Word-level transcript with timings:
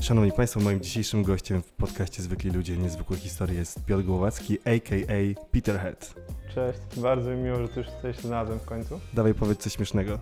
Szanowni 0.00 0.32
Państwo, 0.32 0.60
moim 0.60 0.80
dzisiejszym 0.80 1.22
gościem 1.22 1.62
w 1.62 1.72
podcaście 1.72 2.22
Zwykli 2.22 2.50
Ludzie 2.50 2.76
Niezwykłe 2.76 3.16
Historie 3.16 3.58
jest 3.58 3.84
Piotr 3.84 4.04
Głowacki, 4.04 4.58
a.k.a. 4.64 5.44
Peterhead. 5.52 6.14
Cześć, 6.54 6.78
bardzo 6.96 7.30
mi 7.30 7.36
miło, 7.36 7.62
że 7.62 7.68
tu 7.68 7.80
już 7.80 7.86
się 7.86 8.22
znalazłem 8.22 8.58
w 8.58 8.64
końcu. 8.64 9.00
Dawaj 9.14 9.34
powiedz 9.34 9.58
coś 9.58 9.72
śmiesznego. 9.72 10.18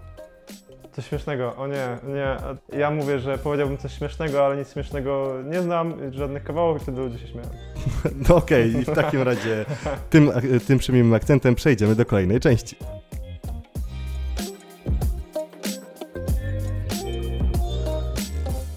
Coś 0.98 1.08
śmiesznego, 1.08 1.56
o 1.56 1.66
nie, 1.66 1.98
nie, 2.08 2.36
ja 2.78 2.90
mówię, 2.90 3.18
że 3.18 3.38
powiedziałbym 3.38 3.78
coś 3.78 3.92
śmiesznego, 3.98 4.46
ale 4.46 4.56
nic 4.56 4.72
śmiesznego 4.72 5.34
nie 5.44 5.62
znam, 5.62 5.94
żadnych 6.12 6.44
kawałów 6.44 6.76
i 6.76 6.80
wtedy 6.80 7.00
ludzie 7.00 7.18
się 7.18 7.28
śmieją. 7.28 7.48
No 8.28 8.36
okej, 8.36 8.70
okay, 8.70 8.94
w 8.94 8.96
takim 8.96 9.22
razie 9.22 9.64
tym, 10.10 10.32
tym 10.66 10.78
przemiłym 10.78 11.14
akcentem 11.14 11.54
przejdziemy 11.54 11.94
do 11.94 12.06
kolejnej 12.06 12.40
części. 12.40 12.76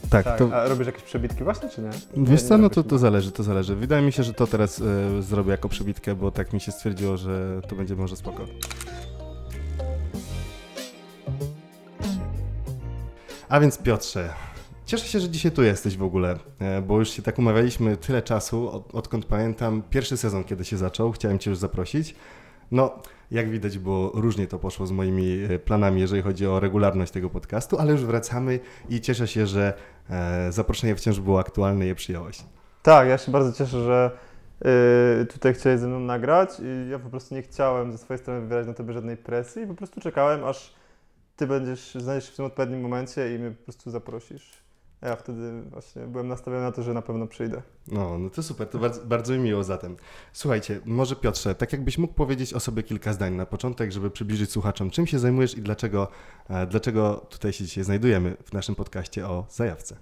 Tak, 0.09 0.25
tak. 0.25 0.37
To... 0.37 0.55
A 0.55 0.67
robisz 0.67 0.87
jakieś 0.87 1.03
przebitki 1.03 1.43
właśnie, 1.43 1.69
czy 1.69 1.81
nie? 1.81 1.89
Wiesz 2.17 2.43
co, 2.43 2.57
no 2.57 2.69
to, 2.69 2.83
to 2.83 2.97
zależy, 2.97 3.31
to 3.31 3.43
zależy. 3.43 3.75
Wydaje 3.75 4.01
mi 4.01 4.11
się, 4.11 4.23
że 4.23 4.33
to 4.33 4.47
teraz 4.47 4.81
e, 4.81 5.21
zrobię 5.21 5.51
jako 5.51 5.69
przebitkę, 5.69 6.15
bo 6.15 6.31
tak 6.31 6.53
mi 6.53 6.61
się 6.61 6.71
stwierdziło, 6.71 7.17
że 7.17 7.61
to 7.67 7.75
będzie 7.75 7.95
może 7.95 8.15
spoko. 8.15 8.45
A 13.51 13.59
więc 13.59 13.77
Piotrze, 13.77 14.29
cieszę 14.85 15.05
się, 15.05 15.19
że 15.19 15.29
dzisiaj 15.29 15.51
tu 15.51 15.63
jesteś 15.63 15.97
w 15.97 16.03
ogóle, 16.03 16.35
e, 16.59 16.81
bo 16.81 16.99
już 16.99 17.09
się 17.09 17.21
tak 17.21 17.39
umawialiśmy 17.39 17.97
tyle 17.97 18.21
czasu, 18.21 18.69
od, 18.69 18.95
odkąd 18.95 19.25
pamiętam 19.25 19.81
pierwszy 19.89 20.17
sezon, 20.17 20.43
kiedy 20.43 20.65
się 20.65 20.77
zaczął, 20.77 21.11
chciałem 21.11 21.39
Cię 21.39 21.49
już 21.49 21.59
zaprosić. 21.59 22.15
No, 22.71 22.99
jak 23.31 23.49
widać, 23.49 23.77
bo 23.77 24.11
różnie 24.13 24.47
to 24.47 24.59
poszło 24.59 24.87
z 24.87 24.91
moimi 24.91 25.43
e, 25.49 25.59
planami, 25.59 26.01
jeżeli 26.01 26.21
chodzi 26.21 26.47
o 26.47 26.59
regularność 26.59 27.11
tego 27.11 27.29
podcastu, 27.29 27.79
ale 27.79 27.91
już 27.91 28.05
wracamy 28.05 28.59
i 28.89 29.01
cieszę 29.01 29.27
się, 29.27 29.47
że 29.47 29.73
e, 30.09 30.51
zaproszenie 30.51 30.95
wciąż 30.95 31.19
było 31.19 31.39
aktualne 31.39 31.85
i 31.85 31.87
je 31.87 31.95
przyjąłeś. 31.95 32.39
Tak, 32.81 33.07
ja 33.07 33.17
się 33.17 33.31
bardzo 33.31 33.57
cieszę, 33.57 33.83
że 33.83 34.11
yy, 35.19 35.25
tutaj 35.25 35.53
chciałeś 35.53 35.79
ze 35.79 35.87
mną 35.87 35.99
nagrać 35.99 36.49
i 36.59 36.89
ja 36.89 36.99
po 36.99 37.09
prostu 37.09 37.35
nie 37.35 37.41
chciałem 37.41 37.91
ze 37.91 37.97
swojej 37.97 38.19
strony 38.19 38.41
wywierać 38.41 38.67
na 38.67 38.73
tobie 38.73 38.93
żadnej 38.93 39.17
presji, 39.17 39.67
po 39.67 39.73
prostu 39.73 40.01
czekałem, 40.01 40.43
aż 40.43 40.80
ty 41.41 41.47
będziesz, 41.47 41.95
znajdziesz 41.95 42.25
się 42.25 42.33
w 42.33 42.35
tym 42.35 42.45
odpowiednim 42.45 42.81
momencie 42.81 43.35
i 43.35 43.39
mnie 43.39 43.51
po 43.51 43.63
prostu 43.63 43.91
zaprosisz. 43.91 44.51
Ja 45.01 45.15
wtedy 45.15 45.61
właśnie 45.61 46.01
byłem 46.01 46.27
nastawiony 46.27 46.63
na 46.63 46.71
to, 46.71 46.83
że 46.83 46.93
na 46.93 47.01
pewno 47.01 47.27
przyjdę. 47.27 47.61
No, 47.87 48.19
no 48.19 48.29
to 48.29 48.43
super, 48.43 48.67
to 48.67 48.79
bardzo, 48.79 49.05
bardzo 49.05 49.33
mi 49.33 49.39
miło 49.39 49.63
zatem. 49.63 49.97
Słuchajcie, 50.33 50.79
może 50.85 51.15
Piotrze, 51.15 51.55
tak 51.55 51.73
jakbyś 51.73 51.97
mógł 51.97 52.13
powiedzieć 52.13 52.53
o 52.53 52.59
sobie 52.59 52.83
kilka 52.83 53.13
zdań 53.13 53.33
na 53.33 53.45
początek, 53.45 53.91
żeby 53.91 54.11
przybliżyć 54.11 54.51
słuchaczom, 54.51 54.89
czym 54.89 55.07
się 55.07 55.19
zajmujesz 55.19 55.57
i 55.57 55.61
dlaczego, 55.61 56.07
e, 56.49 56.67
dlaczego 56.67 57.25
tutaj 57.29 57.53
się 57.53 57.63
dzisiaj 57.63 57.83
znajdujemy 57.83 58.37
w 58.45 58.53
naszym 58.53 58.75
podcaście 58.75 59.27
o 59.27 59.45
zajawce. 59.49 59.95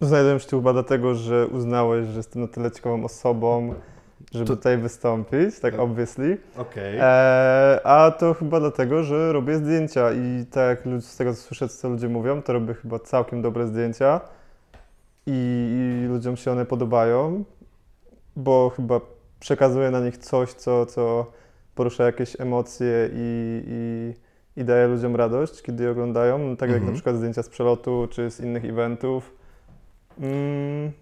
Znajduję 0.00 0.40
się 0.40 0.48
tu 0.48 0.58
chyba 0.58 0.72
dlatego, 0.72 1.14
że 1.14 1.46
uznałeś, 1.46 2.08
że 2.08 2.16
jestem 2.16 2.42
na 2.42 2.48
tyle 2.48 2.70
ciekawą 2.70 3.04
osobą, 3.04 3.74
żeby 4.32 4.44
to... 4.44 4.56
tutaj 4.56 4.78
wystąpić, 4.78 5.60
tak 5.60 5.78
obviously. 5.78 6.38
Okay. 6.56 7.02
E, 7.02 7.80
a 7.84 8.10
to 8.10 8.34
chyba 8.34 8.60
dlatego, 8.60 9.04
że 9.04 9.32
robię 9.32 9.56
zdjęcia 9.56 10.12
i 10.12 10.46
tak 10.50 10.86
jak 10.86 11.02
z 11.02 11.16
tego 11.16 11.34
co 11.34 11.40
słyszę, 11.40 11.68
co 11.68 11.88
ludzie 11.88 12.08
mówią, 12.08 12.42
to 12.42 12.52
robię 12.52 12.74
chyba 12.74 12.98
całkiem 12.98 13.42
dobre 13.42 13.66
zdjęcia 13.66 14.20
i, 15.26 16.02
i 16.04 16.08
ludziom 16.08 16.36
się 16.36 16.52
one 16.52 16.66
podobają, 16.66 17.44
bo 18.36 18.70
chyba 18.76 19.00
przekazuję 19.40 19.90
na 19.90 20.00
nich 20.00 20.18
coś, 20.18 20.52
co, 20.52 20.86
co 20.86 21.32
porusza 21.74 22.04
jakieś 22.04 22.40
emocje 22.40 23.10
i, 23.12 23.62
i, 23.66 24.60
i 24.60 24.64
daje 24.64 24.86
ludziom 24.86 25.16
radość, 25.16 25.62
kiedy 25.62 25.84
je 25.84 25.90
oglądają, 25.90 26.38
no, 26.38 26.56
tak 26.56 26.68
jak 26.68 26.78
na 26.78 26.80
mhm. 26.80 26.94
przykład 26.94 27.16
zdjęcia 27.16 27.42
z 27.42 27.48
przelotu 27.48 28.08
czy 28.10 28.30
z 28.30 28.40
innych 28.40 28.64
eventów. 28.64 29.34
Mm. 30.20 30.92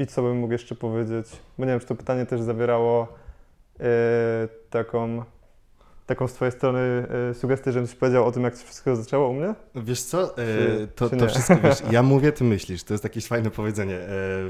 I 0.00 0.06
co 0.06 0.22
bym 0.22 0.36
mógł 0.36 0.52
jeszcze 0.52 0.74
powiedzieć? 0.74 1.26
Bo 1.58 1.64
nie 1.64 1.70
wiem, 1.70 1.80
czy 1.80 1.86
to 1.86 1.94
pytanie 1.94 2.26
też 2.26 2.40
zawierało 2.40 3.08
yy, 3.78 3.86
taką, 4.70 5.24
taką 6.06 6.28
z 6.28 6.32
Twojej 6.32 6.52
strony 6.52 7.06
yy, 7.28 7.34
sugestię, 7.34 7.72
żebym 7.72 7.88
coś 7.88 7.96
powiedział 7.96 8.26
o 8.26 8.32
tym, 8.32 8.44
jak 8.44 8.58
to 8.58 8.64
wszystko 8.64 8.96
zaczęło 8.96 9.28
u 9.28 9.34
mnie? 9.34 9.54
Wiesz 9.74 10.02
co, 10.02 10.20
yy, 10.20 10.88
to, 10.94 11.10
to 11.10 11.28
wszystko, 11.28 11.56
wiesz, 11.56 11.82
ja 11.92 12.02
mówię, 12.02 12.32
Ty 12.32 12.44
myślisz, 12.44 12.84
to 12.84 12.94
jest 12.94 13.04
jakieś 13.04 13.26
fajne 13.26 13.50
powiedzenie, 13.50 13.98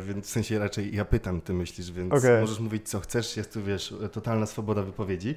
więc 0.00 0.26
w 0.26 0.30
sensie 0.30 0.58
raczej 0.58 0.96
ja 0.96 1.04
pytam, 1.04 1.40
Ty 1.40 1.52
myślisz, 1.52 1.92
więc 1.92 2.12
okay. 2.12 2.40
możesz 2.40 2.60
mówić 2.60 2.88
co 2.88 3.00
chcesz, 3.00 3.36
jest 3.36 3.52
tu, 3.52 3.62
wiesz, 3.62 3.94
totalna 4.12 4.46
swoboda 4.46 4.82
wypowiedzi. 4.82 5.34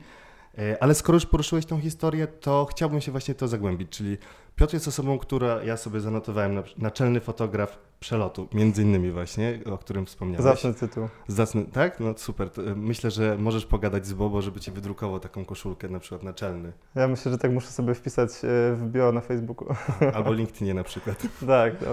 Ale 0.80 0.96
skoro 0.96 1.16
już 1.16 1.26
poruszyłeś 1.26 1.66
tą 1.66 1.80
historię, 1.80 2.28
to 2.28 2.68
chciałbym 2.72 3.02
się 3.02 3.12
właśnie 3.12 3.36
to 3.36 3.48
zagłębić, 3.48 3.90
czyli 3.90 4.18
Piotr 4.56 4.74
jest 4.74 4.88
osobą, 4.88 5.20
która, 5.20 5.64
ja 5.64 5.78
sobie 5.78 6.00
zanotowałem, 6.00 6.64
naczelny 6.78 7.20
fotograf 7.20 7.80
przelotu, 8.00 8.48
między 8.54 8.82
innymi 8.82 9.12
właśnie, 9.12 9.60
o 9.66 9.78
którym 9.78 10.06
wspomniałeś. 10.06 10.44
Zacny 10.44 10.74
tytuł. 10.74 11.10
Zacny, 11.28 11.66
tak? 11.66 12.00
No 12.00 12.14
super. 12.18 12.50
E, 12.58 12.76
myślę, 12.76 13.12
że 13.12 13.38
możesz 13.38 13.66
pogadać 13.66 14.06
z 14.06 14.14
Bobo, 14.14 14.42
żeby 14.42 14.60
ci 14.60 14.72
wydrukował 14.72 15.20
taką 15.20 15.46
koszulkę, 15.46 15.90
na 15.90 16.00
przykład 16.00 16.24
naczelny. 16.24 16.72
Ja 16.96 17.08
myślę, 17.08 17.32
że 17.32 17.38
tak 17.38 17.52
muszę 17.52 17.68
sobie 17.68 17.94
wpisać 17.94 18.30
e, 18.30 18.48
w 18.74 18.88
bio 18.92 19.12
na 19.12 19.22
Facebooku. 19.22 19.68
Albo 20.14 20.34
LinkedInie 20.40 20.74
na 20.74 20.84
przykład. 20.84 21.22
tak. 21.48 21.78
To. 21.78 21.86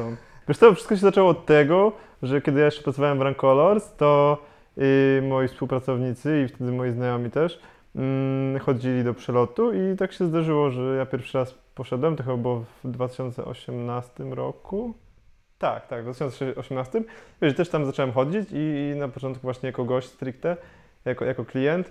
Wiesz 0.49 0.59
to 0.59 0.75
wszystko 0.75 0.94
się 0.97 1.00
zaczęło 1.00 1.31
od 1.31 1.47
tego, 1.47 1.93
że 2.22 2.41
kiedy 2.43 2.59
ja 2.59 2.65
jeszcze 2.65 2.82
pracowałem 2.82 3.19
w 3.19 3.22
Rancolors, 3.22 3.93
to 3.97 4.38
i 4.76 5.22
moi 5.28 5.49
współpracownicy 5.49 6.43
i 6.44 6.49
wtedy 6.49 6.72
moi 6.72 6.93
znajomi 6.93 7.31
też 7.31 7.60
chodzili 8.61 9.05
do 9.05 9.15
przelotu 9.15 9.73
i 9.73 9.97
tak 9.97 10.12
się 10.12 10.27
zdarzyło, 10.27 10.71
że 10.71 10.97
ja 10.97 11.06
pierwszy 11.06 11.39
raz 11.39 11.55
poszedłem, 11.75 12.17
to 12.17 12.23
chyba 12.23 12.37
było 12.37 12.65
w 12.84 12.91
2018 12.91 14.25
roku. 14.25 14.95
Tak, 15.59 15.87
tak, 15.87 16.00
w 16.00 16.05
2018. 16.05 17.03
Wiesz, 17.43 17.55
też 17.55 17.69
tam 17.69 17.87
zacząłem 17.87 18.12
chodzić 18.12 18.49
i, 18.53 18.95
na 18.97 19.09
początku 19.09 19.43
właśnie 19.43 19.67
jako 19.67 19.84
gość 19.84 20.09
stricte, 20.09 20.56
jako, 21.05 21.25
jako 21.25 21.45
klient. 21.45 21.91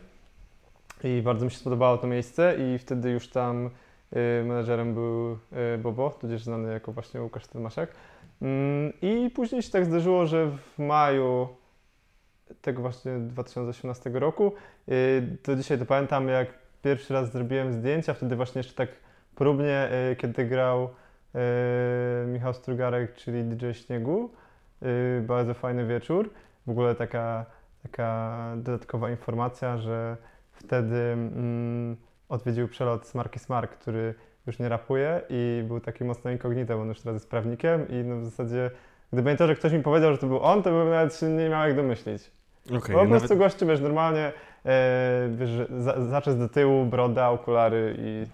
I 1.04 1.22
bardzo 1.22 1.46
mi 1.46 1.52
się 1.52 1.58
spodobało 1.58 1.98
to 1.98 2.08
miejsce 2.08 2.56
i 2.60 2.78
wtedy 2.78 3.10
już 3.10 3.28
tam 3.30 3.66
y, 3.66 3.70
menedżerem 4.46 4.94
był 4.94 5.32
y, 5.32 5.78
Bobo, 5.78 6.10
tudzież 6.10 6.44
znany 6.44 6.74
jako 6.74 6.92
właśnie 6.92 7.22
Łukasz 7.22 7.48
Tymaszek. 7.48 7.92
Mm, 8.42 8.94
I 9.02 9.30
później 9.30 9.62
się 9.62 9.72
tak 9.72 9.86
zdarzyło, 9.86 10.26
że 10.26 10.48
w 10.48 10.80
maju 10.80 11.48
tego 12.62 12.82
właśnie 12.82 13.20
2018 13.20 14.10
roku, 14.10 14.54
y, 14.90 15.38
to 15.44 15.56
dzisiaj 15.56 15.80
to 15.80 15.86
pamiętam, 15.86 16.28
jak 16.28 16.48
pierwszy 16.82 17.14
raz 17.14 17.32
zrobiłem 17.32 17.74
zdjęcia, 17.74 18.14
wtedy 18.14 18.36
właśnie 18.36 18.60
jeszcze 18.60 18.74
tak 18.74 18.90
próbnie, 19.36 19.90
y, 20.12 20.16
kiedy 20.16 20.46
grał 20.46 20.84
y, 20.84 22.28
Michał 22.28 22.54
Strugarek, 22.54 23.16
czyli 23.16 23.44
DJ 23.44 23.72
Śniegu. 23.72 24.30
Y, 24.84 25.22
bardzo 25.22 25.54
fajny 25.54 25.86
wieczór. 25.86 26.30
W 26.68 26.70
ogóle 26.70 26.96
taka, 26.96 27.46
taka 27.84 28.38
dodatkowa 28.58 29.10
informacja, 29.10 29.78
że 29.78 30.18
wtedy 30.52 30.96
mm, 30.96 31.98
odwiedził 32.30 32.68
przelot 32.68 33.08
Smarky 33.08 33.40
Smark, 33.40 33.72
który 33.72 34.14
już 34.48 34.60
nie 34.60 34.70
rapuje 34.70 35.22
i 35.30 35.64
był 35.68 35.80
taki 35.80 36.04
mocno 36.04 36.32
incognito, 36.32 36.76
bo 36.76 36.82
on 36.82 36.88
już 36.88 37.02
teraz 37.02 37.16
jest 37.16 37.30
prawnikiem 37.30 37.88
i 37.90 37.94
no 37.94 38.18
w 38.18 38.26
zasadzie 38.26 38.72
gdyby 39.14 39.32
nie 39.32 39.38
to, 39.38 39.48
że 39.48 39.56
ktoś 39.56 39.74
mi 39.74 39.84
powiedział, 39.84 40.12
że 40.12 40.18
to 40.18 40.28
był 40.28 40.44
on, 40.44 40.64
to 40.64 40.72
bym 40.72 40.90
nawet 40.90 41.16
się 41.16 41.30
nie 41.30 41.50
miał 41.50 41.68
jak 41.68 41.76
domyślić. 41.76 42.32
Okay, 42.78 42.96
po 42.96 43.06
prostu 43.06 43.38
gościu, 43.38 43.68
wiesz, 43.68 43.82
normalnie 43.82 44.32
e, 44.66 45.30
wiesz, 45.36 45.50
za, 45.78 46.06
zaczes 46.06 46.38
do 46.38 46.50
tyłu, 46.50 46.86
broda, 46.86 47.30
okulary 47.30 47.96
i 47.98 48.26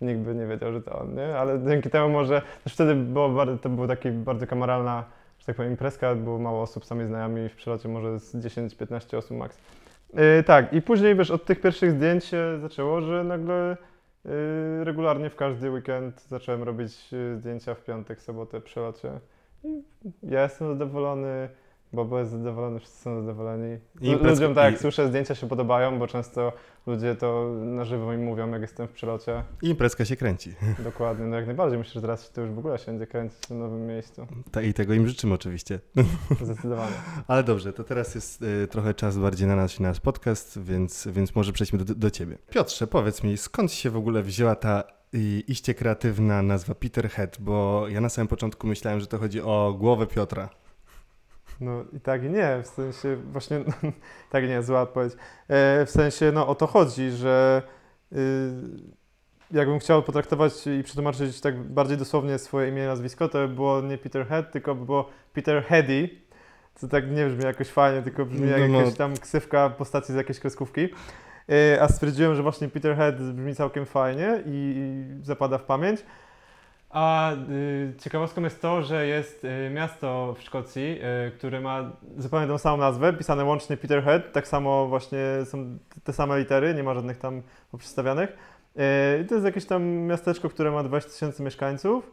nikt 0.00 0.20
by 0.20 0.34
nie 0.34 0.46
wiedział, 0.46 0.72
że 0.72 0.82
to 0.82 0.98
on, 0.98 1.14
nie? 1.14 1.38
Ale 1.38 1.60
dzięki 1.68 1.90
temu 1.90 2.08
może, 2.08 2.42
też 2.64 2.74
wtedy 2.74 2.94
było 2.94 3.28
bardzo, 3.28 3.58
to 3.58 3.68
była 3.68 3.86
taka 3.86 4.10
bardzo 4.10 4.46
kameralna, 4.46 5.04
że 5.38 5.46
tak 5.46 5.56
powiem, 5.56 5.70
imprezka, 5.70 6.14
było 6.14 6.38
mało 6.38 6.62
osób, 6.62 6.84
sami 6.84 7.06
znajomi, 7.06 7.48
w 7.48 7.54
przelocie 7.54 7.88
może 7.88 8.20
z 8.20 8.34
10-15 8.34 9.16
osób 9.16 9.36
max. 9.36 9.58
Yy, 10.14 10.42
tak, 10.42 10.72
i 10.72 10.82
później, 10.82 11.16
wiesz, 11.16 11.30
od 11.30 11.44
tych 11.44 11.60
pierwszych 11.60 11.90
zdjęć 11.90 12.24
się 12.24 12.58
zaczęło, 12.60 13.00
że 13.00 13.24
nagle 13.24 13.76
yy, 14.24 14.30
regularnie 14.84 15.30
w 15.30 15.36
każdy 15.36 15.70
weekend 15.70 16.26
zacząłem 16.28 16.62
robić 16.62 17.12
yy, 17.12 17.36
zdjęcia 17.36 17.74
w 17.74 17.84
piątek, 17.84 18.20
sobotę, 18.20 18.60
przelocie. 18.60 19.10
I 19.64 19.82
ja 20.22 20.42
jestem 20.42 20.68
zadowolony, 20.68 21.48
Bobo 21.94 22.18
jest 22.18 22.30
zadowolony, 22.30 22.80
wszyscy 22.80 23.02
są 23.02 23.20
zadowoleni. 23.20 23.78
I 24.00 24.12
Ludziom 24.12 24.54
tak 24.54 24.64
jak 24.64 24.74
i... 24.74 24.78
słyszę, 24.78 25.08
zdjęcia 25.08 25.34
się 25.34 25.48
podobają, 25.48 25.98
bo 25.98 26.06
często 26.06 26.52
ludzie 26.86 27.14
to 27.14 27.50
na 27.64 27.84
żywo 27.84 28.12
mi 28.12 28.18
mówią, 28.18 28.50
jak 28.50 28.62
jestem 28.62 28.88
w 28.88 28.92
przelocie. 28.92 29.44
I 29.62 29.68
imprezka 29.68 30.04
się 30.04 30.16
kręci. 30.16 30.54
Dokładnie, 30.84 31.26
no 31.26 31.36
jak 31.36 31.46
najbardziej. 31.46 31.78
Myślę, 31.78 31.92
że 31.92 32.00
teraz 32.00 32.32
to 32.32 32.40
już 32.40 32.50
w 32.50 32.58
ogóle 32.58 32.78
się 32.78 32.86
będzie 32.86 33.06
kręcić 33.06 33.38
w 33.38 33.50
nowym 33.50 33.86
miejscu. 33.86 34.26
Ta, 34.50 34.62
I 34.62 34.74
tego 34.74 34.94
im 34.94 35.08
życzymy 35.08 35.34
oczywiście. 35.34 35.80
Zdecydowanie. 36.40 36.96
Ale 37.28 37.44
dobrze, 37.44 37.72
to 37.72 37.84
teraz 37.84 38.14
jest 38.14 38.42
y, 38.42 38.68
trochę 38.68 38.94
czas 38.94 39.18
bardziej 39.18 39.48
na 39.48 39.56
nasz, 39.56 39.80
nasz 39.80 40.00
podcast, 40.00 40.62
więc, 40.62 41.08
więc 41.12 41.34
może 41.34 41.52
przejdźmy 41.52 41.78
do, 41.78 41.94
do 41.94 42.10
Ciebie. 42.10 42.38
Piotrze, 42.50 42.86
powiedz 42.86 43.22
mi, 43.22 43.36
skąd 43.36 43.72
się 43.72 43.90
w 43.90 43.96
ogóle 43.96 44.22
wzięła 44.22 44.54
ta 44.54 44.84
i 45.12 45.44
iście 45.48 45.74
kreatywna 45.74 46.42
nazwa 46.42 46.74
Peterhead, 46.74 47.36
bo 47.40 47.86
ja 47.88 48.00
na 48.00 48.08
samym 48.08 48.28
początku 48.28 48.66
myślałem, 48.66 49.00
że 49.00 49.06
to 49.06 49.18
chodzi 49.18 49.40
o 49.40 49.76
głowę 49.78 50.06
Piotra. 50.06 50.48
No 51.60 51.84
i 51.92 52.00
tak 52.00 52.24
i 52.24 52.30
nie, 52.30 52.62
w 52.62 52.66
sensie 52.66 53.16
właśnie, 53.16 53.60
tak 54.32 54.44
i 54.44 54.48
nie, 54.48 54.62
zła 54.62 54.82
odpowiedź. 54.82 55.12
E, 55.48 55.86
w 55.86 55.90
sensie, 55.90 56.32
no 56.32 56.48
o 56.48 56.54
to 56.54 56.66
chodzi, 56.66 57.10
że 57.10 57.62
y, 58.12 58.16
jakbym 59.50 59.78
chciał 59.78 60.02
potraktować 60.02 60.66
i 60.66 60.82
przetłumaczyć 60.82 61.40
tak 61.40 61.60
bardziej 61.60 61.96
dosłownie 61.96 62.38
swoje 62.38 62.68
imię 62.68 62.82
i 62.82 62.86
nazwisko, 62.86 63.28
to 63.28 63.48
by 63.48 63.54
było 63.54 63.80
nie 63.80 63.98
Peter 63.98 64.26
Head, 64.26 64.52
tylko 64.52 64.74
by 64.74 64.84
było 64.84 65.10
Peter 65.32 65.64
Heady, 65.64 66.08
co 66.74 66.88
tak 66.88 67.10
nie 67.10 67.26
brzmi 67.26 67.44
jakoś 67.44 67.68
fajnie, 67.68 68.02
tylko 68.02 68.26
brzmi 68.26 68.50
jak 68.50 68.70
no, 68.70 68.78
jakaś 68.78 68.94
tam 68.94 69.16
ksywka 69.16 69.70
postaci 69.70 70.12
z 70.12 70.16
jakiejś 70.16 70.40
kreskówki. 70.40 70.88
E, 71.48 71.82
a 71.82 71.88
stwierdziłem, 71.88 72.34
że 72.34 72.42
właśnie 72.42 72.68
Peter 72.68 72.96
Head 72.96 73.16
brzmi 73.16 73.54
całkiem 73.54 73.86
fajnie 73.86 74.42
i, 74.46 74.74
i 74.76 75.24
zapada 75.24 75.58
w 75.58 75.64
pamięć. 75.64 76.04
A 76.94 77.32
y, 77.32 77.94
ciekawostką 77.98 78.42
jest 78.42 78.62
to, 78.62 78.82
że 78.82 79.06
jest 79.06 79.44
y, 79.44 79.70
miasto 79.70 80.34
w 80.38 80.42
Szkocji, 80.42 80.98
y, 81.26 81.30
które 81.30 81.60
ma 81.60 81.90
zupełnie 82.18 82.46
tą 82.46 82.58
samą 82.58 82.76
nazwę, 82.76 83.12
pisane 83.12 83.44
łącznie 83.44 83.76
Peterhead, 83.76 84.32
tak 84.32 84.48
samo 84.48 84.86
właśnie 84.86 85.18
są 85.44 85.78
te 86.04 86.12
same 86.12 86.38
litery, 86.38 86.74
nie 86.74 86.82
ma 86.82 86.94
żadnych 86.94 87.18
tam 87.18 87.42
poprzestawianych. 87.70 88.36
Y, 89.20 89.24
to 89.24 89.34
jest 89.34 89.44
jakieś 89.44 89.64
tam 89.64 89.84
miasteczko, 89.84 90.48
które 90.48 90.70
ma 90.70 90.82
20 90.82 91.10
tysięcy 91.10 91.42
mieszkańców 91.42 92.12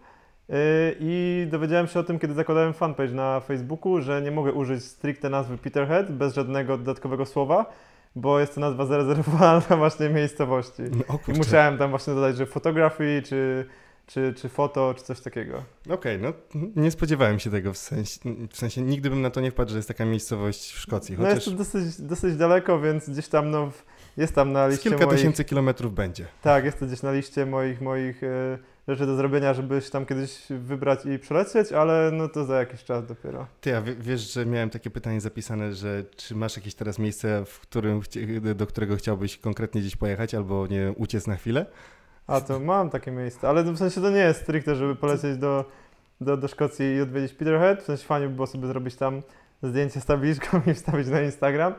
y, 0.49 0.53
i 0.99 1.47
dowiedziałem 1.51 1.87
się 1.87 1.99
o 1.99 2.03
tym, 2.03 2.19
kiedy 2.19 2.33
zakładałem 2.33 2.73
fanpage 2.73 3.11
na 3.11 3.39
Facebooku, 3.39 4.01
że 4.01 4.21
nie 4.21 4.31
mogę 4.31 4.53
użyć 4.53 4.83
stricte 4.83 5.29
nazwy 5.29 5.57
Peterhead 5.57 6.11
bez 6.11 6.35
żadnego 6.35 6.77
dodatkowego 6.77 7.25
słowa, 7.25 7.65
bo 8.15 8.39
jest 8.39 8.55
to 8.55 8.61
nazwa 8.61 8.85
zarezerwowana 8.85 9.61
na 9.69 9.77
właśnie 9.77 10.09
miejscowości. 10.09 10.81
No, 11.09 11.19
I 11.27 11.37
musiałem 11.37 11.77
tam 11.77 11.89
właśnie 11.89 12.13
dodać, 12.13 12.37
że 12.37 12.45
photography 12.45 13.21
czy 13.25 13.65
czy, 14.13 14.33
czy 14.33 14.49
foto, 14.49 14.93
czy 14.97 15.03
coś 15.03 15.19
takiego. 15.19 15.63
Okej, 15.89 16.17
okay, 16.17 16.33
no 16.55 16.67
nie 16.75 16.91
spodziewałem 16.91 17.39
się 17.39 17.49
tego, 17.49 17.73
w 17.73 17.77
sensie, 17.77 18.19
w 18.49 18.57
sensie 18.57 18.81
nigdy 18.81 19.09
bym 19.09 19.21
na 19.21 19.29
to 19.29 19.41
nie 19.41 19.51
wpadł, 19.51 19.71
że 19.71 19.77
jest 19.77 19.87
taka 19.87 20.05
miejscowość 20.05 20.71
w 20.71 20.79
Szkocji. 20.79 21.15
Chociaż... 21.15 21.29
No 21.29 21.35
jest 21.35 21.73
to 21.73 21.79
dosyć, 21.79 22.01
dosyć 22.01 22.35
daleko, 22.35 22.79
więc 22.79 23.09
gdzieś 23.09 23.27
tam 23.27 23.51
no, 23.51 23.71
jest 24.17 24.35
tam 24.35 24.51
na 24.51 24.67
liście 24.67 24.89
kilka 24.89 25.05
moich... 25.05 25.17
tysięcy 25.17 25.45
kilometrów 25.45 25.93
będzie. 25.93 26.25
Tak, 26.41 26.65
jest 26.65 26.79
to 26.79 26.85
gdzieś 26.85 27.01
na 27.01 27.11
liście 27.11 27.45
moich, 27.45 27.81
moich 27.81 28.23
e, 28.23 28.57
rzeczy 28.87 29.05
do 29.05 29.15
zrobienia, 29.15 29.53
żeby 29.53 29.81
się 29.81 29.89
tam 29.89 30.05
kiedyś 30.05 30.45
wybrać 30.49 31.05
i 31.05 31.19
przelecieć, 31.19 31.71
ale 31.71 32.11
no 32.13 32.27
to 32.29 32.45
za 32.45 32.59
jakiś 32.59 32.83
czas 32.83 33.05
dopiero. 33.05 33.47
Ty, 33.61 33.77
a 33.77 33.81
wiesz, 33.81 34.33
że 34.33 34.45
miałem 34.45 34.69
takie 34.69 34.89
pytanie 34.89 35.21
zapisane, 35.21 35.73
że 35.73 36.03
czy 36.15 36.35
masz 36.35 36.55
jakieś 36.55 36.75
teraz 36.75 36.99
miejsce, 36.99 37.45
w 37.45 37.59
którym, 37.59 38.01
do 38.55 38.67
którego 38.67 38.95
chciałbyś 38.95 39.37
konkretnie 39.37 39.81
gdzieś 39.81 39.95
pojechać 39.95 40.35
albo 40.35 40.67
nie 40.67 40.93
uciec 40.97 41.27
na 41.27 41.35
chwilę? 41.35 41.65
A 42.31 42.41
to 42.41 42.59
mam 42.59 42.89
takie 42.89 43.11
miejsce, 43.11 43.49
ale 43.49 43.63
w 43.63 43.77
sensie 43.77 44.01
to 44.01 44.09
nie 44.09 44.19
jest 44.19 44.41
stricte, 44.41 44.75
żeby 44.75 44.95
polecieć 44.95 45.37
do, 45.37 45.65
do, 46.21 46.37
do 46.37 46.47
Szkocji 46.47 46.95
i 46.95 47.01
odwiedzić 47.01 47.33
Peterhead. 47.33 47.81
W 47.81 47.85
sensie 47.85 48.05
fajnie 48.05 48.27
by 48.27 48.35
było 48.35 48.47
sobie 48.47 48.67
zrobić 48.67 48.95
tam 48.95 49.21
zdjęcie 49.63 50.01
z 50.01 50.05
tabliczką 50.05 50.61
i 50.71 50.73
wstawić 50.73 51.07
na 51.07 51.21
Instagram. 51.21 51.73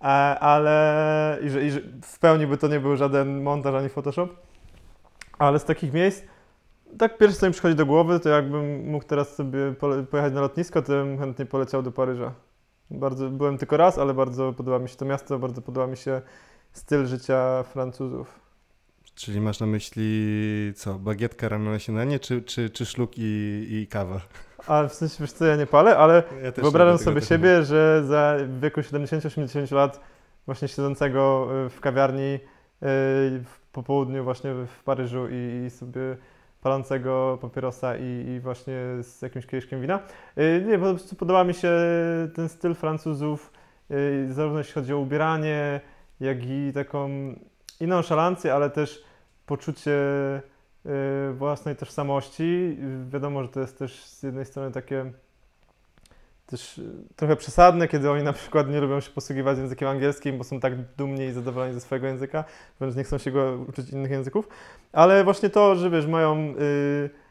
E, 0.00 0.04
ale 0.40 1.38
i 1.42 1.50
że, 1.50 1.64
i 1.64 1.70
że 1.70 1.80
w 2.02 2.18
pełni 2.18 2.46
by 2.46 2.56
to 2.56 2.68
nie 2.68 2.80
był 2.80 2.96
żaden 2.96 3.42
montaż 3.42 3.74
ani 3.74 3.88
Photoshop. 3.88 4.28
Ale 5.38 5.58
z 5.58 5.64
takich 5.64 5.92
miejsc, 5.92 6.22
tak 6.98 7.18
pierwsze 7.18 7.38
co 7.38 7.46
mi 7.46 7.52
przychodzi 7.52 7.74
do 7.74 7.86
głowy, 7.86 8.20
to 8.20 8.28
jakbym 8.28 8.90
mógł 8.90 9.04
teraz 9.04 9.34
sobie 9.34 9.74
pojechać 10.10 10.32
na 10.32 10.40
lotnisko, 10.40 10.82
to 10.82 10.92
bym 10.92 11.18
chętnie 11.18 11.46
poleciał 11.46 11.82
do 11.82 11.92
Paryża. 11.92 12.32
Bardzo, 12.90 13.30
byłem 13.30 13.58
tylko 13.58 13.76
raz, 13.76 13.98
ale 13.98 14.14
bardzo 14.14 14.52
podoba 14.52 14.78
mi 14.78 14.88
się 14.88 14.96
to 14.96 15.04
miasto, 15.04 15.38
bardzo 15.38 15.62
podoba 15.62 15.86
mi 15.86 15.96
się 15.96 16.22
styl 16.72 17.06
życia 17.06 17.62
Francuzów. 17.62 18.45
Czyli 19.16 19.40
masz 19.40 19.60
na 19.60 19.66
myśli 19.66 20.72
co, 20.74 20.94
bagietka 20.94 21.48
rano 21.48 21.70
na 21.70 21.78
śniadanie, 21.78 22.18
czy, 22.18 22.42
czy, 22.42 22.70
czy 22.70 22.86
szluk 22.86 23.12
i, 23.16 23.66
i 23.70 23.86
kawa? 23.86 24.20
A 24.66 24.88
w 24.88 24.94
sensie, 24.94 25.16
wiesz 25.20 25.32
co, 25.32 25.44
ja 25.44 25.56
nie 25.56 25.66
palę, 25.66 25.98
ale 25.98 26.22
ja 26.42 26.52
wyobrażam 26.52 26.98
sobie 26.98 27.22
siebie, 27.22 27.62
że 27.62 28.04
za 28.06 28.36
w 28.46 28.60
wieku 28.60 28.80
70-80 28.80 29.74
lat 29.74 30.00
właśnie 30.46 30.68
siedzącego 30.68 31.48
y, 31.66 31.70
w 31.70 31.80
kawiarni 31.80 32.34
y, 32.34 32.38
po 33.72 33.82
południu 33.82 34.24
właśnie 34.24 34.54
w 34.54 34.84
Paryżu 34.84 35.28
i, 35.30 35.64
i 35.66 35.70
sobie 35.70 36.16
palącego 36.60 37.38
papierosa 37.40 37.96
i, 37.96 38.26
i, 38.28 38.40
właśnie 38.40 38.74
z 39.02 39.22
jakimś 39.22 39.46
kieliszkiem 39.46 39.80
wina. 39.80 40.00
Y, 40.38 40.64
nie, 40.66 40.78
po 40.78 40.84
prostu 40.84 41.16
podoba 41.16 41.44
mi 41.44 41.54
się 41.54 41.70
ten 42.34 42.48
styl 42.48 42.74
Francuzów, 42.74 43.52
zarówno 44.28 44.58
jeśli 44.58 44.74
chodzi 44.74 44.92
o 44.92 44.98
ubieranie, 44.98 45.80
jak 46.20 46.38
i 46.46 46.72
taką 46.74 47.08
i 47.80 47.86
nonszalancję, 47.86 48.54
ale 48.54 48.70
też 48.70 49.04
poczucie 49.46 49.92
y, 50.86 51.32
własnej 51.32 51.76
tożsamości. 51.76 52.78
Wiadomo, 53.10 53.42
że 53.42 53.48
to 53.48 53.60
jest 53.60 53.78
też 53.78 54.04
z 54.04 54.22
jednej 54.22 54.44
strony 54.44 54.72
takie 54.72 55.12
też 56.46 56.78
y, 56.78 56.92
trochę 57.16 57.36
przesadne, 57.36 57.88
kiedy 57.88 58.10
oni 58.10 58.22
na 58.22 58.32
przykład 58.32 58.68
nie 58.68 58.80
lubią 58.80 59.00
się 59.00 59.10
posługiwać 59.10 59.58
językiem 59.58 59.88
angielskim, 59.88 60.38
bo 60.38 60.44
są 60.44 60.60
tak 60.60 60.94
dumni 60.96 61.24
i 61.24 61.32
zadowoleni 61.32 61.74
ze 61.74 61.80
swojego 61.80 62.06
języka, 62.06 62.44
więc 62.80 62.96
nie 62.96 63.04
chcą 63.04 63.18
się 63.18 63.30
go 63.30 63.58
uczyć 63.68 63.90
innych 63.90 64.10
języków. 64.10 64.48
Ale 64.92 65.24
właśnie 65.24 65.50
to, 65.50 65.76
że 65.76 65.90
wiesz, 65.90 66.06
mają 66.06 66.36
y, 66.36 66.60
y, 66.60 67.25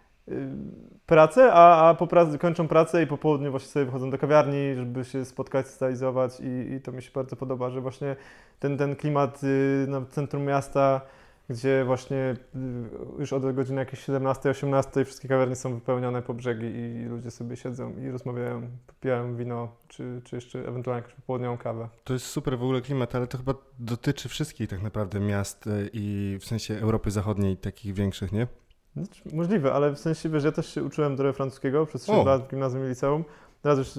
pracę, 1.06 1.54
a, 1.54 1.90
a 1.90 1.94
po 1.94 2.08
pracy, 2.08 2.38
kończą 2.40 2.68
pracę 2.68 3.04
i 3.04 3.08
po 3.08 3.18
południu 3.18 3.52
właśnie 3.52 3.70
sobie 3.70 3.86
wychodzą 3.86 4.10
do 4.10 4.18
kawiarni, 4.18 4.76
żeby 4.76 5.06
się 5.06 5.26
spotkać, 5.26 5.68
socializować 5.68 6.40
i, 6.40 6.74
i 6.74 6.82
to 6.82 6.92
mi 6.92 7.02
się 7.02 7.12
bardzo 7.14 7.36
podoba, 7.36 7.70
że 7.70 7.82
właśnie 7.82 8.16
ten, 8.60 8.78
ten 8.78 8.96
klimat 8.96 9.44
y, 9.44 9.86
na 9.88 10.06
centrum 10.06 10.44
miasta 10.44 11.02
gdzie 11.50 11.86
właśnie 11.86 12.36
y, 12.56 13.20
już 13.20 13.34
od 13.34 13.56
godziny 13.56 13.80
jakieś 13.80 14.00
17-18 14.00 15.06
wszystkie 15.06 15.28
kawiarnie 15.28 15.56
są 15.56 15.74
wypełnione 15.74 16.22
po 16.22 16.34
brzegi 16.34 16.66
i 16.66 17.06
ludzie 17.06 17.32
sobie 17.32 17.56
siedzą 17.56 17.94
i 17.98 18.12
rozmawiają, 18.12 18.70
pijają 19.02 19.36
wino, 19.36 19.76
czy, 19.88 20.22
czy 20.24 20.36
jeszcze 20.36 20.60
ewentualnie 20.60 21.02
jakąś 21.02 21.16
popołudniową 21.16 21.58
kawę. 21.58 21.90
To 22.04 22.14
jest 22.14 22.26
super 22.26 22.58
w 22.58 22.64
ogóle 22.64 22.82
klimat, 22.82 23.16
ale 23.16 23.28
to 23.28 23.38
chyba 23.38 23.54
dotyczy 23.80 24.30
wszystkich 24.30 24.70
tak 24.70 24.82
naprawdę 24.82 25.20
miast 25.20 25.68
y, 25.68 25.90
i 25.94 26.38
w 26.42 26.46
sensie 26.46 26.74
Europy 26.74 27.12
Zachodniej, 27.12 27.58
takich 27.58 27.94
większych, 27.94 28.32
nie? 28.32 28.48
Znaczy, 28.96 29.22
możliwe, 29.34 29.74
ale 29.74 29.92
w 29.92 30.00
sensie, 30.00 30.30
wiesz, 30.30 30.44
ja 30.44 30.52
też 30.52 30.74
się 30.74 30.84
uczyłem 30.84 31.18
trochę 31.18 31.34
francuskiego 31.34 31.86
przez 31.86 32.02
3 32.02 32.12
lat 32.12 32.44
w 32.44 32.50
gimnazjum 32.50 32.86
i 32.86 32.90
liceum. 32.90 33.24
Teraz 33.62 33.78
już, 33.78 33.90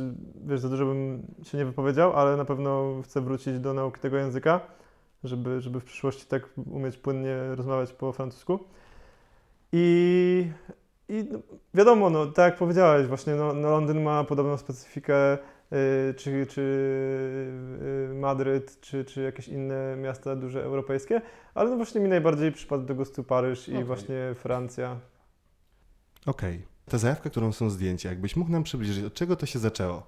wiesz, 0.47 0.61
za 0.61 0.69
dużo 0.69 0.87
bym 0.87 1.23
się 1.43 1.59
nie 1.59 1.65
wypowiedział, 1.65 2.13
ale 2.13 2.37
na 2.37 2.45
pewno 2.45 3.03
chcę 3.05 3.21
wrócić 3.21 3.59
do 3.59 3.75
nauki 3.75 4.01
tego 4.01 4.17
języka 4.17 4.61
żeby, 5.25 5.61
żeby 5.61 5.81
w 5.81 5.85
przyszłości 5.85 6.27
tak 6.27 6.49
umieć 6.71 6.97
płynnie 6.97 7.37
rozmawiać 7.55 7.93
po 7.93 8.13
francusku. 8.13 8.59
I, 9.73 10.49
i 11.09 11.25
no, 11.33 11.39
wiadomo, 11.75 12.11
no, 12.11 12.27
tak 12.27 12.45
jak 12.45 12.59
powiedziałeś, 12.59 13.07
właśnie 13.07 13.35
no, 13.35 13.53
no 13.53 13.71
Londyn 13.71 14.03
ma 14.03 14.25
podobną 14.25 14.57
specyfikę, 14.57 15.39
czy, 16.17 16.47
czy 16.47 16.61
y, 18.11 18.15
Madryt, 18.15 18.81
czy, 18.81 19.05
czy 19.05 19.23
jakieś 19.23 19.49
inne 19.49 19.97
miasta 19.97 20.37
duże 20.37 20.65
europejskie, 20.65 21.21
ale 21.55 21.71
no 21.71 21.77
właśnie 21.77 22.01
mi 22.01 22.09
najbardziej 22.09 22.53
przypadł 22.53 22.85
do 22.85 22.95
gustu 22.95 23.25
Paryż 23.25 23.69
okay. 23.69 23.81
i 23.81 23.85
właśnie 23.85 24.35
Francja. 24.35 24.97
Okej. 26.27 26.55
Okay. 26.55 26.67
Ta 26.91 26.99
zajawka, 26.99 27.31
którą 27.31 27.53
są 27.53 27.71
zdjęcia, 27.71 28.09
jakbyś 28.09 28.37
mógł 28.37 28.51
nam 28.51 28.63
przybliżyć, 28.63 29.05
od 29.05 29.15
czego 29.15 29.37
to 29.37 29.47
się 29.47 29.59
zaczęło? 29.59 30.07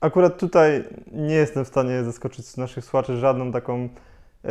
Akurat 0.00 0.38
tutaj 0.38 0.84
nie 1.12 1.34
jestem 1.34 1.64
w 1.64 1.68
stanie 1.68 2.04
zaskoczyć 2.04 2.56
naszych 2.56 2.84
słuchaczy 2.84 3.16
żadną 3.16 3.52
taką 3.52 3.88
yy, 4.44 4.50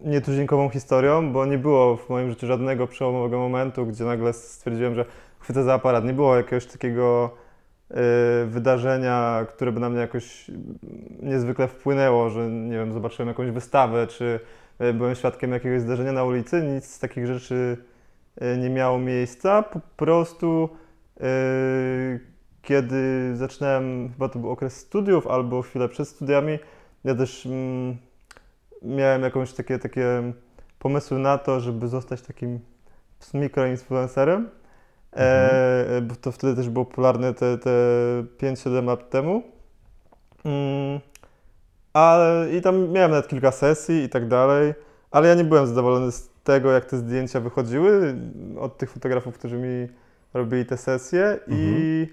nietuzinkową 0.00 0.68
historią, 0.68 1.32
bo 1.32 1.46
nie 1.46 1.58
było 1.58 1.96
w 1.96 2.08
moim 2.08 2.30
życiu 2.30 2.46
żadnego 2.46 2.86
przełomowego 2.86 3.38
momentu, 3.38 3.86
gdzie 3.86 4.04
nagle 4.04 4.32
stwierdziłem, 4.32 4.94
że 4.94 5.04
chwycę 5.38 5.64
za 5.64 5.74
aparat. 5.74 6.04
Nie 6.04 6.12
było 6.12 6.36
jakiegoś 6.36 6.66
takiego 6.66 7.30
wydarzenia, 8.46 9.46
które 9.48 9.72
by 9.72 9.80
na 9.80 9.88
mnie 9.88 10.00
jakoś 10.00 10.50
niezwykle 11.22 11.68
wpłynęło, 11.68 12.30
że 12.30 12.50
nie 12.50 12.76
wiem, 12.76 12.92
zobaczyłem 12.92 13.28
jakąś 13.28 13.50
wystawę, 13.50 14.06
czy 14.06 14.40
yy, 14.80 14.94
byłem 14.94 15.14
świadkiem 15.14 15.52
jakiegoś 15.52 15.80
zdarzenia 15.80 16.12
na 16.12 16.24
ulicy. 16.24 16.62
Nic 16.62 16.84
z 16.84 16.98
takich 16.98 17.26
rzeczy 17.26 17.76
yy, 18.40 18.58
nie 18.58 18.70
miało 18.70 18.98
miejsca. 18.98 19.62
Po 19.62 19.80
prostu 19.96 20.68
kiedy 22.62 23.30
zaczynałem, 23.36 24.08
chyba 24.12 24.28
to 24.28 24.38
był 24.38 24.50
okres 24.50 24.76
studiów 24.76 25.26
albo 25.26 25.62
chwilę 25.62 25.88
przed 25.88 26.08
studiami, 26.08 26.58
ja 27.04 27.14
też 27.14 27.46
mm, 27.46 27.96
miałem 28.82 29.22
jakąś 29.22 29.52
takie, 29.52 29.78
takie 29.78 30.32
pomysły 30.78 31.18
na 31.18 31.38
to, 31.38 31.60
żeby 31.60 31.88
zostać 31.88 32.22
takim 32.22 32.60
mikroinfluencerem. 33.34 34.48
E, 35.16 35.80
mhm. 35.82 36.06
Bo 36.06 36.14
to 36.16 36.32
wtedy 36.32 36.56
też 36.56 36.68
było 36.68 36.84
popularne 36.84 37.34
te, 37.34 37.58
te 37.58 37.70
5-7 38.38 38.84
lat 38.84 39.10
temu. 39.10 39.42
Mm, 40.44 41.00
ale 41.92 42.46
i 42.52 42.62
tam 42.62 42.88
miałem 42.88 43.10
nawet 43.10 43.28
kilka 43.28 43.50
sesji 43.50 44.02
i 44.02 44.08
tak 44.08 44.28
dalej, 44.28 44.74
ale 45.10 45.28
ja 45.28 45.34
nie 45.34 45.44
byłem 45.44 45.66
zadowolony 45.66 46.12
z 46.12 46.30
tego, 46.44 46.70
jak 46.70 46.84
te 46.84 46.96
zdjęcia 46.96 47.40
wychodziły 47.40 48.16
od 48.58 48.78
tych 48.78 48.90
fotografów, 48.90 49.38
którzy 49.38 49.56
mi 49.56 49.88
robili 50.34 50.66
te 50.66 50.76
sesje 50.76 51.24
mhm. 51.24 51.44
i 51.48 52.08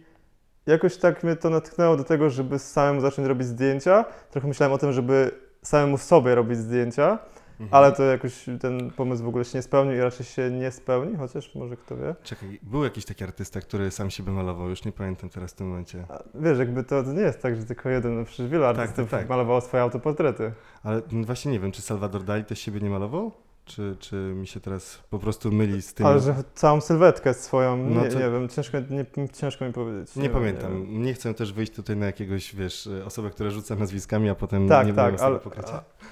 jakoś 0.68 0.98
tak 0.98 1.24
mnie 1.24 1.36
to 1.36 1.50
natchnęło 1.50 1.98
do 1.98 2.04
tego, 2.04 2.30
żeby 2.30 2.60
samemu 2.60 3.01
zacząć 3.01 3.27
robić 3.27 3.48
zdjęcia. 3.48 4.06
Trochę 4.32 4.48
myślałem 4.48 4.74
o 4.74 4.77
tym, 4.77 4.92
żeby 4.92 5.32
samemu 5.62 5.98
sobie 5.98 6.36
robić 6.36 6.58
zdjęcia. 6.58 7.20
Mhm. 7.60 7.70
ale 7.72 7.92
to 7.92 8.04
jakoś 8.04 8.46
ten 8.62 8.92
pomysł 8.92 9.24
w 9.24 9.28
ogóle 9.28 9.46
się 9.46 9.58
nie 9.58 9.62
spełnił 9.62 9.96
i 9.96 10.00
raczej 10.00 10.26
się 10.26 10.52
nie 10.52 10.72
spełni, 10.72 11.16
chociaż 11.16 11.56
może 11.56 11.78
kto 11.78 11.98
wie. 11.98 12.16
Czekaj, 12.24 12.60
był 12.64 12.84
jakiś 12.84 13.06
taki 13.06 13.24
artysta, 13.24 13.62
który 13.62 13.92
sam 13.92 14.10
siebie 14.10 14.32
malował, 14.32 14.70
już 14.70 14.86
nie 14.86 14.92
pamiętam 14.92 15.30
teraz 15.30 15.52
w 15.52 15.56
tym 15.56 15.68
momencie. 15.68 16.06
A, 16.10 16.24
wiesz, 16.36 16.60
jakby 16.60 16.84
to, 16.84 17.04
to, 17.04 17.14
nie 17.14 17.22
jest 17.22 17.42
tak, 17.42 17.56
że 17.56 17.66
tylko 17.66 17.90
jeden, 17.90 18.20
no 18.20 18.26
przecież 18.26 18.48
wielu 18.48 18.64
tak, 18.64 18.78
artystów 18.78 19.10
tak, 19.10 19.20
tak. 19.20 19.30
malowało 19.30 19.62
swoje 19.62 19.84
autoportrety. 19.84 20.52
Ale 20.84 21.02
właśnie 21.12 21.52
nie 21.52 21.60
wiem, 21.60 21.72
czy 21.72 21.82
Salvador 21.82 22.24
Dali 22.24 22.44
też 22.44 22.60
siebie 22.60 22.80
nie 22.80 22.90
malował? 22.90 23.32
Czy, 23.68 23.96
czy 24.00 24.16
mi 24.16 24.48
się 24.48 24.60
teraz 24.60 25.00
po 25.10 25.20
prostu 25.20 25.52
myli 25.52 25.82
z 25.82 25.94
tym? 25.94 26.06
Ale 26.06 26.20
że 26.20 26.36
całą 26.54 26.82
sylwetkę 26.82 27.34
swoją, 27.34 27.78
no 27.78 28.02
nie, 28.02 28.10
to... 28.10 28.20
nie 28.20 28.30
wiem, 28.30 28.50
ciężko, 28.50 28.78
nie, 28.90 29.30
ciężko 29.34 29.66
mi 29.66 29.74
powiedzieć. 29.74 30.16
Nie, 30.16 30.24
nie 30.24 30.30
pamiętam. 30.30 30.88
Nie, 30.88 31.00
nie, 31.00 31.14
chcę 31.14 31.34
też 31.34 31.54
wyjść 31.54 31.72
tutaj 31.74 31.98
na 31.98 32.06
jakiegoś, 32.06 32.56
wiesz, 32.56 32.90
osobę, 33.06 33.30
która 33.30 33.50
rzuca 33.50 33.76
nazwiskami, 33.76 34.30
a 34.30 34.36
potem 34.36 34.68
tak, 34.68 34.88
nie 34.88 34.94
tak, 34.94 35.22
ale, 35.22 35.40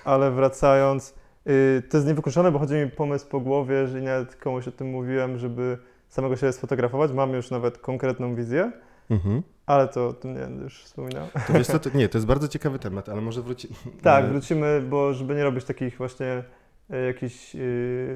ale 0.06 0.32
wracając, 0.32 1.14
to 1.90 1.98
jest 1.98 2.08
niewykluczone, 2.08 2.52
bo 2.52 2.60
chodzi 2.60 2.74
mi 2.74 2.90
pomysł 2.90 3.28
po 3.28 3.40
głowie, 3.40 3.88
że 3.88 4.02
nawet 4.02 4.36
komuś 4.36 4.68
o 4.68 4.72
tym 4.72 4.88
mówiłem, 4.88 5.38
żeby 5.38 5.78
samego 6.10 6.36
siebie 6.36 6.52
sfotografować. 6.52 7.12
Mam 7.12 7.34
już 7.34 7.52
nawet 7.52 7.78
konkretną 7.78 8.36
wizję. 8.36 8.72
Mhm. 9.10 9.42
Ale 9.66 9.88
to, 9.88 10.14
to 10.14 10.28
nie 10.28 10.40
będę 10.40 10.64
już 10.64 10.84
wspominał. 10.84 11.28
To 11.48 11.54
wiesz 11.54 11.68
co, 11.68 11.80
to, 11.80 11.90
nie, 11.98 12.10
to 12.10 12.18
jest 12.18 12.28
bardzo 12.28 12.48
ciekawy 12.48 12.80
temat, 12.80 13.10
ale 13.10 13.22
może 13.22 13.42
wrócimy. 13.42 13.74
Tak, 14.02 14.25
wrócimy, 14.32 14.82
bo 14.90 15.14
żeby 15.14 15.36
nie 15.36 15.44
robić 15.44 15.66
takich 15.66 15.98
właśnie 15.98 16.44
E, 16.90 17.06
jakichś 17.06 17.56
e, 17.56 17.60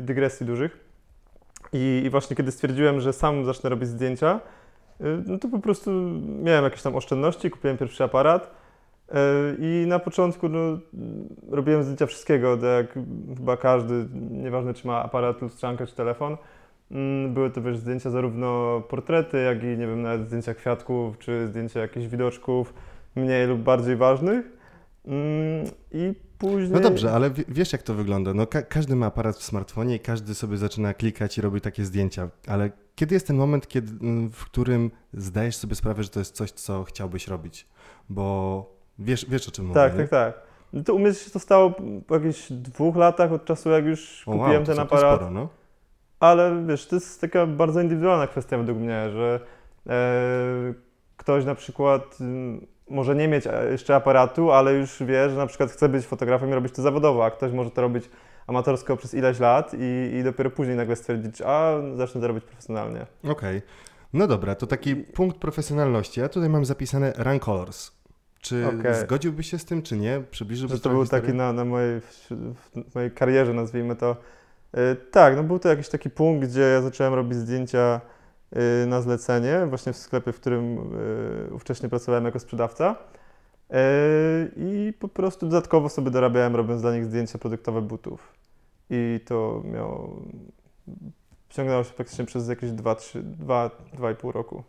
dygresji 0.02 0.46
dużych. 0.46 0.78
I, 1.74 2.02
I, 2.06 2.10
właśnie 2.10 2.36
kiedy 2.36 2.52
stwierdziłem, 2.52 3.02
że 3.02 3.14
sam 3.14 3.46
zacznę 3.46 3.70
robić 3.70 3.90
zdjęcia, 3.90 4.40
no 5.26 5.38
to 5.38 5.48
po 5.48 5.60
prostu 5.60 5.92
miałem 6.44 6.64
jakieś 6.64 6.82
tam 6.82 6.96
oszczędności, 6.96 7.50
kupiłem 7.50 7.78
pierwszy 7.78 8.04
aparat 8.04 8.52
i 9.60 9.86
na 9.88 10.00
początku 10.00 10.50
no, 10.50 10.80
robiłem 11.50 11.84
zdjęcia 11.84 12.06
wszystkiego, 12.06 12.58
tak 12.58 12.63
jak 12.63 13.06
chyba 13.38 13.58
każdy, 13.58 14.06
nieważne 14.32 14.74
czy 14.74 14.88
ma 14.88 15.04
aparat, 15.04 15.42
lustrzankę 15.42 15.88
czy 15.88 15.96
telefon. 15.96 16.38
Mm, 16.92 17.34
były 17.34 17.50
to 17.50 17.62
wiesz, 17.62 17.78
zdjęcia 17.78 18.10
zarówno 18.10 18.82
portrety, 18.89 19.38
jak 19.38 19.63
i 19.63 19.68
nie 19.68 19.88
wiem, 19.88 20.01
nawet 20.01 20.28
zdjęcia 20.28 20.54
kwiatków, 20.54 21.18
czy 21.18 21.48
zdjęcia 21.48 21.80
jakichś 21.80 22.08
widoczków 22.08 22.74
mniej 23.16 23.48
lub 23.48 23.60
bardziej 23.60 23.96
ważnych. 23.96 24.46
Mm, 25.06 25.66
I 25.92 26.13
później... 26.38 26.72
No 26.72 26.80
dobrze, 26.80 27.12
ale 27.12 27.32
wiesz 27.48 27.74
jak 27.74 27.84
to 27.84 27.94
wygląda. 27.94 28.34
No, 28.34 28.48
ka 28.48 28.62
każdy 28.62 28.96
ma 28.96 29.06
aparat 29.06 29.38
w 29.38 29.44
smartfonie 29.44 29.96
i 29.96 30.00
każdy 30.00 30.36
sobie 30.36 30.58
zaczyna 30.58 30.94
klikać 30.94 31.38
i 31.38 31.42
robi 31.42 31.62
takie 31.62 31.86
zdjęcia, 31.86 32.30
ale 32.48 32.72
kiedy 32.96 33.16
jest 33.16 33.28
ten 33.28 33.38
moment, 33.38 33.68
kiedy, 33.68 33.92
w 34.32 34.46
którym 34.46 34.92
zdajesz 35.13 35.56
sobie 35.56 35.75
sprawę, 35.75 36.04
że 36.04 36.10
to 36.10 36.20
jest 36.20 36.36
coś, 36.36 36.51
co 36.51 36.84
chciałbyś 36.84 37.28
robić? 37.28 37.68
Bo 38.10 38.79
wiesz, 39.00 39.25
wiesz 39.29 39.48
o 39.48 39.51
czym 39.51 39.65
mówię. 39.65 39.75
Tak, 39.75 39.98
tak, 39.98 40.10
tak. 40.10 40.41
No 40.74 40.84
to 40.84 40.94
u 40.94 41.00
mnie 41.00 41.13
się 41.13 41.32
to 41.32 41.39
stało 41.39 41.74
po 42.08 42.15
jakichś 42.15 42.51
dwóch 42.51 42.96
latach 42.96 43.32
od 43.32 43.46
czasu, 43.46 43.70
jak 43.70 43.86
już 43.86 44.24
o, 44.27 44.32
kupiłem 44.32 44.56
wow, 44.56 44.65
ten 44.65 44.79
aparat. 44.79 45.15
Sporo, 45.15 45.32
no. 45.32 45.48
Ale 46.20 46.63
wiesz, 46.68 46.88
to 46.88 46.96
jest 46.96 47.22
taka 47.22 47.46
bardzo 47.46 47.82
indywidualna 47.82 48.27
kwestia 48.27 48.58
według 48.58 48.77
mnie, 48.77 49.10
że 49.10 49.39
e, 49.89 50.74
ktoś 51.18 51.46
na 51.46 51.56
przykład 51.56 52.18
może 52.89 53.15
nie 53.15 53.27
mieć 53.27 53.48
e, 53.48 53.72
jeszcze 53.72 53.96
aparatu, 53.96 54.51
ale 54.51 54.74
już 54.74 55.03
wie, 55.03 55.29
że 55.29 55.36
na 55.36 55.48
przykład 55.48 55.72
chce 55.72 55.89
być 55.89 56.06
fotografem 56.06 56.50
i 56.50 56.53
robić 56.53 56.74
to 56.74 56.82
zawodowo, 56.82 57.25
a 57.25 57.32
ktoś 57.32 57.51
może 57.51 57.72
to 57.72 57.82
robić 57.82 58.10
amatorsko 58.48 58.98
przez 58.98 59.13
ileś 59.13 59.39
lat 59.39 59.72
i, 59.79 60.15
i 60.15 60.24
dopiero 60.24 60.50
później 60.50 60.77
nagle 60.77 60.96
stwierdzić, 60.96 61.41
a 61.46 61.74
zacznę 61.96 62.22
to 62.22 62.27
robić 62.27 62.44
profesjonalnie. 62.44 63.06
Okej. 63.24 63.32
Okay. 63.32 63.62
No 64.13 64.27
dobra, 64.27 64.56
to 64.56 64.68
taki 64.68 64.96
punkt 64.96 65.38
profesjonalności. 65.38 66.20
Ja 66.20 66.29
tutaj 66.29 66.50
mam 66.50 66.65
zapisane 66.65 67.13
Run 67.18 67.39
Colors. 67.39 67.99
Czy 68.41 68.67
okay. 68.67 68.96
zgodziłbyś 68.96 69.50
się 69.50 69.60
z 69.60 69.65
tym, 69.65 69.81
czy 69.81 69.98
nie? 69.98 70.22
Przybliżyłbyś 70.31 70.77
Że 70.77 70.84
to 70.84 70.89
był 70.89 71.01
historię? 71.01 71.22
taki 71.22 71.38
na, 71.38 71.53
na 71.53 71.65
mojej, 71.65 72.01
w 72.89 72.96
mojej 72.96 73.12
karierze, 73.12 73.53
nazwijmy 73.53 73.96
to. 73.96 74.15
Yy, 74.74 74.96
tak, 75.12 75.36
no 75.36 75.43
był 75.43 75.60
to 75.60 75.69
jakiś 75.69 75.89
taki 75.89 76.10
punkt, 76.10 76.48
gdzie 76.48 76.62
ja 76.62 76.81
zacząłem 76.81 77.13
robić 77.13 77.38
zdjęcia 77.38 78.01
Y, 78.58 78.88
na 78.88 79.01
zlecenie, 79.01 79.65
właśnie 79.65 79.93
w 79.93 79.98
sklepie, 79.98 80.31
w 80.31 80.39
którym 80.39 80.77
y, 81.50 81.53
ówcześnie 81.53 81.89
pracowałem 81.89 82.25
jako 82.25 82.39
sprzedawca. 82.39 82.96
Y, 83.72 83.75
I 84.55 84.93
po 85.00 85.08
prostu 85.08 85.48
dodatkowo 85.48 85.89
sobie 85.89 86.12
dorabiałem, 86.12 86.55
robiąc 86.55 86.81
dla 86.81 86.96
nich 86.96 87.05
zdjęcia 87.05 87.39
produktowe 87.39 87.81
butów. 87.81 88.34
I 88.89 89.19
to 89.25 89.62
miało. 89.65 90.22
Ciągnęło 91.50 91.84
się 91.84 91.93
praktycznie 91.93 92.25
przez 92.25 92.48
jakieś 92.48 92.69
2-2,5 92.69 94.31
roku. 94.31 94.63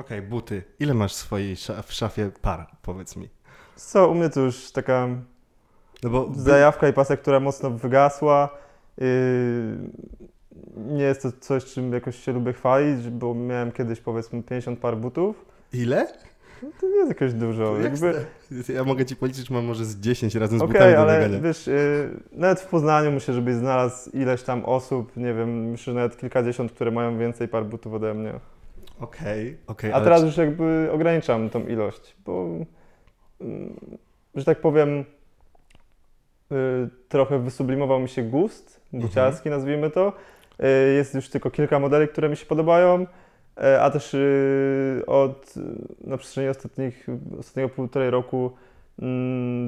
Okej, 0.00 0.18
okay, 0.18 0.22
buty. 0.22 0.62
Ile 0.80 0.94
masz 0.94 1.12
w 1.12 1.16
swojej 1.16 1.56
w 1.86 1.92
szafie 1.92 2.30
par, 2.42 2.66
powiedz 2.82 3.16
mi? 3.16 3.28
Co, 3.76 4.08
u 4.08 4.14
mnie 4.14 4.30
to 4.30 4.40
już 4.40 4.72
taka 4.72 5.08
no 6.02 6.10
bo 6.10 6.30
zajawka 6.36 6.88
i 6.88 6.92
pasek, 6.92 7.20
która 7.20 7.40
mocno 7.40 7.70
wygasła. 7.70 8.48
Yy, 8.98 9.06
nie 10.76 11.02
jest 11.02 11.22
to 11.22 11.32
coś, 11.40 11.64
czym 11.64 11.92
jakoś 11.92 12.24
się 12.24 12.32
lubię 12.32 12.52
chwalić, 12.52 13.08
bo 13.08 13.34
miałem 13.34 13.72
kiedyś 13.72 14.00
powiedzmy 14.00 14.42
50 14.42 14.78
par 14.78 14.96
butów. 14.96 15.44
Ile? 15.72 16.06
No 16.62 16.68
to 16.80 16.88
nie 16.88 16.96
jest 16.96 17.08
jakoś 17.08 17.32
dużo. 17.32 17.78
Jakby... 17.78 18.24
Ja 18.74 18.84
mogę 18.84 19.06
ci 19.06 19.16
policzyć, 19.16 19.50
mam 19.50 19.64
może 19.64 19.84
z 19.84 19.96
10 19.96 20.34
razem 20.34 20.58
z 20.58 20.62
okay, 20.62 20.72
butami 20.72 20.94
do 20.94 21.00
ale 21.00 21.40
wiesz, 21.40 21.66
yy, 21.66 21.74
nawet 22.32 22.60
w 22.60 22.66
Poznaniu 22.66 23.12
myślę, 23.12 23.34
żebyś 23.34 23.54
znalazł 23.54 24.10
ileś 24.10 24.42
tam 24.42 24.64
osób, 24.64 25.16
nie 25.16 25.34
wiem, 25.34 25.70
myślę, 25.70 25.92
że 25.92 25.94
nawet 25.94 26.16
kilkadziesiąt, 26.16 26.72
które 26.72 26.90
mają 26.90 27.18
więcej 27.18 27.48
par 27.48 27.66
butów 27.66 27.94
ode 27.94 28.14
mnie. 28.14 28.40
Okej, 29.04 29.56
okay. 29.66 29.90
Okay, 29.90 29.94
A 29.94 30.00
teraz 30.00 30.22
już 30.22 30.36
jakby 30.36 30.88
ograniczam 30.92 31.50
tą 31.50 31.66
ilość, 31.66 32.16
bo, 32.24 32.48
yy, 33.40 33.46
że 34.34 34.44
tak 34.44 34.60
powiem, 34.60 35.04
yy, 36.50 36.90
trochę 37.08 37.38
wysublimował 37.38 38.00
mi 38.00 38.08
się 38.08 38.22
gust 38.22 38.80
buciarski, 38.92 39.48
mhm. 39.48 39.56
nazwijmy 39.56 39.90
to. 39.90 40.12
E, 40.58 40.68
jest 40.68 41.14
już 41.14 41.28
tylko 41.28 41.50
kilka 41.50 41.78
modeli, 41.78 42.08
które 42.08 42.28
mi 42.28 42.36
się 42.36 42.46
podobają, 42.46 43.06
e, 43.56 43.82
a 43.82 43.90
też 43.90 44.16
od, 45.06 45.54
na 46.04 46.16
przestrzeni 46.16 46.48
ostatnich, 46.48 47.06
ostatniego 47.38 47.68
półtorej 47.68 48.10
roku 48.10 48.38
mm, 48.46 48.58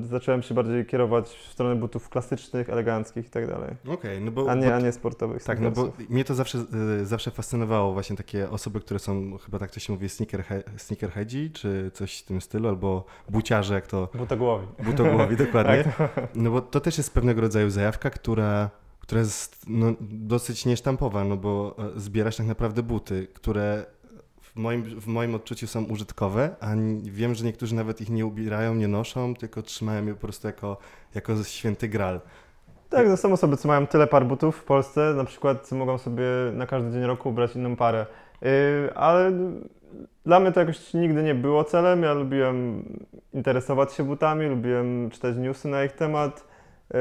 zacząłem 0.02 0.42
się 0.42 0.54
bardziej 0.54 0.87
kierować 0.87 1.28
w 1.28 1.52
stronę 1.52 1.76
butów 1.76 2.09
klasycznych, 2.09 2.71
eleganckich 2.71 3.26
i 3.26 3.30
tak 3.30 3.47
dalej. 3.47 3.71
Okay, 3.88 4.21
no 4.21 4.30
bo, 4.30 4.50
a, 4.50 4.54
nie, 4.54 4.75
a 4.75 4.80
nie 4.80 4.92
sportowych. 4.92 5.45
Tak, 5.45 5.61
no 5.61 5.71
bo 5.71 5.92
mnie 6.09 6.25
to 6.25 6.35
zawsze, 6.35 6.59
zawsze 7.02 7.30
fascynowało 7.30 7.92
właśnie 7.92 8.16
takie 8.16 8.50
osoby, 8.50 8.80
które 8.80 9.00
są, 9.00 9.38
chyba 9.38 9.59
tak 9.59 9.71
to 9.71 9.80
się 9.80 9.92
mówi, 9.92 10.09
sneakerhe 10.09 10.62
sneakerheadzi, 10.76 11.50
czy 11.50 11.90
coś 11.95 12.18
w 12.18 12.25
tym 12.25 12.40
stylu, 12.40 12.68
albo 12.68 13.04
buciarze, 13.28 13.75
jak 13.75 13.87
to... 13.87 14.09
Butogłowi. 14.14 14.66
Butogłowi, 14.85 15.37
dokładnie. 15.47 15.85
tak. 15.99 16.28
No 16.35 16.50
bo 16.50 16.61
to 16.61 16.80
też 16.80 16.99
jest 16.99 17.14
pewnego 17.14 17.40
rodzaju 17.40 17.71
zajawka, 17.71 18.11
która 18.11 18.71
która 19.06 19.21
jest 19.21 19.64
no, 19.68 19.95
dosyć 20.00 20.66
niesztampowa, 20.66 21.25
no 21.25 21.37
bo 21.37 21.76
e, 21.97 22.00
zbierasz 22.00 22.37
tak 22.37 22.47
naprawdę 22.47 22.83
buty, 22.83 23.26
które 23.35 23.87
w 24.57 24.59
moim, 24.59 25.01
w 25.01 25.07
moim 25.07 25.35
odczuciu 25.35 25.67
są 25.67 25.85
użytkowe, 25.85 26.57
a 26.61 26.67
wiem, 27.03 27.35
że 27.35 27.45
niektórzy 27.45 27.75
nawet 27.75 28.01
ich 28.01 28.11
nie 28.11 28.27
ubierają, 28.27 28.75
nie 28.75 28.89
noszą, 28.89 29.35
tylko 29.35 29.63
trzymają 29.63 30.07
je 30.07 30.15
po 30.15 30.21
prostu 30.21 30.47
jako, 30.47 30.77
jako 31.15 31.45
święty 31.45 31.89
gral. 31.89 32.21
Tak, 32.89 33.09
no 33.09 33.17
są 33.17 33.33
osoby, 33.33 33.57
co 33.57 33.69
mają 33.69 33.87
tyle 33.87 34.07
par 34.07 34.27
butów 34.27 34.57
w 34.57 34.65
Polsce, 34.65 35.15
na 35.17 35.25
przykład 35.25 35.73
mogą 35.73 35.99
sobie 35.99 36.25
na 36.53 36.67
każdy 36.67 36.93
dzień 36.93 37.03
roku 37.03 37.29
ubrać 37.29 37.57
inną 37.57 37.77
parę. 37.77 38.07
Yy, 38.43 38.49
ale 38.95 39.33
dla 40.27 40.41
mnie 40.41 40.53
to 40.53 40.61
jakoś 40.61 40.95
nigdy 40.95 41.23
nie 41.23 41.35
było 41.35 41.65
celem. 41.65 42.03
Ja 42.03 42.13
lubiłem 42.13 42.85
interesować 43.33 43.93
się 43.93 44.05
butami, 44.05 44.47
lubiłem 44.47 45.11
czytać 45.11 45.37
newsy 45.37 45.69
na 45.69 45.85
ich 45.85 45.93
temat. 45.93 46.45
Yy, 46.95 46.99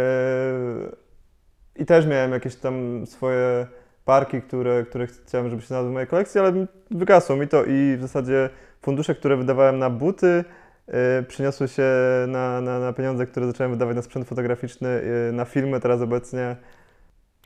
i 1.76 1.86
też 1.86 2.08
miałem 2.08 2.32
jakieś 2.32 2.56
tam 2.56 3.06
swoje 3.06 3.68
parki, 4.06 4.42
które, 4.42 4.84
które 4.84 5.08
chciałem, 5.08 5.50
żeby 5.50 5.62
się 5.62 5.68
znalazły 5.68 5.92
w 5.92 5.94
mojej 5.94 6.08
kolekcji, 6.08 6.40
ale 6.40 6.66
wygasło 6.92 7.36
mi 7.36 7.48
to 7.48 7.66
i 7.66 7.98
w 7.98 8.02
zasadzie 8.02 8.50
fundusze, 8.82 9.16
które 9.16 9.38
wydawałem 9.38 9.80
na 9.80 9.90
buty, 9.90 10.44
yy, 10.88 10.94
przyniosły 11.28 11.68
się 11.68 11.84
na, 12.28 12.62
na, 12.62 12.80
na, 12.80 12.94
pieniądze, 12.94 13.26
które 13.26 13.48
zacząłem 13.48 13.72
wydawać 13.72 13.96
na 13.96 14.02
sprzęt 14.02 14.28
fotograficzny, 14.28 15.02
yy, 15.28 15.34
na 15.34 15.46
filmy 15.46 15.80
teraz 15.80 16.02
obecnie. 16.02 16.56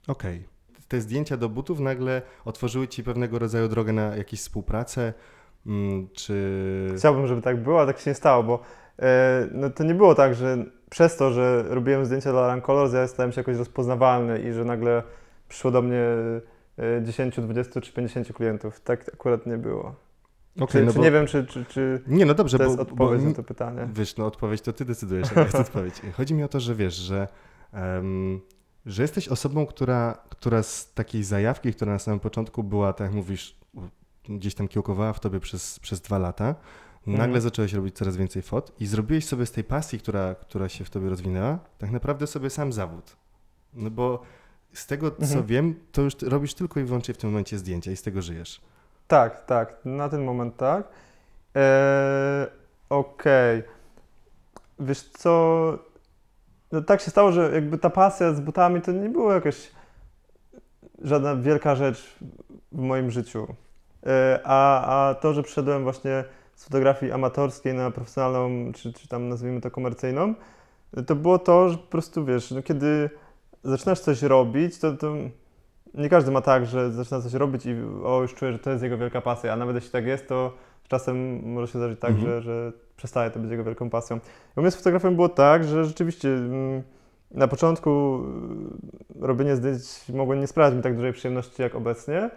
Okej. 0.08 0.36
Okay. 0.36 0.86
Te 0.88 1.01
zdjęcia 1.01 1.38
do 1.38 1.50
butów 1.50 1.80
nagle 1.80 2.22
otworzyły 2.46 2.88
Ci 2.88 3.04
pewnego 3.04 3.39
rodzaju 3.39 3.68
drogę 3.68 3.94
na 3.94 4.16
jakąś 4.16 4.39
współpracę, 4.39 5.13
mm, 5.66 6.08
czy... 6.13 6.94
Chciałbym, 6.98 7.28
żeby 7.28 7.42
tak 7.42 7.63
było, 7.63 7.82
a 7.82 7.86
tak 7.86 8.00
się 8.00 8.10
nie 8.12 8.16
stało, 8.16 8.44
bo 8.44 8.60
yy, 9.00 9.06
no, 9.51 9.70
to 9.70 9.84
nie 9.84 9.96
było 9.96 10.16
tak, 10.16 10.36
że 10.36 10.58
przez 10.89 11.18
to, 11.18 11.32
że 11.32 11.63
robiłem 11.68 12.06
zdjęcia 12.06 12.32
dla 12.32 12.54
Run 12.54 12.62
Colors, 12.62 12.94
ja 12.94 13.08
stałem 13.08 13.32
się 13.32 13.39
jakoś 13.42 13.58
rozpoznawalny 13.58 14.39
i 14.39 14.54
że 14.54 14.66
nagle 14.66 15.04
przyszło 15.50 15.72
do 15.72 15.82
mnie 15.82 16.03
10, 17.01 17.39
e, 17.39 17.41
20 17.41 17.82
czy 17.82 17.94
50 17.94 18.34
klientów. 18.34 18.79
Tak 18.79 19.13
akurat 19.13 19.46
nie 19.46 19.58
było. 19.58 19.96
Okay, 20.56 20.68
czy, 20.68 20.86
no 20.86 20.91
czy 20.91 20.98
bo... 20.98 21.03
nie 21.03 21.12
wiem, 21.12 21.27
czy, 21.27 21.46
czy, 21.46 21.65
czy 21.65 22.01
nie, 22.08 22.25
no 22.25 22.34
dobrze, 22.34 22.58
to 22.58 22.63
jest 22.63 22.75
bo, 22.75 22.82
odpowiedź 22.82 23.22
bo, 23.22 23.27
na 23.27 23.34
to 23.34 23.44
pytanie. 23.44 23.88
Wiesz, 23.94 24.18
no 24.18 24.25
odpowiedź 24.25 24.62
to 24.62 24.74
ty 24.74 24.86
decydujesz, 24.86 25.27
jaka 25.27 25.41
jest 25.41 25.56
odpowiedź. 25.68 26.01
Chodzi 26.13 26.34
mi 26.34 26.44
o 26.44 26.48
to, 26.48 26.60
że 26.60 26.75
wiesz, 26.75 26.96
że, 26.96 27.27
um, 27.74 28.41
że 28.86 29.01
jesteś 29.01 29.27
osobą, 29.27 29.65
która, 29.65 30.18
która 30.29 30.63
z 30.63 30.94
takiej 30.94 31.24
zajawki, 31.24 31.74
która 31.74 31.91
na 31.91 32.00
samym 32.00 32.20
początku 32.20 32.63
była, 32.63 32.94
tak 32.94 33.06
jak 33.06 33.15
mówisz, 33.15 33.60
gdzieś 34.29 34.56
tam 34.56 34.68
kiełkowała 34.68 35.13
w 35.13 35.20
tobie 35.20 35.39
przez, 35.39 35.79
przez 35.79 36.01
dwa 36.01 36.18
lata, 36.18 36.56
Nagle 37.08 37.25
mhm. 37.25 37.41
zacząłeś 37.41 37.74
robić 37.74 37.96
coraz 37.96 38.18
więcej 38.18 38.41
fot 38.41 38.72
i 38.79 38.86
zrobiłeś 38.86 39.25
sobie 39.25 39.46
z 39.46 39.51
tej 39.51 39.63
pasji, 39.63 40.00
która, 40.00 40.36
która 40.36 40.70
się 40.70 40.86
w 40.86 40.89
tobie 40.89 41.10
rozwinęła, 41.10 41.60
tak 41.77 41.91
naprawdę 41.91 42.27
sobie 42.27 42.50
sam 42.50 42.74
zawód. 42.74 43.15
No 43.74 43.91
bo 43.91 44.22
z 44.74 44.88
tego, 44.88 45.12
co 45.12 45.24
mhm. 45.24 45.46
wiem, 45.46 45.76
to 45.92 46.02
już 46.02 46.14
robisz 46.22 46.54
tylko 46.54 46.80
i 46.80 46.84
wyłącznie 46.84 47.14
w 47.14 47.18
tym 47.18 47.30
momencie 47.30 47.58
zdjęcia 47.58 47.92
i 47.92 47.96
z 47.96 48.02
tego 48.02 48.22
żyjesz. 48.22 48.62
Tak, 49.08 49.46
tak. 49.46 49.76
Na 49.86 50.10
ten 50.10 50.24
moment 50.24 50.58
tak. 50.58 50.88
Eee, 51.56 52.48
Okej. 52.90 53.60
Okay. 53.60 53.70
Wiesz 54.80 55.04
co, 55.04 55.74
no 56.72 56.82
tak 56.82 57.02
się 57.02 57.12
stało, 57.12 57.32
że 57.32 57.52
jakby 57.54 57.78
ta 57.78 57.90
pasja 57.90 58.34
z 58.34 58.40
butami 58.40 58.82
to 58.82 58.92
nie 58.92 59.10
było 59.10 59.34
jakaś 59.34 59.72
żadna 61.02 61.36
wielka 61.36 61.76
rzecz 61.76 62.16
w 62.72 62.82
moim 62.82 63.12
życiu. 63.12 63.48
Eee, 64.04 64.40
a, 64.44 65.10
a 65.10 65.16
to, 65.16 65.34
że 65.34 65.44
przyszedłem 65.44 65.84
właśnie 65.84 66.24
z 66.56 66.64
fotografii 66.64 67.12
amatorskiej 67.12 67.74
na 67.74 67.92
profesjonalną, 67.92 68.72
czy, 68.74 68.94
czy 68.94 69.08
tam 69.08 69.30
nazwijmy 69.30 69.62
to 69.62 69.72
komercyjną, 69.72 70.34
to 71.08 71.16
było 71.16 71.40
to, 71.40 71.70
że 71.70 71.78
po 71.78 71.88
prostu 71.88 72.26
wiesz, 72.26 72.52
no 72.52 72.62
kiedy 72.64 73.10
zaczynasz 73.63 74.00
coś 74.00 74.22
robić, 74.22 74.80
to, 74.80 74.98
to 74.98 75.16
nie 75.94 76.10
każdy 76.10 76.32
ma 76.32 76.42
tak, 76.42 76.66
że 76.66 76.92
zaczyna 76.92 77.22
coś 77.22 77.34
robić 77.34 77.66
i 77.66 77.75
o, 78.04 78.22
już 78.22 78.34
czuje, 78.34 78.51
że 78.51 78.60
to 78.60 78.70
jest 78.70 78.84
jego 78.84 78.98
wielka 78.98 79.22
pasja, 79.22 79.54
a 79.54 79.56
nawet 79.56 79.75
jeśli 79.75 79.92
tak 79.92 80.06
jest, 80.06 80.28
to 80.28 80.54
czasem 80.88 81.44
może 81.44 81.74
się 81.74 81.80
zdarzyć 81.80 82.00
tak, 82.00 82.12
mhm. 82.12 82.28
że, 82.28 82.42
że 82.42 82.72
przestaje 82.98 83.32
to 83.32 83.39
być 83.39 83.51
jego 83.51 83.63
wielką 83.63 83.89
pasją. 83.89 84.20
U 84.56 84.62
mnie 84.62 84.72
z 84.72 84.75
fotografią 84.75 85.16
było 85.16 85.30
tak, 85.30 85.63
że 85.63 85.86
rzeczywiście 85.86 86.30
mm, 86.30 86.84
na 87.32 87.48
początku 87.48 88.24
y, 89.16 89.28
robienie 89.28 89.56
zdjęć 89.56 90.10
mogło 90.13 90.36
nie 90.36 90.48
sprawiać 90.48 90.75
mi 90.75 90.82
tak 90.82 90.96
dużej 90.96 91.13
przyjemności 91.13 91.62
jak 91.62 91.75
obecnie, 91.75 92.30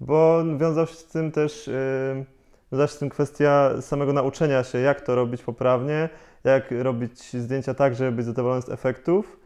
bo 0.00 0.44
wiązało 0.58 0.86
się 0.86 0.94
z 0.94 1.04
tym 1.04 1.32
też 1.32 1.66
yy, 1.66 2.24
wiązała 2.72 2.86
się 2.86 2.94
z 2.94 2.98
tym 2.98 3.08
kwestia 3.08 3.70
samego 3.80 4.12
nauczenia 4.12 4.64
się, 4.64 4.78
jak 4.78 5.00
to 5.00 5.14
robić 5.14 5.42
poprawnie, 5.42 6.08
jak 6.44 6.70
robić 6.70 7.32
zdjęcia 7.32 7.74
tak, 7.74 7.94
żeby 7.94 8.12
być 8.12 8.26
zadowolony 8.26 8.62
z 8.62 8.68
efektów. 8.68 9.43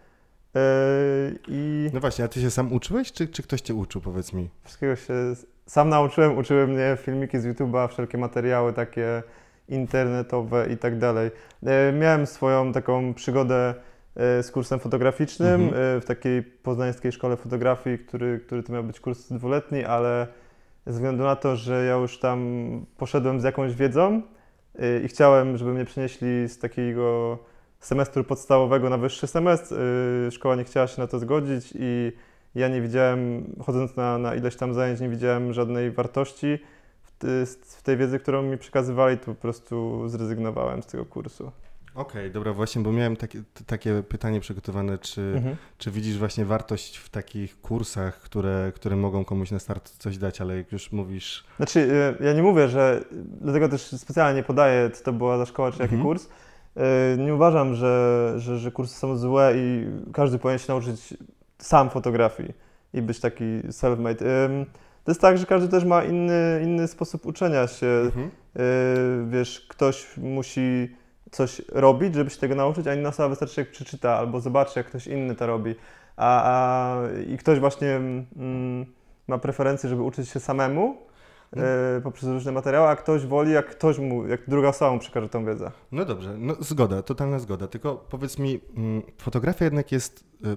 Yy, 0.59 1.39
I 1.49 1.91
no 1.95 2.01
właśnie, 2.01 2.25
a 2.25 2.29
ty 2.29 2.41
się 2.41 2.51
sam 2.51 2.73
uczyłeś, 2.73 3.13
czy, 3.13 3.29
czy 3.29 3.43
ktoś 3.43 3.61
cię 3.61 3.75
uczył, 3.75 4.01
powiedz 4.01 4.33
mi? 4.33 4.49
Wszystkiego 4.65 4.97
się 4.97 5.15
sam 5.67 5.89
nauczyłem, 5.89 6.39
uczyły 6.39 6.67
mnie 6.67 6.97
filmiki 7.01 7.39
z 7.39 7.47
YouTube'a, 7.47 7.89
wszelkie 7.89 8.19
materiały 8.19 8.73
takie 8.73 9.23
internetowe 9.69 10.73
i 10.73 10.77
tak 10.77 10.99
dalej. 10.99 11.31
Yy, 11.63 11.71
miałem 11.93 12.27
swoją 12.27 12.73
taką 12.73 13.15
przygodę 13.15 13.75
yy, 14.17 14.43
z 14.43 14.51
kursem 14.51 14.81
fotograficznym 14.81 15.63
mhm. 15.63 16.01
w 16.01 16.05
takiej 16.05 16.43
poznańskiej 16.43 17.13
szkole 17.13 17.37
fotografii, 17.37 17.99
który, 17.99 18.41
który 18.47 18.63
to 18.63 18.73
miał 18.73 18.85
być 18.85 19.01
kurs 19.01 19.33
dwuletni, 19.33 19.85
ale 19.85 20.27
ze 20.87 20.93
względu 20.93 21.25
na 21.25 21.37
to, 21.37 21.57
że 21.57 21.85
ja 21.85 21.95
już 21.95 22.19
tam 22.19 22.41
poszedłem 22.97 23.41
z 23.41 23.45
jakąś 23.45 23.75
wiedzą 23.75 24.23
i 25.05 25.09
chciałem, 25.09 25.57
żeby 25.57 25.73
mnie 25.73 25.85
przenieśli 25.85 26.49
z 26.49 26.59
takiego 26.59 27.39
semestru 27.81 28.25
podstawowego 28.25 28.91
na 28.91 28.99
wyższy 28.99 29.27
semestr. 29.27 29.75
Y, 30.29 30.31
szkoła 30.31 30.57
nie 30.57 30.65
chciała 30.65 30.87
się 30.87 31.01
na 31.01 31.07
to 31.07 31.19
zgodzić 31.19 31.73
i 31.79 32.13
ja 32.55 32.69
nie 32.69 32.81
widziałem, 32.81 33.47
chodząc 33.67 33.97
na, 33.97 34.19
na 34.19 34.35
ileś 34.35 34.57
tam 34.57 34.75
zajęć, 34.75 35.01
nie 35.01 35.09
widziałem 35.09 35.53
żadnej 35.53 35.91
wartości 35.91 36.59
w, 37.77 37.83
tej 37.83 37.97
wiedzy, 37.97 38.19
którą 38.19 38.43
mi 38.43 38.59
przekazywali, 38.59 39.19
to 39.19 39.25
po 39.25 39.35
prostu 39.35 40.09
zrezygnowałem 40.09 40.83
z 40.83 40.87
tego 40.87 41.05
kursu. 41.05 41.53
Okej, 41.95 42.23
okay, 42.23 42.31
dobra, 42.31 42.53
właśnie, 42.53 42.83
bo 42.83 42.93
miałem 42.93 43.17
takie, 43.17 43.43
takie 43.67 44.03
pytanie 44.03 44.41
przygotowane, 44.41 44.99
czy, 44.99 45.33
mhm. 45.37 45.57
czy 45.79 45.91
widzisz 45.91 46.19
właśnie 46.19 46.45
wartość 46.45 46.97
w 46.97 47.09
takich 47.09 47.61
kursach, 47.61 48.21
które, 48.21 48.73
które 48.75 48.97
mogą 48.97 49.25
komuś 49.25 49.51
na 49.51 49.59
start 49.59 49.91
coś 49.91 50.19
dać, 50.19 50.41
ale 50.41 50.57
jak 50.57 50.73
już 50.73 50.93
mówisz... 50.93 51.45
Znaczy, 51.57 51.91
e, 52.21 52.25
ja 52.25 52.33
nie 52.33 52.43
mówię, 52.43 52.69
że, 52.69 53.05
dlatego 53.41 53.69
też 53.69 53.83
specjalnie 53.83 54.43
podaję, 54.43 54.91
czy 54.91 55.03
to 55.03 55.13
była 55.13 55.39
za 55.39 55.47
szkoła, 55.47 55.73
czy 55.73 55.83
jaki 55.83 55.95
mhm. 55.95 56.03
kurs. 56.03 56.29
E, 56.79 57.17
nie 57.17 57.35
uważam, 57.35 57.75
że, 57.75 58.35
że, 58.37 58.59
że 58.59 58.71
kursy 58.71 58.99
są 58.99 59.17
złe 59.17 59.53
i 59.57 59.87
każdy 60.13 60.39
powinien 60.39 60.59
się 60.59 60.73
nauczyć 60.73 61.15
sam 61.59 61.91
fotografii 61.91 62.53
i 62.95 63.03
być 63.03 63.21
taki 63.21 63.45
self-made. 63.69 64.25
To 65.05 65.11
jest 65.11 65.21
tak, 65.21 65.39
że 65.39 65.47
każdy 65.47 65.69
też 65.69 65.85
ma 65.85 66.05
inny, 66.05 66.61
inny 66.65 66.89
sposób 66.89 67.27
uczenia 67.27 67.67
się. 67.67 67.87
Mhm. 67.87 68.31
E, 68.57 68.61
wiesz, 69.31 69.67
ktoś 69.69 70.17
musi 70.17 70.97
coś 71.31 71.63
robić, 71.73 72.15
żeby 72.15 72.31
się 72.31 72.39
tego 72.39 72.55
nauczyć, 72.55 72.87
a 72.87 72.95
inna 72.95 73.09
osoba 73.09 73.29
wystarczy 73.29 73.61
jak 73.61 73.71
przeczyta 73.71 74.17
albo 74.17 74.41
zobaczy, 74.41 74.73
jak 74.77 74.87
ktoś 74.87 75.07
inny 75.07 75.35
to 75.35 75.47
robi. 75.47 75.75
A, 76.17 76.43
a 76.45 76.97
I 77.29 77.39
ktoś 77.39 77.59
właśnie 77.59 77.97
mm, 77.97 78.87
ma 79.29 79.39
preferencję, 79.39 79.89
żeby 79.89 80.03
uczyć 80.03 80.29
się 80.29 80.41
samemu 80.41 80.97
mm. 81.53 82.03
poprzez 82.03 82.29
różne 82.29 82.53
materiały, 82.53 82.89
a 82.89 82.97
ktoś 82.97 83.27
woli, 83.27 83.53
jak 83.53 83.71
ktoś 83.71 83.99
mu, 83.99 84.27
jak 84.27 84.41
druga 84.49 84.69
osoba 84.69 84.93
mu 84.93 84.99
przekaże 84.99 85.29
tą 85.29 85.45
wiedzę. 85.45 85.71
No 85.93 86.05
dobrze, 86.05 86.35
no 86.39 86.55
zgoda, 86.61 87.03
totalna 87.03 87.39
zgoda. 87.39 87.69
Tylko 87.69 87.97
powiedz 87.97 88.39
mi, 88.39 88.61
mm, 88.77 89.03
fotografia 89.19 89.65
jednak 89.65 89.93
jest, 89.93 90.25
y, 90.47 90.57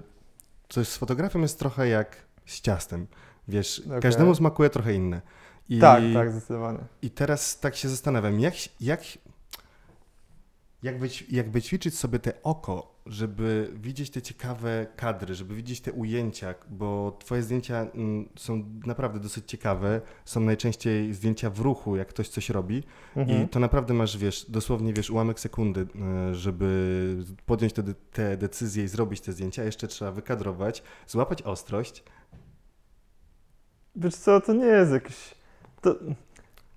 coś 0.68 0.88
z 0.88 0.96
fotografią 0.96 1.40
jest 1.40 1.58
trochę 1.58 1.88
jak 1.88 2.16
z 2.46 2.60
ciastem. 2.60 3.06
Wiesz, 3.48 3.82
okay. 3.86 4.00
każdemu 4.00 4.34
smakuje 4.34 4.70
trochę 4.70 4.94
inne. 4.94 5.22
I, 5.68 5.78
tak, 5.78 6.02
tak, 6.14 6.32
zdecydowanie. 6.32 6.78
I 7.02 7.10
teraz 7.10 7.60
tak 7.60 7.76
się 7.76 7.88
zastanawiam, 7.88 8.40
jak, 8.40 8.54
jak 8.80 9.00
jakby, 10.82 11.08
jakby 11.30 11.62
ćwiczyć 11.62 11.98
sobie 11.98 12.18
te 12.18 12.42
oko, 12.42 12.91
żeby 13.06 13.70
widzieć 13.74 14.10
te 14.10 14.22
ciekawe 14.22 14.86
kadry, 14.96 15.34
żeby 15.34 15.54
widzieć 15.54 15.80
te 15.80 15.92
ujęcia, 15.92 16.54
bo 16.70 17.16
twoje 17.20 17.42
zdjęcia 17.42 17.86
mm, 17.94 18.28
są 18.36 18.64
naprawdę 18.86 19.20
dosyć 19.20 19.44
ciekawe, 19.50 20.00
są 20.24 20.40
najczęściej 20.40 21.14
zdjęcia 21.14 21.50
w 21.50 21.60
ruchu, 21.60 21.96
jak 21.96 22.08
ktoś 22.08 22.28
coś 22.28 22.50
robi 22.50 22.82
mhm. 23.16 23.44
i 23.44 23.48
to 23.48 23.60
naprawdę 23.60 23.94
masz, 23.94 24.18
wiesz, 24.18 24.50
dosłownie, 24.50 24.92
wiesz, 24.92 25.10
ułamek 25.10 25.40
sekundy, 25.40 25.86
e, 26.30 26.34
żeby 26.34 27.16
podjąć 27.46 27.72
te, 27.72 27.82
te 28.12 28.36
decyzje 28.36 28.84
i 28.84 28.88
zrobić 28.88 29.20
te 29.20 29.32
zdjęcia, 29.32 29.64
jeszcze 29.64 29.88
trzeba 29.88 30.12
wykadrować, 30.12 30.82
złapać 31.06 31.42
ostrość. 31.42 32.04
Wiesz 33.96 34.14
co, 34.14 34.40
to 34.40 34.52
nie 34.52 34.66
jest 34.66 34.92
jakiś... 34.92 35.34
To 35.80 35.96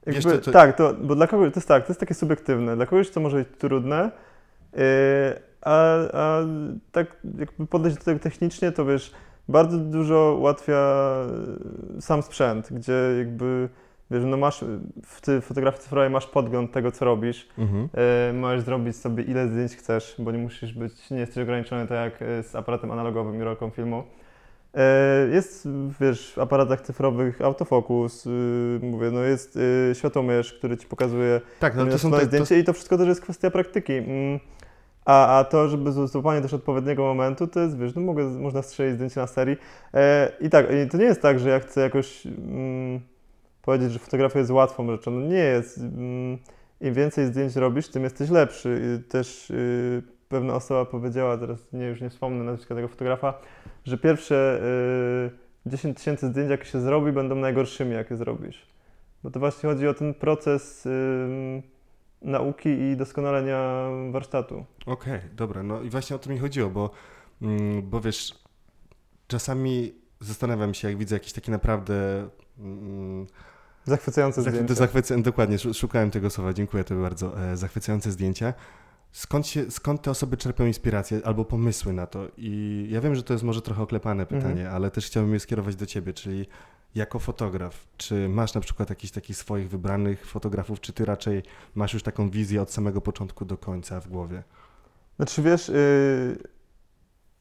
jakby, 0.06 0.22
Wiesz, 0.22 0.24
to, 0.24 0.38
to... 0.38 0.52
Tak, 0.52 0.78
to, 0.78 0.94
bo 0.94 1.16
dla 1.16 1.28
kogoś 1.28 1.54
to 1.54 1.60
jest 1.60 1.68
tak, 1.68 1.84
to 1.84 1.90
jest 1.90 2.00
takie 2.00 2.14
subiektywne. 2.14 2.76
Dla 2.76 2.86
kogoś 2.86 3.10
to 3.10 3.20
może 3.20 3.38
być 3.38 3.48
trudne, 3.58 4.12
yy, 4.74 4.80
a, 5.66 5.96
a 6.14 6.42
tak 6.92 7.18
jakby 7.40 7.68
podejść 7.68 7.98
do 7.98 8.04
tego 8.04 8.20
technicznie, 8.20 8.72
to 8.72 8.86
wiesz, 8.86 9.14
bardzo 9.50 9.78
dużo 9.78 10.36
ułatwia 10.40 11.12
yy, 11.96 12.02
sam 12.02 12.22
sprzęt, 12.22 12.74
gdzie 12.74 12.94
jakby 13.18 13.70
wiesz, 14.12 14.24
no 14.26 14.38
masz 14.38 14.66
w 15.06 15.42
fotografii 15.42 15.84
cyfrowej 15.84 16.10
masz 16.10 16.28
podgląd 16.28 16.72
tego, 16.72 16.92
co 16.92 17.06
robisz. 17.06 17.48
Mhm. 17.58 17.90
Yy, 18.28 18.34
możesz 18.34 18.62
zrobić 18.62 18.96
sobie 18.96 19.24
ile 19.24 19.48
zdjęć 19.48 19.76
chcesz, 19.76 20.16
bo 20.20 20.32
nie 20.32 20.38
musisz 20.38 20.74
być, 20.74 21.10
nie 21.10 21.20
jesteś 21.20 21.44
ograniczony 21.44 21.88
tak 21.88 22.22
jak 22.22 22.46
z 22.46 22.56
aparatem 22.56 22.92
analogowym 22.92 23.42
i 23.42 23.44
rolką 23.44 23.70
filmu. 23.70 24.04
E, 24.76 25.28
jest, 25.34 25.68
wiesz, 26.02 26.34
w 26.36 26.40
aparatach 26.40 26.82
cyfrowych 26.82 27.42
autofokus, 27.42 28.26
y, 28.26 28.80
mówię, 28.82 29.12
no 29.12 29.20
jest 29.20 29.58
y, 29.58 29.92
światłomierz, 29.96 30.54
który 30.54 30.78
ci 30.78 30.88
pokazuje 30.88 31.42
tak, 31.60 31.76
no 31.76 31.86
to 31.86 31.98
są 31.98 32.12
te, 32.12 32.26
zdjęcie 32.26 32.56
to... 32.56 32.62
i 32.62 32.64
to 32.64 32.74
wszystko 32.74 32.98
też 32.98 33.08
jest 33.08 33.22
kwestia 33.22 33.52
praktyki. 33.52 33.94
Mm. 33.94 34.40
A, 35.06 35.38
a 35.40 35.44
to, 35.44 35.70
żeby 35.70 35.92
złapanie 35.92 36.42
też 36.42 36.54
odpowiedniego 36.54 37.04
momentu, 37.04 37.48
to 37.48 37.60
jest, 37.60 37.78
wiesz, 37.78 37.96
no 37.96 38.02
mogę, 38.02 38.24
można 38.24 38.62
strzelić 38.62 38.96
zdjęcie 38.96 39.20
na 39.20 39.28
serii. 39.28 39.58
E, 39.94 40.32
I 40.42 40.50
tak, 40.50 40.66
i 40.72 40.90
to 40.90 40.98
nie 40.98 41.06
jest 41.06 41.22
tak, 41.22 41.40
że 41.40 41.50
ja 41.50 41.60
chcę 41.60 41.82
jakoś 41.82 42.26
mm, 42.26 43.00
powiedzieć, 43.62 43.92
że 43.92 44.00
fotografia 44.00 44.40
jest 44.40 44.52
łatwą 44.52 44.92
rzeczą. 44.92 45.12
No 45.12 45.28
nie 45.28 45.38
jest. 45.38 45.78
Mm, 45.78 46.38
Im 46.82 46.94
więcej 46.94 47.26
zdjęć 47.26 47.56
robisz, 47.56 47.88
tym 47.88 48.04
jesteś 48.04 48.30
lepszy. 48.30 48.82
I 48.82 49.10
też 49.10 49.50
y, 49.52 50.04
pewna 50.30 50.56
osoba 50.56 50.86
powiedziała, 50.86 51.38
teraz 51.38 51.74
nie, 51.74 51.86
już 51.86 52.02
nie 52.02 52.10
wspomnę 52.10 52.44
nazwiska 52.44 52.76
tego 52.76 52.88
fotografa, 52.88 53.34
że 53.84 53.98
pierwsze 53.98 54.62
y, 55.66 55.70
10 55.70 55.98
tysięcy 55.98 56.28
zdjęć, 56.28 56.50
jakie 56.50 56.66
się 56.66 56.82
zrobi, 56.82 57.12
będą 57.12 57.36
najgorszymi, 57.36 57.94
jakie 57.94 58.16
zrobisz. 58.16 58.68
Bo 59.24 59.32
to 59.32 59.40
właśnie 59.40 59.70
chodzi 59.70 59.88
o 59.88 59.94
ten 59.94 60.14
proces 60.14 60.86
y, 60.86 61.62
nauki 62.22 62.70
i 62.70 62.98
doskonalenia 62.98 63.90
warsztatu. 64.12 64.66
Okej, 64.86 65.18
okay, 65.18 65.30
dobra, 65.34 65.64
no 65.64 65.82
i 65.82 65.90
właśnie 65.90 66.16
o 66.16 66.20
to 66.20 66.30
mi 66.30 66.40
chodziło, 66.40 66.70
bo, 66.70 66.90
mm, 67.42 67.90
bo 67.90 68.02
wiesz, 68.02 68.40
czasami 69.28 69.94
zastanawiam 70.20 70.74
się, 70.74 70.88
jak 70.88 70.98
widzę 70.98 71.16
jakieś 71.16 71.34
takie 71.34 71.52
naprawdę... 71.52 72.28
Mm, 72.60 73.28
Zachwycające 73.86 74.42
zdjęcia. 74.42 74.74
Zachwycę, 74.74 75.22
dokładnie, 75.22 75.58
szukałem 75.60 76.12
tego 76.12 76.30
słowa, 76.30 76.54
dziękuję 76.54 76.84
Tobie 76.84 77.02
bardzo. 77.02 77.42
E, 77.42 77.58
zachwycające 77.58 78.12
zdjęcia. 78.12 78.54
Skąd, 79.12 79.48
się, 79.48 79.72
skąd 79.72 80.02
te 80.02 80.12
osoby 80.12 80.38
czerpią 80.38 80.66
inspirację 80.66 81.22
albo 81.24 81.46
pomysły 81.46 81.94
na 81.94 82.08
to? 82.08 82.28
I 82.38 82.88
ja 82.90 83.02
wiem, 83.02 83.16
że 83.16 83.24
to 83.24 83.34
jest 83.34 83.44
może 83.44 83.62
trochę 83.62 83.82
oklepane 83.82 84.24
mhm. 84.24 84.42
pytanie, 84.42 84.62
mhm. 84.62 84.76
ale 84.76 84.92
też 84.92 85.06
chciałbym 85.06 85.34
je 85.34 85.40
skierować 85.40 85.76
do 85.76 85.86
ciebie, 85.86 86.14
czyli 86.14 86.46
jako 86.96 87.20
fotograf, 87.20 87.88
czy 87.98 88.30
masz 88.30 88.54
na 88.54 88.62
przykład 88.62 88.90
jakichś 88.90 89.14
takich 89.14 89.38
swoich 89.38 89.70
wybranych 89.70 90.26
fotografów, 90.26 90.82
czy 90.82 90.94
ty 90.94 91.06
raczej 91.06 91.44
masz 91.76 91.94
już 91.94 92.04
taką 92.04 92.30
wizję 92.30 92.62
od 92.62 92.72
samego 92.72 93.02
początku 93.02 93.46
do 93.46 93.58
końca 93.58 94.00
w 94.00 94.08
głowie? 94.08 94.44
Znaczy 95.16 95.42
wiesz, 95.42 95.70
yy, 95.70 96.38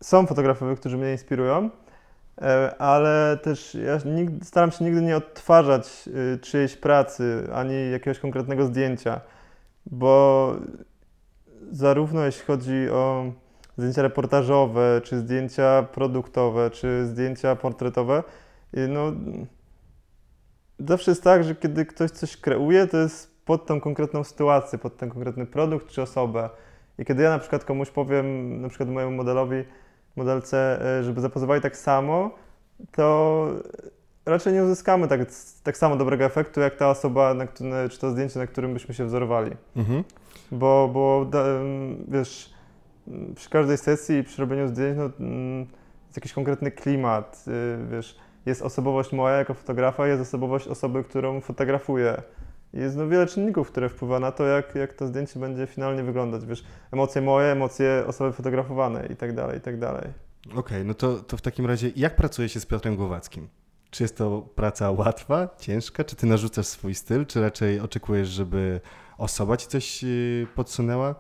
są 0.03 0.27
fotografowie, 0.27 0.77
którzy 0.77 0.97
mnie 0.97 1.13
inspirują, 1.13 1.63
yy, 1.63 2.47
ale 2.79 3.39
też 3.43 3.75
ja 3.75 4.11
nigdy, 4.11 4.45
staram 4.45 4.71
się 4.71 4.85
nigdy 4.85 5.03
nie 5.03 5.17
odtwarzać 5.17 6.07
yy, 6.07 6.39
czyjejś 6.39 6.77
pracy, 6.77 7.49
ani 7.55 7.91
jakiegoś 7.91 8.19
konkretnego 8.19 8.67
zdjęcia, 8.67 9.21
bo 9.87 10.57
zarówno 11.73 12.25
jeśli 12.25 12.45
chodzi 12.45 12.89
o 12.91 13.33
zdjęcia 13.77 14.03
reportażowe, 14.03 15.01
czy 15.05 15.19
zdjęcia 15.19 15.83
produktowe, 15.83 16.71
czy 16.71 17.07
zdjęcia 17.07 17.57
portretowe. 17.57 18.23
No, 18.89 19.13
zawsze 20.79 21.11
jest 21.11 21.23
tak, 21.23 21.45
że 21.45 21.55
kiedy 21.55 21.87
ktoś 21.87 22.11
coś 22.11 22.37
kreuje, 22.37 22.87
to 22.87 22.97
jest 22.97 23.45
pod 23.45 23.67
tą 23.67 23.81
konkretną 23.81 24.25
sytuację, 24.25 24.79
pod 24.79 24.97
ten 24.97 25.11
konkretny 25.11 25.47
produkt 25.47 25.89
czy 25.89 26.03
osobę. 26.03 26.51
I 26.99 27.05
kiedy 27.05 27.23
ja 27.23 27.31
na 27.31 27.39
przykład 27.39 27.65
komuś 27.65 27.91
powiem, 27.91 28.61
na 28.61 28.69
przykład 28.69 28.89
mojemu 28.89 29.13
modelowi, 29.13 29.65
modelce, 30.17 30.87
e, 30.99 31.05
żeby 31.05 31.21
zapozowali 31.21 31.61
tak 31.61 31.77
samo, 31.77 32.31
to 32.93 33.47
raczej 34.27 34.53
nie 34.53 34.65
uzyskamy 34.65 35.09
tak, 35.09 35.21
tak 35.63 35.77
samo 35.77 35.97
dobrego 35.97 36.25
efektu, 36.25 36.61
jak 36.61 36.77
ta 36.77 36.91
osoba, 36.91 37.35
na, 37.35 37.47
czy 37.91 37.99
to 37.99 38.11
zdjęcie, 38.11 38.39
na 38.39 38.47
którym 38.47 38.73
byśmy 38.73 38.95
się 38.95 39.05
wzorowali. 39.05 39.51
Mhm. 39.77 40.05
Bo, 40.53 40.91
bo 40.93 41.31
wiesz, 42.09 42.55
przy 43.35 43.51
każdej 43.51 43.79
sesji 43.79 44.17
i 44.17 44.25
przy 44.25 44.43
robieniu 44.43 44.69
zdjęć, 44.69 44.99
no, 44.99 45.11
mm, 45.21 45.61
jest 46.07 46.17
jakiś 46.17 46.33
konkretny 46.33 46.71
klimat, 46.71 47.45
y, 47.49 47.87
wiesz, 47.91 48.17
jest 48.47 48.63
osobowość 48.63 49.13
moja 49.13 49.37
jako 49.37 49.55
fotografa, 49.55 50.07
jest 50.07 50.23
osobowość 50.23 50.69
osoby, 50.69 51.05
którą 51.05 51.41
fotografuję. 51.41 52.23
Jest 52.73 52.97
no 52.97 53.09
wiele 53.09 53.27
czynników, 53.27 53.71
które 53.71 53.89
wpływa 53.89 54.21
na 54.21 54.33
to, 54.33 54.45
jak, 54.45 54.75
jak 54.75 54.93
to 54.93 55.07
zdjęcie 55.07 55.41
będzie 55.41 55.67
finalnie 55.67 56.03
wyglądać. 56.03 56.47
Wiesz, 56.47 56.65
emocje 56.93 57.23
moje, 57.23 57.53
emocje 57.53 58.05
osoby 58.07 58.33
fotografowanej 58.33 59.13
i 59.13 59.17
tak 59.17 59.35
dalej, 59.35 59.59
i 59.59 59.61
tak 59.61 59.79
dalej. 59.79 60.09
Okej, 60.47 60.59
okay, 60.59 60.85
no 60.85 60.95
to, 60.95 61.17
to 61.17 61.37
w 61.37 61.43
takim 61.43 61.67
razie 61.67 61.91
jak 61.97 62.17
pracuje 62.17 62.49
się 62.49 62.61
z 62.61 62.67
Piotrem 62.67 62.97
Głowackim? 62.97 63.49
Czy 63.91 64.05
jest 64.05 64.17
to 64.17 64.43
praca 64.55 64.91
łatwa, 64.91 65.49
ciężka? 65.59 66.05
Czy 66.05 66.17
ty 66.17 66.27
narzucasz 66.27 66.67
swój 66.67 66.95
styl, 66.95 67.27
czy 67.27 67.41
raczej 67.41 67.81
oczekujesz, 67.81 68.29
żeby 68.29 68.81
osoba 69.19 69.57
ci 69.57 69.67
coś 69.67 70.05
y, 70.05 70.47
podsunęła? 70.55 71.15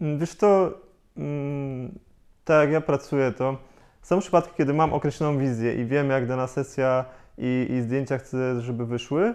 Mm, 0.00 0.18
wiesz 0.18 0.34
to, 0.34 0.78
mm, 1.16 1.98
tak 2.44 2.62
jak 2.62 2.72
ja 2.72 2.80
pracuję, 2.80 3.32
to 3.32 3.56
są 4.02 4.20
przypadki, 4.20 4.54
kiedy 4.56 4.74
mam 4.74 4.92
określoną 4.92 5.38
wizję 5.38 5.74
i 5.74 5.84
wiem, 5.84 6.10
jak 6.10 6.26
dana 6.26 6.46
sesja 6.46 7.04
i, 7.38 7.66
i 7.70 7.82
zdjęcia 7.82 8.18
chcę, 8.18 8.60
żeby 8.60 8.86
wyszły, 8.86 9.34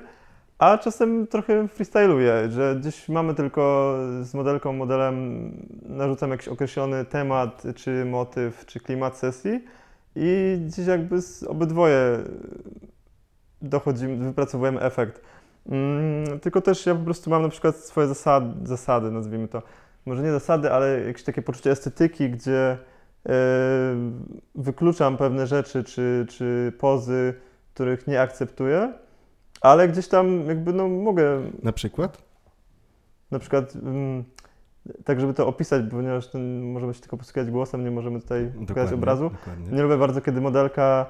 a 0.57 0.77
czasem 0.77 1.27
trochę 1.27 1.67
freestyluję, 1.67 2.49
że 2.49 2.75
gdzieś 2.79 3.09
mamy 3.09 3.33
tylko 3.33 3.93
z 4.21 4.33
modelką, 4.33 4.73
modelem, 4.73 5.51
narzucam 5.85 6.31
jakiś 6.31 6.47
określony 6.47 7.05
temat, 7.05 7.63
czy 7.75 8.05
motyw, 8.05 8.65
czy 8.65 8.79
klimat 8.79 9.17
sesji 9.17 9.63
i 10.15 10.57
gdzieś 10.65 10.87
jakby 10.87 11.21
z 11.21 11.43
obydwoje 11.43 12.17
dochodzimy, 13.61 14.25
wypracowujemy 14.25 14.81
efekt. 14.81 15.21
Mm, 15.69 16.39
tylko 16.39 16.61
też 16.61 16.85
ja 16.85 16.95
po 16.95 17.03
prostu 17.03 17.29
mam 17.29 17.41
na 17.41 17.49
przykład 17.49 17.75
swoje 17.75 18.07
zasady, 18.07 18.67
zasady, 18.67 19.11
nazwijmy 19.11 19.47
to. 19.47 19.61
Może 20.05 20.23
nie 20.23 20.31
zasady, 20.31 20.71
ale 20.71 21.01
jakieś 21.01 21.23
takie 21.23 21.41
poczucie 21.41 21.71
estetyki, 21.71 22.29
gdzie 22.29 22.77
wykluczam 24.55 25.17
pewne 25.17 25.47
rzeczy 25.47 25.83
czy, 25.83 26.25
czy 26.29 26.73
pozy, 26.79 27.33
których 27.73 28.07
nie 28.07 28.21
akceptuję, 28.21 28.93
ale 29.61 29.87
gdzieś 29.87 30.07
tam 30.07 30.47
jakby 30.47 30.73
no 30.73 30.87
mogę. 30.87 31.41
Na 31.63 31.71
przykład? 31.71 32.23
Na 33.31 33.39
przykład. 33.39 33.75
Yy, 33.75 34.23
tak, 35.03 35.19
żeby 35.19 35.33
to 35.33 35.47
opisać, 35.47 35.85
ponieważ 35.91 36.27
ten, 36.27 36.61
możemy 36.61 36.93
się 36.93 37.01
tylko 37.01 37.17
posługiwać 37.17 37.51
głosem, 37.51 37.83
nie 37.83 37.91
możemy 37.91 38.21
tutaj 38.21 38.51
pokazać 38.67 38.93
obrazu. 38.93 39.29
Dokładnie. 39.29 39.71
Nie 39.71 39.83
lubię 39.83 39.97
bardzo, 39.97 40.21
kiedy 40.21 40.41
modelka 40.41 41.05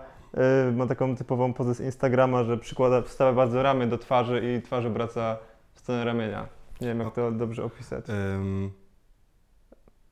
y, 0.69 0.71
ma 0.71 0.87
taką 0.87 1.15
typową 1.15 1.53
pozę 1.53 1.75
z 1.75 1.79
Instagrama, 1.79 2.43
że 2.43 2.57
przykłada, 2.57 3.01
wstawia 3.01 3.33
bardzo 3.33 3.63
ramię 3.63 3.87
do 3.87 3.97
twarzy 3.97 4.41
i 4.57 4.61
twarzy 4.61 4.89
wraca 4.89 5.37
w 5.73 5.79
stronę 5.79 6.05
ramienia. 6.05 6.47
Nie 6.81 6.87
wiem, 6.87 6.99
jak 6.99 7.13
to 7.13 7.31
dobrze 7.31 7.63
opisać. 7.63 8.05
Um. 8.09 8.86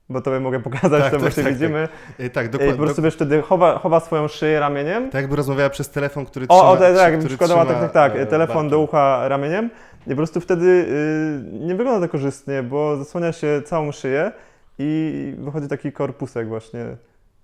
Bo 0.09 0.21
tobie 0.21 0.39
mogę 0.39 0.59
pokazać, 0.59 1.01
tak, 1.01 1.03
to 1.03 1.11
tak, 1.11 1.19
właśnie 1.19 1.43
tak, 1.43 1.53
widzimy. 1.53 1.87
Tak, 2.17 2.31
tak 2.31 2.49
dokładnie. 2.49 2.75
I 2.75 2.77
po 2.77 2.83
prostu 2.83 3.01
wiesz, 3.01 3.15
wtedy 3.15 3.41
chowa, 3.41 3.79
chowa 3.79 3.99
swoją 3.99 4.27
szyję 4.27 4.59
ramieniem. 4.59 5.09
Tak 5.09 5.21
jakby 5.21 5.35
rozmawiała 5.35 5.69
przez 5.69 5.89
telefon, 5.89 6.25
który 6.25 6.47
trzyma... 6.47 6.63
O, 6.63 6.71
o 6.71 6.77
tak, 6.77 6.95
tak, 6.95 7.19
przykładała 7.19 7.65
tak, 7.65 7.79
tak, 7.79 7.91
tak, 7.91 8.15
e, 8.15 8.25
telefon 8.25 8.69
do 8.69 8.79
ucha 8.79 9.27
ramieniem 9.27 9.69
i 10.07 10.09
po 10.09 10.15
prostu 10.15 10.41
wtedy 10.41 10.65
y, 10.65 11.59
nie 11.65 11.75
wygląda 11.75 12.07
to 12.07 12.11
korzystnie, 12.11 12.63
bo 12.63 12.97
zasłania 12.97 13.31
się 13.31 13.61
całą 13.65 13.91
szyję 13.91 14.31
i 14.79 15.33
wychodzi 15.37 15.67
taki 15.67 15.91
korpusek 15.91 16.47
właśnie, 16.47 16.85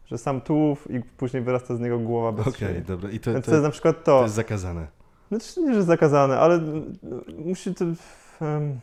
że 0.06 0.18
sam 0.18 0.42
tułów 0.42 0.92
i 0.92 1.02
później 1.18 1.44
wyrasta 1.44 1.76
z 1.76 1.80
niego 1.80 2.00
głowa 2.00 2.32
bez 2.32 2.48
Okej, 2.48 2.72
okay, 2.72 2.82
dobra. 2.82 3.10
I 3.10 3.20
to, 3.20 3.34
to, 3.34 3.42
to, 3.42 3.52
jest 3.52 3.64
na 3.64 3.70
przykład 3.70 4.04
to. 4.04 4.18
To 4.18 4.24
jest 4.24 4.36
zakazane. 4.36 4.88
Znaczy 5.32 5.62
nie, 5.62 5.74
że 5.74 5.84
zakazane, 5.84 6.40
ale 6.40 6.60
musi 7.38 7.76
to... 7.76 7.86
Um, 8.42 8.80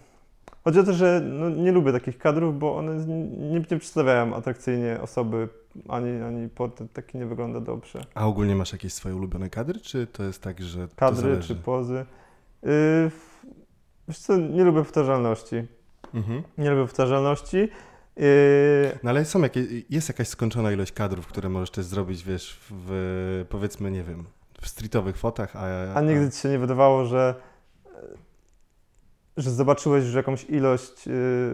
chodzi 0.65 0.81
o 0.81 0.85
to, 0.85 0.93
że 0.93 1.21
no, 1.25 1.51
nie 1.51 1.73
lubię 1.73 1.93
takich 1.93 2.19
kadrów, 2.19 2.59
bo 2.59 2.77
one 2.77 3.07
nie, 3.07 3.61
nie 3.61 3.61
przedstawiają 3.61 4.35
atrakcyjnie 4.35 4.99
osoby, 5.03 5.49
ani, 5.89 6.23
ani 6.23 6.49
portret 6.49 6.93
taki 6.93 7.19
nie 7.19 7.27
wygląda 7.27 7.61
dobrze. 7.61 8.05
A 8.15 8.27
ogólnie 8.27 8.57
masz 8.57 8.73
jakieś 8.73 8.93
swoje 8.93 9.17
ulubione 9.17 9.51
kadry, 9.51 9.81
czy 9.81 10.07
to 10.07 10.23
jest 10.23 10.43
tak, 10.43 10.63
że 10.63 10.89
Kadry 10.97 11.41
czy 11.41 11.55
pozy? 11.55 12.07
Yy, 12.63 12.71
Wiesz 14.09 14.19
co, 14.19 14.37
nie 14.37 14.65
lubię 14.65 14.79
powtarzalności. 14.79 15.57
Mhm. 16.15 16.43
Nie 16.59 16.71
lubię 16.71 16.83
powtarzalności. 16.83 17.57
Yy... 18.17 18.99
No 19.03 19.11
ale 19.11 19.25
są 19.25 19.43
jakie, 19.43 19.65
jest 19.91 20.09
jakaś 20.09 20.29
skończona 20.29 20.73
ilość 20.73 20.93
kadrów, 20.93 21.27
które 21.27 21.49
możesz 21.49 21.71
też 21.71 21.85
zrobić, 21.85 22.25
wiesz, 22.25 22.61
w 22.71 23.45
powiedzmy, 23.49 23.91
nie 23.91 24.03
wiem, 24.03 24.25
w 24.61 24.69
streetowych 24.69 25.17
fotach, 25.17 25.57
a... 25.57 25.95
A 25.95 26.01
nigdy 26.01 26.31
ci 26.31 26.39
się 26.41 26.49
nie 26.49 26.59
wydawało, 26.59 27.05
że 27.05 27.35
że 29.39 29.51
zobaczyłeś 29.51 30.05
już 30.05 30.15
jakąś 30.15 30.45
ilość 30.45 31.09
y, 31.09 31.11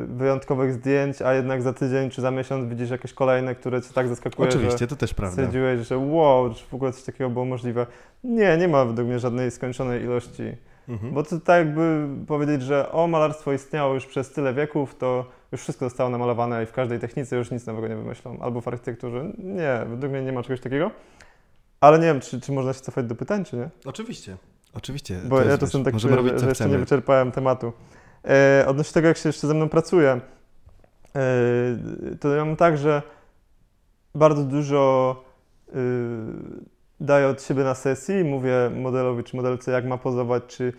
wyjątkowych 0.09 0.73
zdjęć, 0.73 1.23
a 1.23 1.35
jednak 1.35 1.63
za 1.63 1.73
tydzień 1.73 2.11
czy 2.11 2.23
za 2.23 2.31
miesiąc 2.31 2.71
widzisz 2.71 2.91
jakieś 2.91 3.13
kolejne, 3.13 3.55
które 3.55 3.83
cię 3.83 3.93
tak 3.95 4.09
zaskakuje, 4.09 4.49
Oczywiście, 4.49 4.87
to 4.87 4.97
też 4.97 5.15
prawda. 5.15 5.33
Stwierdziłeś, 5.33 5.87
że 5.87 5.99
wow, 5.99 6.55
czy 6.55 6.65
w 6.65 6.75
ogóle 6.75 6.93
coś 6.93 7.03
takiego 7.03 7.31
było 7.31 7.45
możliwe. 7.45 7.87
Nie, 8.25 8.57
nie 8.57 8.69
ma 8.69 8.85
według 8.85 9.09
mnie 9.09 9.19
żadnej 9.19 9.51
skończonej 9.51 10.03
ilości 10.03 10.43
Mhm. 10.89 11.15
Bo 11.15 11.23
to 11.23 11.41
tak 11.41 11.67
jakby 11.67 12.09
powiedzieć, 12.27 12.63
że 12.63 12.93
o, 12.93 13.07
malarstwo 13.07 13.53
istniało 13.53 13.95
już 13.95 14.07
przez 14.07 14.33
tyle 14.33 14.55
wieków, 14.55 14.95
to 14.95 15.27
już 15.53 15.61
wszystko 15.61 15.87
zostało 15.87 16.11
namalowane 16.11 16.63
i 16.63 16.67
w 16.67 16.73
każdej 16.73 16.99
technice 16.99 17.37
już 17.37 17.51
nic 17.51 17.67
nowego 17.67 17.89
nie 17.89 17.97
wymyślą. 17.97 18.39
Albo 18.41 18.61
w 18.61 18.69
architekturze. 18.69 19.33
Nie, 19.39 19.81
według 19.89 20.13
mnie 20.13 20.23
nie 20.23 20.33
ma 20.33 20.43
czegoś 20.43 20.61
takiego. 20.61 20.91
Ale 21.81 21.99
nie 21.99 22.05
wiem, 22.05 22.21
czy, 22.21 22.41
czy 22.41 22.53
można 22.53 22.73
się 22.73 22.81
cofać 22.81 23.07
do 23.07 23.15
pytań, 23.15 23.45
czy 23.45 23.57
nie? 23.57 23.69
Oczywiście, 23.85 24.37
oczywiście. 24.75 25.21
Bo 25.25 25.39
to 25.39 25.49
ja 25.49 25.59
czasem 25.59 25.85
tak 25.85 25.97
czuję, 25.97 26.17
robić, 26.17 26.33
że, 26.33 26.39
że 26.39 26.49
jeszcze 26.49 26.69
nie 26.69 26.79
wyczerpałem 26.79 27.33
tematu. 27.33 27.73
E, 28.25 28.65
odnośnie 28.67 28.93
tego, 28.93 29.09
jak 29.09 29.17
się 29.17 29.29
jeszcze 29.29 29.47
ze 29.47 29.55
mną 29.55 29.69
pracuje, 29.69 30.21
e, 31.17 31.21
to 32.21 32.35
ja 32.35 32.45
mam 32.45 32.57
tak, 32.57 32.79
że 32.79 33.03
bardzo 34.15 34.45
dużo 34.45 35.17
e, 35.69 35.75
daję 37.01 37.29
od 37.29 37.43
siebie 37.43 37.65
na 37.65 37.75
sesji, 37.75 38.25
mówię 38.25 38.71
modelowi 38.77 39.25
czy 39.25 39.37
modelce, 39.37 39.73
jak 39.73 39.85
ma 39.85 39.99
pozować, 39.99 40.43
czy 40.47 40.73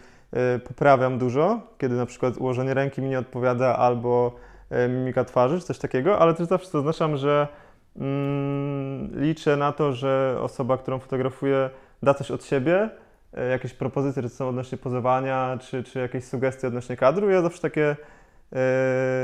y, 0.56 0.60
poprawiam 0.60 1.18
dużo, 1.18 1.60
kiedy 1.78 1.96
na 1.96 2.06
przykład 2.06 2.38
ułożenie 2.38 2.74
ręki 2.74 3.02
mi 3.02 3.10
nie 3.10 3.20
odpowiada 3.20 3.78
albo 3.78 4.36
y, 4.72 4.88
mimika 4.88 5.24
twarzy, 5.26 5.60
czy 5.60 5.66
coś 5.66 5.80
takiego, 5.80 6.20
ale 6.20 6.34
też 6.34 6.48
zawsze 6.48 6.70
zaznaczam, 6.70 7.18
że 7.18 7.48
mm, 7.96 9.22
liczę 9.22 9.58
na 9.58 9.72
to, 9.72 9.94
że 9.94 10.38
osoba, 10.42 10.78
którą 10.78 11.00
fotografuję, 11.00 11.70
da 12.04 12.14
coś 12.14 12.32
od 12.32 12.46
siebie, 12.46 12.90
jakieś 13.52 13.74
propozycje, 13.74 14.22
czy 14.22 14.30
są 14.30 14.50
odnośnie 14.50 14.78
pozowania, 14.78 15.58
czy, 15.62 15.84
czy 15.84 16.00
jakieś 16.00 16.24
sugestie 16.24 16.68
odnośnie 16.68 16.98
kadru. 16.98 17.30
Ja 17.30 17.42
zawsze 17.42 17.62
takie, 17.62 17.96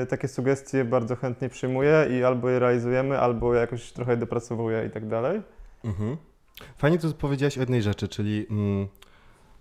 takie 0.10 0.28
sugestie 0.28 0.86
bardzo 0.86 1.16
chętnie 1.16 1.50
przyjmuję 1.50 2.08
i 2.12 2.24
albo 2.24 2.50
je 2.50 2.60
realizujemy, 2.60 3.20
albo 3.20 3.54
jakoś 3.54 3.92
trochę 3.92 4.18
dopracowuję 4.18 4.86
i 4.86 4.90
tak 4.90 5.08
dalej. 5.08 5.42
Mhm. 5.84 6.18
Fajnie 6.78 7.00
tu 7.00 7.14
powiedziałeś 7.14 7.58
o 7.58 7.60
jednej 7.60 7.82
rzeczy, 7.82 8.08
czyli 8.08 8.46
mm, 8.50 8.88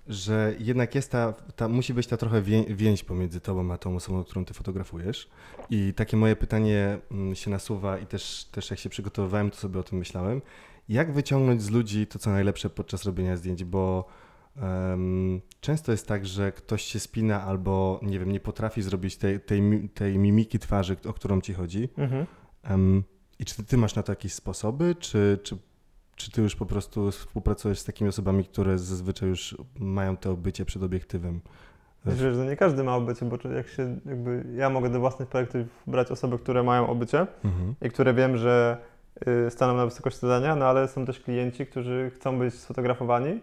że 0.09 0.55
jednak 0.59 0.95
jest 0.95 1.13
ta, 1.13 1.33
ta, 1.57 1.69
musi 1.69 1.95
być 1.95 2.07
ta 2.07 2.17
trochę 2.17 2.43
wię, 2.43 2.65
więź 2.65 3.05
pomiędzy 3.05 3.41
tobą 3.41 3.73
a 3.73 3.79
tą 3.79 3.97
osobą, 3.97 4.25
którą 4.25 4.45
ty 4.45 4.55
fotografujesz. 4.55 5.29
I 5.71 5.95
takie 5.95 6.17
moje 6.17 6.37
pytanie 6.37 6.99
mm, 7.11 7.35
się 7.35 7.51
nasuwa 7.51 7.99
i 7.99 8.07
też, 8.07 8.45
też 8.45 8.71
jak 8.71 8.79
się 8.79 8.89
przygotowywałem, 8.89 9.51
to 9.51 9.57
sobie 9.57 9.81
o 9.81 9.83
tym 9.83 9.99
myślałem. 9.99 10.43
Jak 10.89 11.13
wyciągnąć 11.13 11.63
z 11.63 11.71
ludzi 11.71 12.07
to, 12.07 12.19
co 12.19 12.31
najlepsze 12.31 12.71
podczas 12.71 13.05
robienia 13.05 13.37
zdjęć, 13.37 13.65
bo 13.65 14.09
często 15.61 15.93
jest 15.93 16.09
tak, 16.09 16.27
że 16.27 16.53
ktoś 16.53 16.83
się 16.83 17.01
spina 17.01 17.43
albo, 17.43 18.01
nie 18.03 18.19
wiem, 18.19 18.33
nie 18.33 18.41
potrafi 18.41 18.83
zrobić 18.83 19.17
tej, 19.17 19.41
tej, 19.41 19.89
tej 19.95 20.19
mimiki 20.19 20.59
twarzy, 20.59 20.97
o 21.09 21.13
którą 21.13 21.41
ci 21.41 21.55
chodzi. 21.55 21.89
Mhm. 21.97 22.27
I 23.39 23.45
czy 23.45 23.65
ty 23.65 23.77
masz 23.77 23.95
na 23.95 24.03
to 24.03 24.13
jakieś 24.13 24.35
sposoby, 24.35 24.95
czy, 24.95 25.39
czy 25.43 25.57
czy 26.21 26.31
ty 26.31 26.43
już 26.43 26.57
po 26.57 26.67
prostu 26.67 27.11
współpracujesz 27.11 27.79
z 27.79 27.85
takimi 27.85 28.09
osobami, 28.09 28.45
które 28.45 28.79
zazwyczaj 28.79 29.29
już 29.29 29.57
mają 29.79 30.17
to 30.17 30.31
obycie 30.31 30.65
przed 30.65 30.83
obiektywem? 30.83 31.41
Wiesz, 32.07 32.35
że 32.35 32.47
nie 32.47 32.57
każdy 32.57 32.85
ma 32.85 32.97
obycie, 32.97 33.27
bo 33.27 33.49
jak 33.49 33.69
się 33.69 33.99
jakby 34.07 34.45
ja 34.57 34.71
mogę 34.71 34.91
do 34.91 35.01
własnych 35.01 35.29
projektów 35.29 35.67
brać 35.87 36.11
osoby, 36.11 36.39
które 36.39 36.63
mają 36.63 36.89
obycie 36.89 37.27
mhm. 37.45 37.75
i 37.83 37.91
które 37.91 38.15
wiem, 38.15 38.37
że 38.37 38.79
y, 39.47 39.51
staną 39.51 39.77
na 39.77 39.85
wysokości 39.85 40.21
zadania, 40.21 40.57
no 40.57 40.67
ale 40.67 40.89
są 40.89 41.07
też 41.07 41.21
klienci, 41.21 41.67
którzy 41.67 42.11
chcą 42.15 42.39
być 42.39 42.55
sfotografowani 42.55 43.41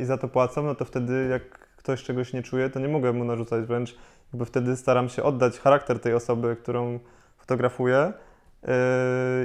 i 0.00 0.04
za 0.04 0.18
to 0.18 0.28
płacą, 0.28 0.62
no 0.62 0.74
to 0.74 0.84
wtedy 0.84 1.28
jak 1.30 1.58
ktoś 1.76 2.02
czegoś 2.02 2.32
nie 2.32 2.42
czuje, 2.42 2.70
to 2.70 2.80
nie 2.80 2.88
mogę 2.88 3.12
mu 3.12 3.24
narzucać, 3.24 3.64
wręcz 3.64 3.96
jakby 4.32 4.44
wtedy 4.44 4.76
staram 4.76 5.08
się 5.08 5.22
oddać 5.22 5.58
charakter 5.58 6.00
tej 6.00 6.14
osoby, 6.14 6.56
którą 6.56 6.98
fotografuję 7.38 8.12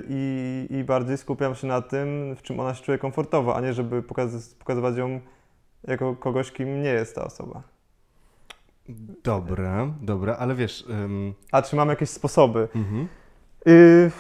i, 0.10 0.68
i 0.70 0.84
bardziej 0.84 1.18
skupiam 1.18 1.56
się 1.56 1.68
na 1.68 1.82
tym, 1.82 2.36
w 2.36 2.42
czym 2.42 2.60
ona 2.60 2.74
się 2.74 2.84
czuje 2.84 2.98
komfortowo, 2.98 3.56
a 3.56 3.62
nie 3.62 3.74
żeby 3.74 4.04
pokaz 4.04 4.54
pokazywać 4.54 4.98
ją 4.98 5.20
jako 5.88 6.16
kogoś, 6.16 6.52
kim 6.52 6.82
nie 6.82 6.90
jest 6.90 7.16
ta 7.16 7.24
osoba. 7.24 7.62
Dobra, 9.24 9.88
dobra, 10.02 10.36
ale 10.36 10.56
wiesz... 10.56 10.86
Um... 10.90 11.34
A 11.52 11.62
czy 11.62 11.76
mam 11.76 11.90
jakieś 11.90 12.10
sposoby? 12.10 12.68
Mhm. 12.76 13.08
Y 13.68 14.12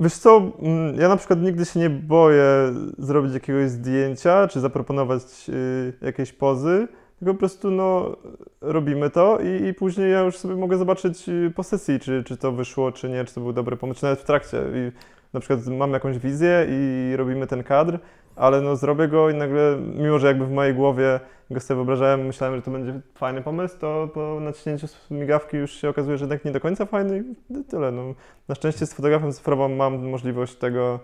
Wiesz 0.00 0.14
co, 0.14 0.52
mm, 0.58 1.00
ja 1.00 1.08
na 1.08 1.16
przykład 1.16 1.42
nigdy 1.42 1.64
się 1.64 1.80
nie 1.80 1.90
boję 1.90 2.74
zrobić 2.98 3.34
jakiegoś 3.34 3.70
zdjęcia, 3.70 4.48
czy 4.48 4.60
zaproponować 4.60 5.22
y, 5.48 5.92
jakieś 6.02 6.32
pozy, 6.32 6.88
tylko 7.18 7.34
po 7.34 7.38
prostu 7.38 7.70
no, 7.70 8.16
robimy 8.60 9.10
to 9.10 9.38
i, 9.38 9.66
i 9.66 9.74
później 9.74 10.12
ja 10.12 10.20
już 10.20 10.36
sobie 10.36 10.56
mogę 10.56 10.78
zobaczyć 10.78 11.28
y, 11.28 11.52
po 11.56 11.62
sesji, 11.62 12.00
czy, 12.00 12.24
czy 12.26 12.36
to 12.36 12.52
wyszło, 12.52 12.92
czy 12.92 13.08
nie, 13.08 13.24
czy 13.24 13.34
to 13.34 13.40
był 13.40 13.52
dobry 13.52 13.76
pomysł, 13.76 14.00
czy 14.00 14.04
nawet 14.06 14.20
w 14.20 14.24
trakcie. 14.24 14.58
I 14.74 14.92
na 15.32 15.40
przykład 15.40 15.66
mam 15.66 15.92
jakąś 15.92 16.18
wizję 16.18 16.66
i 16.68 17.12
robimy 17.16 17.46
ten 17.46 17.62
kadr, 17.62 17.98
ale 18.36 18.60
no 18.60 18.76
zrobię 18.76 19.08
go 19.08 19.30
i 19.30 19.34
nagle, 19.34 19.78
mimo 19.94 20.18
że 20.18 20.26
jakby 20.26 20.46
w 20.46 20.50
mojej 20.50 20.74
głowie 20.74 21.20
go 21.50 21.60
sobie 21.60 21.76
wyobrażałem, 21.76 22.26
myślałem, 22.26 22.56
że 22.56 22.62
to 22.62 22.70
będzie 22.70 23.00
fajny 23.14 23.42
pomysł, 23.42 23.78
to 23.78 24.08
po 24.14 24.40
naciśnięciu 24.40 24.86
migawki 25.10 25.56
już 25.56 25.70
się 25.72 25.88
okazuje, 25.88 26.18
że 26.18 26.24
jednak 26.24 26.44
nie 26.44 26.52
do 26.52 26.60
końca 26.60 26.86
fajny 26.86 27.24
i 27.50 27.64
tyle. 27.64 27.92
No. 27.92 28.14
Na 28.48 28.54
szczęście 28.54 28.86
z 28.86 28.94
fotografem 28.94 29.32
cyfrową 29.32 29.68
mam 29.68 30.08
możliwość 30.08 30.54
tego, 30.54 31.00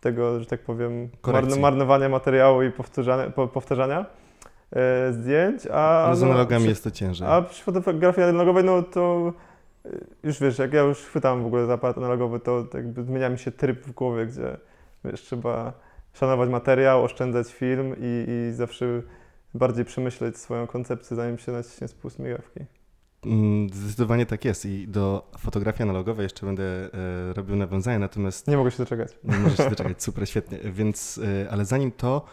tego 0.00 0.40
że 0.40 0.46
tak 0.46 0.60
powiem, 0.60 1.08
Korekcji. 1.20 1.60
marnowania 1.60 2.08
materiału 2.08 2.62
i 2.62 2.70
powtarzania, 2.70 3.30
powtarzania 3.30 4.06
e, 4.72 5.12
zdjęć. 5.12 5.66
A, 5.72 6.06
no 6.10 6.16
z 6.16 6.22
analogami 6.22 6.64
no, 6.64 6.70
jest 6.70 6.84
to 6.84 6.90
ciężej. 6.90 7.28
A 7.30 7.42
przy 7.42 7.64
fotografii 7.64 8.28
analogowej, 8.28 8.64
no 8.64 8.82
to 8.82 9.32
e, 9.84 9.88
już 10.22 10.40
wiesz, 10.40 10.58
jak 10.58 10.72
ja 10.72 10.80
już 10.80 10.98
chwytam 10.98 11.42
w 11.42 11.46
ogóle 11.46 11.66
za 11.66 11.74
aparat 11.74 11.98
analogowy, 11.98 12.40
to 12.40 12.64
jakby 12.74 13.02
zmienia 13.02 13.28
mi 13.28 13.38
się 13.38 13.52
tryb 13.52 13.86
w 13.86 13.92
głowie, 13.92 14.26
gdzie 14.26 14.56
wiesz, 15.04 15.22
trzeba 15.22 15.72
szanować 16.12 16.50
materiał, 16.50 17.04
oszczędzać 17.04 17.52
film 17.52 17.94
i, 17.98 18.26
i 18.28 18.52
zawsze 18.54 19.02
bardziej 19.54 19.84
przemyśleć 19.84 20.38
swoją 20.38 20.66
koncepcję, 20.66 21.16
zanim 21.16 21.38
się 21.38 21.52
naciśnie 21.52 21.88
spust 21.88 22.18
migawki. 22.18 22.60
Mm, 23.26 23.68
zdecydowanie 23.68 24.26
tak 24.26 24.44
jest 24.44 24.66
i 24.66 24.88
do 24.88 25.30
fotografii 25.38 25.82
analogowej 25.82 26.22
jeszcze 26.22 26.46
będę 26.46 26.62
e, 26.62 27.32
robił 27.32 27.56
nawiązania, 27.56 27.98
natomiast... 27.98 28.48
Nie 28.48 28.56
mogę 28.56 28.70
się 28.70 28.78
doczekać. 28.78 29.18
Nie 29.24 29.38
możesz 29.38 29.58
się 29.58 29.70
doczekać, 29.70 30.02
super, 30.02 30.28
świetnie. 30.28 30.58
Więc, 30.58 31.20
e, 31.44 31.50
ale 31.50 31.64
zanim 31.64 31.92
to, 31.92 32.24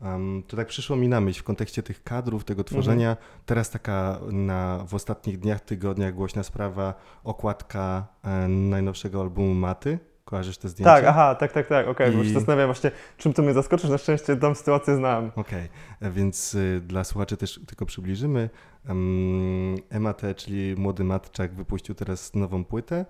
um, 0.00 0.42
to 0.46 0.56
tak 0.56 0.68
przyszło 0.68 0.96
mi 0.96 1.08
na 1.08 1.20
myśl 1.20 1.40
w 1.40 1.44
kontekście 1.44 1.82
tych 1.82 2.02
kadrów, 2.02 2.44
tego 2.44 2.64
tworzenia. 2.64 3.10
Mhm. 3.10 3.28
Teraz 3.46 3.70
taka 3.70 4.20
na, 4.32 4.84
w 4.88 4.94
ostatnich 4.94 5.38
dniach, 5.38 5.60
tygodniach 5.60 6.14
głośna 6.14 6.42
sprawa, 6.42 6.94
okładka 7.24 8.06
e, 8.22 8.48
najnowszego 8.48 9.20
albumu 9.20 9.54
Maty, 9.54 9.98
Kojarzysz 10.32 10.58
te 10.58 10.68
zdjęcia? 10.68 10.94
Tak, 10.94 11.04
aha, 11.04 11.34
tak, 11.34 11.52
tak, 11.52 11.66
tak, 11.66 11.88
okej, 11.88 12.06
okay, 12.06 12.14
I... 12.14 12.16
bo 12.16 12.24
się 12.24 12.34
zastanawiam 12.34 12.66
właśnie, 12.66 12.90
czym 13.16 13.32
to 13.32 13.42
mnie 13.42 13.52
zaskoczysz, 13.52 13.90
na 13.90 13.98
szczęście 13.98 14.36
tą 14.36 14.54
sytuację 14.54 14.96
znam. 14.96 15.30
Okej, 15.36 15.68
okay. 15.98 16.10
więc 16.10 16.54
y, 16.54 16.80
dla 16.86 17.04
słuchaczy 17.04 17.36
też 17.36 17.60
tylko 17.66 17.86
przybliżymy. 17.86 18.50
Um, 18.88 19.76
Emate, 19.90 20.34
czyli 20.34 20.74
młody 20.76 21.04
matczak, 21.04 21.54
wypuścił 21.54 21.94
teraz 21.94 22.34
nową 22.34 22.64
płytę, 22.64 23.04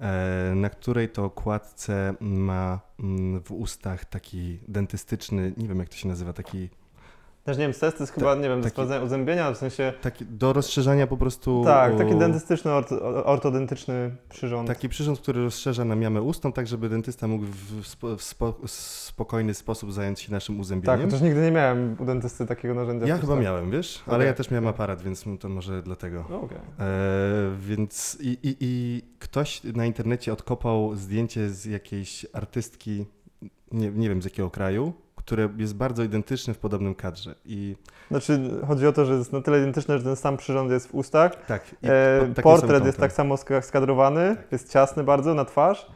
e, 0.00 0.52
na 0.56 0.70
której 0.70 1.08
to 1.08 1.24
okładce 1.24 2.14
ma 2.20 2.80
mm, 3.00 3.40
w 3.42 3.52
ustach 3.52 4.04
taki 4.04 4.58
dentystyczny, 4.68 5.52
nie 5.56 5.68
wiem 5.68 5.78
jak 5.78 5.88
to 5.88 5.96
się 5.96 6.08
nazywa, 6.08 6.32
taki 6.32 6.68
też 7.44 7.58
nie 7.58 7.64
wiem, 7.64 7.72
test 7.72 7.96
to 7.96 8.02
jest 8.02 8.12
chyba, 8.12 8.34
nie 8.34 8.48
wiem, 8.48 8.62
do 8.62 8.68
sprawdzenia 8.68 9.04
uzębienia, 9.04 9.52
w 9.52 9.56
sensie... 9.56 9.92
Taki 10.02 10.26
do 10.26 10.52
rozszerzania 10.52 11.06
po 11.06 11.16
prostu... 11.16 11.62
Tak, 11.64 11.98
taki 11.98 12.16
dentystyczny, 12.16 12.70
ortodentyczny 13.24 14.16
przyrząd. 14.28 14.68
Taki 14.68 14.88
przyrząd, 14.88 15.18
który 15.20 15.44
rozszerza 15.44 15.84
nam 15.84 16.02
jamę 16.02 16.22
ustną, 16.22 16.52
tak 16.52 16.66
żeby 16.66 16.88
dentysta 16.88 17.28
mógł 17.28 17.44
w, 17.44 17.86
spo, 17.86 18.16
w 18.16 18.22
spo, 18.22 18.54
spokojny 18.66 19.54
sposób 19.54 19.92
zająć 19.92 20.20
się 20.20 20.32
naszym 20.32 20.60
uzębieniem. 20.60 20.98
Tak, 20.98 21.06
chociaż 21.06 21.22
nigdy 21.22 21.42
nie 21.42 21.50
miałem 21.50 21.96
u 21.98 22.04
dentysty 22.04 22.46
takiego 22.46 22.74
narzędzia. 22.74 23.06
Ja 23.06 23.18
chyba 23.18 23.36
miałem, 23.36 23.70
wiesz, 23.70 24.02
ale 24.06 24.24
ja 24.24 24.34
też 24.34 24.50
miałem 24.50 24.66
aparat, 24.66 25.02
więc 25.02 25.24
to 25.40 25.48
może 25.48 25.82
dlatego. 25.82 26.24
No, 26.30 26.40
okay. 26.40 26.58
e, 26.58 26.62
więc 27.60 28.18
i, 28.20 28.38
i, 28.42 28.56
i 28.60 29.02
ktoś 29.18 29.60
na 29.64 29.86
internecie 29.86 30.32
odkopał 30.32 30.96
zdjęcie 30.96 31.50
z 31.50 31.64
jakiejś 31.64 32.26
artystki, 32.32 33.06
nie, 33.72 33.90
nie 33.90 34.08
wiem 34.08 34.22
z 34.22 34.24
jakiego 34.24 34.50
kraju, 34.50 34.92
które 35.24 35.48
jest 35.56 35.74
bardzo 35.74 36.02
identyczne 36.02 36.54
w 36.54 36.58
podobnym 36.58 36.94
kadrze. 36.94 37.34
I... 37.44 37.76
Znaczy, 38.10 38.40
chodzi 38.66 38.86
o 38.86 38.92
to, 38.92 39.04
że 39.04 39.14
jest 39.14 39.32
na 39.32 39.40
tyle 39.40 39.58
identyczne, 39.58 39.98
że 39.98 40.04
ten 40.04 40.16
sam 40.16 40.36
przyrząd 40.36 40.70
jest 40.70 40.88
w 40.88 40.94
ustach. 40.94 41.46
Tak. 41.46 41.76
E, 41.82 42.42
portret 42.42 42.86
jest 42.86 42.98
tak 42.98 43.12
samo 43.12 43.36
skadrowany, 43.60 44.36
tak. 44.36 44.52
jest 44.52 44.72
ciasny 44.72 45.04
bardzo 45.04 45.34
na 45.34 45.44
twarz 45.44 45.86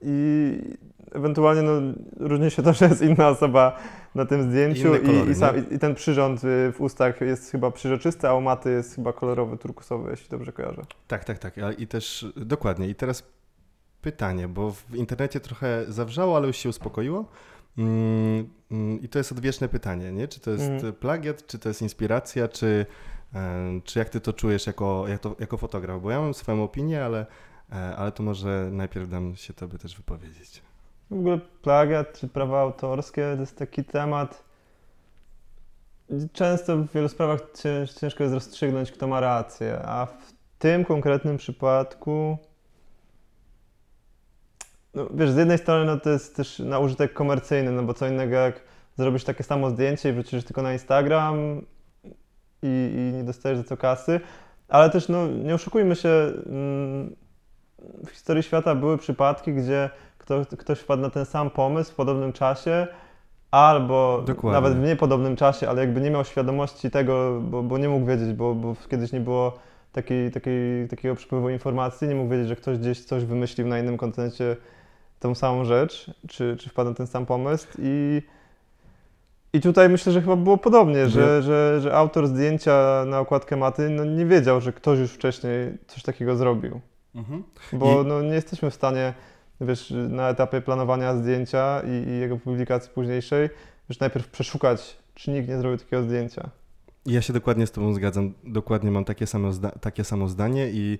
i 0.00 0.58
ewentualnie 1.12 1.62
no, 1.62 1.72
różni 2.16 2.50
się 2.50 2.62
to, 2.62 2.72
że 2.72 2.88
jest 2.88 3.02
inna 3.02 3.28
osoba 3.28 3.78
na 4.14 4.24
tym 4.24 4.50
zdjęciu 4.50 4.82
kolory, 4.82 5.28
i, 5.28 5.30
i, 5.30 5.34
sam, 5.34 5.70
i, 5.70 5.78
ten 5.78 5.94
przyrząd 5.94 6.44
y, 6.44 6.72
w 6.72 6.80
ustach 6.80 7.20
jest 7.20 7.50
chyba 7.50 7.70
przeźroczysty, 7.70 8.28
a 8.28 8.34
u 8.34 8.40
maty 8.40 8.70
jest 8.70 8.94
chyba 8.94 9.12
kolorowy, 9.12 9.58
turkusowy, 9.58 10.10
jeśli 10.10 10.28
dobrze 10.28 10.52
kojarzę. 10.52 10.82
Tak, 11.08 11.24
tak, 11.24 11.38
tak. 11.38 11.54
I 11.78 11.86
też 11.86 12.26
dokładnie. 12.36 12.88
I 12.88 12.94
teraz 12.94 13.22
pytanie, 14.02 14.48
bo 14.48 14.70
w 14.70 14.94
internecie 14.94 15.40
trochę 15.40 15.84
zawrzało, 15.88 16.36
ale 16.36 16.46
już 16.46 16.56
się 16.56 16.68
uspokoiło. 16.68 17.24
Mm, 18.70 19.02
I 19.02 19.08
to 19.08 19.18
jest 19.18 19.32
odwieczne 19.32 19.68
pytanie, 19.68 20.12
nie? 20.12 20.28
Czy 20.28 20.40
to 20.40 20.50
jest 20.50 20.64
mm. 20.64 20.92
plagiat, 20.92 21.46
czy 21.46 21.58
to 21.58 21.68
jest 21.68 21.82
inspiracja, 21.82 22.48
czy, 22.48 22.86
e, 23.34 23.80
czy 23.84 23.98
jak 23.98 24.08
ty 24.08 24.20
to 24.20 24.32
czujesz 24.32 24.66
jako, 24.66 25.08
jako, 25.08 25.36
jako 25.38 25.56
fotograf? 25.56 26.02
Bo 26.02 26.10
ja 26.10 26.20
mam 26.20 26.34
swoją 26.34 26.64
opinię, 26.64 27.04
ale, 27.04 27.26
e, 27.72 27.96
ale 27.96 28.12
to 28.12 28.22
może 28.22 28.68
najpierw 28.72 29.08
dam 29.08 29.36
się 29.36 29.54
tobie 29.54 29.78
też 29.78 29.96
wypowiedzieć. 29.96 30.62
W 31.10 31.14
ogóle 31.14 31.38
plagiat 31.62 32.18
czy 32.18 32.28
prawa 32.28 32.60
autorskie 32.60 33.32
to 33.34 33.40
jest 33.40 33.58
taki 33.58 33.84
temat. 33.84 34.44
Często 36.32 36.76
w 36.76 36.92
wielu 36.92 37.08
sprawach 37.08 37.40
ciężko 38.00 38.22
jest 38.22 38.34
rozstrzygnąć, 38.34 38.92
kto 38.92 39.06
ma 39.06 39.20
rację, 39.20 39.78
a 39.84 40.06
w 40.06 40.32
tym 40.58 40.84
konkretnym 40.84 41.36
przypadku 41.36 42.38
no, 44.96 45.06
wiesz, 45.14 45.30
z 45.30 45.36
jednej 45.36 45.58
strony 45.58 45.84
no, 45.84 46.00
to 46.00 46.10
jest 46.10 46.36
też 46.36 46.58
na 46.58 46.78
użytek 46.78 47.12
komercyjny, 47.12 47.72
no 47.72 47.82
bo 47.82 47.94
co 47.94 48.06
innego 48.06 48.36
jak 48.36 48.60
zrobisz 48.98 49.24
takie 49.24 49.44
samo 49.44 49.70
zdjęcie 49.70 50.08
i 50.08 50.12
wrzucisz 50.12 50.44
tylko 50.44 50.62
na 50.62 50.72
Instagram 50.72 51.62
i, 52.62 52.94
i 52.96 53.16
nie 53.16 53.24
dostajesz 53.24 53.58
za 53.58 53.64
co 53.64 53.76
kasy, 53.76 54.20
ale 54.68 54.90
też 54.90 55.08
no, 55.08 55.26
nie 55.26 55.54
oszukujmy 55.54 55.96
się, 55.96 56.08
mm, 56.46 57.16
w 58.06 58.10
historii 58.10 58.42
świata 58.42 58.74
były 58.74 58.98
przypadki, 58.98 59.54
gdzie 59.54 59.90
ktoś, 60.18 60.46
ktoś 60.46 60.78
wpadł 60.78 61.02
na 61.02 61.10
ten 61.10 61.24
sam 61.24 61.50
pomysł 61.50 61.92
w 61.92 61.94
podobnym 61.94 62.32
czasie, 62.32 62.86
albo 63.50 64.22
Dokładnie. 64.26 64.60
nawet 64.60 64.78
w 64.78 64.82
niepodobnym 64.82 65.36
czasie, 65.36 65.68
ale 65.68 65.80
jakby 65.80 66.00
nie 66.00 66.10
miał 66.10 66.24
świadomości 66.24 66.90
tego, 66.90 67.40
bo, 67.40 67.62
bo 67.62 67.78
nie 67.78 67.88
mógł 67.88 68.06
wiedzieć, 68.06 68.32
bo, 68.32 68.54
bo 68.54 68.76
kiedyś 68.90 69.12
nie 69.12 69.20
było 69.20 69.58
takiej, 69.92 70.30
takiej, 70.30 70.88
takiego 70.88 71.14
przepływu 71.14 71.50
informacji, 71.50 72.08
nie 72.08 72.14
mógł 72.14 72.30
wiedzieć, 72.30 72.48
że 72.48 72.56
ktoś 72.56 72.78
gdzieś 72.78 73.04
coś 73.04 73.24
wymyślił 73.24 73.66
na 73.66 73.78
innym 73.78 73.96
kontynencie 73.96 74.56
tą 75.26 75.34
samą 75.34 75.64
rzecz, 75.64 76.10
czy, 76.28 76.56
czy 76.60 76.68
wpadł 76.68 76.90
na 76.90 76.96
ten 76.96 77.06
sam 77.06 77.26
pomysł 77.26 77.66
i, 77.78 78.22
i 79.52 79.60
tutaj 79.60 79.88
myślę, 79.88 80.12
że 80.12 80.20
chyba 80.20 80.36
było 80.36 80.58
podobnie, 80.58 81.08
że, 81.08 81.42
że, 81.42 81.80
że 81.80 81.94
autor 81.94 82.28
zdjęcia 82.28 83.04
na 83.06 83.20
okładkę 83.20 83.56
maty 83.56 83.90
no, 83.90 84.04
nie 84.04 84.26
wiedział, 84.26 84.60
że 84.60 84.72
ktoś 84.72 84.98
już 84.98 85.12
wcześniej 85.12 85.78
coś 85.86 86.02
takiego 86.02 86.36
zrobił. 86.36 86.80
Mhm. 87.14 87.42
Bo 87.72 88.04
no, 88.04 88.22
nie 88.22 88.34
jesteśmy 88.34 88.70
w 88.70 88.74
stanie, 88.74 89.14
wiesz, 89.60 89.94
na 90.08 90.28
etapie 90.28 90.60
planowania 90.60 91.14
zdjęcia 91.14 91.82
i, 91.86 92.08
i 92.08 92.20
jego 92.20 92.36
publikacji 92.36 92.90
późniejszej, 92.94 93.48
już 93.88 94.00
najpierw 94.00 94.28
przeszukać, 94.28 94.96
czy 95.14 95.30
nikt 95.30 95.48
nie 95.48 95.58
zrobił 95.58 95.78
takiego 95.78 96.02
zdjęcia. 96.02 96.50
Ja 97.06 97.22
się 97.22 97.32
dokładnie 97.32 97.66
z 97.66 97.72
Tobą 97.72 97.94
zgadzam. 97.94 98.32
Dokładnie 98.44 98.90
mam 98.90 99.04
takie 99.04 99.26
samo, 99.26 99.50
takie 99.80 100.04
samo 100.04 100.28
zdanie 100.28 100.70
i 100.70 100.98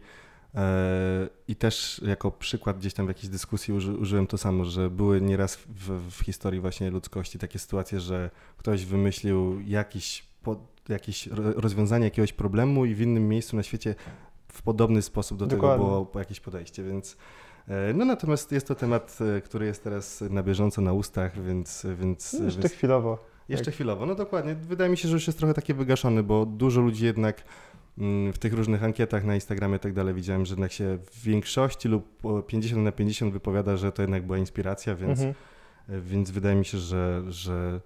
I 1.49 1.57
też 1.57 2.03
jako 2.07 2.31
przykład 2.31 2.79
gdzieś 2.79 2.95
tam 2.95 3.07
w 3.07 3.09
jakiejś 3.09 3.29
dyskusji 3.29 3.75
uży, 3.75 3.93
użyłem 3.93 4.27
to 4.27 4.39
samo, 4.39 4.65
że 4.65 4.91
były 4.91 5.21
nieraz 5.21 5.57
w, 5.57 6.11
w 6.11 6.25
historii 6.25 6.61
właśnie 6.61 6.91
ludzkości 6.91 7.39
takie 7.39 7.59
sytuacje, 7.59 8.01
że 8.01 8.31
ktoś 8.57 8.85
wymyślił 8.85 9.61
jakiś, 9.61 10.29
po, 10.43 10.57
jakieś 10.89 11.27
rozwiązanie 11.37 12.05
jakiegoś 12.05 12.33
problemu 12.33 12.85
i 12.85 12.95
w 12.95 13.01
innym 13.01 13.29
miejscu 13.29 13.57
na 13.57 13.63
świecie 13.63 13.95
w 14.49 14.63
podobny 14.63 15.03
sposób 15.03 15.39
do 15.39 15.47
Dokładnie. 15.47 15.85
tego 15.85 16.05
było 16.05 16.19
jakieś 16.19 16.41
podejście, 16.41 16.85
więc 16.85 17.17
e, 17.69 17.93
no 17.95 18.05
natomiast 18.05 18.53
jest 18.53 18.69
to 18.69 18.75
temat, 18.75 19.19
e, 19.37 19.41
który 19.41 19.67
jest 19.67 19.85
teraz 19.85 20.21
na 20.31 20.43
bieżąco 20.43 20.81
na 20.81 20.93
ustach, 20.93 21.43
więc... 21.43 21.87
więc 21.99 22.33
jeszcze 22.33 22.61
więc... 22.61 22.73
chwilowo. 22.73 23.19
Jeszcze 23.49 23.65
tak. 23.65 23.75
chwilowo, 23.75 24.07
no 24.07 24.15
dokładnie. 24.15 24.55
Wydaje 24.55 24.91
mi 24.91 24.97
się, 24.97 25.09
że 25.09 25.15
już 25.15 25.27
jest 25.27 25.39
trochę 25.39 25.55
takie 25.55 25.75
wygaszony, 25.75 26.23
bo 26.23 26.47
dużo 26.47 26.81
ludzi 26.81 27.05
jednak 27.05 27.45
w 28.33 28.39
tych 28.39 28.53
różnych 28.53 28.85
ankietach 28.85 29.25
na 29.25 29.35
Instagramie 29.35 29.77
i 29.77 29.79
tak 29.79 29.93
dalej 29.93 30.15
widziałem, 30.15 30.47
że 30.47 30.53
jednak 30.53 30.73
się 30.73 30.99
w 31.11 31.23
większości 31.23 31.89
lub 31.89 32.23
50 32.47 32.83
na 32.83 32.93
50 32.93 33.33
wypowiada, 33.33 33.77
że 33.77 33.93
to 33.93 34.03
jednak 34.03 34.27
była 34.27 34.39
inspiracja, 34.39 34.95
więc, 34.95 35.21
mhm. 35.21 35.35
więc 36.03 36.31
wydaje 36.31 36.57
mi 36.57 36.65
się, 36.65 36.79
że, 36.79 37.23
że, 37.29 37.81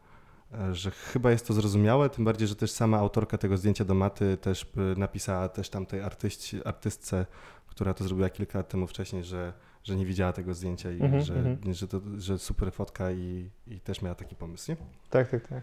że 0.72 0.90
chyba 0.90 1.30
jest 1.30 1.46
to 1.46 1.54
zrozumiałe, 1.54 2.10
tym 2.10 2.24
bardziej, 2.24 2.48
że 2.48 2.56
też 2.56 2.70
sama 2.70 2.98
autorka 2.98 3.38
tego 3.38 3.56
zdjęcia 3.56 3.84
do 3.84 3.94
maty 3.94 4.36
też 4.36 4.72
napisała 4.96 5.48
też 5.48 5.70
tamtej 5.70 6.00
artyści, 6.00 6.60
artystce 6.64 7.26
która 7.70 7.94
to 7.94 8.04
zrobiła 8.04 8.30
kilka 8.30 8.58
lat 8.58 8.68
temu 8.68 8.86
wcześniej, 8.86 9.24
że, 9.24 9.52
że 9.84 9.96
nie 9.96 10.06
widziała 10.06 10.32
tego 10.32 10.54
zdjęcia 10.54 10.92
i 10.92 10.98
mm-hmm, 10.98 11.20
że, 11.20 11.34
mm-hmm. 11.34 11.72
że, 11.72 11.88
to, 11.88 12.00
że 12.18 12.38
super 12.38 12.72
fotka 12.72 13.10
i, 13.12 13.50
i 13.66 13.80
też 13.80 14.02
miała 14.02 14.14
taki 14.14 14.36
pomysł, 14.36 14.70
nie? 14.70 14.76
Tak, 15.10 15.28
tak, 15.28 15.48
tak. 15.48 15.62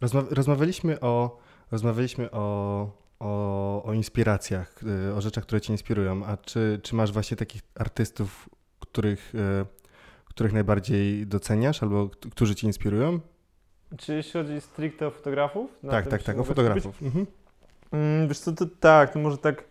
Rozma- 0.00 0.26
rozmawialiśmy 0.30 1.00
o, 1.00 1.38
rozmawialiśmy 1.70 2.30
o, 2.30 3.01
o, 3.22 3.82
o 3.84 3.92
inspiracjach, 3.92 4.74
y, 5.08 5.14
o 5.14 5.20
rzeczach, 5.20 5.44
które 5.44 5.60
cię 5.60 5.72
inspirują. 5.72 6.24
A 6.26 6.36
czy, 6.36 6.80
czy 6.82 6.94
masz 6.94 7.12
właśnie 7.12 7.36
takich 7.36 7.62
artystów, 7.74 8.48
których, 8.80 9.34
y, 9.34 9.66
których 10.24 10.52
najbardziej 10.52 11.26
doceniasz 11.26 11.82
albo 11.82 12.08
którzy 12.08 12.54
cię 12.54 12.66
inspirują? 12.66 13.20
Czy 13.98 14.14
jeśli 14.14 14.32
chodzi 14.32 14.60
stricte 14.60 15.06
o 15.06 15.10
fotografów? 15.10 15.70
tak, 15.90 16.06
tak, 16.06 16.22
tak, 16.22 16.38
o 16.38 16.44
fotografów. 16.44 17.02
Mhm. 17.02 17.26
Mm, 17.92 18.28
wiesz 18.28 18.38
co, 18.38 18.52
to 18.52 18.66
tak, 18.80 19.12
to 19.12 19.18
może 19.18 19.38
tak, 19.38 19.64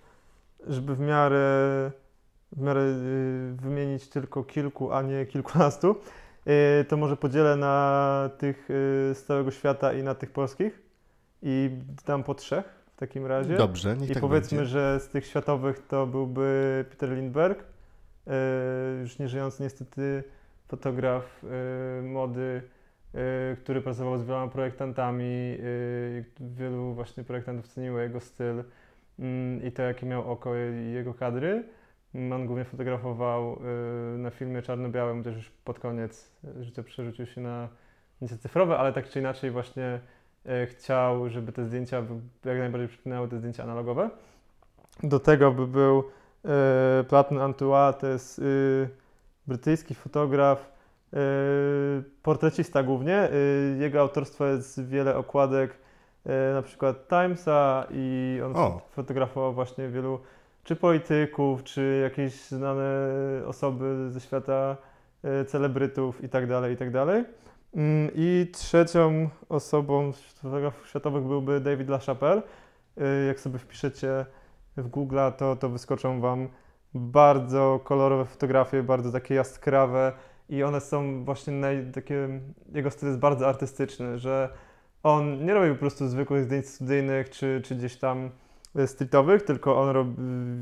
żeby 0.68 0.96
w 0.96 1.00
miarę, 1.00 1.92
w 2.52 2.62
miarę 2.62 2.82
y, 2.82 3.56
wymienić 3.62 4.08
tylko 4.08 4.44
kilku, 4.44 4.94
a 4.94 5.02
nie 5.02 5.26
kilkunastu, 5.26 5.96
y, 6.82 6.86
to 6.86 6.98
może 6.98 7.18
podzielę 7.18 7.56
na 7.56 8.30
tych 8.38 8.70
y, 8.70 8.74
z 9.16 9.24
całego 9.24 9.52
świata 9.52 9.94
i 9.94 10.04
na 10.04 10.16
tych 10.16 10.32
polskich 10.32 10.80
i 11.42 11.70
dam 12.06 12.24
po 12.24 12.36
trzech 12.36 12.81
takim 13.08 13.26
razie. 13.26 13.56
Dobrze, 13.56 13.98
niech 13.98 14.10
I 14.10 14.14
tak 14.14 14.22
powiedzmy, 14.22 14.58
będzie. 14.58 14.72
że 14.72 15.00
z 15.00 15.10
tych 15.10 15.26
światowych 15.26 15.88
to 15.88 16.08
byłby 16.08 16.86
Peter 16.90 17.10
Lindbergh, 17.10 17.62
y, 17.62 18.32
już 19.02 19.20
nie 19.20 19.28
żyjący 19.28 19.64
niestety 19.64 20.24
fotograf 20.68 21.44
y, 21.44 22.04
mody, 22.04 22.62
Y, 23.16 23.58
który 23.58 23.82
pracował 23.82 24.18
z 24.18 24.24
wieloma 24.24 24.48
projektantami. 24.48 25.58
Wielu 26.40 26.94
właśnie 26.94 27.24
projektantów 27.24 27.68
ceniło 27.68 28.00
jego 28.00 28.20
styl 28.20 28.64
mm, 29.20 29.64
i 29.64 29.72
to, 29.72 29.82
jakie 29.82 30.06
miał 30.06 30.32
oko 30.32 30.56
i 30.56 30.92
jego 30.92 31.14
kadry. 31.14 31.64
On 32.32 32.46
głównie 32.46 32.66
fotografował 32.66 33.60
na 34.18 34.30
filmie 34.30 34.62
czarno-białym, 34.62 35.24
też 35.24 35.36
już 35.36 35.50
pod 35.50 35.80
koniec 35.80 36.32
życia 36.60 36.84
przerzucił 36.84 37.26
się 37.26 37.42
na 37.42 37.70
zdjęcia 38.16 38.38
cyfrowe, 38.38 38.78
ale 38.78 38.94
tak 38.94 39.10
czy 39.10 39.20
inaczej 39.20 39.52
właśnie 39.52 40.00
chciał, 40.66 41.30
żeby 41.30 41.52
te 41.52 41.66
zdjęcia 41.66 42.04
jak 42.46 42.58
najbardziej 42.58 42.88
przypominały 42.88 43.28
te 43.28 43.38
zdjęcia 43.38 43.64
analogowe. 43.64 44.10
Do 45.04 45.20
tego 45.20 45.52
by 45.52 45.68
był 45.68 46.04
Platon 47.10 47.42
Antoine, 47.42 47.94
to 47.94 48.08
jest 48.08 48.42
brytyjski 49.48 49.96
fotograf, 49.96 50.72
Yy, 51.14 52.04
portrecista 52.24 52.84
głównie. 52.84 53.30
Yy, 53.72 53.78
jego 53.84 54.00
autorstwo 54.00 54.46
jest 54.46 54.88
wiele 54.88 55.18
okładek, 55.18 55.76
yy, 56.26 56.32
na 56.54 56.62
przykład 56.62 57.08
Timesa 57.08 57.88
i 57.92 58.40
on 58.46 58.56
o. 58.56 58.82
fotografował 58.92 59.54
właśnie 59.54 59.88
wielu 59.88 60.20
czy 60.64 60.76
polityków, 60.76 61.64
czy 61.64 62.00
jakieś 62.04 62.34
znane 62.34 62.84
osoby 63.46 64.10
ze 64.10 64.20
świata 64.20 64.78
celebrytów 65.48 66.24
i 66.24 66.30
tak 66.30 66.48
dalej, 66.92 67.28
Mm, 67.76 68.12
I 68.16 68.48
trzecią 68.54 69.30
osobą 69.50 70.14
z 70.14 70.20
fotografów 70.20 70.88
światowych 70.88 71.24
byłby 71.24 71.60
David 71.60 71.90
LaChapelle. 71.90 72.42
Jak 73.28 73.40
sobie 73.40 73.60
wpiszecie 73.60 74.26
w 74.78 74.88
Google, 74.88 75.18
to, 75.38 75.56
to 75.56 75.70
wyskoczą 75.70 76.22
Wam 76.22 76.48
bardzo 76.94 77.80
kolorowe 77.84 78.26
fotografie, 78.26 78.84
bardzo 78.84 79.12
takie 79.12 79.36
jaskrawe, 79.36 80.14
i 80.52 80.64
one 80.64 80.82
są 80.82 81.26
właśnie 81.26 81.54
naj, 81.54 81.92
takie, 81.94 82.42
jego 82.74 82.92
styl 82.92 83.08
jest 83.08 83.20
bardzo 83.20 83.48
artystyczny, 83.48 84.20
że 84.20 84.50
on 85.04 85.46
nie 85.46 85.54
robi 85.54 85.74
po 85.74 85.80
prostu 85.80 86.08
zwykłych 86.08 86.44
zdjęć 86.44 86.68
studyjnych 86.68 87.30
czy, 87.30 87.62
czy 87.64 87.76
gdzieś 87.76 87.96
tam 87.96 88.30
e, 88.76 88.88
streetowych, 88.88 89.44
tylko 89.44 89.82
on 89.82 89.90
robi, 89.90 90.14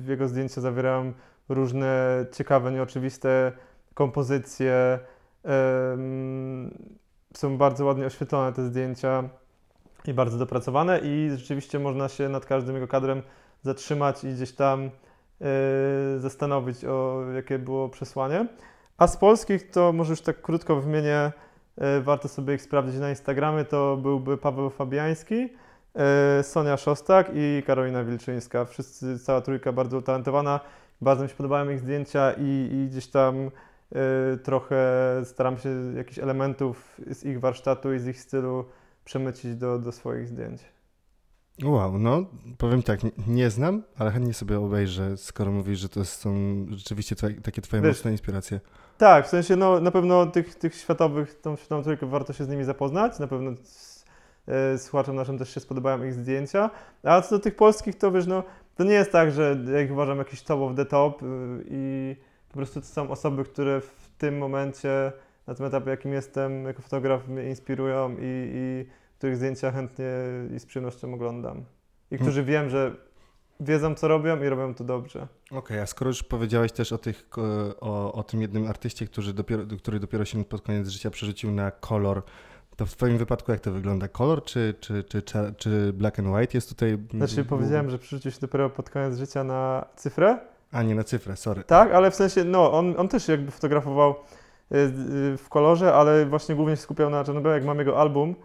jego 0.07 0.27
zdjęcia 0.27 0.61
zawierają 0.61 1.13
różne 1.49 2.25
ciekawe, 2.31 2.71
nieoczywiste 2.71 3.51
kompozycje. 3.93 4.99
Są 7.33 7.57
bardzo 7.57 7.85
ładnie 7.85 8.05
oświetlone 8.05 8.53
te 8.53 8.63
zdjęcia 8.65 9.29
i 10.07 10.13
bardzo 10.13 10.37
dopracowane 10.37 10.99
i 11.03 11.29
rzeczywiście 11.35 11.79
można 11.79 12.09
się 12.09 12.29
nad 12.29 12.45
każdym 12.45 12.75
jego 12.75 12.87
kadrem 12.87 13.21
zatrzymać 13.61 14.23
i 14.23 14.33
gdzieś 14.33 14.51
tam 14.51 14.85
y, 14.85 16.19
zastanowić, 16.19 16.85
o 16.85 17.23
jakie 17.35 17.59
było 17.59 17.89
przesłanie. 17.89 18.47
A 18.97 19.07
z 19.07 19.17
polskich 19.17 19.71
to 19.71 19.93
może 19.93 20.13
już 20.13 20.21
tak 20.21 20.41
krótko 20.41 20.75
wymienię, 20.75 21.31
e, 21.77 22.01
warto 22.01 22.27
sobie 22.27 22.55
ich 22.55 22.61
sprawdzić 22.61 22.99
na 22.99 23.09
Instagramie, 23.09 23.65
to 23.65 23.97
byłby 23.97 24.37
Paweł 24.37 24.69
Fabiański, 24.69 25.49
e, 25.95 26.43
Sonia 26.43 26.77
Szostak 26.77 27.31
i 27.33 27.63
Karolina 27.65 28.03
Wilczyńska. 28.03 28.65
Wszyscy, 28.65 29.19
cała 29.19 29.41
trójka 29.41 29.71
bardzo 29.71 29.97
utalentowana, 29.97 30.59
bardzo 31.01 31.23
mi 31.23 31.29
się 31.29 31.35
podobają 31.35 31.69
ich 31.69 31.79
zdjęcia 31.79 32.33
i, 32.37 32.69
i 32.71 32.87
gdzieś 32.89 33.07
tam 33.07 33.35
e, 33.37 33.49
trochę 34.43 34.81
staram 35.23 35.57
się 35.57 35.69
jakichś 35.95 36.19
elementów 36.19 37.01
z 37.11 37.23
ich 37.23 37.39
warsztatu 37.39 37.93
i 37.93 37.99
z 37.99 38.07
ich 38.07 38.19
stylu 38.19 38.65
przemycić 39.05 39.55
do, 39.55 39.79
do 39.79 39.91
swoich 39.91 40.27
zdjęć. 40.27 40.61
Wow, 41.63 41.99
no 41.99 42.25
powiem 42.57 42.83
tak, 42.83 42.99
nie 43.27 43.49
znam, 43.49 43.83
ale 43.97 44.11
chętnie 44.11 44.33
sobie 44.33 44.59
obejrzę, 44.59 45.17
skoro 45.17 45.51
mówisz, 45.51 45.79
że 45.79 45.89
to 45.89 46.05
są 46.05 46.35
rzeczywiście 46.69 47.15
twoje, 47.15 47.41
takie 47.41 47.61
twoje 47.61 47.81
Wiesz, 47.81 47.97
mocne 47.97 48.11
inspiracje. 48.11 48.59
Tak, 48.97 49.25
w 49.25 49.29
sensie 49.29 49.55
no, 49.55 49.79
na 49.79 49.91
pewno 49.91 50.25
tych, 50.25 50.55
tych 50.55 50.75
światowych, 50.75 51.41
tą 51.41 51.55
światową 51.55 51.83
trójkę 51.83 52.05
warto 52.05 52.33
się 52.33 52.45
z 52.45 52.49
nimi 52.49 52.63
zapoznać, 52.63 53.19
na 53.19 53.27
pewno 53.27 53.51
e, 54.47 54.77
słuchaczom 54.77 55.15
naszym 55.15 55.37
też 55.37 55.53
się 55.53 55.59
spodobają 55.59 56.03
ich 56.03 56.13
zdjęcia, 56.13 56.69
a 57.03 57.21
co 57.21 57.35
do 57.35 57.39
tych 57.39 57.55
polskich, 57.55 57.97
to 57.97 58.11
wiesz, 58.11 58.27
no 58.27 58.43
to 58.75 58.83
nie 58.83 58.93
jest 58.93 59.11
tak, 59.11 59.31
że 59.31 59.57
ja 59.73 59.81
ich 59.81 59.91
uważam 59.91 60.17
jakiś 60.17 60.41
top 60.41 60.59
of 60.59 60.75
the 60.75 60.85
top 60.85 61.23
y, 61.23 61.25
i 61.69 62.15
po 62.49 62.53
prostu 62.53 62.81
to 62.81 62.87
są 62.87 63.11
osoby, 63.11 63.43
które 63.43 63.81
w 63.81 64.09
tym 64.17 64.37
momencie, 64.37 65.11
na 65.47 65.55
tym 65.55 65.65
etapie, 65.65 65.89
jakim 65.89 66.13
jestem 66.13 66.65
jako 66.65 66.81
fotograf, 66.81 67.27
mnie 67.27 67.49
inspirują 67.49 68.11
i, 68.11 68.51
i 68.53 68.85
których 69.17 69.37
zdjęcia 69.37 69.71
chętnie 69.71 70.05
i 70.55 70.59
z 70.59 70.65
przyjemnością 70.65 71.13
oglądam. 71.13 71.65
I 72.11 72.17
którzy 72.17 72.43
wiem, 72.43 72.69
że 72.69 72.95
wiedzą, 73.59 73.95
co 73.95 74.07
robią 74.07 74.43
i 74.43 74.49
robią 74.49 74.73
to 74.73 74.83
dobrze. 74.83 75.27
Okej, 75.45 75.59
okay, 75.59 75.81
a 75.81 75.85
skoro 75.85 76.09
już 76.09 76.23
powiedziałeś 76.23 76.71
też 76.71 76.91
o, 76.91 76.97
tych, 76.97 77.29
o, 77.79 78.13
o 78.13 78.23
tym 78.23 78.41
jednym 78.41 78.67
artyście, 78.67 79.05
który 79.05 79.33
dopiero, 79.33 79.63
który 79.77 79.99
dopiero 79.99 80.25
się 80.25 80.45
pod 80.45 80.61
koniec 80.61 80.87
życia 80.87 81.09
przerzucił 81.09 81.51
na 81.51 81.71
kolor, 81.71 82.21
to 82.75 82.85
w 82.85 82.95
Twoim 82.95 83.17
wypadku 83.17 83.51
jak 83.51 83.61
to 83.61 83.71
wygląda? 83.71 84.07
Kolor 84.07 84.43
czy, 84.43 84.75
czy, 84.79 85.03
czy, 85.03 85.21
czy, 85.21 85.53
czy 85.57 85.93
black 85.93 86.19
and 86.19 86.27
white 86.27 86.57
jest 86.57 86.69
tutaj? 86.69 86.97
Znaczy 87.13 87.45
powiedziałem, 87.45 87.89
że 87.89 87.97
przerzucił 87.97 88.31
się 88.31 88.39
dopiero 88.39 88.69
pod 88.69 88.89
koniec 88.89 89.17
życia 89.17 89.43
na 89.43 89.85
cyfrę. 89.95 90.39
A 90.71 90.83
nie 90.83 90.95
na 90.95 91.03
cyfrę, 91.03 91.35
sorry. 91.35 91.63
Tak, 91.63 91.91
ale 91.91 92.11
w 92.11 92.15
sensie, 92.15 92.43
no 92.43 92.71
on, 92.73 92.95
on 92.97 93.07
też 93.07 93.27
jakby 93.27 93.51
fotografował 93.51 94.11
y, 94.11 94.15
w 95.37 95.45
kolorze, 95.49 95.93
ale 95.93 96.25
właśnie 96.25 96.55
głównie 96.55 96.75
się 96.75 96.81
skupiał 96.81 97.09
na 97.09 97.23
czarno 97.23 97.49
jak 97.49 97.65
mam 97.65 97.79
jego 97.79 97.99
album, 97.99 98.35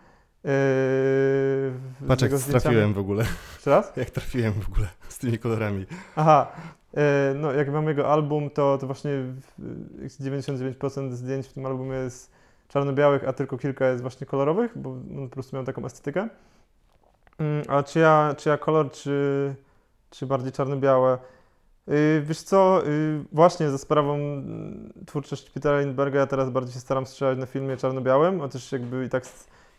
Yy, 0.44 2.08
Patrz, 2.08 2.22
jak 2.22 2.32
trafiłem 2.32 2.94
w 2.94 2.98
ogóle. 2.98 3.24
Jeszcze 3.54 3.70
raz? 3.70 3.92
Jak 3.96 4.10
trafiłem 4.10 4.52
w 4.52 4.68
ogóle 4.68 4.88
z 5.08 5.18
tymi 5.18 5.38
kolorami. 5.38 5.86
Aha, 6.16 6.52
yy, 6.94 7.02
no 7.34 7.52
jak 7.52 7.72
mam 7.72 7.88
jego 7.88 8.12
album, 8.12 8.50
to, 8.50 8.78
to 8.78 8.86
właśnie 8.86 9.10
99% 10.08 11.12
zdjęć 11.12 11.46
w 11.46 11.52
tym 11.52 11.66
albumie 11.66 11.96
jest 11.96 12.30
czarno-białych, 12.68 13.28
a 13.28 13.32
tylko 13.32 13.58
kilka 13.58 13.88
jest 13.88 14.02
właśnie 14.02 14.26
kolorowych, 14.26 14.78
bo 14.78 14.90
on 14.90 15.28
po 15.28 15.34
prostu 15.34 15.56
miał 15.56 15.64
taką 15.64 15.86
estetykę. 15.86 16.28
Yy, 17.38 17.62
a 17.68 17.82
czy 17.82 17.98
ja, 17.98 18.34
czy 18.38 18.48
ja 18.48 18.58
kolor, 18.58 18.90
czy, 18.90 19.54
czy 20.10 20.26
bardziej 20.26 20.52
czarno-białe? 20.52 21.18
Yy, 21.86 22.22
wiesz 22.22 22.42
co, 22.42 22.82
yy, 22.86 23.24
właśnie 23.32 23.70
za 23.70 23.78
sprawą 23.78 24.18
twórczości 25.06 25.50
Petera 25.50 25.80
Lindberga 25.80 26.20
ja 26.20 26.26
teraz 26.26 26.50
bardziej 26.50 26.74
się 26.74 26.80
staram 26.80 27.06
strzelać 27.06 27.38
na 27.38 27.46
filmie 27.46 27.76
czarno-białym, 27.76 28.48
też 28.48 28.72
jakby 28.72 29.04
i 29.04 29.08
tak 29.08 29.24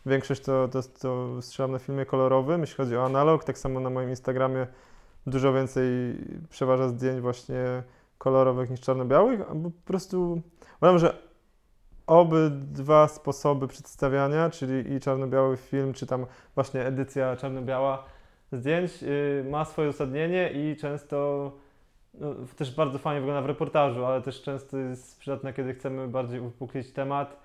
Większość 0.06 0.42
to, 0.42 0.68
to, 0.68 0.82
to 0.82 1.42
strzelam 1.42 1.72
na 1.72 1.78
filmie 1.78 2.06
kolorowym, 2.06 2.60
jeśli 2.60 2.76
chodzi 2.76 2.96
o 2.96 3.04
analog. 3.04 3.44
Tak 3.44 3.58
samo 3.58 3.80
na 3.80 3.90
moim 3.90 4.10
Instagramie 4.10 4.66
dużo 5.26 5.52
więcej 5.52 5.84
przeważa 6.50 6.88
zdjęć 6.88 7.20
właśnie 7.20 7.82
kolorowych 8.18 8.70
niż 8.70 8.80
czarno-białych, 8.80 9.40
bo 9.54 9.70
po 9.70 9.82
prostu 9.84 10.42
uważam, 10.76 10.98
że 10.98 11.18
obydwa 12.06 13.08
sposoby 13.08 13.68
przedstawiania, 13.68 14.50
czyli 14.50 14.92
i 14.92 15.00
czarno-biały 15.00 15.56
film, 15.56 15.92
czy 15.92 16.06
tam 16.06 16.26
właśnie 16.54 16.86
edycja 16.86 17.36
czarno-biała 17.36 18.04
zdjęć, 18.52 19.02
yy, 19.02 19.44
ma 19.50 19.64
swoje 19.64 19.88
uzasadnienie 19.88 20.50
i 20.50 20.76
często 20.76 21.52
no, 22.20 22.34
też 22.56 22.74
bardzo 22.74 22.98
fajnie 22.98 23.20
wygląda 23.20 23.42
w 23.42 23.46
reportażu, 23.46 24.04
ale 24.04 24.22
też 24.22 24.42
często 24.42 24.78
jest 24.78 25.20
przydatne, 25.20 25.52
kiedy 25.52 25.74
chcemy 25.74 26.08
bardziej 26.08 26.40
uwypuklić 26.40 26.92
temat 26.92 27.40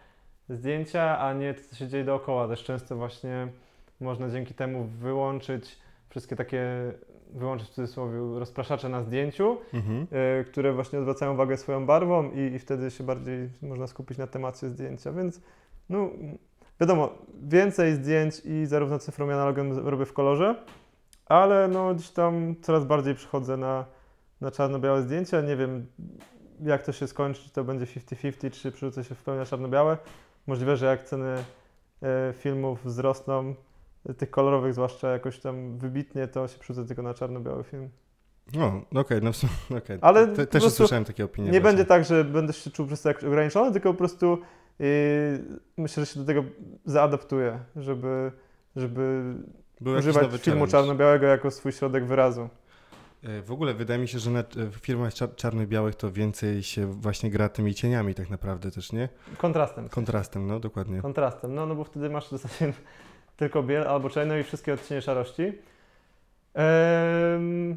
zdjęcia, 0.50 1.20
a 1.20 1.34
nie 1.34 1.54
to, 1.54 1.62
co 1.70 1.76
się 1.76 1.88
dzieje 1.88 2.04
dookoła. 2.04 2.48
Też 2.48 2.64
często 2.64 2.96
właśnie 2.96 3.48
można 4.02 4.30
dzięki 4.30 4.54
temu 4.54 4.84
wyłączyć 4.84 5.78
wszystkie 6.10 6.36
takie, 6.36 6.64
wyłączyć 7.34 7.68
w 7.68 7.72
cudzysłowie 7.72 8.40
rozpraszacze 8.40 8.90
na 8.90 9.04
zdjęciu, 9.04 9.58
mhm. 9.74 10.08
y, 10.42 10.46
które 10.46 10.74
właśnie 10.74 11.00
odwracają 11.00 11.34
uwagę 11.34 11.58
swoją 11.58 11.86
barwą 11.86 12.32
i, 12.32 12.40
i 12.40 12.60
wtedy 12.60 12.92
się 12.92 13.04
bardziej 13.04 13.50
można 13.62 13.88
skupić 13.88 14.18
na 14.18 14.28
temacie 14.28 14.70
zdjęcia. 14.70 15.12
Więc 15.12 15.42
no, 15.90 16.10
wiadomo, 16.80 17.10
więcej 17.44 17.94
zdjęć 17.94 18.42
i 18.46 18.66
zarówno 18.66 19.00
cyfrą 19.00 19.30
i 19.30 19.32
analogiem 19.32 19.88
robię 19.88 20.06
w 20.06 20.14
kolorze, 20.14 20.56
ale 21.26 21.68
no 21.68 21.96
gdzieś 21.96 22.10
tam 22.10 22.56
coraz 22.62 22.86
bardziej 22.86 23.16
przychodzę 23.16 23.58
na, 23.58 23.86
na 24.42 24.52
czarno-białe 24.52 25.02
zdjęcia. 25.02 25.42
Nie 25.42 25.56
wiem, 25.56 25.86
jak 26.64 26.84
to 26.84 26.92
się 26.92 27.08
skończy, 27.08 27.44
czy 27.44 27.50
to 27.50 27.64
będzie 27.64 27.86
50-50, 27.86 28.52
czy 28.52 28.72
przerzucę 28.72 29.04
się 29.04 29.16
w 29.16 29.24
pełni 29.24 29.40
na 29.40 29.46
czarno-białe. 29.46 29.98
Możliwe, 30.48 30.78
że 30.78 30.86
jak 30.86 31.04
ceny 31.04 31.44
e, 32.04 32.34
filmów 32.34 32.86
wzrosną, 32.86 33.56
tych 34.18 34.30
kolorowych 34.32 34.74
zwłaszcza 34.74 35.12
jakoś 35.12 35.40
tam 35.40 35.78
wybitnie, 35.78 36.28
to 36.28 36.48
się 36.48 36.60
przerzucę 36.60 36.88
tylko 36.88 37.02
na 37.02 37.14
czarno-biały 37.14 37.64
film. 37.64 37.90
No, 38.54 38.68
okej, 39.02 39.18
okay, 39.18 39.22
no 39.70 39.78
okay. 39.78 40.00
Ale 40.02 40.28
Te, 40.28 40.48
też 40.48 40.70
słyszałem 40.70 41.06
takie 41.06 41.26
opinie. 41.26 41.46
Nie 41.46 41.52
właśnie. 41.52 41.68
będzie 41.68 41.86
tak, 41.86 42.06
że 42.06 42.24
będę 42.24 42.54
się 42.54 42.72
czuł 42.72 42.86
po 42.86 42.88
prostu 42.88 43.08
jak 43.08 43.24
ograniczony, 43.24 43.72
tylko 43.72 43.92
po 43.92 43.98
prostu 43.98 44.38
yy, 44.80 44.88
myślę, 45.78 46.06
że 46.06 46.12
się 46.14 46.20
do 46.20 46.26
tego 46.26 46.44
zaadaptuję, 46.86 47.60
żeby, 47.76 48.32
żeby 48.76 49.24
Był 49.82 49.94
używać 49.98 50.42
filmu 50.42 50.68
czarno-białego 50.68 51.26
jako 51.26 51.52
swój 51.52 51.72
środek 51.72 52.06
wyrazu. 52.06 52.50
E, 53.24 53.42
w 53.42 53.52
ogóle 53.52 53.74
wydaje 53.74 54.00
mi 54.00 54.08
się, 54.08 54.20
że 54.20 54.32
na, 54.32 54.44
w 54.56 54.76
filmach 54.76 55.14
czarno-białych 55.36 55.96
to 55.96 56.12
więcej 56.12 56.64
się 56.64 56.86
właśnie 56.86 57.30
gra 57.30 57.50
tymi 57.50 57.74
cieniami 57.74 58.16
tak 58.16 58.30
naprawdę 58.30 58.72
też, 58.72 58.92
nie? 58.92 59.10
Kontrastem. 59.38 59.90
Kontrastem, 59.90 60.48
no 60.48 60.60
dokładnie. 60.60 61.02
Kontrastem, 61.02 61.56
no, 61.56 61.66
no 61.66 61.76
bo 61.76 61.84
wtedy 61.84 62.10
masz 62.10 62.28
w 62.28 62.30
zasadzie 62.30 62.74
tylko 63.38 63.64
biel 63.64 63.88
albo 63.88 64.10
czarno 64.10 64.38
i 64.38 64.44
wszystkie 64.44 64.74
odcienie 64.74 65.02
szarości. 65.02 65.44
Ehm, 66.54 67.76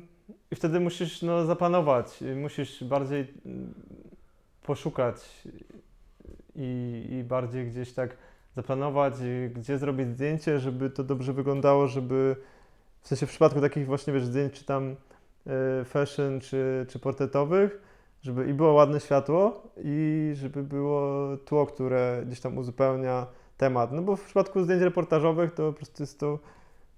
I 0.50 0.56
wtedy 0.56 0.80
musisz 0.80 1.22
no, 1.22 1.44
zapanować, 1.46 2.24
musisz 2.36 2.84
bardziej 2.84 3.34
mm, 3.46 3.74
poszukać 4.62 5.16
i, 6.56 7.06
i 7.10 7.24
bardziej 7.24 7.66
gdzieś 7.66 7.92
tak 7.92 8.16
zaplanować, 8.56 9.14
gdzie 9.54 9.78
zrobić 9.78 10.08
zdjęcie, 10.08 10.60
żeby 10.60 10.90
to 10.90 11.04
dobrze 11.04 11.32
wyglądało, 11.32 11.86
żeby 11.86 12.36
w 13.00 13.08
sensie 13.08 13.26
w 13.26 13.30
przypadku 13.30 13.60
takich 13.60 13.86
właśnie 13.86 14.12
wiesz, 14.12 14.24
zdjęć 14.24 14.52
czy 14.52 14.64
tam 14.64 14.96
fashion 15.84 16.40
czy, 16.40 16.86
czy 16.88 16.98
portretowych, 16.98 17.80
żeby 18.22 18.48
i 18.48 18.54
było 18.54 18.72
ładne 18.72 19.00
światło 19.00 19.62
i 19.84 20.30
żeby 20.34 20.62
było 20.62 21.36
tło, 21.36 21.66
które 21.66 22.22
gdzieś 22.26 22.40
tam 22.40 22.58
uzupełnia 22.58 23.26
temat. 23.56 23.92
No 23.92 24.02
bo 24.02 24.16
w 24.16 24.24
przypadku 24.24 24.62
zdjęć 24.62 24.82
reportażowych 24.82 25.54
to 25.54 25.72
po 25.72 25.72
prostu 25.72 26.02
jest 26.02 26.20
to 26.20 26.38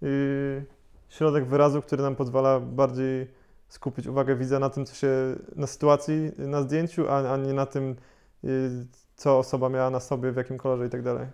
y, 0.02 0.64
środek 1.08 1.44
wyrazu, 1.44 1.82
który 1.82 2.02
nam 2.02 2.16
pozwala 2.16 2.60
bardziej 2.60 3.26
skupić 3.68 4.06
uwagę 4.06 4.36
widza 4.36 4.58
na 4.58 4.70
tym, 4.70 4.86
co 4.86 4.94
się, 4.94 5.08
na 5.56 5.66
sytuacji 5.66 6.32
na 6.38 6.62
zdjęciu, 6.62 7.08
a, 7.08 7.32
a 7.32 7.36
nie 7.36 7.52
na 7.52 7.66
tym, 7.66 7.96
y, 8.44 8.86
co 9.16 9.38
osoba 9.38 9.68
miała 9.68 9.90
na 9.90 10.00
sobie, 10.00 10.32
w 10.32 10.36
jakim 10.36 10.58
kolorze 10.58 10.86
i 10.86 10.90
tak 10.90 11.02
dalej. 11.02 11.26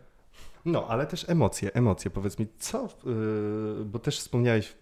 No, 0.65 0.87
ale 0.89 1.07
też 1.07 1.29
emocje, 1.29 1.75
emocje. 1.75 2.11
Powiedz 2.11 2.39
mi, 2.39 2.47
co, 2.59 2.89
yy, 3.05 3.85
bo 3.85 3.99
też 3.99 4.19
wspomniałeś 4.21 4.75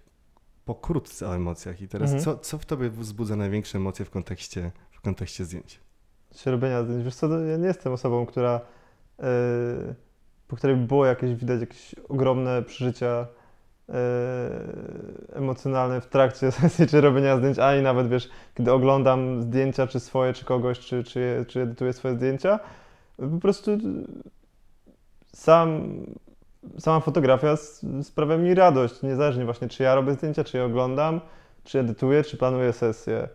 pokrótce 0.74 1.28
o 1.28 1.34
emocjach 1.36 1.80
i 1.80 1.88
teraz 1.88 2.12
mhm. 2.12 2.24
co, 2.24 2.38
co 2.38 2.58
w 2.58 2.66
tobie 2.66 2.90
wzbudza 2.90 3.36
największe 3.36 3.78
emocje 3.78 4.04
w 4.04 4.10
kontekście, 4.10 4.70
w 4.90 5.00
kontekście 5.00 5.44
zdjęć? 5.44 5.80
Czy 6.34 6.50
robienia 6.50 6.82
zdjęć. 6.82 7.04
Wiesz 7.04 7.14
co, 7.14 7.40
ja 7.40 7.56
nie 7.56 7.66
jestem 7.66 7.92
osobą, 7.92 8.26
która, 8.26 8.60
yy, 9.18 9.24
po 10.48 10.56
której 10.56 10.76
było 10.76 11.06
jakieś, 11.06 11.34
widać 11.34 11.60
jakieś 11.60 11.94
ogromne 12.08 12.62
przeżycia 12.62 13.26
yy, 13.88 13.94
emocjonalne 15.32 16.00
w 16.00 16.06
trakcie 16.06 16.52
sesji 16.60 16.86
czy 16.86 17.00
robienia 17.00 17.36
zdjęć, 17.36 17.58
ani 17.58 17.82
nawet 17.82 18.08
wiesz, 18.08 18.28
kiedy 18.54 18.72
oglądam 18.72 19.42
zdjęcia, 19.42 19.86
czy 19.86 20.00
swoje, 20.00 20.32
czy 20.32 20.44
kogoś, 20.44 20.78
czy, 20.78 21.04
czy, 21.04 21.44
czy 21.48 21.60
edytuję 21.60 21.92
swoje 21.92 22.14
zdjęcia, 22.14 22.60
po 23.16 23.40
prostu 23.40 23.70
sam, 25.32 25.96
sama 26.78 27.00
fotografia 27.00 27.56
sprawia 28.02 28.36
mi 28.36 28.54
radość, 28.54 29.02
niezależnie 29.02 29.44
właśnie 29.44 29.68
czy 29.68 29.82
ja 29.82 29.94
robię 29.94 30.14
zdjęcia, 30.14 30.44
czy 30.44 30.56
je 30.56 30.64
oglądam, 30.64 31.20
czy 31.64 31.78
edytuję, 31.78 32.22
czy 32.22 32.36
planuję 32.36 32.72
sesję. 32.72 33.28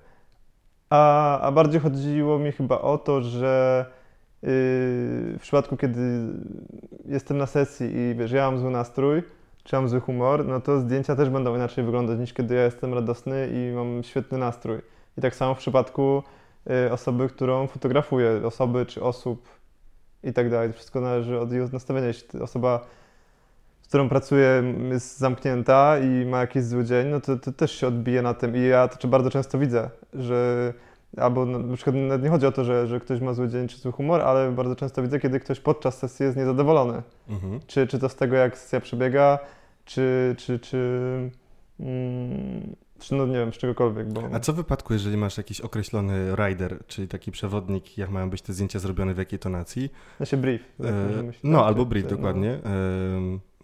A, 0.89 1.39
a 1.39 1.51
bardziej 1.51 1.82
chodziło 1.82 2.39
mi 2.39 2.51
chyba 2.51 2.82
o 2.82 2.97
to, 2.97 3.21
że 3.21 3.86
yy, 4.41 4.49
w 4.49 5.39
przypadku, 5.41 5.78
kiedy 5.78 6.01
jestem 7.05 7.38
na 7.38 7.45
sesji 7.45 7.97
i 7.97 8.15
wiesz, 8.15 8.32
ja 8.32 8.51
mam 8.51 8.59
zły 8.59 8.71
nastrój, 8.71 9.23
czy 9.63 9.76
mam 9.76 9.89
zły 9.89 9.99
humor, 9.99 10.45
no 10.45 10.61
to 10.61 10.80
zdjęcia 10.80 11.15
też 11.15 11.30
będą 11.30 11.55
inaczej 11.55 11.84
wyglądać 11.84 12.19
niż 12.19 12.34
kiedy 12.34 12.55
ja 12.55 12.63
jestem 12.63 12.93
radosny 12.93 13.49
i 13.53 13.76
mam 13.76 14.03
świetny 14.03 14.38
nastrój. 14.38 14.82
I 15.17 15.21
tak 15.21 15.36
samo 15.36 15.55
w 15.55 15.57
przypadku 15.57 16.23
y, 16.88 16.91
osoby, 16.91 17.30
którą 17.30 17.67
fotografuję, 17.67 18.41
osoby 18.45 18.86
czy 18.86 19.03
osób, 19.03 19.55
i 20.26 20.34
tak 20.34 20.49
dalej. 20.49 20.73
Wszystko 20.73 21.01
należy 21.01 21.39
od 21.39 21.51
jej 21.51 21.61
nastawienia. 21.73 22.07
Jeśli 22.07 22.39
osoba, 22.41 22.86
z 23.86 23.88
którą 23.88 24.10
pracuję, 24.10 24.64
jest 24.92 25.18
zamknięta 25.18 26.00
i 26.00 26.26
ma 26.26 26.42
jakiś 26.42 26.64
zły 26.64 26.84
dzień, 26.84 27.08
no 27.08 27.22
to, 27.22 27.38
to 27.38 27.52
też 27.52 27.72
się 27.72 27.88
odbije 27.88 28.22
na 28.22 28.34
tym. 28.34 28.56
I 28.56 28.62
ja 28.62 28.88
to 28.88 29.08
bardzo 29.08 29.30
często 29.30 29.60
widzę, 29.60 29.90
że 30.14 30.74
albo 31.18 31.46
na 31.46 31.76
przykład 31.76 31.96
nie 32.24 32.30
chodzi 32.30 32.46
o 32.46 32.52
to, 32.52 32.64
że, 32.64 32.88
że 32.88 33.00
ktoś 33.00 33.22
ma 33.22 33.34
zły 33.34 33.50
dzień 33.50 33.68
czy 33.68 33.78
zły 33.78 33.92
humor, 33.92 34.22
ale 34.22 34.52
bardzo 34.52 34.76
często 34.76 35.02
widzę, 35.02 35.20
kiedy 35.20 35.40
ktoś 35.40 35.60
podczas 35.60 35.98
sesji 35.98 36.24
jest 36.24 36.38
niezadowolony. 36.38 37.02
Mhm. 37.30 37.60
Czy, 37.68 37.88
czy 37.88 38.00
to 38.00 38.10
z 38.10 38.16
tego, 38.16 38.36
jak 38.36 38.58
sesja 38.58 38.80
przebiega, 38.80 39.40
czy, 39.86 40.36
czy, 40.38 40.60
czy 40.60 40.80
mm, 41.80 42.76
czy 43.00 43.16
no 43.16 43.26
nie 43.26 43.34
wiem, 43.34 43.54
z 43.54 43.58
czegokolwiek. 43.58 44.14
Bo... 44.14 44.22
A 44.34 44.40
co 44.40 44.54
w 44.54 44.56
wypadku, 44.56 44.94
jeżeli 44.94 45.18
masz 45.18 45.38
jakiś 45.38 45.62
określony 45.62 46.36
rider, 46.36 46.78
czyli 46.88 47.08
taki 47.08 47.32
przewodnik, 47.32 47.98
jak 47.98 48.10
mają 48.10 48.30
być 48.30 48.42
te 48.42 48.54
zdjęcia 48.54 48.80
zrobione, 48.80 49.14
w 49.14 49.18
jakiej 49.18 49.40
tonacji? 49.40 49.90
Znaczy 50.18 50.38
brief. 50.38 50.62
Tak, 50.78 50.88
e, 50.88 51.32
no, 51.44 51.58
tak, 51.58 51.68
albo 51.68 51.86
brief, 51.86 52.04
no. 52.04 52.10
dokładnie. 52.10 52.60
No. 52.64 52.70
E, 52.72 53.55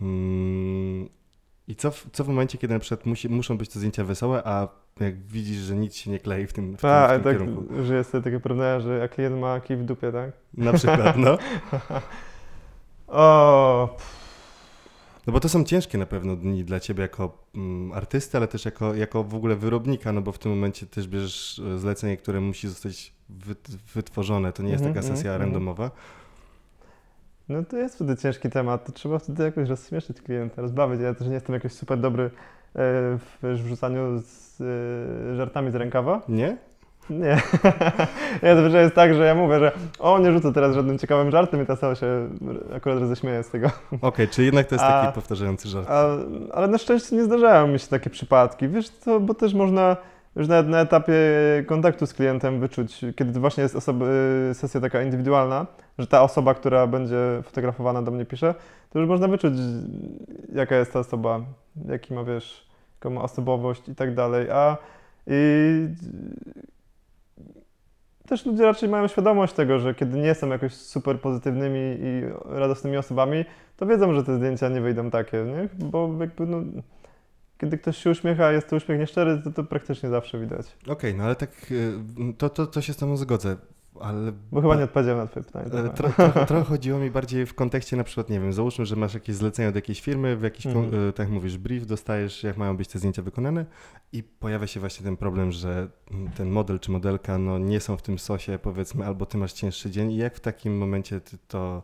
I 1.68 1.76
co 1.76 1.91
w, 1.91 2.08
co 2.12 2.24
w 2.24 2.28
momencie, 2.28 2.58
kiedy 2.58 2.74
na 2.74 2.80
przykład 2.80 3.06
musi, 3.06 3.30
muszą 3.30 3.58
być 3.58 3.70
te 3.70 3.80
zdjęcia 3.80 4.04
wesołe, 4.04 4.41
a 4.45 4.68
jak 4.99 5.28
widzisz, 5.28 5.58
że 5.58 5.76
nic 5.76 5.95
się 5.95 6.12
nie 6.12 6.20
klei 6.20 6.47
w 6.47 6.54
tym, 6.54 6.78
w 6.78 6.82
tym, 6.82 6.89
a, 6.89 7.08
w 7.08 7.12
tym 7.12 7.24
tak, 7.24 7.38
kierunku? 7.38 7.84
że 7.84 7.95
jest 7.95 8.12
takie 8.12 8.39
porównanie, 8.39 8.82
że 8.82 8.97
jak 8.97 9.12
klient 9.12 9.39
ma 9.39 9.60
kij 9.60 9.78
w 9.78 9.84
dupie, 9.84 10.12
tak? 10.12 10.32
Na 10.54 10.74
przykład, 10.74 11.18
no. 11.18 11.38
o, 13.08 13.89
pff. 13.97 14.22
No 15.28 15.34
bo 15.34 15.39
to 15.39 15.49
są 15.49 15.64
ciężkie 15.64 15.97
na 15.97 16.06
pewno 16.06 16.36
dni 16.36 16.64
dla 16.64 16.80
ciebie 16.80 17.02
jako 17.02 17.45
mm, 17.56 17.91
artysty, 17.91 18.38
ale 18.38 18.47
też 18.47 18.66
jako, 18.66 18.95
jako 18.95 19.24
w 19.24 19.36
ogóle 19.36 19.56
wyrobnika, 19.56 20.12
no 20.12 20.22
bo 20.22 20.32
w 20.32 20.39
tym 20.39 20.52
momencie 20.52 20.86
też 20.86 21.08
bierzesz 21.08 21.60
e, 21.60 21.80
zlecenie, 21.80 22.18
które 22.18 22.41
musi 22.41 22.68
zostać 22.68 23.14
wytworzone. 23.93 24.54
To 24.54 24.64
nie 24.64 24.72
jest 24.72 24.84
mm 24.84 24.93
-hmm, 24.93 24.95
taka 24.95 25.08
sesja 25.08 25.32
mm 25.32 25.41
-hmm. 25.41 25.43
randomowa. 25.43 25.91
No 27.52 27.64
to 27.64 27.78
jest 27.78 27.95
wtedy 27.95 28.16
ciężki 28.16 28.49
temat. 28.49 28.86
To 28.86 28.91
trzeba 28.91 29.20
wtedy 29.20 29.43
jakoś 29.43 29.70
rozśmieszyć 29.70 30.22
klienta, 30.22 30.62
rozbawić. 30.62 31.02
Ja 31.02 31.14
też 31.14 31.28
nie 31.28 31.34
jestem 31.34 31.54
jakoś 31.54 31.72
super 31.72 31.99
dobry 31.99 32.24
e, 32.24 32.30
w 33.18 33.39
wrzucaniu 33.41 34.20
z 34.20 34.62
e, 34.62 35.36
żartami 35.36 35.72
z 35.72 35.76
rękawa. 35.76 36.22
Nie? 36.30 36.58
Nie. 37.10 37.41
ja 38.43 38.56
zawsze 38.56 38.82
jest 38.82 38.95
tak, 38.95 39.14
że 39.14 39.26
ja 39.26 39.36
mówię, 39.36 39.60
że 39.60 39.72
o, 39.99 40.20
nie 40.20 40.32
rzucę 40.32 40.54
teraz 40.54 40.76
żadnym 40.76 40.99
ciekawym 40.99 41.32
żartem 41.32 41.64
i 41.64 41.66
ta 41.66 41.76
sama 41.76 41.95
się 41.95 42.30
akurat 42.76 42.99
roześmieje 42.99 43.43
z 43.43 43.49
tego. 43.49 43.68
Okej, 43.68 43.99
okay, 44.02 44.28
czy 44.28 44.43
jednak 44.43 44.68
to 44.68 44.76
jest 44.76 44.86
taki 44.91 45.08
a, 45.08 45.12
powtarzający 45.12 45.70
żart. 45.70 45.89
A, 45.89 46.06
ale 46.54 46.68
na 46.68 46.78
szczęście 46.78 47.16
nie 47.16 47.24
zdarzają 47.24 47.68
mi 47.68 47.80
się 47.80 47.88
takie 47.88 48.10
przypadki. 48.10 48.68
Wiesz 48.68 48.89
co, 48.89 49.20
bo 49.20 49.34
też 49.34 49.54
można 49.54 49.97
już 50.36 50.48
nawet 50.48 50.68
na 50.68 50.82
etapie 50.82 51.14
kontaktu 51.68 52.06
z 52.06 52.14
klientem 52.14 52.60
wyczuć, 52.60 53.06
kiedy 53.16 53.40
właśnie 53.40 53.64
jest 53.64 53.76
osoba, 53.76 54.06
y, 54.52 54.54
sesja 54.54 54.82
taka 54.82 55.04
indywidualna, 55.04 55.66
że 55.98 56.08
ta 56.08 56.24
osoba, 56.24 56.54
która 56.54 56.88
będzie 56.88 57.18
fotografowana 57.44 58.02
do 58.02 58.12
mnie 58.12 58.26
pisze, 58.26 58.56
to 58.90 59.00
już 59.00 59.08
można 59.08 59.28
wyczuć, 59.28 59.54
jaka 60.54 60.76
jest 60.76 60.94
ta 60.94 61.00
osoba, 61.00 61.42
jaki 61.88 62.14
ma, 62.14 62.24
wiesz, 62.24 62.68
jaką 63.00 63.10
ma 63.16 63.22
osobowość 63.22 63.90
i 63.90 63.96
tak 63.96 64.16
dalej. 64.16 64.50
A 64.50 64.78
i 65.28 65.88
też 68.28 68.46
ludzie 68.46 68.64
raczej 68.64 68.90
mają 68.90 69.08
świadomość 69.08 69.54
tego, 69.54 69.80
że 69.80 69.96
kiedy 69.96 70.18
nie 70.18 70.36
są 70.36 70.50
jakoś 70.50 70.74
super 70.74 71.20
pozytywnymi 71.22 71.80
i 71.80 72.22
radosnymi 72.46 72.98
osobami, 72.98 73.46
to 73.78 73.86
wiedzą, 73.86 74.14
że 74.14 74.24
te 74.24 74.36
zdjęcia 74.36 74.70
nie 74.70 74.82
wyjdą 74.82 75.10
takie, 75.10 75.38
nie? 75.38 75.88
Bo 75.88 76.10
jakby 76.20 76.46
no, 76.46 76.58
kiedy 77.62 77.78
ktoś 77.78 77.97
się 77.97 78.09
uśmiecha, 78.09 78.51
jest 78.51 78.68
to 78.68 78.76
uśmiech 78.76 78.99
nieszczery, 78.99 79.41
to 79.43 79.51
to 79.51 79.64
praktycznie 79.64 80.09
zawsze 80.09 80.39
widać. 80.39 80.78
Okej, 80.84 80.93
okay, 80.93 81.14
no 81.14 81.24
ale 81.24 81.36
tak, 81.36 81.72
y, 81.72 81.93
to, 82.38 82.49
to, 82.49 82.68
to 82.68 82.82
się 82.82 82.93
z 82.93 82.97
tobą 82.97 83.18
zgodzę. 83.18 83.57
Ale, 83.99 84.32
Bo 84.51 84.62
chyba 84.62 84.76
nie 84.76 84.84
odpowiedziałem 84.84 85.20
na 85.20 85.28
twoje 85.28 85.43
pytanie. 85.43 85.70
Tro, 85.70 85.89
trochę, 85.89 86.32
trochę 86.47 86.64
chodziło 86.64 86.99
mi 86.99 87.12
bardziej 87.12 87.45
w 87.45 87.53
kontekście 87.53 87.97
na 87.97 88.03
przykład, 88.03 88.30
nie 88.30 88.39
wiem, 88.39 88.53
załóżmy, 88.53 88.86
że 88.86 88.95
masz 88.95 89.14
jakieś 89.14 89.36
zlecenie 89.36 89.70
od 89.70 89.76
jakiejś 89.76 90.01
firmy, 90.01 90.38
w 90.38 90.43
jakiś. 90.43 90.66
Y, 90.66 91.14
tak 91.16 91.30
mówisz, 91.30 91.57
brief 91.57 91.86
dostajesz, 91.86 92.43
jak 92.43 92.57
mają 92.57 92.78
być 92.78 92.88
te 92.88 92.99
zdjęcia 92.99 93.22
wykonane 93.22 93.66
i 94.14 94.24
pojawia 94.24 94.68
się 94.68 94.80
właśnie 94.80 95.03
ten 95.03 95.18
problem, 95.18 95.51
że 95.51 95.88
ten 96.38 96.49
model 96.49 96.80
czy 96.80 96.91
modelka 96.91 97.38
no, 97.38 97.59
nie 97.59 97.80
są 97.80 97.97
w 97.97 98.01
tym 98.01 98.20
sosie, 98.20 98.59
powiedzmy, 98.62 99.05
albo 99.05 99.26
ty 99.26 99.38
masz 99.38 99.53
cięższy 99.53 99.91
dzień 99.91 100.12
i 100.12 100.18
jak 100.18 100.36
w 100.36 100.39
takim 100.39 100.78
momencie 100.78 101.20
ty 101.22 101.38
to 101.47 101.84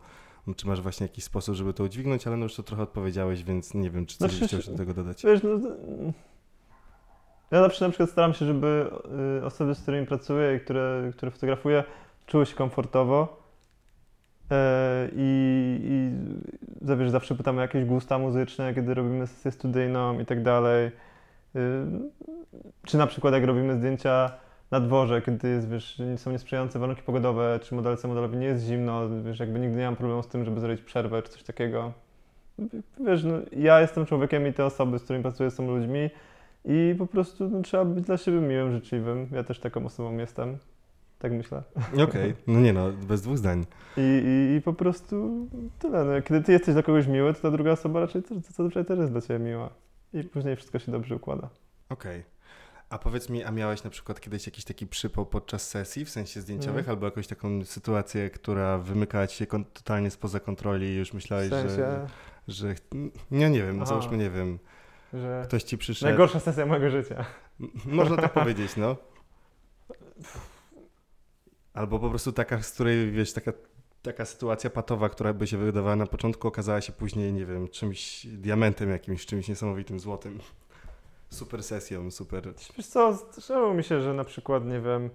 czy 0.54 0.66
masz 0.66 0.80
właśnie 0.80 1.04
jakiś 1.04 1.24
sposób, 1.24 1.54
żeby 1.54 1.72
to 1.72 1.84
udźwignąć, 1.84 2.26
ale 2.26 2.36
no 2.36 2.42
już 2.42 2.54
to 2.54 2.62
trochę 2.62 2.82
odpowiedziałeś, 2.82 3.44
więc 3.44 3.74
nie 3.74 3.90
wiem, 3.90 4.06
czy 4.06 4.18
coś 4.18 4.30
znaczy, 4.30 4.46
chciałeś 4.46 4.68
do 4.68 4.76
tego 4.76 4.94
dodać. 4.94 5.24
Wiesz, 5.24 5.40
no, 5.42 5.50
ja 7.50 7.62
zawsze 7.62 7.84
na 7.84 7.90
przykład 7.90 8.10
staram 8.10 8.34
się, 8.34 8.46
żeby 8.46 8.90
y, 9.40 9.44
osoby, 9.44 9.74
z 9.74 9.82
którymi 9.82 10.06
pracuję 10.06 10.56
i 10.56 10.60
które, 10.60 11.10
które 11.16 11.30
fotografuję, 11.30 11.84
czuły 12.26 12.46
się 12.46 12.54
komfortowo. 12.54 13.42
E, 14.50 15.08
I, 15.12 15.80
i 15.82 16.96
wiesz, 16.96 17.10
zawsze 17.10 17.34
pytamy 17.34 17.58
o 17.58 17.62
jakieś 17.62 17.84
gusta 17.84 18.18
muzyczne, 18.18 18.74
kiedy 18.74 18.94
robimy 18.94 19.26
sesję 19.26 19.50
studyjną 19.50 20.20
i 20.20 20.26
tak 20.26 20.42
dalej. 20.42 20.86
Y, 20.86 20.90
czy 22.84 22.98
na 22.98 23.06
przykład 23.06 23.34
jak 23.34 23.44
robimy 23.44 23.76
zdjęcia 23.76 24.32
na 24.70 24.80
dworze, 24.80 25.22
kiedy 25.22 25.48
jest, 25.48 25.68
wiesz, 25.68 26.02
są 26.16 26.30
niesprzyjające 26.30 26.78
warunki 26.78 27.02
pogodowe, 27.02 27.60
czy 27.62 27.74
modelce 27.74 28.08
modelowi 28.08 28.36
nie 28.36 28.46
jest 28.46 28.64
zimno, 28.64 29.08
wiesz, 29.24 29.40
jakby 29.40 29.58
nigdy 29.58 29.76
nie 29.76 29.84
mam 29.84 29.96
problemu 29.96 30.22
z 30.22 30.28
tym, 30.28 30.44
żeby 30.44 30.60
zrobić 30.60 30.80
przerwę, 30.80 31.22
czy 31.22 31.28
coś 31.28 31.42
takiego. 31.42 31.92
Wiesz, 33.06 33.24
no, 33.24 33.34
ja 33.52 33.80
jestem 33.80 34.06
człowiekiem 34.06 34.46
i 34.46 34.52
te 34.52 34.64
osoby, 34.64 34.98
z 34.98 35.02
którymi 35.02 35.22
pracuję, 35.22 35.50
są 35.50 35.66
ludźmi 35.66 36.10
i 36.64 36.94
po 36.98 37.06
prostu 37.06 37.48
no, 37.48 37.62
trzeba 37.62 37.84
być 37.84 38.04
dla 38.04 38.16
siebie 38.16 38.40
miłym, 38.40 38.72
życzliwym. 38.72 39.28
Ja 39.32 39.44
też 39.44 39.60
taką 39.60 39.86
osobą 39.86 40.18
jestem. 40.18 40.58
Tak 41.18 41.32
myślę. 41.32 41.62
Okej, 41.92 42.04
okay. 42.04 42.34
no 42.46 42.60
nie 42.60 42.72
no, 42.72 42.92
bez 43.08 43.22
dwóch 43.22 43.38
zdań. 43.38 43.64
I, 43.96 44.00
i, 44.00 44.56
i 44.56 44.62
po 44.62 44.72
prostu 44.72 45.46
tyle. 45.78 46.04
No, 46.04 46.22
kiedy 46.22 46.42
ty 46.42 46.52
jesteś 46.52 46.74
dla 46.74 46.82
kogoś 46.82 47.06
miły, 47.06 47.34
to 47.34 47.40
ta 47.40 47.50
druga 47.50 47.72
osoba 47.72 48.00
raczej 48.00 48.22
to, 48.22 48.34
to, 48.56 48.70
to 48.70 48.84
też 48.84 48.98
jest 48.98 49.12
dla 49.12 49.20
ciebie 49.20 49.38
miła. 49.38 49.70
I 50.12 50.24
później 50.24 50.56
wszystko 50.56 50.78
się 50.78 50.92
dobrze 50.92 51.16
układa. 51.16 51.48
Okej. 51.88 52.20
Okay. 52.20 52.37
A 52.90 52.98
powiedz 52.98 53.28
mi, 53.28 53.44
a 53.44 53.50
miałeś 53.50 53.84
na 53.84 53.90
przykład 53.90 54.20
kiedyś 54.20 54.46
jakiś 54.46 54.64
taki 54.64 54.86
przypał 54.86 55.26
podczas 55.26 55.68
sesji, 55.68 56.04
w 56.04 56.10
sensie 56.10 56.40
zdjęciowych, 56.40 56.84
mm. 56.84 56.90
albo 56.90 57.06
jakąś 57.06 57.26
taką 57.26 57.64
sytuację, 57.64 58.30
która 58.30 58.78
wymykała 58.78 59.26
ci 59.26 59.36
się 59.36 59.46
totalnie 59.46 60.10
spoza 60.10 60.40
kontroli 60.40 60.86
i 60.86 60.96
już 60.96 61.12
myślałeś, 61.12 61.48
w 61.48 61.50
sensie... 61.50 61.76
że, 61.76 62.06
że... 62.48 62.74
Nie, 63.30 63.50
nie 63.50 63.62
wiem, 63.62 63.76
Aha. 63.76 63.86
załóżmy, 63.86 64.16
nie 64.16 64.30
wiem, 64.30 64.58
że 65.12 65.42
ktoś 65.44 65.62
ci 65.62 65.78
przyszedł... 65.78 66.08
Najgorsza 66.08 66.40
sesja 66.40 66.66
mojego 66.66 66.90
życia. 66.90 67.24
Można 67.84 68.16
tak 68.16 68.32
powiedzieć, 68.32 68.76
no. 68.76 68.96
Albo 71.74 71.98
po 71.98 72.10
prostu 72.10 72.32
taka, 72.32 72.62
z 72.62 72.72
której, 72.72 73.10
wiesz, 73.10 73.32
taka, 73.32 73.52
taka 74.02 74.24
sytuacja 74.24 74.70
patowa, 74.70 75.08
która 75.08 75.32
by 75.32 75.46
się 75.46 75.58
wydawała 75.58 75.96
na 75.96 76.06
początku, 76.06 76.48
okazała 76.48 76.80
się 76.80 76.92
później, 76.92 77.32
nie 77.32 77.46
wiem, 77.46 77.68
czymś, 77.68 78.26
diamentem 78.26 78.90
jakimś, 78.90 79.26
czymś 79.26 79.48
niesamowitym, 79.48 80.00
złotym. 80.00 80.38
Super 81.30 81.62
sesją, 81.62 82.10
super. 82.10 82.42
Wiesz 82.76 82.86
co, 82.86 83.12
zdarzało 83.12 83.74
mi 83.74 83.84
się, 83.84 84.00
że 84.00 84.14
na 84.14 84.24
przykład, 84.24 84.64
nie 84.64 84.80
wiem, 84.80 85.10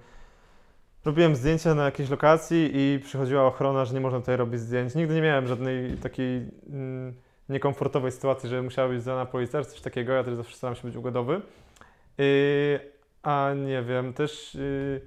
robiłem 1.05 1.35
zdjęcia 1.35 1.75
na 1.75 1.85
jakiejś 1.85 2.09
lokacji 2.09 2.71
i 2.73 2.99
przychodziła 3.03 3.43
ochrona, 3.47 3.85
że 3.85 3.93
nie 3.93 4.01
można 4.01 4.19
tutaj 4.19 4.37
robić 4.37 4.59
zdjęć. 4.59 4.95
Nigdy 4.95 5.15
nie 5.15 5.21
miałem 5.21 5.47
żadnej 5.47 5.97
takiej 5.97 6.51
mm, 6.69 7.13
niekomfortowej 7.49 8.11
sytuacji, 8.11 8.49
że 8.49 8.61
musiała 8.61 8.89
być 8.89 9.01
zdana 9.01 9.25
policja, 9.25 9.63
coś 9.63 9.81
takiego. 9.81 10.13
Ja 10.13 10.23
też 10.23 10.35
zawsze 10.35 10.57
staram 10.57 10.75
się 10.75 10.81
być 10.83 10.95
ugodowy. 10.95 11.41
Yy, 12.17 12.79
a 13.23 13.53
nie 13.65 13.83
wiem, 13.83 14.13
też 14.13 14.55
yy, 14.55 15.01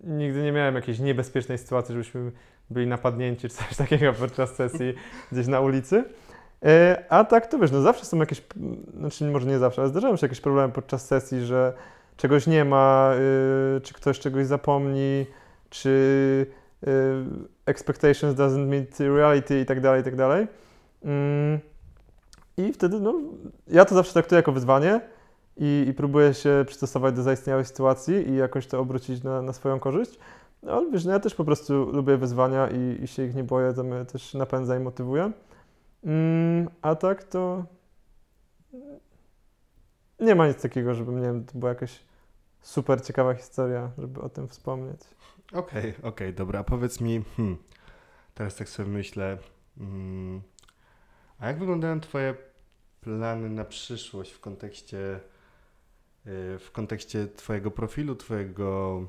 nigdy 0.00 0.42
nie 0.42 0.52
miałem 0.52 0.74
jakiejś 0.74 0.98
niebezpiecznej 0.98 1.58
sytuacji, 1.58 1.92
żebyśmy 1.92 2.32
byli 2.70 2.86
napadnięci 2.86 3.48
czy 3.48 3.54
coś 3.54 3.76
takiego 3.76 4.12
podczas 4.22 4.54
sesji 4.54 4.94
gdzieś 5.32 5.46
na 5.46 5.60
ulicy. 5.60 6.04
E, 6.64 7.04
a 7.08 7.24
tak 7.24 7.46
to 7.46 7.58
wiesz, 7.58 7.70
no 7.70 7.80
zawsze 7.80 8.04
są 8.04 8.18
jakieś, 8.18 8.42
znaczy 8.98 9.24
może 9.24 9.46
nie 9.46 9.58
zawsze, 9.58 9.82
ale 9.82 9.88
zdarzają 9.88 10.16
się 10.16 10.26
jakieś 10.26 10.40
problemy 10.40 10.72
podczas 10.72 11.06
sesji, 11.06 11.44
że 11.44 11.72
czegoś 12.16 12.46
nie 12.46 12.64
ma, 12.64 13.12
y, 13.76 13.80
czy 13.80 13.94
ktoś 13.94 14.18
czegoś 14.18 14.46
zapomni, 14.46 15.26
czy 15.70 15.88
y, 16.86 16.88
expectations 17.66 18.34
doesn't 18.36 18.66
meet 18.66 19.00
reality 19.00 19.60
i 19.60 19.66
tak 19.66 19.80
dalej, 19.80 20.00
i 20.00 20.04
tak 20.04 20.16
dalej. 20.16 20.46
Mm, 21.04 21.58
I 22.56 22.72
wtedy, 22.72 23.00
no, 23.00 23.14
ja 23.68 23.84
to 23.84 23.94
zawsze 23.94 24.12
traktuję 24.12 24.36
jako 24.36 24.52
wyzwanie 24.52 25.00
i, 25.56 25.84
i 25.88 25.94
próbuję 25.94 26.34
się 26.34 26.64
przystosować 26.66 27.14
do 27.14 27.22
zaistniałej 27.22 27.64
sytuacji 27.64 28.28
i 28.28 28.36
jakoś 28.36 28.66
to 28.66 28.80
obrócić 28.80 29.22
na, 29.22 29.42
na 29.42 29.52
swoją 29.52 29.80
korzyść. 29.80 30.18
No, 30.62 30.72
ale 30.72 30.90
wiesz, 30.90 31.04
no 31.04 31.12
ja 31.12 31.20
też 31.20 31.34
po 31.34 31.44
prostu 31.44 31.90
lubię 31.92 32.16
wyzwania 32.16 32.68
i, 32.68 33.04
i 33.04 33.06
się 33.06 33.24
ich 33.24 33.34
nie 33.34 33.44
boję, 33.44 33.72
to 33.72 33.82
mnie 33.82 34.04
też 34.04 34.34
napędza 34.34 34.76
i 34.76 34.80
motywuje. 34.80 35.32
Mm, 36.04 36.68
a 36.82 36.94
tak 36.94 37.24
to 37.24 37.64
nie 40.20 40.34
ma 40.34 40.48
nic 40.48 40.62
takiego, 40.62 40.94
żeby, 40.94 41.12
nie 41.12 41.20
wiem, 41.20 41.44
to 41.44 41.58
była 41.58 41.68
jakaś 41.68 42.00
super 42.60 43.04
ciekawa 43.04 43.34
historia, 43.34 43.90
żeby 43.98 44.20
o 44.20 44.28
tym 44.28 44.48
wspomnieć. 44.48 45.00
Okej, 45.52 45.60
okay, 45.60 45.90
okej, 45.90 46.08
okay, 46.08 46.32
dobra. 46.32 46.64
Powiedz 46.64 47.00
mi, 47.00 47.22
hmm, 47.36 47.56
teraz 48.34 48.56
tak 48.56 48.68
sobie 48.68 48.88
myślę, 48.88 49.38
hmm, 49.78 50.42
a 51.38 51.46
jak 51.46 51.58
wyglądają 51.58 52.00
Twoje 52.00 52.34
plany 53.00 53.50
na 53.50 53.64
przyszłość 53.64 54.32
w 54.32 54.40
kontekście, 54.40 55.20
y, 56.26 56.58
w 56.58 56.70
kontekście 56.72 57.28
Twojego 57.28 57.70
profilu, 57.70 58.16
Twojego 58.16 59.00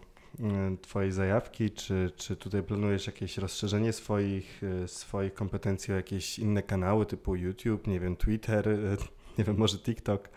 twojej 0.82 1.12
zajawki, 1.12 1.72
czy, 1.72 2.12
czy 2.16 2.36
tutaj 2.36 2.64
planujesz 2.64 3.08
jakieś 3.08 3.38
rozszerzenie 3.38 3.94
swoich, 3.94 4.64
y, 4.64 4.88
swoich 4.88 5.34
kompetencji 5.34 5.94
o 5.94 5.98
jakieś 5.98 6.40
inne 6.40 6.64
kanały 6.64 7.06
typu 7.06 7.36
YouTube, 7.36 7.88
nie 7.88 8.00
wiem, 8.00 8.16
Twitter, 8.16 8.70
y, 8.70 8.98
nie 9.38 9.44
wiem, 9.44 9.58
może 9.58 9.78
TikTok? 9.78 10.30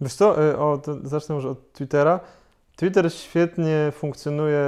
Wiesz 0.00 0.14
co, 0.14 0.36
o, 0.58 0.82
zacznę 1.02 1.34
może 1.34 1.50
od 1.50 1.72
Twittera. 1.72 2.20
Twitter 2.76 3.12
świetnie 3.12 3.92
funkcjonuje, 3.92 4.60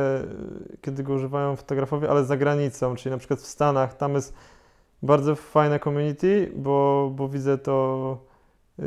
kiedy 0.80 1.02
go 1.02 1.14
używają 1.14 1.56
fotografowie, 1.56 2.10
ale 2.10 2.24
za 2.24 2.36
granicą, 2.36 2.96
czyli 2.96 3.10
na 3.10 3.18
przykład 3.18 3.40
w 3.40 3.46
Stanach, 3.46 3.96
tam 3.96 4.14
jest 4.14 4.34
bardzo 5.02 5.36
fajne 5.36 5.80
community, 5.80 6.52
bo, 6.56 7.10
bo 7.16 7.28
widzę 7.28 7.58
to 7.58 8.27
yy, 8.78 8.84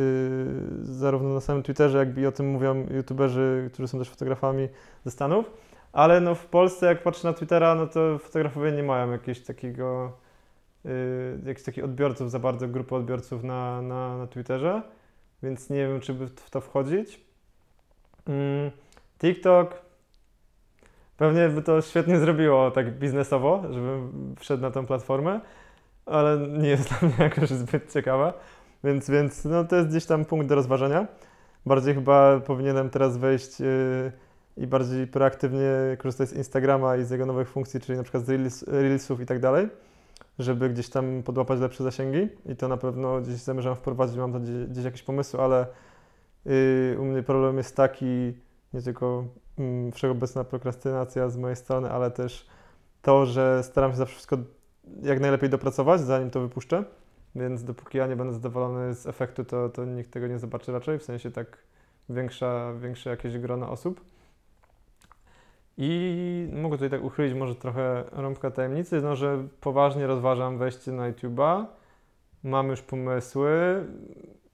zarówno 0.81 1.33
na 1.33 1.41
samym 1.41 1.63
Twitterze, 1.63 1.97
jak 1.97 2.17
i 2.17 2.25
o 2.25 2.31
tym 2.31 2.49
mówią 2.49 2.85
youtuberzy, 2.95 3.69
którzy 3.73 3.87
są 3.87 3.99
też 3.99 4.09
fotografami 4.09 4.67
ze 5.05 5.11
Stanów. 5.11 5.51
Ale 5.93 6.21
no 6.21 6.35
w 6.35 6.45
Polsce, 6.45 6.85
jak 6.85 7.03
patrzę 7.03 7.27
na 7.27 7.33
Twittera, 7.33 7.75
no 7.75 7.87
to 7.87 8.17
fotografowie 8.17 8.71
nie 8.71 8.83
mają 8.83 9.11
jakiegoś 9.11 9.41
takiego, 9.41 10.11
yy, 10.85 10.91
jakichś 11.45 11.65
takich 11.65 11.83
odbiorców, 11.83 12.31
za 12.31 12.39
bardzo 12.39 12.67
grupy 12.67 12.95
odbiorców 12.95 13.43
na, 13.43 13.81
na, 13.81 14.17
na 14.17 14.27
Twitterze, 14.27 14.81
więc 15.43 15.69
nie 15.69 15.87
wiem, 15.87 15.99
czy 15.99 16.13
by 16.13 16.27
w 16.27 16.49
to 16.49 16.61
wchodzić. 16.61 17.21
Mm, 18.27 18.71
TikTok 19.19 19.91
pewnie 21.21 21.49
by 21.49 21.61
to 21.61 21.81
świetnie 21.81 22.19
zrobiło 22.19 22.71
tak 22.71 22.99
biznesowo, 22.99 23.63
żebym 23.69 24.35
wszedł 24.39 24.61
na 24.61 24.71
tę 24.71 24.85
platformę, 24.85 25.39
ale 26.05 26.37
nie 26.37 26.69
jest 26.69 26.89
dla 26.89 27.07
mnie 27.07 27.17
jakoś 27.29 27.49
zbyt 27.49 27.93
ciekawa, 27.93 28.33
więc, 28.84 29.09
więc 29.09 29.45
no, 29.45 29.63
to 29.63 29.75
jest 29.75 29.89
gdzieś 29.89 30.05
tam 30.05 30.25
punkt 30.25 30.47
do 30.47 30.55
rozważenia. 30.55 31.07
Bardziej 31.65 31.95
chyba 31.95 32.39
powinienem 32.39 32.89
teraz 32.89 33.17
wejść 33.17 33.59
yy, 33.59 34.11
i 34.57 34.67
bardziej 34.67 35.07
proaktywnie 35.07 35.69
korzystać 35.97 36.29
z 36.29 36.34
Instagrama 36.34 36.97
i 36.97 37.03
z 37.03 37.09
jego 37.09 37.25
nowych 37.25 37.49
funkcji, 37.49 37.79
czyli 37.79 37.97
na 37.97 38.03
przykład 38.03 38.25
z 38.25 38.29
Reels, 38.29 38.63
Reelsów 38.67 39.21
i 39.21 39.25
tak 39.25 39.39
dalej, 39.39 39.69
żeby 40.39 40.69
gdzieś 40.69 40.89
tam 40.89 41.23
podłapać 41.23 41.59
lepsze 41.59 41.84
zasięgi 41.84 42.29
i 42.45 42.55
to 42.55 42.67
na 42.67 42.77
pewno 42.77 43.21
gdzieś 43.21 43.36
zamierzam 43.36 43.75
wprowadzić, 43.75 44.17
mam 44.17 44.34
tam 44.34 44.43
gdzieś, 44.43 44.65
gdzieś 44.67 44.86
jakieś 44.86 45.03
pomysły, 45.03 45.39
ale 45.39 45.65
yy, 46.45 46.97
u 46.99 47.05
mnie 47.05 47.23
problem 47.23 47.57
jest 47.57 47.75
taki, 47.75 48.34
nie 48.73 48.82
tylko 48.82 49.25
yy, 49.57 49.91
wszechobecna 49.91 50.43
prokrastynacja 50.43 51.29
z 51.29 51.38
mojej 51.38 51.55
strony, 51.55 51.91
ale 51.91 52.11
też 52.11 52.47
to, 53.01 53.25
że 53.25 53.63
staram 53.63 53.91
się 53.91 53.97
zawsze 53.97 54.15
wszystko 54.15 54.38
jak 55.01 55.19
najlepiej 55.19 55.49
dopracować, 55.49 56.01
zanim 56.01 56.29
to 56.29 56.39
wypuszczę, 56.39 56.84
więc 57.36 57.63
dopóki 57.63 57.97
ja 57.97 58.07
nie 58.07 58.15
będę 58.15 58.34
zadowolony 58.34 58.93
z 58.93 59.07
efektu, 59.07 59.45
to, 59.45 59.69
to 59.69 59.86
nikt 59.86 60.11
tego 60.11 60.27
nie 60.27 60.39
zobaczy 60.39 60.71
raczej, 60.71 60.99
w 60.99 61.03
sensie 61.03 61.32
tak 61.32 61.57
większa, 62.09 62.73
większe 62.73 63.09
jakieś 63.09 63.38
grono 63.38 63.69
osób. 63.69 64.01
I 65.77 66.49
mogę 66.53 66.77
tutaj 66.77 66.89
tak 66.89 67.03
uchylić 67.03 67.34
może 67.34 67.55
trochę 67.55 68.03
rąbka 68.11 68.51
tajemnicy, 68.51 69.01
no, 69.01 69.15
że 69.15 69.47
poważnie 69.61 70.07
rozważam 70.07 70.57
wejście 70.57 70.91
na 70.91 71.11
YouTube'a. 71.11 71.65
Mam 72.43 72.67
już 72.69 72.82
pomysły, 72.82 73.86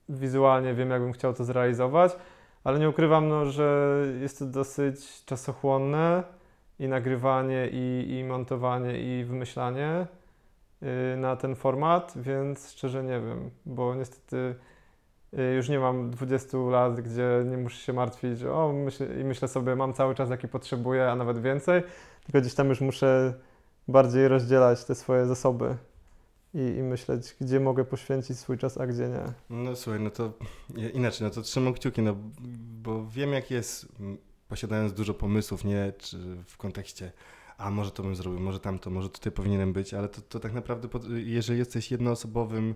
wizualnie 0.09 0.73
wiem, 0.73 0.89
jakbym 0.89 1.13
chciał 1.13 1.34
to 1.34 1.43
zrealizować, 1.43 2.15
ale 2.63 2.80
nie 2.80 2.89
ukrywam, 2.89 3.28
no, 3.28 3.45
że 3.45 3.97
jest 4.21 4.39
to 4.39 4.45
dosyć 4.45 5.25
czasochłonne 5.25 6.23
i 6.80 6.88
nagrywanie, 6.88 7.69
i, 7.71 8.17
i 8.19 8.23
montowanie, 8.23 8.99
i 8.99 9.23
wymyślanie 9.23 10.07
na 11.17 11.36
ten 11.36 11.55
format, 11.55 12.13
więc 12.15 12.71
szczerze 12.71 13.03
nie 13.03 13.19
wiem, 13.19 13.51
bo 13.65 13.95
niestety 13.95 14.55
Y, 15.34 15.55
już 15.55 15.69
nie 15.69 15.80
mam 15.80 16.11
20 16.11 16.57
lat, 16.57 17.01
gdzie 17.01 17.43
nie 17.45 17.57
muszę 17.57 17.78
się 17.78 17.93
martwić, 17.93 18.43
o, 18.43 18.73
myśl, 18.73 19.19
i 19.21 19.23
myślę 19.23 19.47
sobie, 19.47 19.75
mam 19.75 19.93
cały 19.93 20.15
czas, 20.15 20.30
jaki 20.30 20.47
potrzebuję, 20.47 21.11
a 21.11 21.15
nawet 21.15 21.41
więcej, 21.41 21.84
tylko 22.23 22.41
gdzieś 22.41 22.53
tam 22.53 22.69
już 22.69 22.82
muszę 22.82 23.34
bardziej 23.88 24.28
rozdzielać 24.28 24.86
te 24.86 24.95
swoje 24.95 25.25
zasoby 25.25 25.78
i, 26.53 26.59
i 26.59 26.84
myśleć, 26.84 27.36
gdzie 27.41 27.59
mogę 27.59 27.86
poświęcić 27.86 28.39
swój 28.39 28.57
czas, 28.57 28.78
a 28.78 28.88
gdzie 28.88 29.09
nie. 29.09 29.23
No 29.49 29.75
słuchaj, 29.75 30.01
no 30.01 30.09
to 30.09 30.34
inaczej, 30.93 31.28
no 31.28 31.34
to 31.34 31.41
trzymam 31.41 31.73
kciuki, 31.73 32.01
no 32.01 32.15
bo 32.84 33.07
wiem 33.07 33.34
jak 33.34 33.51
jest, 33.51 33.88
posiadając 34.47 34.93
dużo 34.93 35.13
pomysłów, 35.13 35.65
nie, 35.65 35.93
czy 35.97 36.17
w 36.47 36.57
kontekście 36.57 37.11
a 37.58 37.72
może 37.72 37.91
to 37.91 38.03
bym 38.03 38.16
zrobił, 38.16 38.39
może 38.39 38.60
tamto, 38.60 38.89
może 38.89 39.10
tutaj 39.10 39.34
powinienem 39.34 39.74
być, 39.74 39.93
ale 39.93 40.10
to, 40.10 40.22
to 40.22 40.39
tak 40.39 40.53
naprawdę, 40.53 40.88
jeżeli 41.10 41.60
jesteś 41.60 41.91
jednoosobowym 41.91 42.76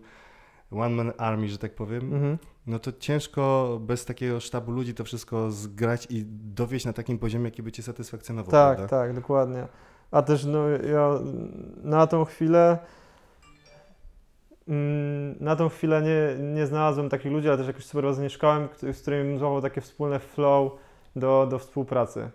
one 0.72 0.96
man 0.96 1.14
army, 1.18 1.50
że 1.50 1.58
tak 1.58 1.76
powiem, 1.76 2.14
mhm. 2.14 2.38
no 2.68 2.80
to 2.80 2.92
ciężko 2.92 3.78
bez 3.82 4.06
takiego 4.06 4.40
sztabu 4.40 4.72
ludzi 4.72 4.94
to 4.94 5.04
wszystko 5.04 5.52
zgrać 5.52 6.08
i 6.10 6.26
dowieść 6.28 6.86
na 6.86 6.94
takim 6.94 7.20
poziomie, 7.20 7.46
jaki 7.46 7.64
by 7.64 7.72
cię 7.72 7.84
satysfakcjonował. 7.84 8.52
Tak, 8.52 8.78
prawda? 8.78 8.98
tak, 8.98 9.14
dokładnie. 9.14 9.68
A 10.12 10.22
też 10.22 10.46
no, 10.46 10.70
ja 10.70 11.20
na 11.84 12.08
tą 12.08 12.26
chwilę 12.26 12.78
mm, 14.68 15.36
na 15.40 15.56
tą 15.56 15.70
chwilę 15.70 16.02
nie, 16.02 16.44
nie 16.54 16.66
znalazłem 16.66 17.10
takich 17.10 17.32
ludzi, 17.32 17.48
ale 17.48 17.58
też 17.58 17.68
jakoś 17.68 17.86
super 17.86 18.04
bardzo 18.04 18.22
nie 18.22 18.30
szukałem, 18.30 18.68
z 18.94 19.02
którymi 19.02 19.30
bym 19.30 19.40
złapał 19.40 19.62
takie 19.62 19.82
wspólne 19.82 20.20
flow 20.20 20.72
do, 21.16 21.48
do 21.50 21.60
współpracy. 21.60 22.30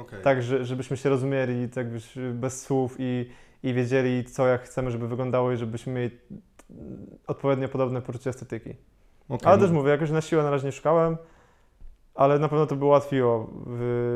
Okay. 0.00 0.20
Tak, 0.22 0.42
że, 0.42 0.64
żebyśmy 0.64 0.96
się 0.96 1.08
rozumieli 1.08 1.68
tak 1.68 1.86
bez 2.32 2.62
słów 2.62 2.96
i, 2.98 3.30
i 3.62 3.74
wiedzieli, 3.74 4.24
co 4.24 4.46
jak 4.46 4.62
chcemy, 4.62 4.90
żeby 4.90 5.08
wyglądało 5.08 5.52
i 5.52 5.56
żebyśmy 5.56 5.92
mieli 5.92 6.18
odpowiednio 7.26 7.68
podobne 7.68 8.02
poczucie 8.02 8.30
estetyki. 8.30 8.74
Okay. 9.28 9.52
Ale 9.52 9.60
też 9.60 9.70
mówię, 9.70 9.90
jakoś 9.90 10.10
na 10.10 10.20
siłę 10.20 10.42
na 10.42 10.50
razie 10.50 10.66
nie 10.66 10.72
szukałem, 10.72 11.16
ale 12.14 12.38
na 12.38 12.48
pewno 12.48 12.66
to 12.66 12.76
by 12.76 12.84
ułatwiło 12.84 13.50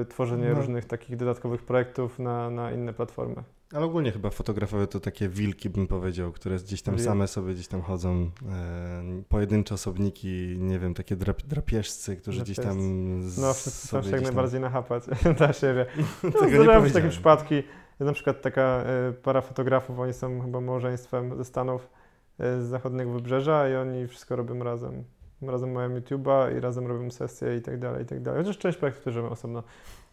tworzenie 0.08 0.48
no. 0.48 0.54
różnych 0.54 0.84
takich 0.84 1.16
dodatkowych 1.16 1.62
projektów 1.62 2.18
na, 2.18 2.50
na 2.50 2.72
inne 2.72 2.92
platformy. 2.92 3.42
Ale 3.74 3.84
ogólnie 3.84 4.12
chyba 4.12 4.30
fotografowie 4.30 4.86
to 4.86 5.00
takie 5.00 5.28
wilki, 5.28 5.70
bym 5.70 5.86
powiedział, 5.86 6.32
które 6.32 6.56
gdzieś 6.56 6.82
tam 6.82 6.98
same 6.98 7.28
sobie 7.28 7.54
gdzieś 7.54 7.68
tam 7.68 7.82
chodzą. 7.82 8.30
E, 8.50 9.22
pojedyncze 9.28 9.74
osobniki, 9.74 10.56
nie 10.58 10.78
wiem, 10.78 10.94
takie 10.94 11.16
drap, 11.16 11.42
drapieżcy, 11.42 12.16
którzy 12.16 12.42
gdzieś 12.42 12.56
tam. 12.56 12.78
Z, 13.22 13.38
no, 13.38 13.54
wszyscy 13.54 13.88
chcą 13.88 14.02
się 14.02 14.10
jak 14.10 14.22
najbardziej 14.22 14.60
nachapać 14.60 15.04
dla 15.38 15.52
siebie. 15.52 15.86
No, 16.22 16.48
Zdarzają 16.48 16.88
się 16.88 16.94
takie 16.94 17.08
przypadki. 17.08 17.54
Jest 17.54 18.00
na 18.00 18.12
przykład 18.12 18.42
taka 18.42 18.62
e, 18.62 19.12
para 19.12 19.40
fotografów, 19.40 19.98
oni 19.98 20.12
są 20.12 20.40
chyba 20.40 20.60
małżeństwem 20.60 21.36
ze 21.36 21.44
Stanów 21.44 21.90
e, 22.38 22.62
z 22.62 22.66
zachodniego 22.66 23.12
wybrzeża 23.12 23.68
i 23.68 23.74
oni 23.74 24.06
wszystko 24.06 24.36
robią 24.36 24.58
razem. 24.58 25.04
Razem 25.42 25.72
mają 25.72 26.00
YouTube'a 26.00 26.56
i 26.56 26.60
razem 26.60 26.86
robią 26.86 27.10
sesje 27.10 27.56
i 27.56 27.62
tak 27.62 27.78
dalej, 27.78 28.02
i 28.02 28.06
tak 28.06 28.22
dalej. 28.22 28.40
Chociaż 28.40 28.58
część 28.58 28.78
projektów 28.78 29.04
też 29.04 29.14
robią 29.14 29.30
osobno. 29.30 29.62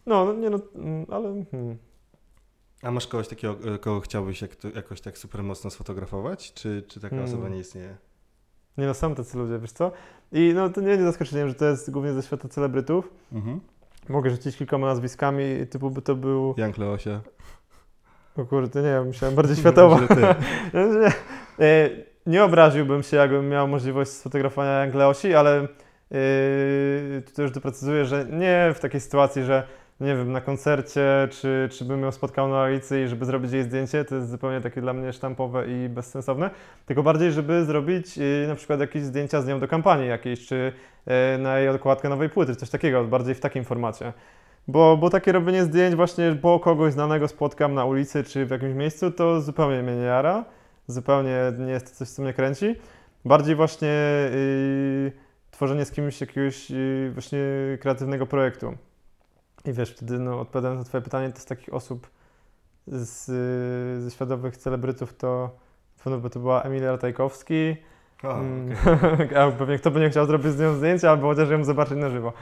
No, 0.06 0.24
no, 0.24 0.32
nie 0.32 0.50
no, 0.50 0.58
mm, 0.74 1.06
ale... 1.10 1.44
Hmm. 1.50 1.91
A 2.82 2.90
masz 2.90 3.06
kogoś 3.06 3.28
takiego, 3.28 3.56
e, 3.74 3.78
kogo 3.78 4.00
chciałbyś 4.00 4.42
jak 4.42 4.50
jakoś 4.74 5.00
tak 5.00 5.18
super 5.18 5.42
mocno 5.42 5.70
sfotografować? 5.70 6.52
Czy, 6.54 6.84
czy 6.88 7.00
taka 7.00 7.16
hmm. 7.16 7.28
osoba 7.28 7.48
nie 7.48 7.58
istnieje? 7.58 7.96
Nie 8.78 8.86
no, 8.86 8.94
są 8.94 9.14
tacy 9.14 9.38
ludzie, 9.38 9.58
wiesz 9.58 9.72
co? 9.72 9.92
I 10.32 10.52
no 10.54 10.70
to 10.70 10.80
nie 10.80 10.86
będzie 10.86 11.04
zaskoczeniem, 11.04 11.48
że 11.48 11.54
to 11.54 11.64
jest 11.64 11.90
głównie 11.90 12.12
ze 12.12 12.22
świata 12.22 12.48
celebrytów. 12.48 13.08
Mhm. 13.32 13.60
Mogę 14.08 14.30
rzucić 14.30 14.56
kilkoma 14.56 14.86
nazwiskami, 14.86 15.44
typu 15.70 15.90
by 15.90 16.02
to 16.02 16.14
był... 16.14 16.54
Jan 16.56 16.72
Kleosia. 16.72 17.20
O 18.36 18.44
kurde, 18.44 18.82
nie, 18.82 19.00
myślałem 19.00 19.36
bardziej 19.40 19.56
światowo. 19.56 20.00
nie, 20.00 21.12
e, 21.66 21.90
nie 22.26 22.44
obraziłbym 22.44 23.02
się, 23.02 23.16
jakbym 23.16 23.48
miał 23.48 23.68
możliwość 23.68 24.10
sfotografowania 24.10 24.70
Jan 24.70 24.90
Kleosi, 24.90 25.34
ale 25.34 25.68
yy, 26.10 27.22
tutaj 27.26 27.42
już 27.42 27.52
doprecyzuję, 27.54 28.04
że 28.04 28.26
nie 28.30 28.72
w 28.74 28.80
takiej 28.80 29.00
sytuacji, 29.00 29.44
że 29.44 29.66
nie 30.02 30.16
wiem, 30.16 30.32
na 30.32 30.40
koncercie, 30.40 31.28
czy, 31.30 31.68
czy 31.70 31.84
bym 31.84 32.02
ją 32.02 32.12
spotkał 32.12 32.48
na 32.48 32.62
ulicy 32.62 33.02
i 33.02 33.08
żeby 33.08 33.24
zrobić 33.24 33.52
jej 33.52 33.62
zdjęcie, 33.62 34.04
to 34.04 34.14
jest 34.14 34.30
zupełnie 34.30 34.60
takie 34.60 34.80
dla 34.80 34.92
mnie 34.92 35.12
sztampowe 35.12 35.66
i 35.66 35.88
bezsensowne, 35.88 36.50
tylko 36.86 37.02
bardziej, 37.02 37.32
żeby 37.32 37.64
zrobić 37.64 38.18
y, 38.18 38.44
na 38.48 38.54
przykład 38.54 38.80
jakieś 38.80 39.02
zdjęcia 39.02 39.42
z 39.42 39.46
nią 39.46 39.60
do 39.60 39.68
kampanii 39.68 40.08
jakiejś, 40.08 40.46
czy 40.46 40.72
y, 41.34 41.38
na 41.38 41.58
jej 41.58 41.68
okładkę 41.68 42.08
nowej 42.08 42.28
płyty, 42.28 42.56
coś 42.56 42.70
takiego, 42.70 43.04
bardziej 43.04 43.34
w 43.34 43.40
takim 43.40 43.64
formacie. 43.64 44.12
Bo, 44.68 44.96
bo 44.96 45.10
takie 45.10 45.32
robienie 45.32 45.62
zdjęć 45.62 45.94
właśnie, 45.94 46.32
bo 46.32 46.60
kogoś 46.60 46.92
znanego 46.92 47.28
spotkam 47.28 47.74
na 47.74 47.84
ulicy 47.84 48.24
czy 48.24 48.46
w 48.46 48.50
jakimś 48.50 48.74
miejscu, 48.74 49.10
to 49.10 49.40
zupełnie 49.40 49.82
mnie 49.82 49.96
nie 49.96 50.02
jara, 50.02 50.44
zupełnie 50.86 51.36
nie 51.58 51.72
jest 51.72 51.90
to 51.90 51.96
coś, 51.96 52.08
co 52.08 52.22
mnie 52.22 52.32
kręci. 52.32 52.76
Bardziej 53.24 53.56
właśnie 53.56 53.88
yy, 54.34 55.12
tworzenie 55.50 55.84
z 55.84 55.90
kimś 55.90 56.20
jakiegoś 56.20 56.72
właśnie 57.14 57.38
kreatywnego 57.80 58.26
projektu. 58.26 58.74
I 59.64 59.72
wiesz, 59.72 59.92
wtedy 59.92 60.18
no, 60.18 60.40
odpowiadając 60.40 60.78
na 60.78 60.84
twoje 60.84 61.02
pytanie, 61.02 61.32
to 61.32 61.40
z 61.40 61.44
takich 61.44 61.74
osób 61.74 62.10
z, 62.86 63.24
ze 64.02 64.10
światowych 64.10 64.56
celebrytów 64.56 65.16
to 65.16 65.50
pewno 66.04 66.18
by 66.18 66.30
to 66.30 66.40
była 66.40 66.62
Emilia 66.62 66.90
Ratajkowski. 66.90 67.76
Oh, 68.22 68.40
okay. 69.14 69.40
a 69.40 69.50
pewnie 69.50 69.78
kto 69.78 69.90
by 69.90 70.00
nie 70.00 70.10
chciał 70.10 70.26
zrobić 70.26 70.52
z 70.52 70.60
nią 70.60 70.74
zdjęcia, 70.74 71.10
albo 71.10 71.28
chociaż 71.28 71.50
ją 71.50 71.64
zobaczyć 71.64 71.98
na 71.98 72.10
żywo. 72.10 72.32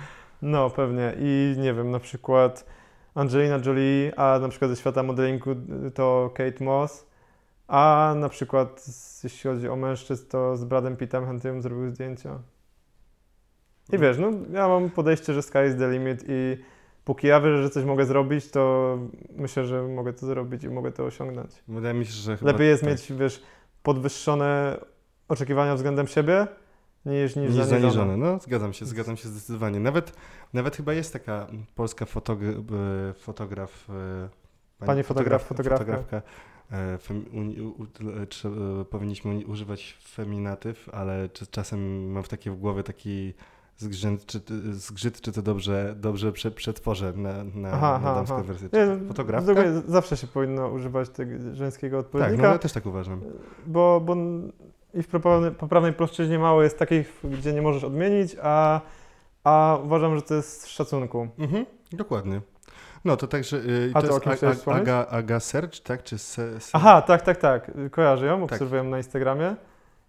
No, 0.42 0.70
pewnie. 0.70 1.14
I 1.18 1.54
nie 1.58 1.74
wiem, 1.74 1.90
na 1.90 1.98
przykład 1.98 2.64
Angelina 3.14 3.58
Jolie, 3.66 4.12
a 4.16 4.38
na 4.38 4.48
przykład 4.48 4.70
ze 4.70 4.76
świata 4.76 5.02
modelingu 5.02 5.50
to 5.94 6.30
Kate 6.34 6.64
Moss, 6.64 7.06
a 7.68 8.14
na 8.16 8.28
przykład 8.28 8.84
jeśli 9.24 9.50
chodzi 9.50 9.68
o 9.68 9.76
mężczyzn, 9.76 10.28
to 10.28 10.56
z 10.56 10.64
Bradem 10.64 10.96
Pittem 10.96 11.26
chętnie 11.26 11.50
bym 11.50 11.62
zrobił 11.62 11.90
zdjęcia. 11.90 12.38
I 13.88 13.92
no. 13.92 13.98
wiesz, 13.98 14.18
no 14.18 14.30
ja 14.52 14.68
mam 14.68 14.90
podejście, 14.90 15.34
że 15.34 15.42
sky 15.42 15.58
is 15.68 15.76
the 15.76 15.90
limit 15.90 16.24
i 16.28 16.58
póki 17.10 17.26
ja 17.26 17.40
wierzę, 17.40 17.62
że 17.62 17.70
coś 17.70 17.84
mogę 17.84 18.04
zrobić, 18.06 18.50
to 18.50 18.98
myślę, 19.36 19.64
że 19.64 19.82
mogę 19.82 20.12
to 20.12 20.26
zrobić 20.26 20.64
i 20.64 20.68
mogę 20.68 20.92
to 20.92 21.04
osiągnąć. 21.04 21.50
Wydaje 21.68 21.94
mi 21.94 22.06
się, 22.06 22.12
że 22.12 22.38
Lepiej 22.42 22.68
jest 22.68 22.82
tak. 22.82 22.90
mieć, 22.90 23.12
wiesz, 23.12 23.42
podwyższone 23.82 24.80
oczekiwania 25.28 25.74
względem 25.74 26.06
siebie, 26.06 26.46
niż, 27.06 27.36
niż, 27.36 27.54
niż 27.54 27.64
zaniżone. 27.64 28.16
No, 28.16 28.38
zgadzam 28.38 28.72
się, 28.72 28.86
zgadzam 28.86 29.16
się 29.16 29.28
zdecydowanie. 29.28 29.80
Nawet, 29.80 30.12
nawet 30.52 30.76
chyba 30.76 30.92
jest 30.92 31.12
taka 31.12 31.46
polska 31.74 32.06
fotog 32.06 32.38
e, 32.42 33.12
fotograf. 33.14 33.90
E, 33.90 33.92
pani, 34.78 34.86
pani 34.86 35.02
fotograf, 35.02 35.42
fotografka. 35.42 35.84
fotografka. 35.84 36.22
E, 36.72 36.98
fem, 36.98 37.24
u, 37.32 37.82
u, 37.82 38.84
powinniśmy 38.84 39.46
używać 39.46 39.98
feminatyw, 40.02 40.88
ale 40.92 41.28
czasem 41.50 42.10
mam 42.10 42.22
w 42.22 42.28
takie 42.28 42.50
w 42.50 42.56
głowie 42.56 42.82
taki 42.82 43.34
zgrzyt, 43.80 44.26
czy, 44.26 44.40
zgrzyt, 44.72 45.20
czy 45.20 45.32
to 45.32 45.42
dobrze, 45.42 45.94
dobrze 45.96 46.32
prze, 46.32 46.50
przetworzę 46.50 47.12
na, 47.12 47.44
na, 47.44 47.70
aha, 47.72 48.00
na 48.04 48.14
damską 48.14 48.34
aha. 48.34 48.44
wersję. 48.44 48.68
Nie, 48.72 49.08
Fotografka? 49.08 49.54
Zawsze 49.86 50.16
się 50.16 50.26
powinno 50.26 50.68
używać 50.68 51.08
tego 51.08 51.54
żeńskiego 51.54 51.98
odpowiednika. 51.98 52.36
Tak, 52.36 52.46
no 52.46 52.52
ja 52.52 52.58
też 52.58 52.72
tak 52.72 52.86
uważam. 52.86 53.20
Bo, 53.66 54.00
bo 54.00 54.16
i 54.94 55.02
w 55.02 55.08
poprawnej, 55.08 55.50
poprawnej 55.50 55.92
płaszczyźnie 55.92 56.38
mało 56.38 56.62
jest 56.62 56.78
takich, 56.78 57.20
gdzie 57.24 57.52
nie 57.52 57.62
możesz 57.62 57.84
odmienić, 57.84 58.36
a, 58.42 58.80
a 59.44 59.78
uważam, 59.84 60.16
że 60.16 60.22
to 60.22 60.34
jest 60.34 60.62
z 60.62 60.66
szacunku. 60.66 61.28
Mhm, 61.38 61.66
dokładnie. 61.92 62.40
No 63.04 63.16
to 63.16 63.26
także. 63.26 63.56
Yy, 63.56 63.90
a 63.94 64.02
to, 64.02 64.20
to 64.20 64.46
jest 64.46 64.68
Aga, 64.68 65.06
Aga 65.10 65.38
tak? 65.84 66.02
Czy 66.02 66.18
se, 66.18 66.60
se... 66.60 66.70
Aha, 66.72 67.02
tak, 67.02 67.22
tak, 67.22 67.36
tak. 67.36 67.70
Kojarzę 67.90 68.26
ją, 68.26 68.40
tak. 68.40 68.52
obserwuję 68.52 68.82
na 68.82 68.96
Instagramie. 68.96 69.56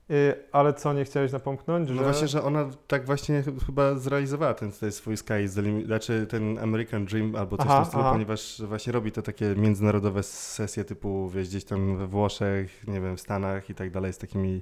Y, 0.10 0.36
ale 0.52 0.74
co 0.74 0.94
nie 0.94 1.06
chciałeś 1.06 1.32
napomknąć? 1.32 1.90
No 1.90 1.96
że... 1.96 2.02
No 2.02 2.08
właśnie, 2.08 2.28
że 2.28 2.44
ona 2.44 2.70
tak 2.88 3.06
właśnie 3.06 3.44
chyba 3.66 3.96
zrealizowała 3.96 4.54
ten, 4.54 4.72
ten 4.72 4.92
swój 4.92 5.18
Sky, 5.18 5.48
znaczy 5.86 6.28
ten 6.30 6.60
American 6.60 7.06
Dream 7.06 7.36
albo 7.36 7.58
coś 7.58 7.66
aha, 7.70 7.76
w 7.76 7.84
tym 7.84 7.90
stylu, 7.90 8.04
ponieważ 8.04 8.62
właśnie 8.68 8.94
robi 8.94 9.12
to 9.12 9.22
takie 9.22 9.56
międzynarodowe 9.56 10.24
sesje 10.24 10.86
typu, 10.86 11.30
wiesz, 11.30 11.50
gdzieś 11.50 11.64
tam 11.64 11.98
we 11.98 12.08
Włoszech, 12.08 12.88
nie 12.88 13.02
wiem, 13.02 13.18
w 13.18 13.22
Stanach 13.22 13.70
i 13.70 13.76
tak 13.76 13.92
dalej 13.92 14.14
z 14.14 14.18
takimi 14.18 14.62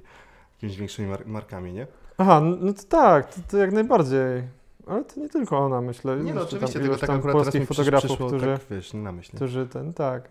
jakimiś 0.52 0.76
większymi 0.76 1.08
mar 1.08 1.26
markami, 1.26 1.72
nie? 1.72 1.86
Aha, 2.18 2.40
no 2.40 2.72
to 2.72 2.82
tak, 2.82 3.34
to, 3.34 3.40
to, 3.48 3.56
jak 3.56 3.72
najbardziej. 3.72 4.42
Ale 4.86 5.04
to 5.04 5.20
nie 5.20 5.28
tylko 5.28 5.58
ona, 5.58 5.80
myślę. 5.80 6.16
Nie 6.16 6.34
no, 6.34 6.42
oczywiście, 6.42 6.80
tylko 6.80 6.96
tak 6.96 7.10
akurat 7.10 7.32
polskich 7.32 7.68
fotografów, 7.68 8.10
przyszło, 8.10 8.26
którzy, 8.26 8.46
tak, 8.46 8.60
wiesz, 8.70 8.94
na 8.94 9.12
myśl. 9.12 9.36
Którzy 9.36 9.66
ten, 9.66 9.92
tak. 9.92 10.28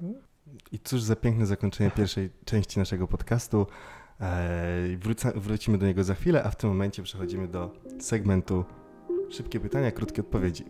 I 0.72 0.80
cóż 0.80 1.02
za 1.02 1.16
piękne 1.16 1.46
zakończenie 1.46 1.92
pierwszej 1.92 2.30
części 2.46 2.80
naszego 2.80 3.08
podcastu. 3.08 3.68
Wróca, 5.00 5.32
wrócimy 5.36 5.78
do 5.78 5.86
niego 5.86 6.04
za 6.04 6.16
chwilę, 6.16 6.44
a 6.44 6.50
w 6.50 6.56
tym 6.56 6.70
momencie 6.70 7.04
przechodzimy 7.04 7.48
do 7.48 7.74
segmentu 8.00 8.66
szybkie 9.30 9.60
pytania, 9.60 9.92
krótkie 9.92 10.22
odpowiedzi. 10.22 10.66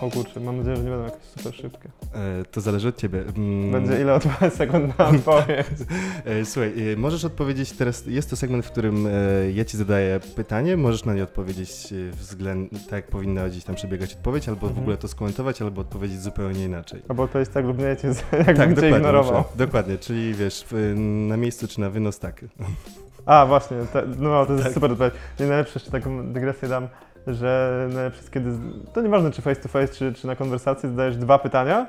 O 0.00 0.10
kurczę, 0.10 0.40
mam 0.40 0.56
nadzieję, 0.56 0.76
że 0.76 0.82
nie 0.82 0.90
będą 0.90 1.04
jakieś 1.04 1.22
super 1.22 1.54
szybkie. 1.54 1.88
E, 2.14 2.44
to 2.44 2.60
zależy 2.60 2.88
od 2.88 2.96
ciebie. 2.96 3.24
Mm. 3.36 3.72
Będzie 3.72 4.00
ile 4.00 4.14
od 4.14 4.24
sekund 4.54 4.98
na 4.98 5.08
odpowiedź. 5.08 5.66
e, 6.24 6.44
słuchaj, 6.44 6.92
e, 6.92 6.96
możesz 6.96 7.24
odpowiedzieć 7.24 7.72
teraz, 7.72 8.06
jest 8.06 8.30
to 8.30 8.36
segment, 8.36 8.66
w 8.66 8.70
którym 8.70 9.06
e, 9.06 9.10
ja 9.54 9.64
ci 9.64 9.76
zadaję 9.76 10.20
pytanie, 10.36 10.76
możesz 10.76 11.04
na 11.04 11.14
nie 11.14 11.22
odpowiedzieć 11.22 11.92
e, 11.92 12.10
względ, 12.10 12.72
tak 12.84 12.92
jak 12.92 13.06
powinna 13.06 13.48
gdzieś 13.48 13.64
tam 13.64 13.74
przebiegać 13.76 14.14
odpowiedź, 14.14 14.48
albo 14.48 14.66
mhm. 14.66 14.74
w 14.74 14.78
ogóle 14.78 14.96
to 14.96 15.08
skomentować, 15.08 15.62
albo 15.62 15.80
odpowiedzieć 15.80 16.20
zupełnie 16.20 16.64
inaczej. 16.64 17.02
Albo 17.08 17.22
odpowiedzieć 17.22 17.54
tak 17.54 17.64
lub 17.64 17.78
nie, 17.78 17.96
cię, 17.96 18.08
jakbym 18.46 18.56
tak, 18.56 18.80
cię 18.80 18.90
ignorował. 18.90 19.38
Muszę, 19.38 19.66
dokładnie, 19.66 19.98
czyli 19.98 20.34
wiesz, 20.34 20.64
na 21.28 21.36
miejscu 21.36 21.68
czy 21.68 21.80
na 21.80 21.90
wynos 21.90 22.18
tak. 22.18 22.44
A, 23.26 23.46
właśnie, 23.46 23.76
no 24.18 24.46
to 24.46 24.52
jest 24.52 24.64
tak. 24.64 24.74
super 24.74 24.92
odpowiedź. 24.92 25.14
Nie 25.40 25.46
najlepsze, 25.46 25.72
jeszcze 25.74 25.90
taką 25.90 26.32
dygresję 26.32 26.68
dam 26.68 26.88
że 27.34 27.88
najlepsze 27.94 28.22
kiedy, 28.30 28.50
to 28.92 29.02
nieważne 29.02 29.30
czy 29.30 29.42
face 29.42 29.60
to 29.60 29.68
face, 29.68 29.94
czy, 29.94 30.12
czy 30.12 30.26
na 30.26 30.36
konwersacji 30.36 30.88
zadajesz 30.88 31.16
dwa 31.16 31.38
pytania, 31.38 31.86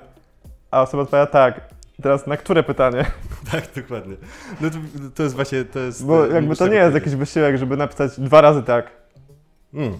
a 0.72 0.82
osoba 0.82 1.04
odpowiada 1.04 1.32
tak. 1.32 1.70
Teraz 2.02 2.28
na 2.28 2.38
które 2.38 2.64
pytanie? 2.64 3.06
Tak, 3.52 3.64
dokładnie. 3.76 4.16
No 4.62 4.70
to, 4.70 4.78
to 5.16 5.24
jest 5.24 5.36
właśnie, 5.36 5.66
to 5.66 5.80
jest... 5.80 6.06
Bo 6.06 6.26
jakby 6.26 6.56
to 6.56 6.68
nie 6.68 6.76
jest 6.76 6.96
jakiś 6.96 7.16
wysiłek, 7.16 7.58
żeby 7.58 7.78
napisać 7.78 8.20
dwa 8.20 8.42
razy 8.42 8.64
tak. 8.64 8.92
Mm. 9.74 9.94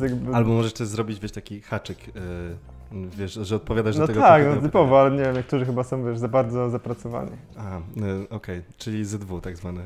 Jakby... 0.00 0.34
Albo 0.34 0.50
możesz 0.50 0.72
też 0.72 0.88
zrobić, 0.88 1.20
wiesz, 1.20 1.32
taki 1.32 1.60
haczyk, 1.60 2.06
yy, 2.06 3.08
wiesz, 3.16 3.32
że 3.32 3.56
odpowiadasz 3.56 3.96
no 3.96 4.00
do 4.00 4.06
tego 4.06 4.20
tak, 4.20 4.42
no 4.46 4.62
typowo, 4.62 5.00
ale 5.00 5.10
nie 5.10 5.22
wiem, 5.22 5.36
niektórzy 5.36 5.66
chyba 5.66 5.84
są, 5.84 6.04
wiesz, 6.04 6.18
za 6.18 6.28
bardzo 6.28 6.70
zapracowani. 6.70 7.30
A, 7.56 7.80
yy, 7.96 8.28
okej, 8.30 8.58
okay. 8.58 8.62
czyli 8.78 9.04
Z2 9.04 9.40
tak 9.40 9.56
zwane. 9.56 9.82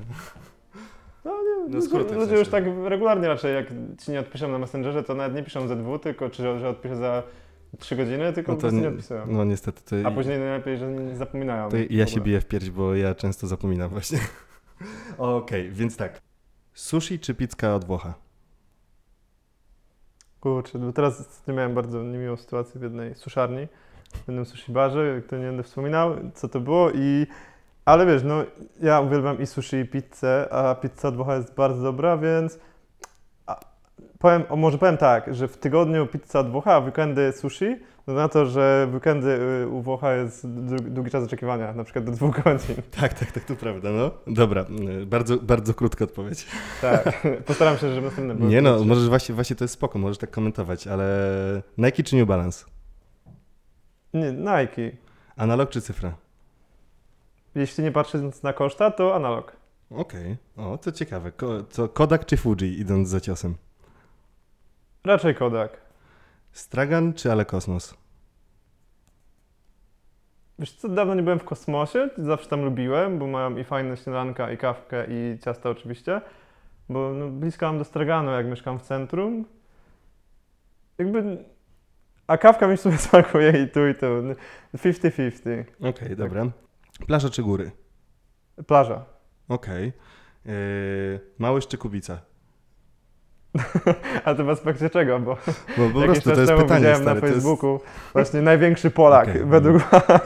No, 1.68 1.82
skróty, 1.82 2.14
ludzie 2.14 2.16
w 2.16 2.20
sensie. 2.20 2.38
już 2.38 2.48
tak 2.48 2.64
regularnie 2.84 3.28
raczej, 3.28 3.54
jak 3.54 3.66
ci 3.98 4.10
nie 4.10 4.20
odpiszą 4.20 4.48
na 4.48 4.58
Messengerze, 4.58 5.02
to 5.02 5.14
nawet 5.14 5.36
nie 5.36 5.42
piszą 5.42 5.68
ze 5.68 5.76
dwóch, 5.76 6.00
tylko 6.00 6.30
czy 6.30 6.58
że 6.58 6.68
odpiszę 6.68 6.96
za 6.96 7.22
trzy 7.78 7.96
godziny, 7.96 8.32
tylko 8.32 8.52
no 8.52 8.56
po 8.56 8.60
prostu 8.60 8.80
nie 8.80 8.88
odpisują. 8.88 9.26
No 9.26 9.44
niestety. 9.44 10.02
To... 10.02 10.08
A 10.08 10.10
później 10.10 10.38
najlepiej, 10.38 10.78
że 10.78 10.92
nie 10.92 11.16
zapominają. 11.16 11.68
To 11.68 11.76
ja 11.90 12.06
się 12.06 12.20
biję 12.20 12.40
w 12.40 12.46
pierś, 12.46 12.70
bo 12.70 12.94
ja 12.94 13.14
często 13.14 13.46
zapominam 13.46 13.90
właśnie. 13.90 14.18
Okej, 15.18 15.60
okay, 15.60 15.70
więc 15.70 15.96
tak. 15.96 16.20
Sushi 16.74 17.18
czy 17.18 17.34
pizza 17.34 17.74
od 17.74 17.84
Włocha? 17.84 18.14
Kurczę, 20.40 20.78
bo 20.78 20.92
teraz 20.92 21.42
nie 21.48 21.54
miałem 21.54 21.74
bardzo 21.74 22.02
niemiłą 22.02 22.36
sytuację 22.36 22.80
w 22.80 22.82
jednej 22.82 23.14
suszarni, 23.14 23.68
w 24.24 24.28
jednym 24.28 24.44
sushi 24.44 24.72
barze, 24.72 25.22
kto 25.26 25.36
nie 25.36 25.44
będę 25.44 25.62
wspominał, 25.62 26.16
co 26.34 26.48
to 26.48 26.60
było 26.60 26.90
i... 26.90 27.26
Ale 27.85 28.07
wiesz, 28.07 28.22
no 28.22 28.45
ja 28.82 29.01
uwielbiam 29.01 29.41
i 29.41 29.47
sushi 29.47 29.76
i 29.76 29.85
pizzę, 29.85 30.49
a 30.53 30.74
pizza 30.74 31.11
dwocha 31.11 31.37
jest 31.37 31.55
bardzo 31.55 31.82
dobra, 31.82 32.16
więc... 32.18 32.59
A, 33.47 33.61
powiem, 34.18 34.43
o, 34.49 34.57
może 34.57 34.78
powiem 34.78 34.97
tak, 34.97 35.35
że 35.35 35.49
w 35.49 35.57
tygodniu 35.57 36.07
pizza 36.07 36.43
dwocha, 36.43 36.74
a 36.74 36.80
w 36.80 36.87
weekendy 36.87 37.32
sushi, 37.32 37.76
no 38.07 38.14
na 38.14 38.28
to, 38.28 38.47
że 38.47 38.89
w 38.91 38.95
weekendy 38.95 39.28
y, 39.62 39.68
u 39.68 39.82
Włocha 39.82 40.14
jest 40.14 40.49
długi 40.80 41.11
czas 41.11 41.24
oczekiwania, 41.24 41.72
na 41.72 41.85
przykład 41.85 42.05
do 42.05 42.12
dwóch 42.12 42.35
godzin. 42.45 42.76
Tak, 43.01 43.14
tak, 43.14 43.32
tak, 43.32 43.45
to 43.45 43.57
prawda, 43.57 43.91
no. 43.91 44.11
Dobra, 44.26 44.64
y, 45.03 45.07
bardzo, 45.07 45.37
bardzo 45.37 45.74
krótka 45.74 46.05
odpowiedź. 46.05 46.47
Tak, 46.80 47.22
postaram 47.47 47.78
się, 47.78 47.95
żeby 47.95 48.07
następnym 48.07 48.37
było. 48.37 48.51
Nie 48.51 48.62
no, 48.62 48.85
możesz 48.85 49.09
właśnie, 49.09 49.35
właśnie 49.35 49.57
to 49.57 49.64
jest 49.64 49.74
spoko, 49.74 49.99
możesz 49.99 50.18
tak 50.18 50.30
komentować, 50.30 50.87
ale 50.87 51.07
Nike 51.78 52.03
czy 52.03 52.16
New 52.16 52.28
Balance? 52.28 52.64
Nie, 54.14 54.32
Nike. 54.32 54.97
Analog 55.37 55.70
czy 55.70 55.80
cyfra? 55.80 56.24
Jeśli 57.55 57.84
nie 57.84 57.92
patrząc 57.92 58.42
na 58.42 58.52
koszta, 58.52 58.90
to 58.90 59.14
analog. 59.14 59.57
Okej, 59.90 60.36
okay. 60.55 60.66
o, 60.66 60.78
to 60.78 60.92
ciekawe. 60.92 61.32
Ko 61.32 61.64
co, 61.64 61.88
Kodak 61.88 62.26
czy 62.26 62.36
Fuji, 62.36 62.80
idąc 62.80 63.09
za 63.09 63.20
ciosem? 63.20 63.55
Raczej 65.05 65.34
Kodak. 65.34 65.80
Stragan 66.52 67.12
czy 67.12 67.32
Ale 67.32 67.44
Kosmos? 67.44 67.94
Wiesz 70.59 70.72
co, 70.72 70.88
dawno 70.88 71.14
nie 71.14 71.22
byłem 71.22 71.38
w 71.38 71.44
kosmosie, 71.44 72.11
zawsze 72.18 72.48
tam 72.48 72.64
lubiłem, 72.64 73.18
bo 73.18 73.26
mają 73.26 73.57
i 73.57 73.64
fajne 73.64 73.96
śniadanka, 73.96 74.52
i 74.52 74.59
kawkę, 74.59 75.07
i 75.09 75.38
ciasta 75.44 75.70
oczywiście. 75.70 76.20
Bo 76.88 77.12
no, 77.14 77.28
blisko 77.28 77.66
mam 77.66 77.78
do 77.78 77.84
Straganu, 77.84 78.30
jak 78.30 78.46
mieszkam 78.46 78.78
w 78.78 78.82
centrum. 78.82 79.44
Jakby... 80.98 81.44
A 82.26 82.38
kawka 82.38 82.68
mi 82.68 82.76
w 82.76 82.80
sumie 82.80 82.98
smakuje 83.09 83.62
i 83.62 83.68
tu, 83.68 83.88
i 83.88 83.94
tu. 83.94 84.07
50-50. 84.76 85.64
Okej, 85.78 85.90
okay, 85.90 86.16
dobra. 86.16 86.46
Plaża 87.07 87.30
czy 87.30 87.42
góry? 87.42 87.70
Plaża. 88.66 89.05
Okej. 89.49 89.88
Okay. 89.88 90.55
Yy, 90.55 91.20
Małysz 91.38 91.66
czy 91.66 91.78
Kubica? 91.78 92.20
A 94.24 94.34
to 94.34 94.45
w 94.45 94.49
aspekcie 94.49 94.90
czego? 94.90 95.20
Bo, 95.20 95.36
bo 95.76 95.90
po 95.90 96.01
prostu 96.01 96.30
to 96.30 96.40
jest 96.40 96.53
pytanie, 96.53 96.80
widziałem 96.80 97.03
stary, 97.03 97.20
na 97.20 97.26
Facebooku 97.26 97.72
jest... 97.72 98.12
właśnie 98.12 98.42
największy 98.42 98.90
Polak 98.90 99.28
okay, 99.28 99.47
według... 99.47 99.82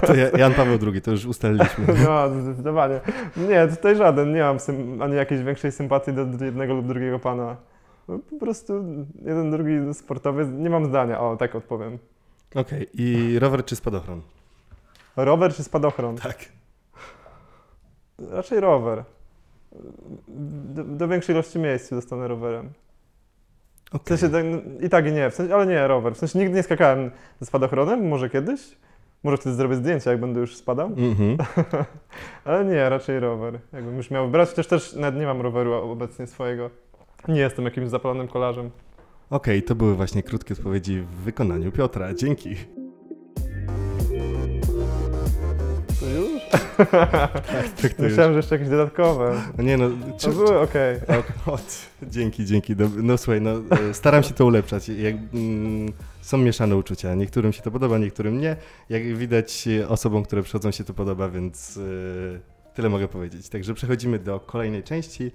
To 0.06 0.14
Jan 0.38 0.54
Paweł 0.54 0.78
II, 0.86 1.02
to 1.02 1.10
już 1.10 1.26
ustaliliśmy. 1.26 1.86
No, 2.04 2.40
zdecydowanie. 2.40 3.00
Nie, 3.36 3.68
tutaj 3.68 3.96
żaden, 3.96 4.32
nie 4.34 4.42
mam 4.42 4.58
ani 5.00 5.14
jakiejś 5.14 5.42
większej 5.42 5.72
sympatii 5.72 6.12
do 6.12 6.44
jednego 6.44 6.74
lub 6.74 6.86
drugiego 6.86 7.18
pana. 7.18 7.56
No, 8.08 8.18
po 8.30 8.38
prostu 8.38 8.84
jeden, 9.24 9.50
drugi 9.50 9.94
sportowy, 9.94 10.46
nie 10.46 10.70
mam 10.70 10.86
zdania, 10.86 11.20
o, 11.20 11.36
tak 11.36 11.54
odpowiem. 11.54 11.98
Okej, 12.50 12.62
okay. 12.62 12.86
i 12.94 13.38
rower 13.38 13.64
czy 13.64 13.76
spadochron? 13.76 14.22
Rower 15.16 15.54
czy 15.54 15.64
spadochron? 15.64 16.16
Tak. 16.16 16.57
Raczej 18.18 18.60
rower. 18.60 19.04
Do, 20.28 20.84
do 20.84 21.08
większej 21.08 21.34
ilości 21.34 21.58
miejsc 21.58 21.90
dostanę 21.90 22.28
rowerem. 22.28 22.72
Okay. 23.92 24.16
W 24.16 24.20
sensie, 24.20 24.28
tak, 24.28 24.44
i 24.84 24.88
tak 24.88 25.06
i 25.06 25.12
nie, 25.12 25.30
w 25.30 25.34
sensie, 25.34 25.54
ale 25.54 25.66
nie, 25.66 25.88
rower. 25.88 26.14
W 26.14 26.18
sensie 26.18 26.38
nigdy 26.38 26.54
nie 26.54 26.62
skakałem 26.62 27.10
ze 27.40 27.46
spadochronem, 27.46 28.08
może 28.08 28.30
kiedyś. 28.30 28.76
Może 29.22 29.36
wtedy 29.36 29.56
zrobię 29.56 29.76
zdjęcia, 29.76 30.10
jak 30.10 30.20
będę 30.20 30.40
już 30.40 30.56
spadał. 30.56 30.86
Mm 30.86 31.14
-hmm. 31.14 31.44
ale 32.44 32.64
nie, 32.64 32.88
raczej 32.88 33.20
rower. 33.20 33.58
Jakbym 33.72 33.96
już 33.96 34.10
miał 34.10 34.26
wybrać, 34.26 34.48
chociaż 34.48 34.66
też 34.66 34.94
nawet 34.94 35.20
nie 35.20 35.26
mam 35.26 35.40
roweru 35.40 35.74
obecnie 35.74 36.26
swojego. 36.26 36.70
Nie 37.28 37.40
jestem 37.40 37.64
jakimś 37.64 37.88
zapalonym 37.88 38.28
kolarzem. 38.28 38.70
Okej, 39.30 39.58
okay, 39.58 39.68
to 39.68 39.74
były 39.74 39.94
właśnie 39.94 40.22
krótkie 40.22 40.54
odpowiedzi 40.54 41.00
w 41.00 41.08
wykonaniu 41.08 41.72
Piotra. 41.72 42.14
Dzięki. 42.14 42.56
Tak, 46.50 47.42
tak 47.82 47.94
to 47.96 48.02
Myślałem, 48.02 48.32
że 48.32 48.36
jeszcze 48.36 48.54
jakieś 48.54 48.68
dodatkowe. 48.68 49.42
No 49.58 49.64
nie 49.64 49.76
no, 49.76 49.90
czy, 50.18 50.26
to 50.26 50.32
były 50.32 50.58
okej. 50.58 51.00
Okay. 51.46 51.58
dzięki, 52.02 52.44
dzięki. 52.44 52.74
No 52.96 53.18
słuchaj, 53.18 53.40
no 53.40 53.50
e, 53.90 53.94
staram 53.94 54.22
się 54.22 54.34
to 54.34 54.46
ulepszać. 54.46 54.88
Jak, 54.88 55.14
mm, 55.34 55.92
są 56.20 56.38
mieszane 56.38 56.76
uczucia. 56.76 57.14
Niektórym 57.14 57.52
się 57.52 57.62
to 57.62 57.70
podoba, 57.70 57.98
niektórym 57.98 58.40
nie. 58.40 58.56
Jak 58.88 59.16
widać, 59.16 59.68
osobom, 59.88 60.22
które 60.22 60.42
przychodzą 60.42 60.70
się 60.70 60.84
to 60.84 60.94
podoba, 60.94 61.28
więc 61.28 61.76
yy, 61.76 62.40
tyle 62.74 62.88
mogę 62.88 63.08
powiedzieć. 63.08 63.48
Także 63.48 63.74
przechodzimy 63.74 64.18
do 64.18 64.40
kolejnej 64.40 64.82
części. 64.82 65.32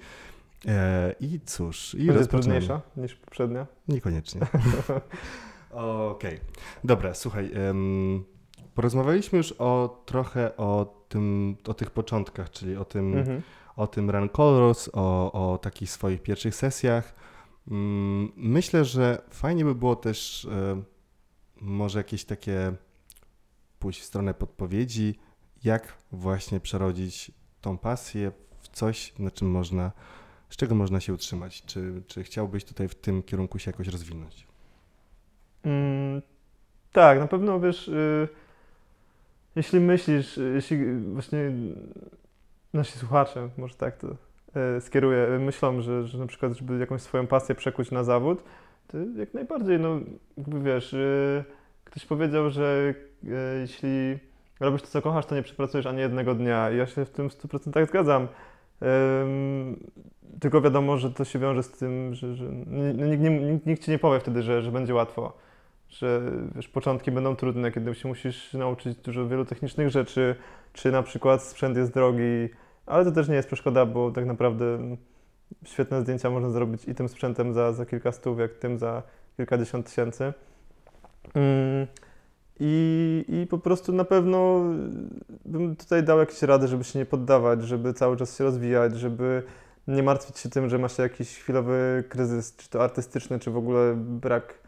E, 0.68 1.16
I 1.20 1.40
cóż, 1.46 1.96
i 1.96 2.06
jest 2.06 2.30
trudniejsza 2.30 2.82
niż 2.98 3.16
poprzednia? 3.16 3.68
Niekoniecznie. 3.88 4.42
Okej. 5.72 6.36
Okay. 6.36 6.40
Dobra, 6.84 7.14
słuchaj. 7.14 7.52
Porozmawialiśmy 8.76 9.38
już 9.38 9.52
o 9.52 10.04
trochę 10.06 10.58
o 10.58 11.04
tym, 11.10 11.58
o 11.68 11.74
tych 11.74 11.92
początkach, 11.92 12.50
czyli 12.50 12.78
o 12.78 12.86
tym, 12.86 13.18
mhm. 13.18 13.42
o 13.76 13.88
tym 13.88 14.10
Run 14.10 14.30
Colors, 14.30 14.90
o, 14.94 15.32
o 15.32 15.58
takich 15.58 15.92
swoich 15.92 16.22
pierwszych 16.22 16.56
sesjach. 16.56 17.16
Mm, 17.72 18.32
myślę, 18.36 18.86
że 18.86 19.22
fajnie 19.30 19.66
by 19.66 19.76
było 19.76 19.96
też 19.96 20.46
e, 20.46 20.84
może 21.62 22.00
jakieś 22.00 22.26
takie 22.26 22.74
pójść 23.80 24.02
w 24.02 24.06
stronę 24.06 24.34
podpowiedzi, 24.34 25.20
jak 25.64 25.98
właśnie 26.12 26.60
przerodzić 26.60 27.32
tą 27.62 27.78
pasję 27.78 28.32
w 28.62 28.68
coś, 28.68 29.20
na 29.20 29.32
czym 29.32 29.52
można, 29.52 29.92
z 30.50 30.56
czego 30.56 30.76
można 30.76 31.00
się 31.00 31.14
utrzymać. 31.14 31.64
Czy, 31.66 32.04
czy 32.08 32.24
chciałbyś 32.24 32.64
tutaj 32.64 32.88
w 32.88 32.96
tym 32.96 33.24
kierunku 33.24 33.60
się 33.60 33.72
jakoś 33.72 33.88
rozwinąć? 33.88 34.48
Mm, 35.64 36.22
tak, 36.92 37.20
na 37.20 37.28
pewno 37.28 37.60
wiesz. 37.60 37.88
Y 37.88 38.43
jeśli 39.56 39.80
myślisz, 39.80 40.40
jeśli 40.54 40.96
właśnie 40.96 41.52
nasi 42.74 43.00
słuchacze, 43.00 43.50
może 43.58 43.76
tak 43.76 43.98
to 43.98 44.08
e, 44.56 44.82
skieruję, 44.82 45.28
myślą, 45.40 45.82
że, 45.82 46.08
że 46.08 46.18
na 46.18 46.28
przykład, 46.28 46.54
żeby 46.54 46.78
jakąś 46.78 47.02
swoją 47.02 47.28
pasję 47.28 47.56
przekuć 47.56 47.92
na 47.92 48.04
zawód, 48.04 48.44
to 48.88 48.98
jak 49.16 49.34
najbardziej, 49.34 49.80
no 49.80 50.00
jakby 50.38 50.60
wiesz, 50.62 50.94
e, 50.94 51.44
ktoś 51.84 52.06
powiedział, 52.06 52.50
że 52.50 52.94
e, 53.24 53.60
jeśli 53.62 54.18
robisz 54.60 54.82
to, 54.82 54.88
co 54.88 55.02
kochasz, 55.02 55.26
to 55.26 55.36
nie 55.36 55.44
przepracujesz 55.44 55.86
ani 55.86 56.00
jednego 56.00 56.36
dnia. 56.36 56.72
I 56.72 56.78
ja 56.78 56.86
się 56.86 57.06
w 57.06 57.10
tym 57.10 57.28
100% 57.28 57.88
zgadzam. 57.88 58.28
tylko 60.40 60.62
wiadomo, 60.62 60.98
że 60.98 61.12
to 61.12 61.26
się 61.26 61.40
wiąże 61.40 61.64
z 61.64 61.72
tym, 61.72 62.16
że, 62.16 62.36
że 62.36 62.46
nikt, 62.46 63.22
nikt, 63.22 63.66
nikt 63.66 63.84
ci 63.84 63.92
nie 63.92 64.00
powie 64.00 64.20
wtedy, 64.20 64.44
że, 64.44 64.62
że 64.62 64.72
będzie 64.72 64.94
łatwo 64.94 65.38
że 65.94 66.22
wiesz, 66.56 66.68
początki 66.68 67.12
będą 67.12 67.36
trudne, 67.36 67.72
kiedy 67.72 67.96
się 67.96 68.08
musisz 68.08 68.54
nauczyć 68.54 68.98
dużo 68.98 69.28
wielu 69.28 69.46
technicznych 69.46 69.90
rzeczy, 69.90 70.36
czy 70.74 70.92
na 70.92 71.04
przykład 71.04 71.44
sprzęt 71.44 71.78
jest 71.78 71.94
drogi, 71.94 72.50
ale 72.86 73.06
to 73.06 73.12
też 73.12 73.28
nie 73.30 73.36
jest 73.36 73.48
przeszkoda, 73.48 73.86
bo 73.86 74.12
tak 74.12 74.26
naprawdę 74.26 74.80
świetne 75.66 76.02
zdjęcia 76.02 76.30
można 76.30 76.50
zrobić 76.50 76.86
i 76.86 76.96
tym 76.96 77.10
sprzętem 77.10 77.54
za, 77.54 77.74
za 77.74 77.86
kilka 77.86 78.12
stów, 78.12 78.40
jak 78.40 78.54
tym 78.54 78.80
za 78.80 79.04
kilkadziesiąt 79.38 79.86
tysięcy. 79.86 80.34
Mm, 81.34 81.88
I, 82.60 83.26
I 83.28 83.48
po 83.48 83.58
prostu 83.58 83.94
na 83.94 84.04
pewno 84.04 84.62
bym 85.46 85.76
tutaj 85.76 86.04
dał 86.04 86.20
jakieś 86.20 86.42
rady, 86.42 86.68
żeby 86.68 86.84
się 86.84 87.00
nie 87.00 87.06
poddawać, 87.06 87.64
żeby 87.64 87.94
cały 87.94 88.18
czas 88.18 88.38
się 88.38 88.44
rozwijać, 88.44 88.96
żeby 88.96 89.44
nie 89.88 90.04
martwić 90.04 90.40
się 90.40 90.50
tym, 90.50 90.70
że 90.70 90.78
masz 90.78 90.98
jakiś 90.98 91.38
chwilowy 91.38 92.04
kryzys, 92.10 92.56
czy 92.56 92.70
to 92.70 92.84
artystyczny, 92.84 93.40
czy 93.40 93.52
w 93.52 93.58
ogóle 93.58 93.94
brak 93.98 94.63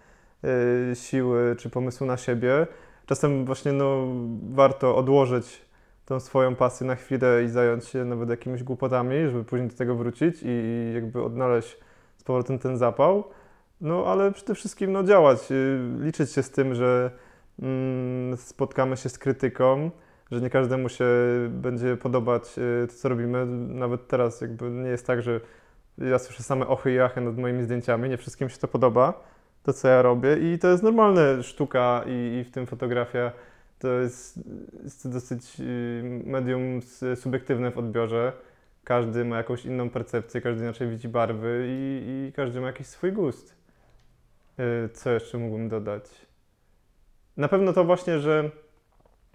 siły 0.94 1.56
czy 1.60 1.70
pomysłu 1.70 2.08
na 2.08 2.18
siebie. 2.18 2.68
Czasem 3.06 3.46
właśnie 3.46 3.72
no, 3.72 4.08
warto 4.54 4.96
odłożyć 4.96 5.66
tą 6.06 6.20
swoją 6.20 6.56
pasję 6.56 6.88
na 6.88 6.96
chwilę 6.96 7.44
i 7.44 7.48
zająć 7.48 7.86
się 7.86 8.06
nawet 8.06 8.30
jakimiś 8.30 8.64
głupotami, 8.64 9.16
żeby 9.26 9.44
później 9.44 9.70
do 9.70 9.76
tego 9.76 9.96
wrócić 9.96 10.36
i 10.44 10.92
jakby 10.94 11.24
odnaleźć 11.24 11.78
z 12.18 12.24
powrotem 12.24 12.60
ten 12.60 12.78
zapał. 12.78 13.24
No 13.82 14.06
ale 14.06 14.32
przede 14.32 14.56
wszystkim 14.56 14.92
no, 14.92 15.04
działać, 15.04 15.52
y, 15.52 15.80
liczyć 16.00 16.32
się 16.32 16.44
z 16.44 16.52
tym, 16.52 16.76
że 16.76 17.12
mm, 17.62 18.38
spotkamy 18.38 18.98
się 18.98 19.10
z 19.10 19.18
krytyką, 19.18 19.92
że 20.32 20.42
nie 20.42 20.50
każdemu 20.50 20.90
się 20.90 21.06
będzie 21.50 21.98
podobać 21.98 22.44
y, 22.58 22.88
to, 22.88 22.94
co 22.94 23.10
robimy. 23.10 23.46
Nawet 23.68 24.08
teraz 24.08 24.42
jakby 24.42 24.70
nie 24.70 24.90
jest 24.90 25.08
tak, 25.08 25.22
że 25.22 25.40
ja 25.98 26.20
słyszę 26.20 26.44
same 26.44 26.68
ochy 26.68 26.94
i 26.94 27.00
achy 27.00 27.22
nad 27.22 27.38
moimi 27.38 27.64
zdjęciami, 27.64 28.10
nie 28.10 28.18
wszystkim 28.18 28.50
się 28.50 28.58
to 28.58 28.68
podoba 28.68 29.35
to, 29.66 29.74
co 29.74 29.88
ja 29.88 30.02
robię 30.02 30.38
i 30.38 30.60
to 30.60 30.68
jest 30.68 30.84
normalne 30.84 31.44
sztuka 31.44 32.04
i, 32.08 32.38
i 32.40 32.44
w 32.44 32.52
tym 32.52 32.68
fotografia 32.68 33.32
to 33.80 33.88
jest, 33.88 34.40
jest 34.84 35.12
dosyć 35.12 35.60
y, 35.60 36.22
medium 36.26 36.80
subiektywne 37.16 37.72
w 37.72 37.78
odbiorze. 37.78 38.34
Każdy 38.84 39.26
ma 39.26 39.38
jakąś 39.38 39.66
inną 39.66 39.90
percepcję, 39.90 40.42
każdy 40.42 40.64
inaczej 40.64 40.90
widzi 40.90 41.08
barwy 41.08 41.66
i, 41.68 42.28
i 42.30 42.34
każdy 42.34 42.62
ma 42.62 42.68
jakiś 42.68 42.88
swój 42.88 43.12
gust. 43.12 43.56
Y, 44.60 44.90
co 44.90 45.12
jeszcze 45.12 45.38
mógłbym 45.38 45.70
dodać? 45.70 46.04
Na 47.38 47.48
pewno 47.48 47.74
to 47.74 47.84
właśnie, 47.84 48.20
że 48.20 48.50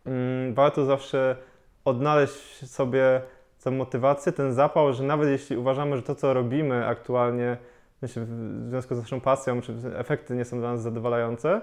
mm, 0.07 0.55
warto 0.55 0.85
zawsze 0.85 1.37
odnaleźć 1.85 2.71
sobie 2.71 3.21
tę 3.65 3.71
motywację, 3.71 4.33
ten 4.33 4.53
zapał, 4.53 4.93
że 4.93 5.05
nawet 5.05 5.29
jeśli 5.29 5.57
uważamy, 5.57 5.97
że 5.97 6.03
to, 6.03 6.15
co 6.15 6.35
robimy 6.35 6.87
aktualnie, 6.87 7.57
myślę, 8.03 8.25
w 8.27 8.69
związku 8.69 8.95
z 8.95 8.99
naszą 8.99 9.21
pasją, 9.21 9.61
czy 9.61 9.75
efekty 9.97 10.35
nie 10.35 10.45
są 10.45 10.61
dla 10.61 10.73
nas 10.73 10.83
zadowalające, 10.83 11.61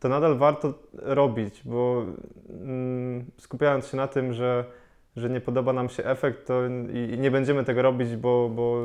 to 0.00 0.08
nadal 0.08 0.36
warto 0.36 0.74
robić, 0.94 1.62
bo 1.64 2.04
mm, 2.50 3.24
skupiając 3.38 3.86
się 3.86 3.96
na 3.96 4.06
tym, 4.06 4.32
że, 4.32 4.64
że 5.16 5.30
nie 5.30 5.40
podoba 5.40 5.72
nam 5.72 5.88
się 5.88 6.04
efekt 6.04 6.46
to 6.46 6.66
i, 6.92 7.14
i 7.14 7.18
nie 7.18 7.30
będziemy 7.30 7.64
tego 7.64 7.82
robić, 7.82 8.16
bo, 8.16 8.48
bo 8.48 8.82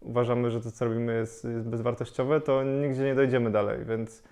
uważamy, 0.00 0.50
że 0.50 0.60
to, 0.60 0.70
co 0.70 0.84
robimy, 0.84 1.16
jest, 1.16 1.44
jest 1.44 1.68
bezwartościowe, 1.68 2.40
to 2.40 2.62
nigdzie 2.64 3.04
nie 3.04 3.14
dojdziemy 3.14 3.50
dalej, 3.50 3.84
więc 3.84 4.22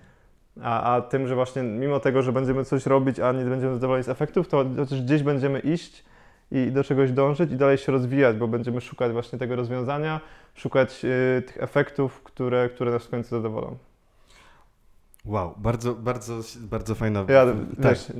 a, 0.61 0.95
a 0.95 1.01
tym, 1.01 1.27
że 1.27 1.35
właśnie 1.35 1.63
mimo 1.63 1.99
tego, 1.99 2.21
że 2.21 2.31
będziemy 2.31 2.65
coś 2.65 2.85
robić, 2.85 3.19
a 3.19 3.31
nie 3.31 3.45
będziemy 3.45 3.73
zadowoleni 3.73 4.03
z 4.03 4.09
efektów, 4.09 4.47
to 4.47 4.65
chociaż 4.77 5.01
gdzieś 5.01 5.23
będziemy 5.23 5.59
iść 5.59 6.05
i 6.51 6.71
do 6.71 6.83
czegoś 6.83 7.11
dążyć 7.11 7.51
i 7.51 7.55
dalej 7.55 7.77
się 7.77 7.91
rozwijać, 7.91 8.37
bo 8.37 8.47
będziemy 8.47 8.81
szukać 8.81 9.11
właśnie 9.11 9.39
tego 9.39 9.55
rozwiązania, 9.55 10.21
szukać 10.59 11.05
y, 11.05 11.41
tych 11.41 11.63
efektów, 11.63 12.21
które, 12.23 12.69
które 12.69 12.91
nas 12.91 13.05
w 13.05 13.09
końcu 13.09 13.29
zadowolą. 13.29 13.77
Wow, 15.25 15.53
bardzo, 15.57 15.93
bardzo, 15.95 16.33
bardzo 16.59 16.95
fajna. 16.95 17.25
Ja 17.27 17.45
tak. 17.45 17.91
wiesz, 17.91 18.11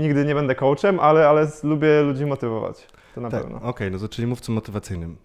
nigdy 0.00 0.24
nie 0.24 0.34
będę 0.34 0.54
coachem, 0.54 1.00
ale, 1.00 1.28
ale 1.28 1.46
lubię 1.62 2.02
ludzi 2.02 2.26
motywować. 2.26 2.86
To 3.14 3.20
na 3.20 3.30
tak, 3.30 3.42
pewno. 3.42 3.56
Okej, 3.56 3.70
okay, 3.70 3.90
no 3.90 3.98
to 3.98 4.08
czyli 4.08 4.26
mówcą 4.26 4.52
motywacyjnym. 4.52 5.16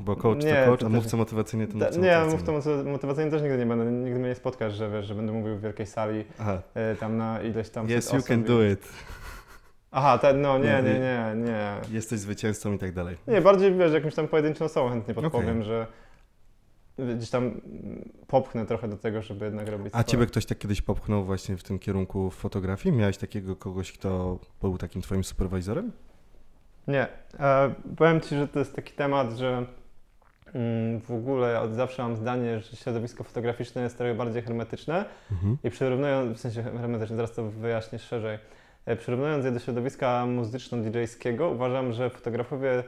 Bo 0.00 0.16
coach 0.16 0.44
nie, 0.44 0.54
to 0.54 0.70
coach, 0.70 0.82
a 0.82 0.88
mówca 0.88 1.16
motywacyjny 1.16 1.66
to 1.66 1.78
mówca 1.78 2.00
Nie, 2.00 2.18
mówca 2.30 2.52
motywacyjny 2.84 3.30
też 3.30 3.42
nigdy 3.42 3.58
nie 3.58 3.66
będę, 3.66 3.92
nigdy 3.92 4.18
mnie 4.18 4.28
nie 4.28 4.34
spotkasz, 4.34 4.74
że 4.74 4.90
wiesz, 4.90 5.06
że 5.06 5.14
będę 5.14 5.32
mówił 5.32 5.56
w 5.56 5.60
wielkiej 5.60 5.86
sali 5.86 6.24
Aha. 6.38 6.62
E, 6.74 6.96
tam 6.96 7.16
na 7.16 7.42
ileś 7.42 7.70
tam 7.70 7.90
Yes, 7.90 8.12
you 8.12 8.22
can 8.22 8.44
do 8.44 8.64
it. 8.64 8.88
Aha, 9.98 10.18
te, 10.18 10.32
no 10.32 10.58
nie, 10.58 10.82
nie, 10.82 10.98
nie, 10.98 11.32
nie. 11.36 11.74
Jesteś 11.90 12.18
zwycięzcą 12.18 12.72
i 12.72 12.78
tak 12.78 12.92
dalej. 12.92 13.16
Nie, 13.28 13.40
bardziej 13.40 13.74
wiesz, 13.74 13.92
jakimś 13.92 14.14
tam 14.14 14.28
pojedynczą 14.28 14.64
osobą 14.64 14.90
chętnie 14.90 15.14
podpowiem, 15.14 15.62
że 15.62 15.86
gdzieś 16.98 17.30
tam 17.30 17.60
popchnę 18.26 18.66
trochę 18.66 18.88
do 18.88 18.96
tego, 18.96 19.22
żeby 19.22 19.44
jednak 19.44 19.68
robić 19.68 19.86
A 19.86 19.90
swoje. 19.90 20.04
ciebie 20.04 20.26
ktoś 20.26 20.46
tak 20.46 20.58
kiedyś 20.58 20.82
popchnął 20.82 21.24
właśnie 21.24 21.56
w 21.56 21.62
tym 21.62 21.78
kierunku 21.78 22.30
fotografii? 22.30 22.96
Miałeś 22.96 23.18
takiego 23.18 23.56
kogoś, 23.56 23.92
kto 23.92 24.38
był 24.60 24.78
takim 24.78 25.02
twoim 25.02 25.24
superwizorem? 25.24 25.92
Nie. 26.88 27.08
E, 27.40 27.74
powiem 27.96 28.20
ci, 28.20 28.36
że 28.36 28.48
to 28.48 28.58
jest 28.58 28.76
taki 28.76 28.92
temat, 28.92 29.32
że 29.32 29.66
mm, 30.54 31.00
w 31.00 31.10
ogóle 31.10 31.60
od 31.60 31.74
zawsze 31.74 32.02
mam 32.02 32.16
zdanie, 32.16 32.60
że 32.60 32.76
środowisko 32.76 33.24
fotograficzne 33.24 33.82
jest 33.82 33.98
trochę 33.98 34.14
bardziej 34.14 34.42
hermetyczne 34.42 35.04
mhm. 35.32 35.58
i 35.64 35.70
przyrównując, 35.70 36.38
w 36.38 36.40
sensie 36.40 36.62
hermetyczne, 36.62 37.16
zaraz 37.16 37.32
to 37.32 37.50
wyjaśnię 37.50 37.98
szerzej, 37.98 38.38
przyrównując 38.98 39.44
je 39.44 39.52
do 39.52 39.58
środowiska 39.58 40.26
muzyczno-djskiego, 40.26 41.50
uważam, 41.50 41.92
że 41.92 42.10
fotografowie 42.10 42.82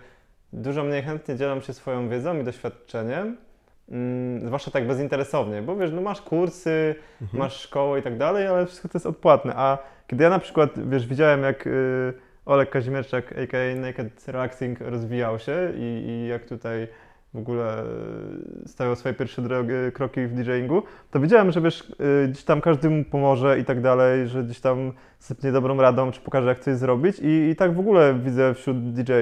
dużo 0.52 0.84
mniej 0.84 1.02
chętnie 1.02 1.36
dzielą 1.36 1.60
się 1.60 1.72
swoją 1.72 2.08
wiedzą 2.08 2.40
i 2.40 2.44
doświadczeniem, 2.44 3.36
mm, 3.88 4.46
zwłaszcza 4.46 4.70
tak 4.70 4.86
bezinteresownie, 4.86 5.62
bo 5.62 5.76
wiesz, 5.76 5.90
no 5.92 6.00
masz 6.00 6.22
kursy, 6.22 6.94
mhm. 7.22 7.38
masz 7.38 7.60
szkołę 7.60 7.98
i 7.98 8.02
tak 8.02 8.16
dalej, 8.16 8.46
ale 8.46 8.66
wszystko 8.66 8.88
to 8.88 8.98
jest 8.98 9.06
odpłatne, 9.06 9.52
a 9.56 9.78
kiedy 10.06 10.24
ja 10.24 10.30
na 10.30 10.38
przykład, 10.38 10.88
wiesz, 10.90 11.06
widziałem 11.06 11.42
jak 11.42 11.66
y, 11.66 12.12
Olek 12.46 12.70
Kazimierczak, 12.70 13.32
a.k.a. 13.32 13.80
Naked 13.80 14.28
Relaxing 14.28 14.80
rozwijał 14.80 15.38
się 15.38 15.72
i, 15.76 16.04
i 16.08 16.28
jak 16.28 16.44
tutaj 16.44 16.88
w 17.34 17.38
ogóle 17.38 17.84
y, 18.64 18.68
stawiał 18.68 18.96
swoje 18.96 19.14
pierwsze 19.14 19.42
drogi, 19.42 19.72
kroki 19.94 20.26
w 20.26 20.34
DJingu, 20.34 20.82
to 21.10 21.20
widziałem, 21.20 21.50
że 21.50 21.60
wiesz, 21.60 21.80
y, 22.24 22.28
gdzieś 22.28 22.44
tam 22.44 22.60
każdy 22.60 22.90
mu 22.90 23.04
pomoże 23.04 23.58
i 23.58 23.64
tak 23.64 23.80
dalej, 23.80 24.28
że 24.28 24.44
gdzieś 24.44 24.60
tam 24.60 24.92
sypnie 25.18 25.52
dobrą 25.52 25.76
radą, 25.76 26.10
czy 26.10 26.20
pokaże 26.20 26.48
jak 26.48 26.58
coś 26.58 26.76
zrobić 26.76 27.18
i, 27.18 27.50
i 27.50 27.56
tak 27.56 27.74
w 27.74 27.80
ogóle 27.80 28.14
widzę 28.14 28.54
wśród 28.54 28.92
DJ 28.92 29.12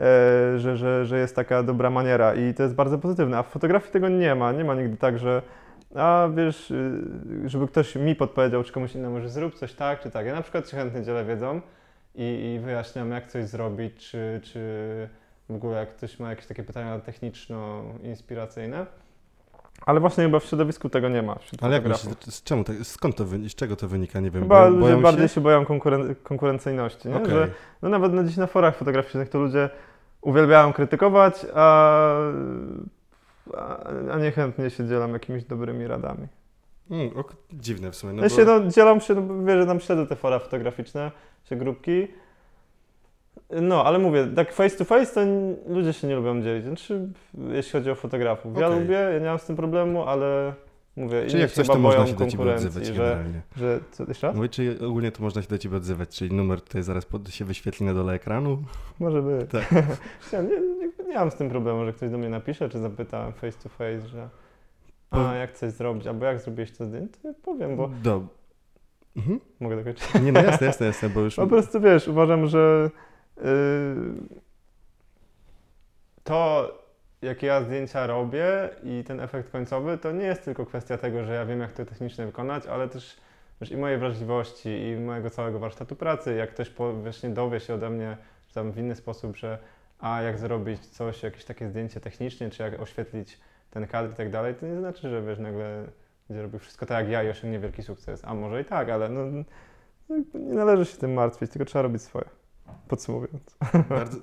E, 0.00 0.58
że, 0.58 0.76
że, 0.76 1.04
że 1.04 1.18
jest 1.18 1.36
taka 1.36 1.62
dobra 1.62 1.90
maniera 1.90 2.34
i 2.34 2.54
to 2.54 2.62
jest 2.62 2.74
bardzo 2.74 2.98
pozytywne. 2.98 3.38
A 3.38 3.42
w 3.42 3.48
fotografii 3.48 3.92
tego 3.92 4.08
nie 4.08 4.34
ma. 4.34 4.52
Nie 4.52 4.64
ma 4.64 4.74
nigdy 4.74 4.96
tak, 4.96 5.18
że 5.18 5.42
a 5.94 6.28
wiesz, 6.34 6.72
żeby 7.44 7.68
ktoś 7.68 7.96
mi 7.96 8.16
podpowiedział, 8.16 8.64
czy 8.64 8.72
komuś 8.72 8.94
innemu, 8.94 9.20
że 9.20 9.28
zrób 9.28 9.54
coś 9.54 9.74
tak, 9.74 10.00
czy 10.00 10.10
tak. 10.10 10.26
Ja 10.26 10.34
na 10.34 10.42
przykład 10.42 10.68
się 10.68 10.76
chętnie 10.76 11.02
dzielę 11.02 11.24
wiedzą 11.24 11.60
i, 12.14 12.54
i 12.54 12.60
wyjaśniam, 12.64 13.10
jak 13.10 13.26
coś 13.26 13.44
zrobić, 13.44 14.10
czy, 14.10 14.40
czy 14.42 14.60
w 15.52 15.54
ogóle 15.54 15.78
jak 15.78 15.96
ktoś 15.96 16.18
ma 16.20 16.30
jakieś 16.30 16.46
takie 16.46 16.62
pytania 16.62 16.98
techniczno-inspiracyjne. 16.98 18.86
Ale 19.86 20.00
właśnie 20.00 20.24
chyba 20.24 20.40
w 20.40 20.44
środowisku 20.44 20.88
tego 20.88 21.08
nie 21.08 21.22
ma. 21.22 21.36
Ale 21.60 21.74
jak 21.74 21.84
myślisz, 21.84 22.14
z, 22.28 22.42
czemu 22.42 22.64
to, 22.64 22.72
skąd 22.82 23.16
to, 23.16 23.24
z 23.26 23.54
czego 23.54 23.76
to 23.76 23.88
wynika? 23.88 24.20
Nie 24.20 24.30
wiem. 24.30 24.42
Chyba 24.42 24.68
ludzie 24.68 24.96
bardziej 24.96 25.28
się, 25.28 25.34
się 25.34 25.40
boją 25.40 25.64
konkuren 25.64 26.14
konkurencyjności. 26.22 27.08
Nie? 27.08 27.16
Okay. 27.16 27.30
Że, 27.30 27.48
no 27.82 27.88
nawet 27.88 28.12
na 28.12 28.24
dziś 28.24 28.36
na 28.36 28.46
forach 28.46 28.76
fotograficznych 28.76 29.28
to 29.28 29.38
ludzie 29.38 29.70
uwielbiają 30.20 30.72
krytykować, 30.72 31.46
a, 31.54 32.16
a 34.12 34.18
niechętnie 34.18 34.70
się 34.70 34.88
dzielą 34.88 35.12
jakimiś 35.12 35.44
dobrymi 35.44 35.86
radami. 35.86 36.26
Mm, 36.90 37.16
ok, 37.16 37.36
dziwne 37.52 37.90
w 37.90 37.96
sumie. 37.96 38.12
No 38.12 38.22
ja 38.22 38.28
bo... 38.28 38.36
się 38.36 38.44
no, 38.44 38.70
dzielam 38.70 39.00
się, 39.00 39.14
no, 39.14 39.44
wiesz, 39.44 39.60
że 39.60 39.66
tam 39.66 39.80
śledzę 39.80 40.06
te 40.06 40.16
fora 40.16 40.38
fotograficzne, 40.38 41.10
czy 41.44 41.56
grupki. 41.56 42.08
No, 43.62 43.84
ale 43.84 43.98
mówię, 43.98 44.26
tak 44.36 44.52
face 44.52 44.76
to 44.76 44.84
face 44.84 45.14
to 45.14 45.20
ludzie 45.74 45.92
się 45.92 46.08
nie 46.08 46.16
lubią 46.16 46.42
dzielić. 46.42 46.64
Znaczy, 46.64 47.08
jeśli 47.48 47.72
chodzi 47.72 47.90
o 47.90 47.94
fotografów. 47.94 48.58
Ja 48.58 48.68
lubię, 48.68 48.94
ja 48.94 49.18
nie 49.18 49.26
mam 49.26 49.38
z 49.38 49.44
tym 49.44 49.56
problemu, 49.56 50.02
ale 50.02 50.52
Mówię, 50.96 51.26
czyli 51.26 51.42
jak 51.42 51.50
coś, 51.50 51.66
to 51.66 51.78
można 51.78 52.06
się 52.06 52.14
do 52.14 52.26
Ciebie 52.26 52.54
odzywać 52.54 52.86
że, 52.86 52.92
generalnie. 52.92 53.42
Że, 53.56 53.80
co, 53.90 54.04
jeszcze 54.08 54.26
raz? 54.26 54.36
Mówię, 54.36 54.48
czy 54.48 54.78
ogólnie 54.86 55.12
to 55.12 55.22
można 55.22 55.42
się 55.42 55.48
do 55.48 55.58
Ciebie 55.58 55.76
odzywać, 55.76 56.08
czyli 56.08 56.34
numer 56.34 56.60
tutaj 56.60 56.82
zaraz 56.82 57.04
pod, 57.04 57.28
się 57.28 57.44
wyświetli 57.44 57.86
na 57.86 57.94
dole 57.94 58.12
ekranu? 58.12 58.58
Może 59.00 59.22
by. 59.22 59.46
Tak. 59.52 59.72
nie, 60.32 60.42
nie, 60.42 61.04
nie, 61.08 61.14
mam 61.14 61.30
z 61.30 61.34
tym 61.34 61.50
problemu, 61.50 61.84
że 61.84 61.92
ktoś 61.92 62.10
do 62.10 62.18
mnie 62.18 62.28
napisze, 62.28 62.68
czy 62.68 62.78
zapyta 62.78 63.30
face 63.30 63.58
to 63.62 63.68
face, 63.68 64.08
że 64.08 64.28
a, 65.10 65.34
jak 65.34 65.52
coś 65.52 65.72
zrobić, 65.72 66.06
albo 66.06 66.26
jak 66.26 66.40
zrobiłeś 66.40 66.72
to 66.72 66.84
zdjęcie, 66.84 67.18
to 67.22 67.34
powiem, 67.42 67.76
bo... 67.76 67.90
Do... 68.02 68.22
Mhm. 69.16 69.40
Mogę 69.60 69.76
dokończyć? 69.76 70.14
Nie, 70.22 70.32
no 70.32 70.42
jasne, 70.42 70.66
jasne, 70.66 70.86
jasne, 70.86 71.08
bo 71.08 71.20
już... 71.20 71.36
Po 71.36 71.46
prostu, 71.46 71.80
wiesz, 71.80 72.08
uważam, 72.08 72.46
że 72.46 72.90
to 76.24 76.72
jakie 77.22 77.46
ja 77.46 77.62
zdjęcia 77.62 78.06
robię 78.06 78.70
i 78.82 79.04
ten 79.06 79.20
efekt 79.20 79.50
końcowy, 79.50 79.98
to 79.98 80.12
nie 80.12 80.24
jest 80.24 80.44
tylko 80.44 80.66
kwestia 80.66 80.98
tego, 80.98 81.24
że 81.24 81.34
ja 81.34 81.46
wiem, 81.46 81.60
jak 81.60 81.72
to 81.72 81.84
technicznie 81.84 82.26
wykonać, 82.26 82.66
ale 82.66 82.88
też 82.88 83.16
i 83.70 83.76
mojej 83.76 83.98
wrażliwości, 83.98 84.68
i 84.68 84.96
mojego 84.96 85.30
całego 85.30 85.58
warsztatu 85.58 85.96
pracy. 85.96 86.34
Jak 86.34 86.50
ktoś 86.50 86.70
po, 86.70 86.92
właśnie 86.92 87.30
dowie 87.30 87.60
się 87.60 87.74
ode 87.74 87.90
mnie, 87.90 88.16
tam 88.54 88.72
w 88.72 88.78
inny 88.78 88.96
sposób, 88.96 89.36
że 89.36 89.58
a 89.98 90.22
jak 90.22 90.38
zrobić 90.38 90.86
coś, 90.86 91.22
jakieś 91.22 91.44
takie 91.44 91.68
zdjęcie 91.68 92.00
technicznie, 92.00 92.50
czy 92.50 92.62
jak 92.62 92.80
oświetlić 92.80 93.40
ten 93.70 93.86
kadr 93.86 94.12
i 94.12 94.16
tak 94.16 94.30
dalej, 94.30 94.54
to 94.54 94.66
nie 94.66 94.78
znaczy, 94.78 95.10
że 95.10 95.22
wiesz, 95.22 95.38
nagle 95.38 95.84
będzie 96.28 96.42
robił 96.42 96.58
wszystko 96.58 96.86
tak 96.86 96.98
jak 96.98 97.08
ja 97.08 97.22
i 97.22 97.28
osiągnie 97.28 97.58
wielki 97.58 97.82
sukces. 97.82 98.24
A 98.24 98.34
może 98.34 98.60
i 98.60 98.64
tak, 98.64 98.90
ale 98.90 99.08
no 99.08 99.44
nie 100.34 100.54
należy 100.54 100.84
się 100.84 100.98
tym 100.98 101.12
martwić, 101.12 101.50
tylko 101.50 101.64
trzeba 101.64 101.82
robić 101.82 102.02
swoje. 102.02 102.41
Podsumowując. 102.88 103.56
Bardzo, 103.88 104.18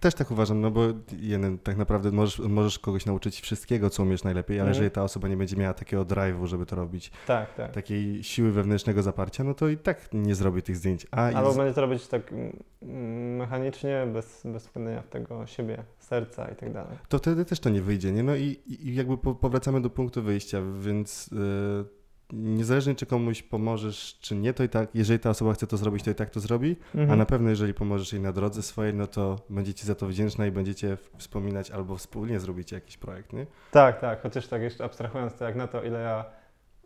też 0.00 0.14
tak 0.14 0.30
uważam, 0.30 0.60
no 0.60 0.70
bo 0.70 0.80
jeden, 1.20 1.58
tak 1.58 1.76
naprawdę 1.76 2.10
możesz, 2.10 2.38
możesz 2.38 2.78
kogoś 2.78 3.06
nauczyć 3.06 3.40
wszystkiego, 3.40 3.90
co 3.90 4.02
umiesz 4.02 4.24
najlepiej, 4.24 4.56
ale 4.56 4.64
mm. 4.64 4.74
jeżeli 4.74 4.90
ta 4.90 5.02
osoba 5.02 5.28
nie 5.28 5.36
będzie 5.36 5.56
miała 5.56 5.74
takiego 5.74 6.04
drive'u, 6.04 6.46
żeby 6.46 6.66
to 6.66 6.76
robić, 6.76 7.12
tak, 7.26 7.54
tak. 7.54 7.72
takiej 7.72 8.24
siły 8.24 8.52
wewnętrznego 8.52 9.02
zaparcia, 9.02 9.44
no 9.44 9.54
to 9.54 9.68
i 9.68 9.76
tak 9.76 10.08
nie 10.12 10.34
zrobi 10.34 10.62
tych 10.62 10.76
zdjęć. 10.76 11.06
A 11.10 11.22
Albo 11.22 11.52
i... 11.52 11.56
będzie 11.56 11.74
to 11.74 11.80
robić 11.80 12.06
tak 12.06 12.34
mechanicznie, 13.38 14.06
bez, 14.12 14.42
bez 14.44 14.66
wkładania 14.66 15.02
w 15.02 15.08
tego 15.08 15.46
siebie, 15.46 15.84
serca 15.98 16.48
i 16.48 16.56
tak 16.56 16.72
dalej. 16.72 16.96
To 17.08 17.18
wtedy 17.18 17.44
też 17.44 17.60
to 17.60 17.70
nie 17.70 17.82
wyjdzie, 17.82 18.12
nie? 18.12 18.22
No 18.22 18.36
i, 18.36 18.60
i 18.66 18.94
jakby 18.94 19.18
powracamy 19.18 19.80
do 19.80 19.90
punktu 19.90 20.22
wyjścia, 20.22 20.58
więc... 20.80 21.30
Yy 21.32 22.03
niezależnie 22.32 22.94
czy 22.94 23.06
komuś 23.06 23.42
pomożesz, 23.42 24.18
czy 24.20 24.36
nie, 24.36 24.54
to 24.54 24.64
i 24.64 24.68
tak, 24.68 24.88
jeżeli 24.94 25.18
ta 25.18 25.30
osoba 25.30 25.52
chce 25.52 25.66
to 25.66 25.76
zrobić, 25.76 26.04
to 26.04 26.10
i 26.10 26.14
tak 26.14 26.30
to 26.30 26.40
zrobi, 26.40 26.76
mhm. 26.94 27.10
a 27.10 27.16
na 27.16 27.26
pewno 27.26 27.50
jeżeli 27.50 27.74
pomożesz 27.74 28.12
jej 28.12 28.22
na 28.22 28.32
drodze 28.32 28.62
swojej, 28.62 28.94
no 28.94 29.06
to 29.06 29.38
będziecie 29.50 29.86
za 29.86 29.94
to 29.94 30.06
wdzięczna 30.06 30.46
i 30.46 30.50
będziecie 30.50 30.96
wspominać 31.16 31.70
albo 31.70 31.96
wspólnie 31.96 32.40
zrobicie 32.40 32.76
jakiś 32.76 32.96
projekt, 32.96 33.32
nie? 33.32 33.46
Tak, 33.70 34.00
tak, 34.00 34.22
chociaż 34.22 34.46
tak 34.46 34.62
jeszcze 34.62 34.84
abstrahując 34.84 35.34
to 35.34 35.44
jak 35.44 35.56
na 35.56 35.66
to, 35.66 35.82
ile 35.82 36.00
ja 36.00 36.24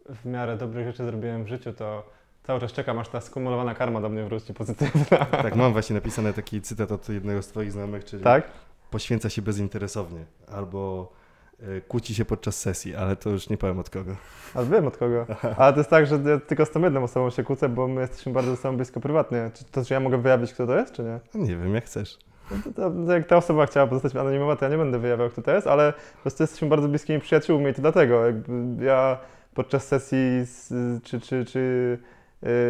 w 0.09 0.27
miarę 0.27 0.57
dobrych 0.57 0.87
rzeczy 0.87 1.05
zrobiłem 1.05 1.45
w 1.45 1.49
życiu, 1.49 1.73
to 1.73 2.11
cały 2.43 2.61
czas 2.61 2.73
czekam, 2.73 2.99
aż 2.99 3.09
ta 3.09 3.21
skumulowana 3.21 3.75
karma 3.75 4.01
do 4.01 4.09
mnie 4.09 4.25
wróci 4.25 4.55
pozytywna. 4.55 5.27
Tak, 5.43 5.57
mam 5.57 5.73
właśnie 5.73 5.95
napisany 5.95 6.33
taki 6.33 6.63
cytat 6.63 6.93
od 6.93 7.09
jednego 7.09 7.43
z 7.43 7.47
twoich 7.47 7.73
znajomych, 7.73 8.05
czyli 8.05 8.25
tak? 8.25 8.51
poświęca 8.91 9.31
się 9.31 9.43
bezinteresownie, 9.43 10.25
albo 10.53 11.13
kłóci 11.89 12.15
się 12.15 12.25
podczas 12.25 12.61
sesji, 12.61 12.97
ale 12.97 13.17
to 13.17 13.31
już 13.31 13.49
nie 13.49 13.57
powiem 13.57 13.79
od 13.79 13.91
kogo. 13.91 14.17
Ale 14.55 14.67
wiem 14.67 14.87
od 14.87 14.97
kogo. 14.97 15.27
Ale 15.57 15.73
to 15.73 15.81
jest 15.81 15.91
tak, 15.91 16.07
że 16.07 16.21
ja 16.25 16.41
tylko 16.41 16.67
z 16.67 16.71
tą 16.71 16.83
jedną 16.83 17.03
osobą 17.03 17.31
się 17.31 17.45
kłócę, 17.45 17.69
bo 17.69 17.89
my 17.89 18.01
jesteśmy 18.01 18.33
bardzo 18.33 18.51
ze 18.51 18.57
sobą 18.57 18.77
blisko 18.77 19.01
prywatnie. 19.01 19.51
Czy 19.55 19.65
to, 19.65 19.85
czy 19.85 19.95
ja 19.95 20.01
mogę 20.01 20.19
wyjawić, 20.19 20.53
kto 20.53 20.67
to 20.67 20.77
jest, 20.77 20.93
czy 20.93 21.03
nie? 21.03 21.21
No 21.35 21.47
nie 21.47 21.57
wiem, 21.57 21.75
jak 21.75 21.85
chcesz. 21.85 22.19
No 22.51 22.57
to, 22.65 22.73
to, 22.73 22.91
to 23.07 23.13
jak 23.13 23.27
ta 23.27 23.37
osoba 23.37 23.67
chciała 23.67 23.87
pozostać 23.87 24.17
anonimowa, 24.17 24.57
to 24.57 24.65
ja 24.65 24.71
nie 24.71 24.79
będę 24.79 24.99
wyjawiał, 24.99 25.31
kto 25.31 25.43
to 25.43 25.51
jest, 25.51 25.67
ale 25.67 25.93
po 25.93 26.23
prostu 26.23 26.43
jesteśmy 26.43 26.69
bardzo 26.69 26.89
bliskimi 26.89 27.21
przyjaciółmi 27.21 27.71
i 27.71 27.75
to 27.75 27.83
dlatego. 27.83 28.27
Jakby 28.27 28.85
ja 28.85 29.19
podczas 29.55 29.87
sesji 29.87 30.45
z, 30.45 30.69
czy, 31.05 31.21
czy, 31.21 31.45
czy 31.45 31.59
y, 31.59 32.18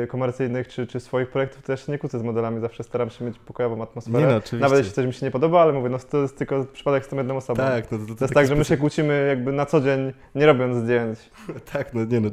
komercyjnych 0.08 0.68
czy, 0.68 0.86
czy 0.86 1.00
swoich 1.00 1.28
projektów 1.28 1.62
też 1.62 1.88
nie 1.88 1.98
kłócę 1.98 2.18
z 2.18 2.22
modelami, 2.22 2.60
zawsze 2.60 2.84
staram 2.84 3.10
się 3.10 3.24
mieć 3.24 3.38
pokojową 3.38 3.82
atmosferę. 3.82 4.18
Nie 4.18 4.26
no, 4.26 4.36
oczywiście. 4.36 4.58
Nawet 4.58 4.78
jeśli 4.78 4.92
coś 4.92 5.06
mi 5.06 5.12
się 5.12 5.26
nie 5.26 5.30
podoba, 5.30 5.62
ale 5.62 5.72
mówię, 5.72 5.88
no 5.88 5.98
to 5.98 6.22
jest 6.22 6.38
tylko 6.38 6.64
przypadek 6.72 7.04
z 7.04 7.08
tą 7.08 7.16
jedną 7.16 7.36
osobą. 7.36 7.62
Tak, 7.62 7.92
no 7.92 7.98
to, 7.98 8.04
to, 8.04 8.10
to, 8.10 8.18
to 8.18 8.24
jest 8.24 8.34
tak, 8.34 8.46
że 8.46 8.56
my 8.56 8.64
się 8.64 8.76
kłócimy 8.76 9.26
jakby 9.28 9.52
na 9.52 9.66
co 9.66 9.80
dzień, 9.80 10.12
nie 10.34 10.46
robiąc 10.46 10.76
zdjęć. 10.76 11.18
tak, 11.72 11.94
no 11.94 12.04
nie 12.04 12.20
no, 12.20 12.30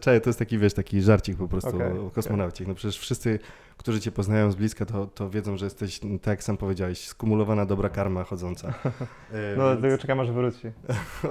czaję, 0.00 0.20
to 0.20 0.30
jest 0.30 0.38
taki, 0.38 0.58
wiesz, 0.58 0.74
taki 0.74 1.02
żarcik 1.02 1.38
po 1.38 1.48
prostu 1.48 1.76
okay, 1.76 2.00
o 2.00 2.10
kosmonaucie. 2.10 2.64
Okay. 2.64 2.68
No 2.68 2.74
przecież 2.74 2.98
wszyscy, 2.98 3.38
którzy 3.76 4.00
cię 4.00 4.12
poznają 4.12 4.50
z 4.50 4.54
bliska, 4.54 4.86
to, 4.86 5.06
to 5.06 5.30
wiedzą, 5.30 5.56
że 5.56 5.66
jesteś, 5.66 5.98
tak 5.98 6.26
jak 6.26 6.42
sam 6.42 6.56
powiedziałeś, 6.56 7.06
skumulowana 7.06 7.66
dobra 7.66 7.88
karma 7.88 8.24
chodząca. 8.24 8.74
no, 9.56 9.64
dlatego 9.64 9.88
więc... 9.88 10.00
czekam, 10.00 10.20
aż 10.20 10.30
wróci. 10.30 10.68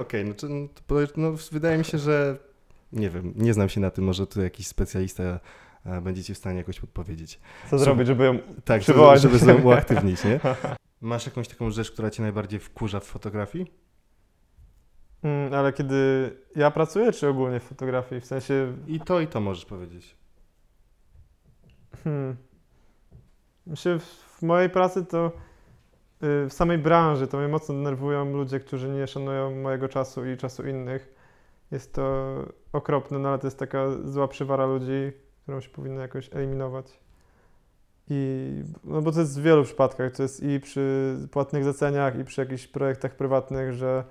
okay, 0.00 0.24
no, 0.24 0.68
no, 1.16 1.30
no 1.30 1.36
wydaje 1.52 1.78
mi 1.78 1.84
się, 1.84 1.98
że 1.98 2.47
nie 2.92 3.10
wiem, 3.10 3.32
nie 3.36 3.54
znam 3.54 3.68
się 3.68 3.80
na 3.80 3.90
tym, 3.90 4.04
może 4.04 4.26
tu 4.26 4.42
jakiś 4.42 4.66
specjalista 4.66 5.40
będziecie 6.02 6.34
w 6.34 6.38
stanie 6.38 6.58
jakoś 6.58 6.80
podpowiedzieć. 6.80 7.40
Co 7.70 7.78
zrobić, 7.78 8.06
żeby 8.06 8.24
ją 8.24 8.38
tak, 8.64 8.80
przywołać? 8.80 9.20
żeby 9.20 9.52
ją 9.52 9.62
uaktywnić, 9.68 10.24
nie? 10.24 10.40
Masz 11.00 11.26
jakąś 11.26 11.48
taką 11.48 11.70
rzecz, 11.70 11.90
która 11.90 12.10
cię 12.10 12.22
najbardziej 12.22 12.60
wkurza 12.60 13.00
w 13.00 13.04
fotografii? 13.04 13.72
Mm, 15.22 15.54
ale 15.54 15.72
kiedy 15.72 16.30
ja 16.56 16.70
pracuję, 16.70 17.12
czy 17.12 17.28
ogólnie 17.28 17.60
w 17.60 17.62
fotografii? 17.62 18.20
W 18.20 18.26
sensie... 18.26 18.76
I 18.86 19.00
to, 19.00 19.20
i 19.20 19.26
to 19.26 19.40
możesz 19.40 19.64
powiedzieć. 19.64 20.16
Hmm. 22.04 22.36
Myślę, 23.66 23.98
w 23.98 24.42
mojej 24.42 24.70
pracy 24.70 25.06
to 25.06 25.32
y, 26.22 26.48
w 26.48 26.52
samej 26.52 26.78
branży 26.78 27.26
to 27.26 27.38
mnie 27.38 27.48
mocno 27.48 27.74
denerwują 27.74 28.32
ludzie, 28.32 28.60
którzy 28.60 28.88
nie 28.88 29.06
szanują 29.06 29.54
mojego 29.54 29.88
czasu 29.88 30.26
i 30.26 30.36
czasu 30.36 30.68
innych. 30.68 31.17
Jest 31.70 31.94
to 31.94 32.34
okropne, 32.72 33.18
no 33.18 33.28
ale 33.28 33.38
to 33.38 33.46
jest 33.46 33.58
taka 33.58 33.86
zła 34.04 34.28
przywara 34.28 34.66
ludzi, 34.66 35.12
którą 35.42 35.60
się 35.60 35.68
powinno 35.68 36.00
jakoś 36.00 36.30
eliminować. 36.34 37.00
I, 38.10 38.50
no 38.84 39.02
bo 39.02 39.12
to 39.12 39.20
jest 39.20 39.40
w 39.40 39.42
wielu 39.42 39.64
przypadkach, 39.64 40.12
to 40.12 40.22
jest 40.22 40.42
i 40.42 40.60
przy 40.60 41.16
płatnych 41.30 41.64
zleceniach, 41.64 42.18
i 42.18 42.24
przy 42.24 42.40
jakichś 42.40 42.66
projektach 42.66 43.16
prywatnych, 43.16 43.72
że 43.72 44.04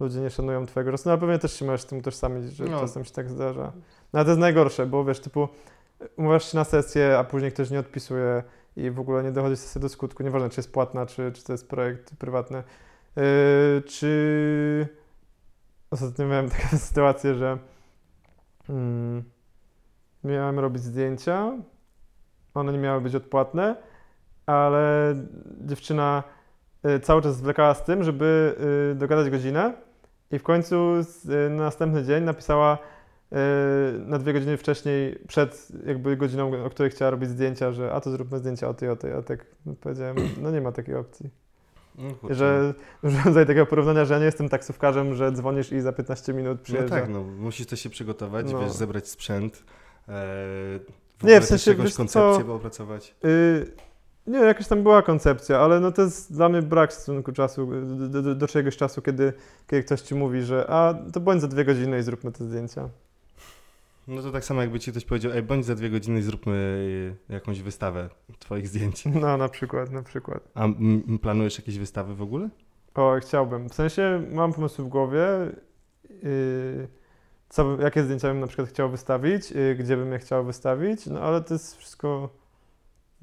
ludzie 0.00 0.20
nie 0.20 0.30
szanują 0.30 0.66
twojego 0.66 0.90
czasu. 0.90 1.02
No 1.06 1.12
ale 1.12 1.20
pewnie 1.20 1.38
też 1.38 1.52
się 1.52 1.64
możesz 1.64 1.80
z 1.80 1.86
tym 1.86 1.98
utożsamić, 1.98 2.52
że 2.52 2.64
no. 2.64 2.80
czasem 2.80 3.04
się 3.04 3.12
tak 3.12 3.30
zdarza. 3.30 3.72
No 4.12 4.18
ale 4.18 4.24
to 4.24 4.30
jest 4.30 4.40
najgorsze, 4.40 4.86
bo 4.86 5.04
wiesz, 5.04 5.20
typu 5.20 5.48
umawiasz 6.16 6.52
się 6.52 6.56
na 6.58 6.64
sesję, 6.64 7.18
a 7.18 7.24
później 7.24 7.52
ktoś 7.52 7.70
nie 7.70 7.78
odpisuje 7.78 8.42
i 8.76 8.90
w 8.90 9.00
ogóle 9.00 9.22
nie 9.22 9.32
dochodzi 9.32 9.56
sesja 9.56 9.80
do 9.80 9.88
skutku, 9.88 10.22
nieważne 10.22 10.50
czy 10.50 10.58
jest 10.60 10.72
płatna, 10.72 11.06
czy, 11.06 11.32
czy 11.32 11.44
to 11.44 11.52
jest 11.52 11.68
projekt 11.68 12.16
prywatny. 12.16 12.62
Yy, 13.16 13.82
czy 13.86 14.88
ostatnio 15.92 16.26
miałem 16.26 16.50
taką 16.50 16.78
sytuację, 16.88 17.34
że 17.34 17.58
mm, 18.68 19.24
miałem 20.24 20.58
robić 20.58 20.82
zdjęcia, 20.82 21.52
one 22.54 22.72
nie 22.72 22.78
miały 22.78 23.00
być 23.00 23.14
odpłatne, 23.14 23.76
ale 24.46 25.14
dziewczyna 25.60 26.22
y, 26.86 27.00
cały 27.00 27.22
czas 27.22 27.36
zwlekała 27.36 27.74
z 27.74 27.84
tym, 27.84 28.04
żeby 28.04 28.56
y, 28.92 28.94
dogadać 28.94 29.30
godzinę 29.30 29.72
i 30.30 30.38
w 30.38 30.42
końcu 30.42 30.94
y, 30.96 31.50
na 31.50 31.64
następny 31.64 32.04
dzień 32.04 32.24
napisała 32.24 32.78
na 34.06 34.18
dwie 34.18 34.32
godziny 34.32 34.56
wcześniej, 34.56 35.18
przed 35.28 35.68
jakby 35.86 36.16
godziną, 36.16 36.64
o 36.64 36.70
której 36.70 36.90
chciała 36.90 37.10
robić 37.10 37.30
zdjęcia, 37.30 37.72
że 37.72 37.92
a 37.92 38.00
to 38.00 38.10
zróbmy 38.10 38.38
zdjęcia 38.38 38.68
o 38.68 38.74
tej, 38.74 38.88
o 38.88 38.96
tej, 38.96 39.12
a 39.12 39.22
tak 39.22 39.46
powiedziałem, 39.80 40.16
no 40.42 40.50
nie 40.50 40.60
ma 40.60 40.72
takiej 40.72 40.94
opcji. 40.94 41.30
No, 41.98 42.34
że 42.34 42.74
użyłem 43.02 43.24
tutaj 43.24 43.46
takiego 43.46 43.66
porównania, 43.66 44.04
że 44.04 44.14
ja 44.14 44.20
nie 44.20 44.26
jestem 44.26 44.48
taksówkarzem, 44.48 45.14
że 45.14 45.32
dzwonisz 45.32 45.72
i 45.72 45.80
za 45.80 45.92
15 45.92 46.32
minut 46.32 46.60
przyjeżdża. 46.60 46.94
No 46.94 47.00
tak, 47.00 47.10
no 47.10 47.22
musisz 47.22 47.66
też 47.66 47.80
się 47.80 47.90
przygotować, 47.90 48.52
no. 48.52 48.60
wiesz, 48.60 48.72
zebrać 48.72 49.08
sprzęt, 49.08 49.64
e, 50.08 50.12
w 51.18 51.24
nie, 51.24 51.40
w 51.40 51.44
sensie 51.44 51.70
jakąś 51.70 51.94
koncepcję 51.94 52.44
co, 52.44 52.54
opracować. 52.54 53.14
Yy, 53.22 53.72
nie, 54.26 54.38
jakaś 54.38 54.68
tam 54.68 54.82
była 54.82 55.02
koncepcja, 55.02 55.58
ale 55.58 55.80
no 55.80 55.92
to 55.92 56.02
jest 56.02 56.32
dla 56.32 56.48
mnie 56.48 56.62
brak 56.62 56.92
stosunku 56.92 57.32
czasu, 57.32 57.68
do, 58.08 58.22
do, 58.22 58.34
do 58.34 58.46
czegoś 58.48 58.76
czasu, 58.76 59.02
kiedy, 59.02 59.32
kiedy 59.66 59.82
ktoś 59.82 60.00
ci 60.00 60.14
mówi, 60.14 60.42
że 60.42 60.66
a 60.68 60.94
to 61.12 61.20
bądź 61.20 61.40
za 61.40 61.48
dwie 61.48 61.64
godziny 61.64 61.98
i 61.98 62.02
zróbmy 62.02 62.32
te 62.32 62.44
zdjęcia. 62.44 62.88
No 64.08 64.22
to 64.22 64.32
tak 64.32 64.44
samo 64.44 64.60
jakby 64.60 64.80
ci 64.80 64.90
ktoś 64.90 65.04
powiedział, 65.04 65.32
ej, 65.32 65.42
bądź 65.42 65.64
za 65.66 65.74
dwie 65.74 65.90
godziny 65.90 66.20
i 66.20 66.22
zróbmy 66.22 67.16
jakąś 67.28 67.62
wystawę 67.62 68.08
twoich 68.38 68.68
zdjęć. 68.68 69.04
No, 69.20 69.36
na 69.36 69.48
przykład, 69.48 69.90
na 69.90 70.02
przykład. 70.02 70.48
A 70.54 70.68
planujesz 71.22 71.58
jakieś 71.58 71.78
wystawy 71.78 72.14
w 72.14 72.22
ogóle? 72.22 72.48
O, 72.94 73.16
chciałbym. 73.20 73.68
W 73.68 73.74
sensie 73.74 74.22
mam 74.32 74.52
pomysły 74.52 74.84
w 74.84 74.88
głowie, 74.88 75.26
yy, 76.22 76.88
co, 77.48 77.80
jakie 77.80 78.02
zdjęcia 78.02 78.28
bym 78.28 78.40
na 78.40 78.46
przykład 78.46 78.68
chciał 78.68 78.90
wystawić, 78.90 79.50
yy, 79.50 79.74
gdzie 79.74 79.96
bym 79.96 80.12
je 80.12 80.18
chciał 80.18 80.44
wystawić, 80.44 81.06
no 81.06 81.20
ale 81.20 81.40
to 81.40 81.54
jest 81.54 81.76
wszystko 81.76 82.28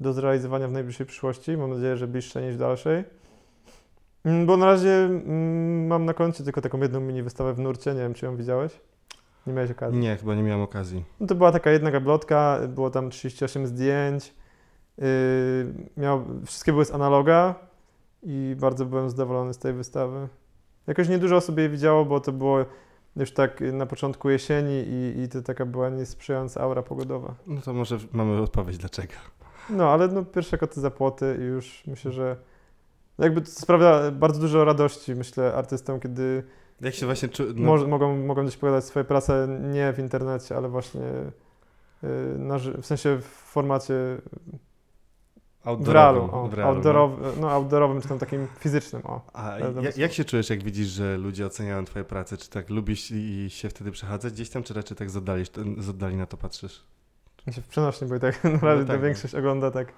do 0.00 0.12
zrealizowania 0.12 0.68
w 0.68 0.72
najbliższej 0.72 1.06
przyszłości. 1.06 1.56
Mam 1.56 1.70
nadzieję, 1.70 1.96
że 1.96 2.08
bliższej 2.08 2.44
niż 2.44 2.56
dalszej. 2.56 3.04
Mm, 4.24 4.46
bo 4.46 4.56
na 4.56 4.66
razie 4.66 4.90
mm, 4.90 5.86
mam 5.86 6.04
na 6.04 6.14
koncie 6.14 6.44
tylko 6.44 6.60
taką 6.60 6.80
jedną 6.80 7.00
mini 7.00 7.22
wystawę 7.22 7.54
w 7.54 7.58
nurcie, 7.58 7.94
nie 7.94 8.00
wiem 8.00 8.14
czy 8.14 8.26
ją 8.26 8.36
widziałeś. 8.36 8.80
Nie 9.46 9.52
miałeś 9.52 9.70
okazji? 9.70 9.98
Nie, 9.98 10.16
chyba 10.16 10.34
nie 10.34 10.42
miałem 10.42 10.62
okazji. 10.62 11.04
No 11.20 11.26
to 11.26 11.34
była 11.34 11.52
taka 11.52 11.70
jedna 11.70 11.90
gablotka, 11.90 12.60
było 12.68 12.90
tam 12.90 13.10
38 13.10 13.66
zdjęć. 13.66 14.34
Yy, 14.98 15.04
miał, 15.96 16.24
wszystkie 16.46 16.72
były 16.72 16.84
z 16.84 16.90
analoga 16.90 17.54
i 18.22 18.56
bardzo 18.60 18.86
byłem 18.86 19.10
zadowolony 19.10 19.54
z 19.54 19.58
tej 19.58 19.72
wystawy. 19.72 20.28
Jakoś 20.86 21.08
niedużo 21.08 21.36
osób 21.36 21.58
jej 21.58 21.70
widziało, 21.70 22.04
bo 22.04 22.20
to 22.20 22.32
było 22.32 22.64
już 23.16 23.32
tak 23.32 23.60
na 23.60 23.86
początku 23.86 24.30
jesieni 24.30 24.84
i, 24.88 25.20
i 25.20 25.28
to 25.28 25.42
taka 25.42 25.66
była 25.66 25.88
niesprzyjająca 25.88 26.60
aura 26.60 26.82
pogodowa. 26.82 27.34
No 27.46 27.60
to 27.60 27.72
może 27.72 27.98
mamy 28.12 28.42
odpowiedź 28.42 28.78
dlaczego. 28.78 29.14
No, 29.70 29.90
ale 29.90 30.08
no, 30.08 30.24
pierwsze 30.24 30.58
koty 30.58 30.80
za 30.80 30.90
płoty 30.90 31.36
i 31.40 31.42
już 31.42 31.82
myślę, 31.86 32.12
że 32.12 32.36
jakby 33.18 33.40
to 33.40 33.50
sprawia 33.50 34.10
bardzo 34.10 34.40
dużo 34.40 34.64
radości, 34.64 35.14
myślę, 35.14 35.54
artystom, 35.54 36.00
kiedy 36.00 36.42
jak 36.80 36.94
się 36.94 37.06
właśnie 37.06 37.28
czu... 37.28 37.44
no. 37.54 37.86
mogą, 37.86 38.16
mogą 38.16 38.42
gdzieś 38.42 38.56
pokazać 38.56 38.84
swoje 38.84 39.04
prace 39.04 39.48
nie 39.72 39.92
w 39.92 39.98
internecie, 39.98 40.56
ale 40.56 40.68
właśnie 40.68 41.00
yy, 42.02 42.08
na, 42.38 42.58
w 42.58 42.86
sensie 42.86 43.18
w 43.18 43.24
formacie 43.24 43.94
Outdoorowym, 45.64 45.84
w 45.84 45.94
realu, 45.94 46.28
o, 46.32 46.48
w 46.48 46.54
realu 46.54 47.18
no. 47.20 47.32
no. 47.40 47.50
outdoorowym, 47.50 48.02
czy 48.02 48.08
tam 48.08 48.18
takim 48.18 48.46
fizycznym. 48.58 49.02
O, 49.04 49.20
A 49.32 49.58
jak, 49.58 49.96
jak 49.96 50.12
się 50.12 50.24
czujesz, 50.24 50.50
jak 50.50 50.62
widzisz, 50.62 50.88
że 50.88 51.16
ludzie 51.18 51.46
oceniają 51.46 51.84
twoje 51.84 52.04
prace? 52.04 52.36
Czy 52.36 52.50
tak 52.50 52.70
lubisz 52.70 53.10
i 53.10 53.46
się 53.50 53.68
wtedy 53.68 53.90
przechadzać 53.90 54.32
gdzieś 54.32 54.50
tam, 54.50 54.62
czy 54.62 54.74
raczej 54.74 54.96
tak 54.96 55.10
z 55.10 55.16
oddali, 55.16 55.44
z 55.78 55.88
oddali 55.88 56.16
na 56.16 56.26
to 56.26 56.36
patrzysz? 56.36 56.84
Ja 57.46 57.52
się 57.52 57.62
w 57.62 57.68
przenośni, 57.68 58.08
bo 58.08 58.16
i 58.16 58.20
tak 58.20 58.44
naprawdę 58.54 58.82
no 58.82 58.88
tak, 58.88 59.02
większość 59.02 59.34
no. 59.34 59.38
ogląda 59.38 59.70
tak 59.70 59.92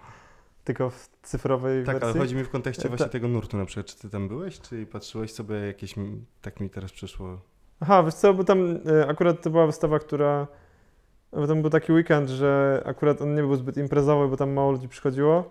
tylko 0.64 0.90
w 0.90 1.08
cyfrowej 1.22 1.84
tak, 1.84 1.94
wersji. 1.94 2.10
ale 2.10 2.20
chodzi 2.20 2.36
mi 2.36 2.44
w 2.44 2.50
kontekście 2.50 2.84
e, 2.84 2.88
właśnie 2.88 3.06
Ta... 3.06 3.12
tego 3.12 3.28
nurtu 3.28 3.56
na 3.56 3.64
przykład. 3.64 3.86
Czy 3.86 3.98
ty 3.98 4.10
tam 4.10 4.28
byłeś, 4.28 4.60
czy 4.60 4.86
patrzyłeś 4.86 5.32
sobie 5.32 5.54
jakieś, 5.56 5.94
tak 6.42 6.60
mi 6.60 6.70
teraz 6.70 6.92
przyszło. 6.92 7.40
Aha, 7.80 8.02
wiesz 8.02 8.14
co, 8.14 8.34
bo 8.34 8.44
tam 8.44 8.78
e, 8.86 9.06
akurat 9.08 9.42
to 9.42 9.50
była 9.50 9.66
wystawa, 9.66 9.98
która, 9.98 10.46
bo 11.32 11.46
tam 11.46 11.62
był 11.62 11.70
taki 11.70 11.92
weekend, 11.92 12.28
że 12.28 12.82
akurat 12.86 13.22
on 13.22 13.34
nie 13.34 13.42
był 13.42 13.56
zbyt 13.56 13.76
imprezowy, 13.76 14.28
bo 14.28 14.36
tam 14.36 14.52
mało 14.52 14.72
ludzi 14.72 14.88
przychodziło. 14.88 15.50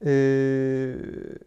Yy, 0.00 1.38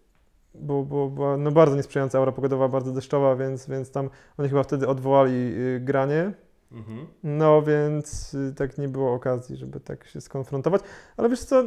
bo, 0.55 0.83
bo 0.83 1.09
była 1.09 1.37
no 1.37 1.51
bardzo 1.51 1.75
niesprzyjająca 1.75 2.17
aura 2.17 2.31
pogodowa, 2.31 2.67
bardzo 2.67 2.91
deszczowa, 2.91 3.35
więc, 3.35 3.69
więc 3.69 3.91
tam 3.91 4.09
oni 4.37 4.49
chyba 4.49 4.63
wtedy 4.63 4.87
odwołali 4.87 5.33
yy, 5.33 5.79
granie. 5.79 6.33
Mhm. 6.71 7.07
No 7.23 7.61
więc 7.61 8.33
yy, 8.33 8.53
tak 8.53 8.77
nie 8.77 8.87
było 8.87 9.13
okazji, 9.13 9.57
żeby 9.57 9.79
tak 9.79 10.07
się 10.07 10.21
skonfrontować. 10.21 10.81
Ale 11.17 11.29
wiesz 11.29 11.43
co, 11.43 11.63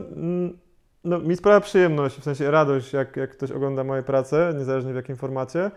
no, 1.04 1.18
mi 1.18 1.36
sprawia 1.36 1.60
przyjemność, 1.60 2.16
w 2.16 2.24
sensie 2.24 2.50
radość, 2.50 2.92
jak, 2.92 3.16
jak 3.16 3.30
ktoś 3.30 3.50
ogląda 3.50 3.84
moje 3.84 4.02
prace, 4.02 4.54
niezależnie 4.58 4.92
w 4.92 4.96
jakim 4.96 5.16
formacie. 5.16 5.70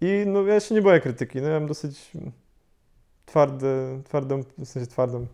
I 0.00 0.24
no, 0.26 0.42
ja 0.42 0.60
się 0.60 0.74
nie 0.74 0.82
boję 0.82 1.00
krytyki. 1.00 1.42
No, 1.42 1.48
ja 1.48 1.60
mam 1.60 1.68
dosyć 1.68 2.12
twardy, 3.26 4.02
twardą, 4.04 4.42
w 4.58 4.66
sensie 4.66 4.86
twardą, 4.86 5.26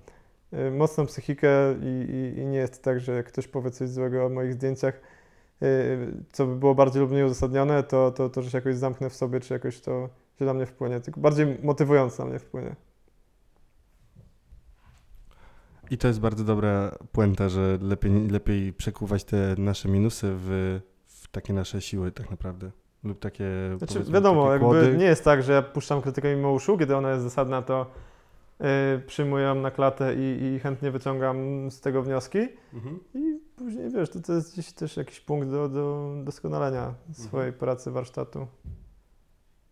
y, 0.52 0.70
mocną 0.70 1.06
psychikę 1.06 1.48
i, 1.82 2.10
i, 2.10 2.40
i, 2.40 2.46
nie 2.46 2.58
jest 2.58 2.82
tak, 2.82 3.00
że 3.00 3.12
jak 3.12 3.26
ktoś 3.26 3.48
powie 3.48 3.70
coś 3.70 3.88
złego 3.88 4.26
o 4.26 4.28
moich 4.28 4.54
zdjęciach, 4.54 5.00
y, 5.62 6.24
co 6.32 6.46
by 6.46 6.56
było 6.56 6.74
bardziej 6.74 7.02
lub 7.02 7.10
mniej 7.10 7.24
uzasadnione, 7.24 7.82
to, 7.82 8.10
to, 8.10 8.28
to, 8.28 8.42
że 8.42 8.50
się 8.50 8.58
jakoś 8.58 8.76
zamknę 8.76 9.10
w 9.10 9.14
sobie, 9.14 9.40
czy 9.40 9.54
jakoś 9.54 9.80
to 9.80 10.08
się 10.38 10.44
na 10.44 10.54
mnie 10.54 10.66
wpłynie. 10.66 11.00
Tylko 11.00 11.20
bardziej 11.20 11.58
motywując 11.62 12.18
na 12.18 12.24
mnie 12.24 12.38
wpłynie. 12.38 12.76
I 15.90 15.98
to 15.98 16.08
jest 16.08 16.20
bardzo 16.20 16.44
dobra 16.44 16.98
puenta, 17.12 17.48
że 17.48 17.78
lepiej, 17.82 18.28
lepiej 18.28 18.72
przekuwać 18.72 19.24
te 19.24 19.54
nasze 19.58 19.88
minusy 19.88 20.26
w, 20.30 20.80
w 21.06 21.28
takie 21.28 21.52
nasze 21.52 21.80
siły 21.80 22.12
tak 22.12 22.30
naprawdę. 22.30 22.70
Lub 23.04 23.18
takie. 23.18 23.44
Znaczy, 23.78 24.04
wiadomo, 24.12 24.50
takie 24.50 24.64
jakby 24.64 24.98
nie 24.98 25.04
jest 25.04 25.24
tak, 25.24 25.42
że 25.42 25.52
ja 25.52 25.62
puszczam 25.62 26.02
krytykę 26.02 26.36
mimo 26.36 26.52
uszu, 26.52 26.78
kiedy 26.78 26.96
ona 26.96 27.10
jest 27.10 27.22
zasadna, 27.22 27.62
to 27.62 27.90
yy, 28.60 28.66
przyjmuję 29.06 29.44
ją 29.44 29.54
na 29.54 29.70
klatę 29.70 30.14
i, 30.14 30.42
i, 30.42 30.58
chętnie 30.58 30.90
wyciągam 30.90 31.70
z 31.70 31.80
tego 31.80 32.02
wnioski. 32.02 32.38
Mhm. 32.74 33.00
I 33.14 33.40
później 33.56 33.90
wiesz, 33.90 34.10
to, 34.10 34.20
to 34.20 34.32
jest 34.32 34.52
gdzieś 34.52 34.72
też 34.72 34.96
jakiś 34.96 35.20
punkt 35.20 35.48
do, 35.50 35.68
do 35.68 36.14
doskonalenia 36.24 36.94
swojej 37.12 37.48
mhm. 37.48 37.60
pracy, 37.60 37.90
warsztatu. 37.90 38.46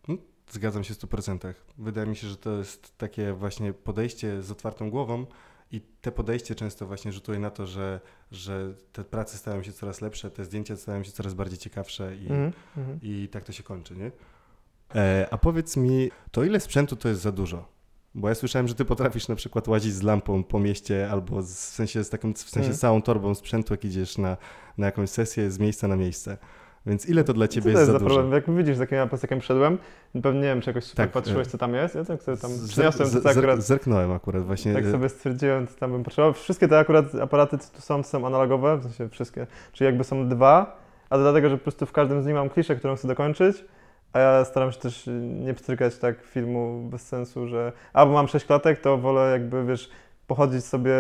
No, 0.08 0.16
zgadzam 0.50 0.84
się 0.84 0.94
w 0.94 0.98
100%. 0.98 1.54
Wydaje 1.78 2.06
mi 2.06 2.16
się, 2.16 2.26
że 2.26 2.36
to 2.36 2.50
jest 2.50 2.98
takie 2.98 3.32
właśnie 3.32 3.72
podejście 3.72 4.42
z 4.42 4.50
otwartą 4.50 4.90
głową 4.90 5.26
I 5.72 5.80
te 5.80 6.12
podejście 6.12 6.54
często 6.54 6.86
właśnie 6.86 7.12
rzutuje 7.12 7.38
na 7.38 7.50
to, 7.50 7.66
że, 7.66 8.00
że 8.30 8.74
te 8.92 9.04
prace 9.04 9.38
stają 9.38 9.62
się 9.62 9.72
coraz 9.72 10.00
lepsze, 10.00 10.30
te 10.30 10.44
zdjęcia 10.44 10.76
stają 10.76 11.02
się 11.02 11.12
coraz 11.12 11.34
bardziej 11.34 11.58
ciekawsze 11.58 12.16
i, 12.16 12.26
mm 12.26 12.50
-hmm. 12.50 12.98
i 13.02 13.28
tak 13.28 13.44
to 13.44 13.52
się 13.52 13.62
kończy, 13.62 13.96
nie? 13.96 14.10
E, 14.94 15.26
a 15.30 15.38
powiedz 15.38 15.76
mi, 15.76 16.10
to 16.30 16.44
ile 16.44 16.60
sprzętu 16.60 16.96
to 16.96 17.08
jest 17.08 17.20
za 17.20 17.32
dużo? 17.32 17.68
Bo 18.14 18.28
ja 18.28 18.34
słyszałem, 18.34 18.68
że 18.68 18.74
ty 18.74 18.84
potrafisz 18.84 19.28
na 19.28 19.34
przykład 19.34 19.68
łazić 19.68 19.94
z 19.94 20.02
lampą 20.02 20.44
po 20.44 20.58
mieście 20.58 21.10
albo 21.10 21.42
z, 21.42 21.54
w 21.54 21.74
sensie 21.74 22.04
z 22.04 22.10
taką, 22.10 22.32
w 22.32 22.38
sensie 22.38 22.74
z 22.74 22.78
całą 22.78 23.02
torbą 23.02 23.34
sprzętu, 23.34 23.74
jak 23.74 23.84
idziesz 23.84 24.18
na, 24.18 24.36
na 24.78 24.86
jakąś 24.86 25.10
sesję 25.10 25.50
z 25.50 25.58
miejsca 25.58 25.88
na 25.88 25.96
miejsce. 25.96 26.38
Więc 26.86 27.08
ile 27.08 27.24
to 27.24 27.32
dla 27.32 27.48
ciebie 27.48 27.70
jest, 27.70 27.86
to 27.86 27.92
jest 27.92 27.92
za 27.92 28.08
problem? 28.08 28.32
Jak 28.32 28.50
widzisz, 28.50 28.76
z 28.76 28.80
jakim 28.80 28.98
ja 28.98 29.40
szedłem, 29.40 29.78
pewnie 30.22 30.40
nie 30.40 30.46
wiem, 30.46 30.60
czy 30.60 30.70
jakoś 30.70 30.90
tak, 30.90 31.10
patrzyłeś, 31.10 31.46
co 31.46 31.58
tam 31.58 31.74
jest. 31.74 31.94
Ja 31.94 32.04
tak 32.04 32.22
sobie 32.22 32.36
tam 32.36 32.50
przyniosłem, 32.68 33.10
to 33.22 33.30
akurat... 33.30 33.62
Zerknąłem 33.62 34.12
akurat 34.12 34.44
właśnie. 34.44 34.74
Tak 34.74 34.84
sobie 34.86 35.08
stwierdziłem, 35.08 35.66
co 35.66 35.78
tam 35.78 35.92
bym 35.92 36.02
potrzebował. 36.02 36.32
Wszystkie 36.32 36.68
te 36.68 36.78
akurat 36.78 37.14
aparaty, 37.14 37.58
co 37.58 37.74
tu 37.74 37.80
są, 37.80 38.02
są 38.02 38.26
analogowe, 38.26 38.76
w 38.76 38.82
sensie 38.82 39.08
wszystkie. 39.08 39.46
Czyli 39.72 39.86
jakby 39.86 40.04
są 40.04 40.28
dwa, 40.28 40.80
a 41.10 41.16
to 41.16 41.22
dlatego, 41.22 41.48
że 41.48 41.56
po 41.56 41.62
prostu 41.62 41.86
w 41.86 41.92
każdym 41.92 42.22
z 42.22 42.26
nich 42.26 42.34
mam 42.34 42.50
kliszę, 42.50 42.76
którą 42.76 42.96
chcę 42.96 43.08
dokończyć. 43.08 43.64
A 44.12 44.18
ja 44.18 44.44
staram 44.44 44.72
się 44.72 44.78
też 44.78 45.10
nie 45.44 45.54
pstrykać 45.54 45.98
tak 45.98 46.22
filmu 46.22 46.88
bez 46.90 47.08
sensu, 47.08 47.46
że 47.48 47.72
albo 47.92 48.12
mam 48.12 48.28
sześć 48.28 48.46
klatek, 48.46 48.80
to 48.80 48.98
wolę 48.98 49.30
jakby, 49.32 49.64
wiesz, 49.64 49.90
pochodzić 50.26 50.64
sobie 50.64 50.92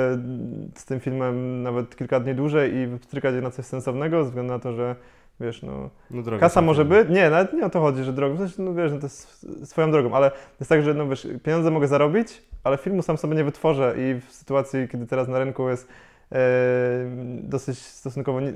z 0.74 0.84
tym 0.84 1.00
filmem 1.00 1.62
nawet 1.62 1.96
kilka 1.96 2.20
dni 2.20 2.34
dłużej 2.34 2.74
i 2.74 2.98
pstrykać 2.98 3.34
je 3.34 3.40
na 3.40 3.50
coś 3.50 3.64
sensownego, 3.64 4.22
ze 4.24 4.28
względu 4.28 4.52
na 4.52 4.58
to, 4.58 4.72
że 4.72 4.96
wiesz, 5.40 5.62
no, 5.62 5.90
no 6.10 6.38
kasa 6.38 6.62
może 6.62 6.84
być, 6.84 7.08
nie, 7.08 7.30
nawet 7.30 7.52
nie 7.52 7.66
o 7.66 7.70
to 7.70 7.80
chodzi, 7.80 8.04
że 8.04 8.12
drogo, 8.12 8.34
w 8.34 8.38
sensie, 8.38 8.62
no 8.62 8.74
wiesz, 8.74 8.92
no 8.92 8.98
to 8.98 9.06
jest 9.06 9.46
swoją 9.68 9.90
drogą, 9.90 10.14
ale 10.14 10.30
jest 10.60 10.68
tak, 10.68 10.82
że 10.82 10.94
no 10.94 11.08
wiesz, 11.08 11.28
pieniądze 11.42 11.70
mogę 11.70 11.88
zarobić, 11.88 12.42
ale 12.64 12.76
filmu 12.76 13.02
sam 13.02 13.18
sobie 13.18 13.36
nie 13.36 13.44
wytworzę 13.44 13.94
i 13.98 14.20
w 14.20 14.32
sytuacji, 14.32 14.88
kiedy 14.88 15.06
teraz 15.06 15.28
na 15.28 15.38
rynku 15.38 15.68
jest 15.68 15.88
dosyć 17.42 17.78
stosunkowo, 17.78 18.40
nie, 18.40 18.52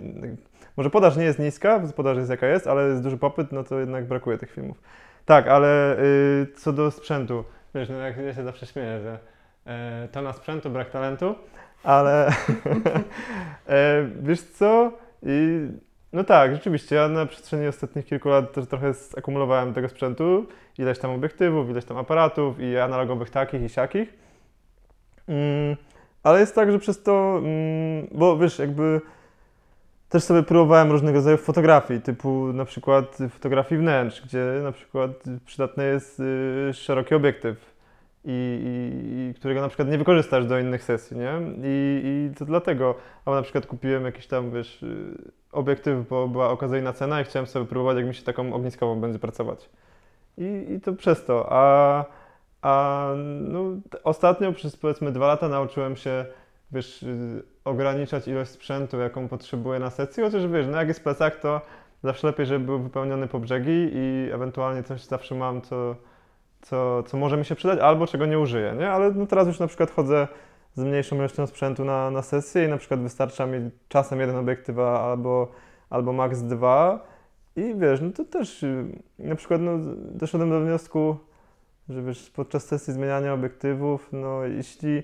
może 0.77 0.91
podaż 0.91 1.17
nie 1.17 1.25
jest 1.25 1.39
niska, 1.39 1.81
podaż 1.97 2.17
jest 2.17 2.31
jaka 2.31 2.47
jest, 2.47 2.67
ale 2.67 2.89
jest 2.89 3.03
duży 3.03 3.17
popyt, 3.17 3.53
no 3.53 3.65
to 3.65 3.81
jednak 3.81 4.09
brakuje 4.09 4.39
tych 4.39 4.51
filmów. 4.51 4.81
Tak, 5.25 5.49
ale 5.49 5.99
y, 5.99 6.47
co 6.57 6.73
do 6.73 6.91
sprzętu, 6.91 7.45
wiesz, 7.75 7.89
no 7.89 7.97
jak 7.97 8.17
ja 8.17 8.35
się 8.35 8.45
zawsze 8.45 8.67
śmieję, 8.67 9.01
że 9.01 9.19
e, 9.67 10.09
to 10.13 10.23
na 10.23 10.33
sprzętu, 10.33 10.71
brak 10.71 10.91
talentu, 10.91 11.35
ale 11.83 12.29
e, 13.69 14.09
wiesz 14.23 14.43
co, 14.43 14.93
I, 15.23 15.69
no 16.13 16.25
tak, 16.25 16.55
rzeczywiście, 16.55 16.97
ja 16.97 17.09
na 17.09 17.27
przestrzeni 17.27 17.67
ostatnich 17.67 18.07
kilku 18.07 18.29
lat 18.29 18.53
też 18.53 18.67
trochę 18.67 18.93
akumulowałem 19.17 19.75
tego 19.75 19.89
sprzętu, 19.89 20.47
ileś 20.79 20.99
tam 20.99 21.11
obiektywów, 21.11 21.71
ileś 21.71 21.85
tam 21.85 21.97
aparatów 21.97 22.61
i 22.61 22.79
analogowych 22.79 23.31
takich 23.31 23.63
i 23.63 23.69
siakich. 23.69 24.15
Mm, 25.29 25.77
ale 26.23 26.41
jest 26.41 26.55
tak, 26.55 26.73
że 26.73 26.79
przez 26.79 27.03
to, 27.03 27.39
mm, 27.39 28.07
bo 28.13 28.39
wiesz, 28.39 28.59
jakby 28.59 29.01
też 30.09 30.23
sobie 30.23 30.43
próbowałem 30.43 30.91
różnego 30.91 31.19
rodzaju 31.19 31.37
fotografii, 31.37 32.01
typu 32.01 32.53
na 32.53 32.65
przykład 32.65 33.19
fotografii 33.31 33.81
wnętrz, 33.81 34.23
gdzie 34.23 34.45
na 34.63 34.73
przykład 34.73 35.11
przydatny 35.47 35.85
jest 35.85 36.21
y, 36.21 36.75
szeroki 36.75 37.15
obiektyw 37.15 37.75
i, 38.25 38.61
i, 38.65 39.31
i, 39.31 39.35
którego 39.35 39.61
na 39.61 39.69
przykład 39.69 39.89
nie 39.89 39.99
wykorzystasz 39.99 40.47
do 40.47 40.59
innych 40.59 40.83
sesji, 40.83 41.17
nie? 41.17 41.33
I, 41.65 42.03
I 42.05 42.35
to 42.37 42.45
dlatego, 42.45 42.95
albo 43.25 43.37
na 43.37 43.43
przykład 43.43 43.67
kupiłem 43.67 44.05
jakiś 44.05 44.27
tam, 44.27 44.51
wiesz, 44.51 44.83
y, 44.83 45.40
obiektyw, 45.53 46.09
bo 46.09 46.29
była 46.29 46.51
okazyjna 46.51 46.93
cena 46.93 47.21
i 47.21 47.25
chciałem 47.25 47.47
sobie 47.47 47.67
próbować, 47.67 47.97
jak 47.97 48.07
mi 48.07 48.15
się 48.15 48.23
taką 48.23 48.55
ogniskową 48.55 49.01
będzie 49.01 49.19
pracować. 49.19 49.71
I, 50.39 50.67
i 50.69 50.81
to 50.81 50.93
przez 50.93 51.25
to. 51.25 51.47
A, 51.51 52.05
a 52.63 53.07
no, 53.41 53.65
ostatnio 54.05 54.53
przez 54.53 54.77
powiedzmy 54.77 55.13
dwa 55.13 55.27
lata 55.27 55.49
nauczyłem 55.49 55.97
się, 55.97 56.25
wiesz, 56.73 57.03
y, 57.03 57.43
ograniczać 57.65 58.29
ilość 58.29 58.51
sprzętu, 58.51 58.99
jaką 58.99 59.29
potrzebuję 59.29 59.79
na 59.79 59.91
sesji, 59.91 60.23
chociaż 60.23 60.47
wiesz, 60.47 60.67
no 60.67 60.79
jak 60.79 60.89
jest 60.89 61.03
plecak, 61.03 61.41
to 61.41 61.61
zawsze 62.03 62.27
lepiej, 62.27 62.47
żeby 62.47 62.65
był 62.65 62.79
wypełniony 62.79 63.29
po 63.29 63.39
brzegi 63.39 63.91
i 63.93 64.31
ewentualnie 64.33 64.83
coś 64.83 65.05
zawsze 65.05 65.35
mam, 65.35 65.63
co, 65.63 65.97
co, 66.63 67.03
co 67.03 67.17
może 67.17 67.37
mi 67.37 67.45
się 67.45 67.55
przydać, 67.55 67.79
albo 67.79 68.07
czego 68.07 68.27
nie 68.27 68.39
użyję, 68.39 68.75
nie? 68.79 68.91
Ale 68.91 69.11
no 69.11 69.27
teraz 69.27 69.47
już 69.47 69.59
na 69.59 69.67
przykład 69.67 69.91
chodzę 69.91 70.29
z 70.75 70.83
mniejszą 70.83 71.17
ilością 71.17 71.47
sprzętu 71.47 71.85
na, 71.85 72.11
na 72.11 72.23
sesję 72.23 72.65
i 72.65 72.69
na 72.69 72.77
przykład 72.77 73.01
wystarcza 73.01 73.47
mi 73.47 73.71
czasem 73.89 74.21
jeden 74.21 74.37
obiektyw 74.37 74.79
albo, 74.79 75.53
albo 75.91 76.13
max 76.13 76.43
dwa 76.43 77.07
i 77.57 77.75
wiesz, 77.75 78.01
no 78.01 78.11
to 78.11 78.25
też 78.25 78.63
y, 78.63 78.85
na 79.19 79.35
przykład 79.35 79.61
no, 79.61 79.79
doszedłem 80.13 80.51
do 80.51 80.61
wniosku, 80.61 81.17
że 81.89 82.03
wiesz, 82.03 82.31
podczas 82.31 82.65
sesji 82.65 82.93
zmieniania 82.93 83.33
obiektywów, 83.33 84.09
no 84.13 84.45
jeśli 84.45 85.03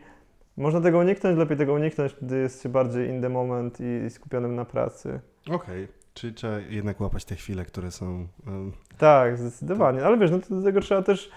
można 0.56 0.80
tego 0.80 0.98
uniknąć, 0.98 1.38
lepiej 1.38 1.56
tego 1.56 1.72
uniknąć, 1.72 2.16
gdy 2.22 2.38
jest 2.38 2.62
się 2.62 2.68
bardziej 2.68 3.08
in 3.08 3.22
the 3.22 3.28
moment 3.28 3.78
i 3.80 4.10
skupionym 4.10 4.54
na 4.54 4.64
pracy. 4.64 5.20
Okej, 5.46 5.84
okay. 5.84 5.88
czyli 6.14 6.34
trzeba 6.34 6.58
jednak 6.58 7.00
łapać 7.00 7.24
te 7.24 7.34
chwile, 7.34 7.64
które 7.64 7.90
są... 7.90 8.26
Um, 8.46 8.72
tak, 8.98 9.38
zdecydowanie, 9.38 10.04
ale 10.04 10.18
wiesz, 10.18 10.30
no 10.30 10.38
to 10.38 10.54
do 10.54 10.62
tego 10.62 10.80
trzeba 10.80 11.02
też 11.02 11.30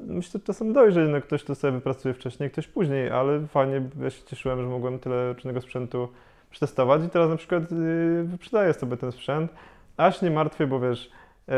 myślę, 0.00 0.40
że 0.40 0.46
czasem 0.46 0.72
dojrzeć, 0.72 1.08
no 1.10 1.20
ktoś 1.20 1.44
to 1.44 1.54
sobie 1.54 1.72
wypracuje 1.72 2.14
wcześniej, 2.14 2.50
ktoś 2.50 2.66
później, 2.66 3.10
ale 3.10 3.46
fajnie, 3.46 3.82
ja 4.02 4.10
się 4.10 4.22
cieszyłem, 4.24 4.62
że 4.62 4.66
mogłem 4.66 4.98
tyle 4.98 5.34
czynnego 5.34 5.60
sprzętu 5.60 6.08
przetestować 6.50 7.02
i 7.04 7.08
teraz 7.08 7.30
na 7.30 7.36
przykład 7.36 7.70
yy, 7.70 8.24
wyprzedaję 8.24 8.74
sobie 8.74 8.96
ten 8.96 9.12
sprzęt, 9.12 9.52
aż 9.96 10.22
nie 10.22 10.30
martwię, 10.30 10.66
bo 10.66 10.80
wiesz, 10.80 11.10
yy, 11.48 11.54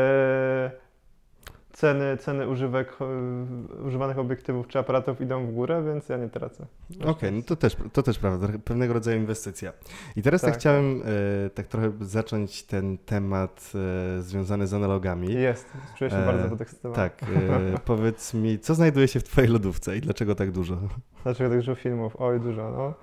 ceny, 1.75 2.17
ceny 2.17 2.47
używek, 2.47 2.97
e, 3.01 3.83
używanych 3.83 4.19
obiektywów 4.19 4.67
czy 4.67 4.79
aparatów 4.79 5.21
idą 5.21 5.47
w 5.47 5.51
górę, 5.51 5.83
więc 5.85 6.09
ja 6.09 6.17
nie 6.17 6.29
tracę. 6.29 6.65
Okej, 6.95 7.09
okay, 7.09 7.31
no 7.31 7.41
to 7.41 7.55
też, 7.55 7.77
to 7.93 8.03
też 8.03 8.19
prawda, 8.19 8.47
pewnego 8.65 8.93
rodzaju 8.93 9.17
inwestycja. 9.17 9.73
I 10.15 10.21
teraz 10.21 10.41
tak, 10.41 10.51
tak 10.51 10.59
chciałem 10.59 11.01
e, 11.45 11.49
tak 11.49 11.67
trochę 11.67 11.91
zacząć 12.01 12.63
ten 12.63 12.97
temat 12.97 13.71
e, 14.17 14.21
związany 14.21 14.67
z 14.67 14.73
analogami. 14.73 15.33
Jest, 15.33 15.73
czuję 15.97 16.09
się 16.09 16.17
e, 16.17 16.25
bardzo 16.25 16.49
podekscytowany. 16.49 16.95
Tak, 16.95 17.23
e, 17.23 17.79
powiedz 17.85 18.33
mi, 18.33 18.59
co 18.59 18.75
znajduje 18.75 19.07
się 19.07 19.19
w 19.19 19.23
Twojej 19.23 19.49
lodówce 19.49 19.97
i 19.97 20.01
dlaczego 20.01 20.35
tak 20.35 20.51
dużo? 20.51 20.77
Dlaczego 21.23 21.49
tak 21.49 21.59
dużo 21.59 21.75
filmów? 21.75 22.15
Oj, 22.19 22.39
dużo, 22.39 22.71
no. 22.71 22.93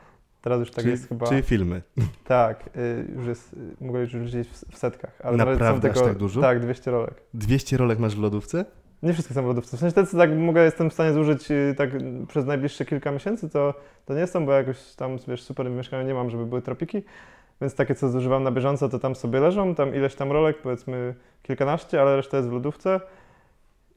Teraz 0.43 0.61
już 0.61 0.71
tak 0.71 0.79
czyli, 0.79 0.91
jest 0.91 1.09
chyba. 1.09 1.27
Czyli 1.27 1.43
filmy. 1.43 1.83
Tak, 2.25 2.71
y, 2.77 3.13
już 3.17 3.27
jest, 3.27 3.53
y, 3.53 3.85
mogę 3.85 4.01
już 4.01 4.13
liczyć 4.13 4.49
w, 4.49 4.75
w 4.75 4.79
setkach. 4.79 5.19
Ale 5.25 5.37
Naprawdę 5.37 5.81
tylko, 5.81 6.01
aż 6.01 6.07
tak 6.07 6.17
dużo? 6.17 6.41
Tak, 6.41 6.61
200 6.61 6.91
rolek. 6.91 7.15
200 7.35 7.77
rolek 7.77 7.99
masz 7.99 8.17
w 8.17 8.19
lodówce? 8.19 8.65
Nie 9.03 9.13
wszystkie 9.13 9.35
są 9.35 9.43
w 9.43 9.47
lodówce. 9.47 9.77
W 9.77 9.81
sensie 9.81 9.95
te, 9.95 10.07
co 10.07 10.19
tak 10.19 10.31
mogę, 10.39 10.65
jestem 10.65 10.91
w 10.91 10.93
stanie 10.93 11.13
zużyć 11.13 11.51
y, 11.51 11.75
tak 11.79 11.91
przez 12.29 12.47
najbliższe 12.47 12.85
kilka 12.85 13.13
miesięcy, 13.13 13.49
to, 13.51 13.75
to 14.07 14.15
nie 14.15 14.27
są, 14.27 14.47
bo 14.47 14.53
jakoś 14.53 14.95
tam, 14.95 15.17
wiesz, 15.29 15.43
super 15.43 15.71
mieszkania 15.71 16.03
nie 16.03 16.15
mam, 16.15 16.31
żeby 16.31 16.47
były 16.47 16.63
tropiki. 16.63 17.03
Więc 17.61 17.75
takie, 17.75 17.95
co 17.95 18.09
zużywam 18.09 18.43
na 18.43 18.51
bieżąco, 18.51 18.89
to 18.89 18.99
tam 18.99 19.15
sobie 19.15 19.41
leżą, 19.41 19.75
tam 19.75 19.95
ileś 19.95 20.15
tam 20.15 20.33
rolek, 20.33 20.63
powiedzmy 20.63 21.15
kilkanaście, 21.43 22.01
ale 22.01 22.17
reszta 22.17 22.37
jest 22.37 22.49
w 22.49 22.53
lodówce. 22.53 23.01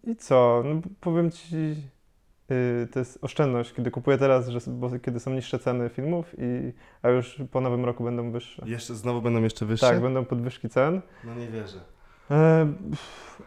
I 0.03 0.15
co? 0.15 0.63
No 0.65 0.81
powiem 1.01 1.31
Ci, 1.31 1.75
to 2.91 2.99
jest 2.99 3.23
oszczędność, 3.23 3.73
kiedy 3.73 3.91
kupuję 3.91 4.17
teraz, 4.17 4.47
że, 4.47 4.59
bo 4.67 4.99
kiedy 4.99 5.19
są 5.19 5.31
niższe 5.31 5.59
ceny 5.59 5.89
filmów, 5.89 6.35
i, 6.37 6.73
a 7.01 7.09
już 7.09 7.41
po 7.51 7.61
nowym 7.61 7.85
roku 7.85 8.03
będą 8.03 8.31
wyższe. 8.31 8.63
Jeszcze 8.65 8.95
znowu 8.95 9.21
będą 9.21 9.43
jeszcze 9.43 9.65
wyższe? 9.65 9.87
Tak, 9.87 10.01
będą 10.01 10.25
podwyżki 10.25 10.69
cen. 10.69 11.01
No 11.23 11.35
nie 11.35 11.47
wierzę. 11.47 11.79
E, 12.31 12.67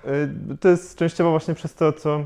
e, 0.04 0.28
to 0.60 0.68
jest 0.68 0.98
częściowo 0.98 1.30
właśnie 1.30 1.54
przez 1.54 1.74
to, 1.74 1.92
co 1.92 2.24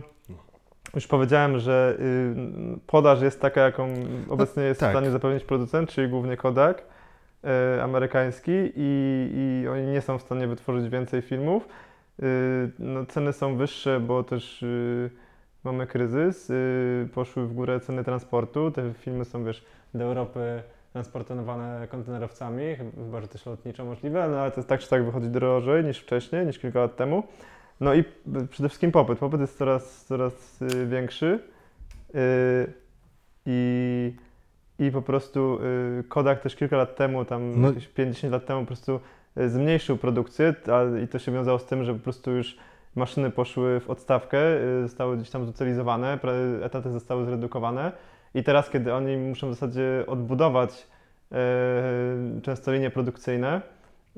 już 0.94 1.06
powiedziałem, 1.06 1.59
że 1.59 1.96
y, 2.01 2.78
podaż 2.86 3.22
jest 3.22 3.40
taka, 3.40 3.60
jaką 3.60 3.88
obecnie 4.28 4.62
jest 4.62 4.80
no, 4.80 4.86
tak. 4.86 4.94
w 4.94 4.98
stanie 4.98 5.10
zapewnić 5.10 5.44
producent, 5.44 5.90
czyli 5.90 6.09
głównie 6.09 6.36
Kodak 6.36 6.82
y, 7.78 7.82
amerykański 7.82 8.52
i, 8.76 9.62
i 9.64 9.68
oni 9.68 9.86
nie 9.86 10.01
są 10.01 10.18
w 10.18 10.22
stanie 10.22 10.46
wytworzyć 10.46 10.88
więcej 10.88 11.22
filmów. 11.22 11.68
Y, 12.22 12.70
no, 12.78 13.06
ceny 13.06 13.32
są 13.32 13.56
wyższe, 13.56 14.01
bo 14.01 14.24
też 14.24 14.64
mamy 15.64 15.86
kryzys, 15.86 16.48
yy, 16.48 17.09
poszły 17.14 17.47
w 17.47 17.52
górę 17.52 17.80
ceny 17.80 18.05
transportu, 18.05 18.70
te 18.70 18.93
filmy 18.94 19.24
są, 19.24 19.44
wiesz, 19.44 19.64
do 19.94 20.05
Europy 20.05 20.62
transportowane 20.93 21.89
kontenerowcami, 21.90 22.64
chyba, 22.76 23.20
że 23.20 23.28
też 23.28 23.47
lotniczo 23.47 23.84
możliwe, 23.84 24.28
no 24.28 24.39
ale 24.39 24.51
to 24.51 24.62
tak 24.62 24.80
czy 24.80 24.89
tak 24.89 25.05
wychodzi 25.05 25.28
drożej 25.28 25.84
niż 25.84 25.98
wcześniej, 25.98 26.47
niż 26.47 26.59
kilka 26.59 26.80
lat 26.80 26.97
temu. 26.97 27.22
No 27.80 27.94
i 27.94 28.05
przede 28.51 28.68
wszystkim 28.68 28.93
popyt. 28.93 29.18
Popyt 29.18 29.40
jest 29.40 29.59
coraz, 29.59 30.05
coraz 30.05 30.60
yy, 30.60 30.86
większy 30.86 31.40
yy, 32.14 32.20
i, 33.47 34.14
i 34.78 34.90
po 34.90 35.02
prostu 35.02 35.59
yy, 35.97 36.05
Kodak 36.05 36.40
też 36.40 36.56
kilka 36.56 36.76
lat 36.76 36.97
temu, 36.97 37.24
tam 37.24 37.60
no. 37.60 37.68
jakieś 37.68 37.89
50 37.89 38.32
lat 38.32 38.47
temu 38.47 38.60
po 38.60 38.66
prostu 38.66 39.01
zmniejszył 39.47 39.97
produkcję 39.97 40.55
a, 40.72 40.98
i 40.98 41.09
to 41.09 41.18
się 41.18 41.32
wiązało 41.32 41.59
z 41.59 41.66
tym, 41.66 41.84
że 41.84 41.94
po 41.94 42.01
prostu 42.01 42.30
już 42.30 42.56
maszyny 42.94 43.31
poszły 43.31 43.81
w 43.81 43.90
odstawkę, 43.90 44.39
y, 44.62 44.82
zostały 44.82 45.16
gdzieś 45.16 45.31
tam 45.31 45.47
zutilizowane, 45.47 46.19
etaty 46.62 46.90
zostały 46.90 47.24
zredukowane 47.24 47.93
i 48.35 48.43
teraz, 48.43 48.70
kiedy 48.70 48.94
oni 48.94 49.16
muszą 49.16 49.51
w 49.51 49.55
zasadzie 49.55 50.05
odbudować 50.06 50.86
y, 51.32 52.40
często 52.43 52.73
linie 52.73 52.90
produkcyjne, 52.90 53.62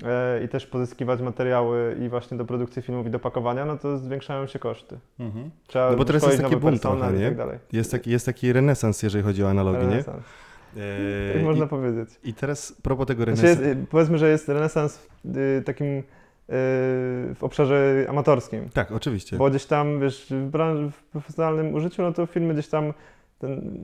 e, 0.02 0.44
i 0.44 0.48
też 0.48 0.66
pozyskiwać 0.66 1.20
materiały 1.20 1.96
i 2.00 2.08
właśnie 2.08 2.36
do 2.36 2.44
produkcji 2.44 2.82
filmów 2.82 3.06
i 3.06 3.10
do 3.10 3.18
pakowania, 3.18 3.64
no 3.64 3.76
to 3.76 3.98
zwiększają 3.98 4.46
się 4.46 4.58
koszty. 4.58 4.98
Mhm. 5.18 5.50
Trzeba 5.66 5.90
no 5.90 5.96
bo 5.96 6.04
teraz 6.04 6.22
jest 6.22 6.42
taki 6.42 6.56
boom 6.56 6.78
trochę, 6.78 7.12
nie? 7.12 7.32
Tak 7.32 7.48
jest, 7.72 7.90
taki, 7.90 8.10
jest 8.10 8.26
taki 8.26 8.52
renesans, 8.52 9.02
jeżeli 9.02 9.24
chodzi 9.24 9.44
o 9.44 9.50
analogię, 9.50 9.86
nie? 9.86 9.98
E, 9.98 11.32
tak 11.34 11.42
można 11.42 11.64
I, 11.64 11.68
powiedzieć. 11.68 12.08
I 12.24 12.34
teraz 12.34 12.72
propos 12.82 13.06
tego 13.06 13.24
renesansu. 13.24 13.54
Znaczy 13.54 13.86
powiedzmy, 13.90 14.18
że 14.18 14.28
jest 14.28 14.48
renesans 14.48 14.98
w 15.24 15.36
y, 15.36 15.62
takim 15.62 16.02
w 16.48 17.38
obszarze 17.40 18.06
amatorskim. 18.08 18.68
Tak, 18.68 18.92
oczywiście. 18.92 19.36
Bo 19.36 19.50
gdzieś 19.50 19.66
tam, 19.66 20.00
wiesz, 20.00 20.26
w, 20.30 20.50
branży, 20.50 20.90
w 20.90 21.04
profesjonalnym 21.04 21.74
użyciu, 21.74 22.02
no 22.02 22.12
to 22.12 22.26
filmy 22.26 22.54
gdzieś 22.54 22.68
tam, 22.68 22.92
ten, 23.38 23.78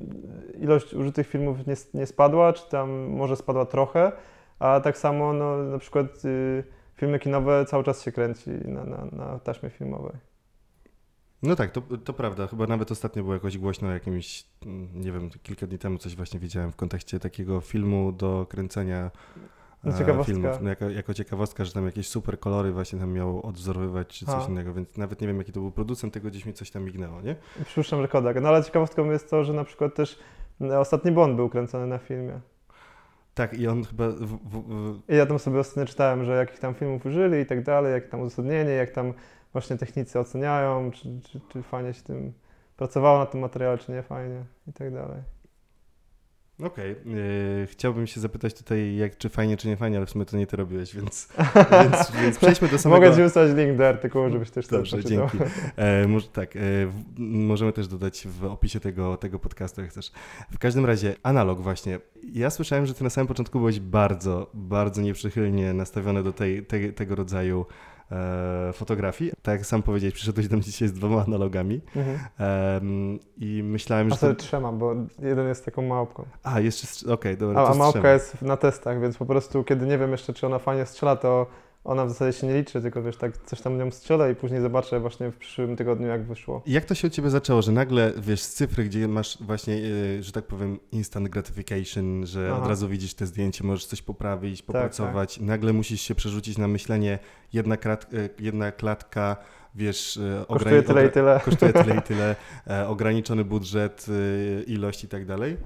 ilość 0.60 0.94
użytych 0.94 1.26
filmów 1.28 1.66
nie, 1.66 1.74
nie 1.94 2.06
spadła, 2.06 2.52
czy 2.52 2.70
tam 2.70 2.90
może 2.90 3.36
spadła 3.36 3.66
trochę, 3.66 4.12
a 4.58 4.80
tak 4.80 4.98
samo 4.98 5.32
no, 5.32 5.56
na 5.56 5.78
przykład 5.78 6.24
y, 6.24 6.64
filmy 6.94 7.18
kinowe 7.18 7.64
cały 7.64 7.84
czas 7.84 8.02
się 8.02 8.12
kręci 8.12 8.50
na, 8.64 8.84
na, 8.84 9.04
na 9.12 9.38
taśmie 9.38 9.70
filmowej. 9.70 10.12
No 11.42 11.56
tak, 11.56 11.70
to, 11.70 11.80
to 12.04 12.12
prawda. 12.12 12.46
Chyba 12.46 12.66
nawet 12.66 12.92
ostatnio 12.92 13.22
było 13.22 13.34
jakoś 13.34 13.58
głośno 13.58 13.92
jakimś, 13.92 14.44
nie 14.94 15.12
wiem, 15.12 15.30
kilka 15.42 15.66
dni 15.66 15.78
temu 15.78 15.98
coś 15.98 16.16
właśnie 16.16 16.40
widziałem 16.40 16.72
w 16.72 16.76
kontekście 16.76 17.18
takiego 17.20 17.60
filmu 17.60 18.12
do 18.12 18.46
kręcenia 18.48 19.10
no, 19.84 19.98
ciekawostka. 19.98 20.32
filmów. 20.32 20.58
No, 20.60 20.68
jako, 20.68 20.90
jako 20.90 21.14
ciekawostka, 21.14 21.64
że 21.64 21.72
tam 21.72 21.86
jakieś 21.86 22.08
super 22.08 22.38
kolory 22.40 22.72
właśnie 22.72 22.98
tam 22.98 23.12
miało 23.12 23.42
odwzorowywać 23.42 24.08
czy 24.08 24.26
coś 24.26 24.44
A. 24.44 24.48
innego, 24.48 24.74
więc 24.74 24.96
nawet 24.96 25.20
nie 25.20 25.26
wiem 25.26 25.38
jaki 25.38 25.52
to 25.52 25.60
był 25.60 25.70
producent, 25.70 26.14
tego 26.14 26.28
gdzieś 26.28 26.46
mi 26.46 26.52
coś 26.52 26.70
tam 26.70 26.84
mignęło, 26.84 27.20
nie? 27.20 27.36
Przypuszczam, 27.64 28.02
że 28.02 28.08
Kodak. 28.08 28.40
No 28.40 28.48
ale 28.48 28.64
ciekawostką 28.64 29.10
jest 29.10 29.30
to, 29.30 29.44
że 29.44 29.52
na 29.52 29.64
przykład 29.64 29.94
też 29.94 30.18
mm, 30.60 30.80
ostatni 30.80 31.12
Bond 31.12 31.36
był 31.36 31.48
kręcony 31.48 31.86
na 31.86 31.98
filmie. 31.98 32.40
Tak, 33.34 33.58
i 33.58 33.68
on 33.68 33.84
chyba. 33.84 34.08
W, 34.08 34.14
w, 34.14 34.38
w... 34.48 35.00
I 35.08 35.16
ja 35.16 35.26
tam 35.26 35.38
sobie 35.38 35.58
ostatnio 35.58 35.86
czytałem, 35.86 36.24
że 36.24 36.36
jakich 36.36 36.58
tam 36.58 36.74
filmów 36.74 37.06
użyli 37.06 37.38
i 37.38 37.46
tak 37.46 37.64
dalej, 37.64 37.92
jak 37.92 38.08
tam 38.08 38.20
uzasadnienie, 38.20 38.70
jak 38.70 38.90
tam 38.90 39.12
właśnie 39.52 39.76
technicy 39.76 40.18
oceniają, 40.18 40.90
czy, 40.90 41.20
czy, 41.20 41.40
czy 41.48 41.62
fajnie 41.62 41.94
się 41.94 42.02
tym 42.02 42.32
pracowało 42.76 43.18
na 43.18 43.26
tym 43.26 43.40
materiale, 43.40 43.78
czy 43.78 43.92
nie 43.92 44.02
fajnie 44.02 44.44
i 44.68 44.72
tak 44.72 44.94
dalej. 44.94 45.22
Okej. 46.64 46.92
Okay. 46.92 47.66
Chciałbym 47.66 48.06
się 48.06 48.20
zapytać 48.20 48.54
tutaj, 48.54 48.96
jak, 48.96 49.18
czy 49.18 49.28
fajnie, 49.28 49.56
czy 49.56 49.68
nie 49.68 49.76
fajnie, 49.76 49.96
ale 49.96 50.06
w 50.06 50.10
sumie 50.10 50.24
to 50.24 50.36
nie 50.36 50.46
ty 50.46 50.56
robiłeś, 50.56 50.94
więc, 50.94 51.28
więc, 51.82 52.12
więc 52.22 52.38
przejdźmy 52.38 52.68
do 52.68 52.78
samego... 52.78 53.00
Mogę 53.00 53.16
ci 53.16 53.22
wysłać 53.22 53.50
link 53.56 53.76
do 53.76 53.88
artykułu, 53.88 54.30
żebyś 54.30 54.50
też 54.50 54.66
Dobrze, 54.66 55.04
dzięki. 55.04 55.38
E, 55.76 56.08
może, 56.08 56.28
tak, 56.28 56.56
e, 56.56 56.60
możemy 57.18 57.72
też 57.72 57.88
dodać 57.88 58.26
w 58.28 58.44
opisie 58.44 58.80
tego, 58.80 59.16
tego 59.16 59.38
podcastu, 59.38 59.80
jak 59.80 59.90
chcesz. 59.90 60.12
W 60.50 60.58
każdym 60.58 60.86
razie, 60.86 61.14
analog 61.22 61.60
właśnie. 61.60 62.00
Ja 62.32 62.50
słyszałem, 62.50 62.86
że 62.86 62.94
ty 62.94 63.04
na 63.04 63.10
samym 63.10 63.28
początku 63.28 63.58
byłeś 63.58 63.80
bardzo, 63.80 64.50
bardzo 64.54 65.02
nieprzychylnie 65.02 65.72
nastawiony 65.72 66.22
do 66.22 66.32
tej, 66.32 66.66
te, 66.66 66.92
tego 66.92 67.14
rodzaju 67.14 67.66
e, 68.12 68.72
fotografii. 68.72 69.32
Tak 69.42 69.58
jak 69.58 69.66
sam 69.66 69.82
powiedziałeś, 69.82 70.14
przyszedłeś 70.14 70.48
do 70.48 70.56
mnie 70.56 70.64
dzisiaj 70.64 70.88
z 70.88 70.92
dwoma 70.92 71.24
analogami 71.26 71.80
mhm. 71.96 72.18
e, 72.40 72.80
i 73.36 73.62
myślałem, 73.62 74.08
że... 74.08 74.14
A 74.14 74.18
sobie 74.18 74.34
to... 74.34 74.40
trzema, 74.40 74.72
bo 74.72 74.94
jeden 75.18 75.48
jest 75.48 75.64
taką 75.64 75.82
małpką. 75.82 76.24
A, 76.42 76.60
jeszcze... 76.60 76.86
Okej, 77.00 77.14
okay, 77.14 77.36
dobra, 77.36 77.62
A, 77.62 77.70
a 77.70 77.74
małpka 77.74 78.12
jest 78.12 78.42
na 78.42 78.56
testach, 78.56 79.00
więc 79.00 79.16
po 79.16 79.26
prostu 79.26 79.64
kiedy 79.64 79.86
nie 79.86 79.98
wiem 79.98 80.10
jeszcze, 80.10 80.32
czy 80.32 80.46
ona 80.46 80.58
fajnie 80.58 80.86
strzela, 80.86 81.16
to 81.16 81.46
ona 81.84 82.04
w 82.04 82.08
zasadzie 82.08 82.38
się 82.38 82.46
nie 82.46 82.54
liczy, 82.54 82.82
tylko 82.82 83.02
wiesz, 83.02 83.16
tak 83.16 83.38
coś 83.38 83.60
tam 83.60 83.78
nią 83.78 83.90
strzelę 83.90 84.32
i 84.32 84.34
później 84.34 84.60
zobaczę 84.60 85.00
właśnie 85.00 85.30
w 85.30 85.36
przyszłym 85.36 85.76
tygodniu, 85.76 86.06
jak 86.06 86.22
wyszło. 86.22 86.62
Jak 86.66 86.84
to 86.84 86.94
się 86.94 87.08
u 87.08 87.10
Ciebie 87.10 87.30
zaczęło, 87.30 87.62
że 87.62 87.72
nagle, 87.72 88.12
wiesz, 88.16 88.42
z 88.42 88.54
cyfry, 88.54 88.84
gdzie 88.84 89.08
masz 89.08 89.42
właśnie, 89.42 89.78
yy, 89.78 90.22
że 90.22 90.32
tak 90.32 90.44
powiem, 90.44 90.78
instant 90.92 91.28
gratification, 91.28 92.26
że 92.26 92.48
Aha. 92.52 92.62
od 92.62 92.68
razu 92.68 92.88
widzisz 92.88 93.14
te 93.14 93.26
zdjęcie, 93.26 93.64
możesz 93.64 93.86
coś 93.86 94.02
poprawić, 94.02 94.62
popracować, 94.62 95.34
tak, 95.34 95.38
tak. 95.38 95.48
nagle 95.48 95.72
musisz 95.72 96.00
się 96.00 96.14
przerzucić 96.14 96.58
na 96.58 96.68
myślenie, 96.68 97.18
jedna, 97.52 97.76
krat, 97.76 98.12
yy, 98.12 98.28
jedna 98.38 98.72
klatka, 98.72 99.36
wiesz, 99.74 100.16
yy, 100.16 100.46
kosztuje 100.48 100.82
tyle 100.82 101.06
i 101.06 101.10
tyle. 101.10 101.40
Kosztuje 101.44 101.72
tyle 101.72 101.96
i 101.96 102.02
tyle, 102.10 102.36
e, 102.66 102.88
ograniczony 102.88 103.44
budżet, 103.44 104.06
y, 104.08 104.64
ilość 104.66 105.04
i 105.04 105.08
tak 105.08 105.26
dalej. 105.26 105.56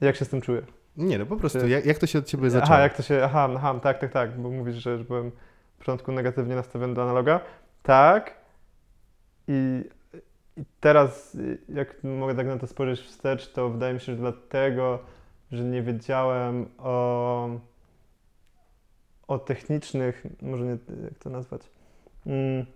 Jak 0.00 0.16
się 0.16 0.24
z 0.24 0.28
tym 0.28 0.40
czujesz? 0.40 0.77
Nie, 0.98 1.18
no 1.18 1.26
po 1.26 1.36
prostu, 1.36 1.68
jak, 1.68 1.86
jak 1.86 1.98
to 1.98 2.06
się 2.06 2.18
od 2.18 2.26
ciebie 2.26 2.50
zaczęło? 2.50 2.74
Aha, 2.74 2.82
jak 2.82 2.96
to 2.96 3.02
się, 3.02 3.20
aha, 3.24 3.48
aha, 3.56 3.80
tak, 3.82 3.98
tak, 3.98 4.12
tak, 4.12 4.40
bo 4.40 4.50
mówisz, 4.50 4.76
że, 4.76 4.98
że 4.98 5.04
byłem 5.04 5.30
w 5.74 5.78
początku 5.78 6.12
negatywnie 6.12 6.54
nastawiony 6.54 6.94
do 6.94 7.02
analoga. 7.02 7.40
Tak. 7.82 8.34
I, 9.48 9.84
I 10.56 10.64
teraz, 10.80 11.36
jak 11.68 12.04
mogę 12.04 12.34
tak 12.34 12.46
na 12.46 12.58
to 12.58 12.66
spojrzeć 12.66 13.00
wstecz, 13.00 13.52
to 13.52 13.68
wydaje 13.68 13.94
mi 13.94 14.00
się, 14.00 14.12
że 14.12 14.18
dlatego, 14.18 14.98
że 15.52 15.64
nie 15.64 15.82
wiedziałem 15.82 16.68
o, 16.78 17.48
o 19.28 19.38
technicznych, 19.38 20.26
może 20.42 20.64
nie, 20.64 20.78
jak 21.04 21.18
to 21.18 21.30
nazwać, 21.30 21.62
mm, 22.26 22.66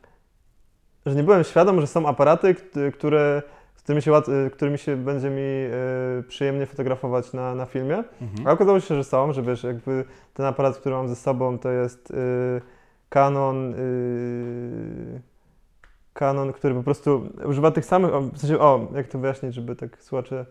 że 1.06 1.14
nie 1.14 1.22
byłem 1.22 1.44
świadom, 1.44 1.80
że 1.80 1.86
są 1.86 2.06
aparaty, 2.06 2.56
które 2.94 3.42
którymi 3.82 4.02
się, 4.02 4.16
y, 4.46 4.50
którymi 4.50 4.78
się 4.78 4.96
będzie 4.96 5.30
mi 5.30 5.40
y, 6.20 6.22
przyjemnie 6.28 6.66
fotografować 6.66 7.32
na, 7.32 7.54
na 7.54 7.66
filmie. 7.66 8.04
Mhm. 8.22 8.46
A 8.46 8.52
okazało 8.52 8.80
się, 8.80 8.94
że 8.94 9.04
są, 9.04 9.32
że 9.32 9.42
wiesz, 9.42 9.64
jakby 9.64 10.04
ten 10.34 10.46
aparat, 10.46 10.76
który 10.76 10.94
mam 10.94 11.08
ze 11.08 11.16
sobą, 11.16 11.58
to 11.58 11.70
jest 11.70 12.10
y, 12.10 12.14
Canon, 13.08 13.74
Canon, 16.12 16.52
który 16.52 16.74
po 16.74 16.82
prostu 16.82 17.28
używa 17.44 17.70
tych 17.70 17.84
samych, 17.84 18.10
w 18.10 18.38
sensie, 18.38 18.58
o, 18.58 18.88
jak 18.94 19.08
to 19.08 19.18
wyjaśnić, 19.18 19.54
żeby 19.54 19.76
tak 19.76 20.02
słuchacze 20.02 20.46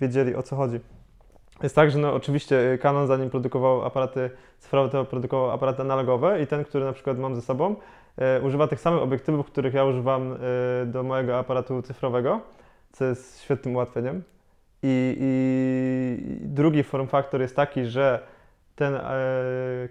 wiedzieli 0.00 0.34
o 0.34 0.42
co 0.42 0.56
chodzi. 0.56 0.80
Jest 1.62 1.74
tak, 1.74 1.90
że 1.90 1.98
no 1.98 2.14
oczywiście 2.14 2.78
Canon 2.82 3.06
zanim 3.06 3.30
produkował 3.30 3.84
aparaty 3.84 4.30
cyfrowe, 4.58 4.88
to 4.88 5.04
produkował 5.04 5.50
aparaty 5.50 5.82
analogowe 5.82 6.42
i 6.42 6.46
ten, 6.46 6.64
który 6.64 6.84
na 6.84 6.92
przykład 6.92 7.18
mam 7.18 7.34
ze 7.34 7.42
sobą, 7.42 7.76
używa 8.42 8.68
tych 8.68 8.80
samych 8.80 9.02
obiektywów, 9.02 9.46
których 9.46 9.74
ja 9.74 9.84
używam 9.84 10.36
do 10.86 11.02
mojego 11.02 11.38
aparatu 11.38 11.82
cyfrowego 11.82 12.40
co 12.92 13.04
jest 13.04 13.42
świetnym 13.42 13.74
ułatwieniem. 13.74 14.22
I, 14.82 15.16
i 15.20 16.48
drugi 16.48 16.82
form 16.82 17.06
faktor 17.06 17.40
jest 17.40 17.56
taki, 17.56 17.84
że 17.86 18.26
ten 18.76 18.94
e, 18.94 19.00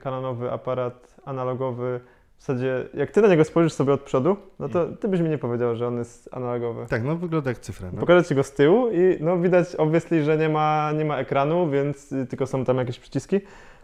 kanonowy 0.01 0.51
aparat 0.51 1.15
analogowy 1.25 1.99
w 2.41 2.43
zasadzie, 2.43 2.85
jak 2.93 3.11
ty 3.11 3.21
na 3.21 3.27
niego 3.27 3.43
spojrzysz 3.43 3.73
sobie 3.73 3.93
od 3.93 4.01
przodu, 4.01 4.37
no 4.59 4.69
to 4.69 4.85
ty 4.85 5.07
byś 5.07 5.21
mi 5.21 5.29
nie 5.29 5.37
powiedział, 5.37 5.75
że 5.75 5.87
on 5.87 5.97
jest 5.97 6.29
analogowy. 6.31 6.85
Tak, 6.89 7.03
no 7.03 7.15
wygląda 7.15 7.49
jak 7.49 7.59
cyfra. 7.59 7.89
No. 7.93 7.99
Pokażę 7.99 8.25
ci 8.25 8.35
go 8.35 8.43
z 8.43 8.51
tyłu 8.51 8.91
i 8.91 9.17
no 9.19 9.37
widać 9.37 9.75
obviously, 9.75 10.23
że 10.23 10.37
nie 10.37 10.49
ma, 10.49 10.91
nie 10.91 11.05
ma 11.05 11.17
ekranu, 11.17 11.69
więc 11.69 12.11
y, 12.11 12.25
tylko 12.25 12.47
są 12.47 12.65
tam 12.65 12.77
jakieś 12.77 12.99
przyciski, 12.99 13.39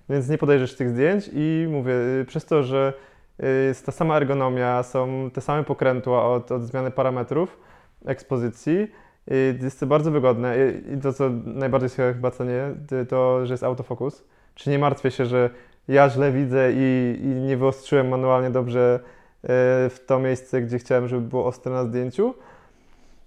więc 0.10 0.30
nie 0.30 0.38
podejrzysz 0.38 0.76
tych 0.76 0.89
zdjęć 0.89 1.30
i 1.34 1.68
mówię, 1.69 1.94
y, 2.22 2.26
przez 2.26 2.45
to, 2.45 2.64
że 2.64 2.94
y, 3.44 3.65
jest 3.68 3.85
ta 3.85 3.91
sama 3.91 4.18
ergonomia, 4.18 4.84
są 4.84 5.30
te 5.34 5.41
same 5.41 5.64
pokrętła 5.64 6.26
od, 6.26 6.52
od 6.52 6.64
zmiany 6.64 6.91
parametrów 6.91 7.57
ekspozycji, 8.06 8.88
jest 9.61 9.79
to 9.79 9.85
bardzo 9.85 10.11
wygodne 10.11 10.55
i 10.97 11.01
to, 11.01 11.13
co 11.13 11.29
najbardziej 11.45 11.89
się 11.89 12.13
chyba 12.13 12.31
cenię, 12.31 12.75
to, 13.09 13.45
że 13.45 13.53
jest 13.53 13.63
autofokus. 13.63 14.23
Czy 14.55 14.69
nie 14.69 14.79
martwię 14.79 15.11
się, 15.11 15.25
że 15.25 15.49
ja 15.87 16.09
źle 16.09 16.31
widzę 16.31 16.71
i, 16.73 17.19
i 17.23 17.27
nie 17.27 17.57
wyostrzyłem 17.57 18.07
manualnie 18.07 18.49
dobrze 18.49 18.99
e, 19.43 19.47
w 19.89 19.99
to 20.05 20.19
miejsce, 20.19 20.61
gdzie 20.61 20.79
chciałem, 20.79 21.07
żeby 21.07 21.21
było 21.21 21.45
ostre 21.45 21.71
na 21.71 21.83
zdjęciu. 21.83 22.33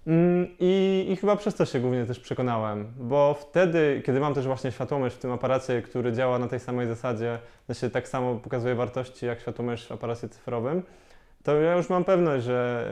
Mm, 0.07 0.47
I, 0.59 1.05
I, 1.09 1.15
chyba 1.15 1.35
przez 1.35 1.55
to 1.55 1.65
się 1.65 1.79
głównie 1.79 2.05
też 2.05 2.19
przekonałem, 2.19 2.87
bo 2.99 3.33
wtedy, 3.33 4.01
kiedy 4.05 4.19
mam 4.19 4.33
też 4.33 4.45
właśnie 4.45 4.71
światłomierz 4.71 5.13
w 5.13 5.17
tym 5.17 5.31
aparacie, 5.31 5.81
który 5.81 6.13
działa 6.13 6.39
na 6.39 6.47
tej 6.47 6.59
samej 6.59 6.87
zasadzie, 6.87 7.39
znaczy 7.65 7.89
tak 7.89 8.07
samo 8.07 8.35
pokazuje 8.35 8.75
wartości 8.75 9.25
jak 9.25 9.39
światłomierz 9.39 9.87
w 9.87 9.91
aparacie 9.91 10.29
cyfrowym, 10.29 10.83
to 11.43 11.55
ja 11.61 11.77
już 11.77 11.89
mam 11.89 12.03
pewność, 12.03 12.45
że 12.45 12.89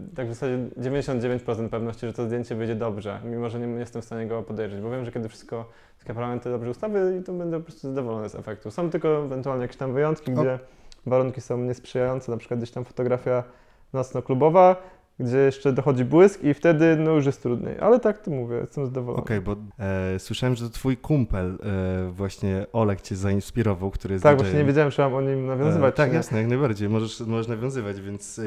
yy, 0.00 0.16
tak 0.16 0.26
w 0.26 0.34
zasadzie 0.34 0.58
99% 0.78 1.68
pewności, 1.68 2.06
że 2.06 2.12
to 2.12 2.24
zdjęcie 2.26 2.54
wyjdzie 2.54 2.74
dobrze, 2.74 3.20
mimo 3.24 3.48
że 3.48 3.60
nie 3.60 3.66
jestem 3.66 4.02
w 4.02 4.04
stanie 4.04 4.26
go 4.26 4.42
podejrzeć, 4.42 4.80
bo 4.80 4.90
wiem, 4.90 5.04
że 5.04 5.12
kiedy 5.12 5.28
wszystko, 5.28 5.68
parametry 6.14 6.52
dobrze 6.52 6.70
ustawię, 6.70 7.00
to 7.26 7.32
będę 7.32 7.58
po 7.58 7.64
prostu 7.64 7.88
zadowolony 7.88 8.28
z 8.28 8.34
efektu. 8.34 8.70
Są 8.70 8.90
tylko 8.90 9.24
ewentualnie 9.24 9.62
jakieś 9.62 9.76
tam 9.76 9.94
wyjątki, 9.94 10.32
gdzie 10.32 10.58
warunki 11.06 11.40
są 11.40 11.58
niesprzyjające, 11.58 12.32
na 12.32 12.38
przykład 12.38 12.60
gdzieś 12.60 12.70
tam 12.70 12.84
fotografia 12.84 13.44
nocno-klubowa, 13.92 14.76
gdzie 15.22 15.38
jeszcze 15.38 15.72
dochodzi 15.72 16.04
błysk 16.04 16.44
i 16.44 16.54
wtedy 16.54 16.96
no 16.96 17.10
już 17.10 17.26
jest 17.26 17.42
trudniej. 17.42 17.78
Ale 17.80 18.00
tak 18.00 18.18
to 18.18 18.30
mówię, 18.30 18.56
jestem 18.56 18.86
zadowolony. 18.86 19.22
Okej, 19.22 19.38
okay, 19.38 19.56
bo 19.56 19.84
e, 19.84 20.18
słyszałem, 20.18 20.56
że 20.56 20.64
to 20.64 20.70
twój 20.70 20.96
kumpel 20.96 21.58
e, 21.62 22.10
właśnie 22.10 22.66
Olek 22.72 23.00
cię 23.00 23.16
zainspirował, 23.16 23.90
który 23.90 24.14
jest 24.14 24.22
Tak, 24.22 24.36
właśnie 24.36 24.58
nie 24.58 24.64
wiedziałem, 24.64 24.90
czy 24.90 25.00
mam 25.00 25.14
o 25.14 25.20
nim 25.20 25.46
nawiązywać. 25.46 25.94
E, 25.94 25.96
tak, 25.96 26.12
jasne, 26.12 26.38
jak 26.38 26.48
najbardziej. 26.48 26.88
Możesz, 26.88 27.20
możesz 27.20 27.48
nawiązywać, 27.48 28.00
więc 28.00 28.38
e, 28.38 28.42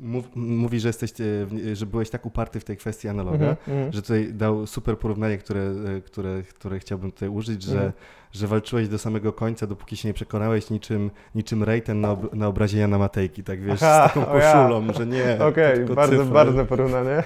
mów, 0.00 0.24
mówi, 0.36 0.80
że 0.80 0.88
jesteś, 0.88 1.10
e, 1.20 1.76
że 1.76 1.86
byłeś 1.86 2.10
tak 2.10 2.26
uparty 2.26 2.60
w 2.60 2.64
tej 2.64 2.76
kwestii 2.76 3.08
analoga, 3.08 3.56
mm 3.68 3.90
-hmm. 3.90 3.94
że 3.94 4.02
tutaj 4.02 4.32
dał 4.32 4.66
super 4.66 4.98
porównanie, 4.98 5.38
które, 5.38 5.60
e, 5.96 6.00
które, 6.00 6.42
które 6.42 6.78
chciałbym 6.78 7.12
tutaj 7.12 7.28
użyć, 7.28 7.62
że 7.62 7.78
mm 7.78 7.90
-hmm 7.90 8.25
że 8.36 8.46
walczyłeś 8.46 8.88
do 8.88 8.98
samego 8.98 9.32
końca, 9.32 9.66
dopóki 9.66 9.96
się 9.96 10.08
nie 10.08 10.14
przekonałeś 10.14 10.70
niczym, 10.70 11.10
niczym 11.34 11.62
Rejten 11.62 12.00
na, 12.00 12.10
ob 12.10 12.34
na 12.34 12.46
obrazie 12.46 12.78
Jana 12.78 12.98
Matejki, 12.98 13.44
tak 13.44 13.60
wiesz, 13.60 13.82
Aha, 13.82 14.08
z 14.08 14.14
taką 14.14 14.26
koszulą, 14.26 14.86
ja. 14.86 14.92
że 14.92 15.06
nie. 15.06 15.38
Okej, 15.48 15.84
okay, 15.84 15.94
bardzo, 15.94 16.16
cyfry. 16.16 16.34
bardzo 16.34 16.64
porównanie 16.64 17.22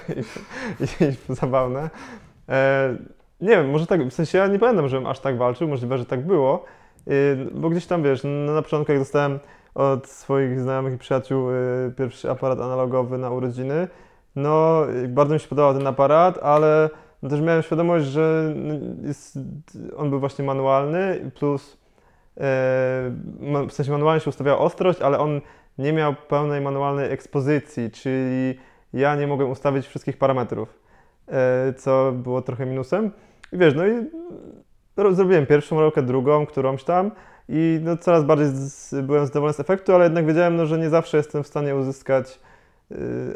i, 0.79 0.83
i, 0.83 1.35
zabawne. 1.35 1.89
E, 2.49 2.95
nie 3.41 3.49
wiem, 3.49 3.69
może 3.69 3.87
tak, 3.87 4.07
w 4.07 4.13
sensie 4.13 4.37
ja 4.37 4.47
nie 4.47 4.59
pamiętam, 4.59 4.89
żebym 4.89 5.07
aż 5.07 5.19
tak 5.19 5.37
walczył, 5.37 5.67
możliwe, 5.67 5.97
że 5.97 6.05
tak 6.05 6.25
było. 6.25 6.65
bo 7.51 7.69
gdzieś 7.69 7.85
tam, 7.85 8.03
wiesz, 8.03 8.21
no, 8.23 8.53
na 8.53 8.61
początku 8.61 8.91
jak 8.91 9.01
dostałem 9.01 9.39
od 9.75 10.07
swoich 10.07 10.59
znajomych 10.59 10.93
i 10.93 10.97
przyjaciół 10.97 11.47
pierwszy 11.97 12.31
aparat 12.31 12.59
analogowy 12.59 13.17
na 13.17 13.29
urodziny, 13.29 13.87
no 14.35 14.81
bardzo 15.07 15.33
mi 15.33 15.39
się 15.39 15.47
podobał 15.47 15.73
ten 15.73 15.87
aparat, 15.87 16.39
ale 16.43 16.89
też 17.29 17.41
miałem 17.41 17.61
świadomość, 17.63 18.05
że 18.05 18.55
jest, 19.03 19.39
on 19.97 20.09
był 20.09 20.19
właśnie 20.19 20.45
manualny, 20.45 21.31
plus 21.35 21.77
w 23.67 23.71
sensie 23.71 23.91
manualnie 23.91 24.19
się 24.19 24.29
ustawiała 24.29 24.57
ostrość, 24.57 25.01
ale 25.01 25.19
on 25.19 25.41
nie 25.77 25.93
miał 25.93 26.15
pełnej 26.29 26.61
manualnej 26.61 27.11
ekspozycji, 27.11 27.91
czyli 27.91 28.59
ja 28.93 29.15
nie 29.15 29.27
mogłem 29.27 29.49
ustawić 29.49 29.87
wszystkich 29.87 30.17
parametrów, 30.17 30.79
e, 31.27 31.73
co 31.73 32.11
było 32.11 32.41
trochę 32.41 32.65
minusem. 32.65 33.11
I 33.53 33.57
wiesz, 33.57 33.73
no 33.75 33.87
i 33.87 33.91
zrobiłem 35.11 35.45
pierwszą 35.45 35.79
rolkę, 35.79 36.01
drugą, 36.01 36.45
którąś 36.45 36.83
tam 36.83 37.11
i 37.49 37.79
no 37.83 37.97
coraz 37.97 38.23
bardziej 38.23 38.47
z, 38.47 39.05
byłem 39.05 39.25
zadowolony 39.25 39.53
z 39.53 39.59
efektu, 39.59 39.93
ale 39.93 40.03
jednak 40.03 40.25
wiedziałem, 40.25 40.55
no, 40.55 40.65
że 40.65 40.77
nie 40.77 40.89
zawsze 40.89 41.17
jestem 41.17 41.43
w 41.43 41.47
stanie 41.47 41.75
uzyskać 41.75 42.39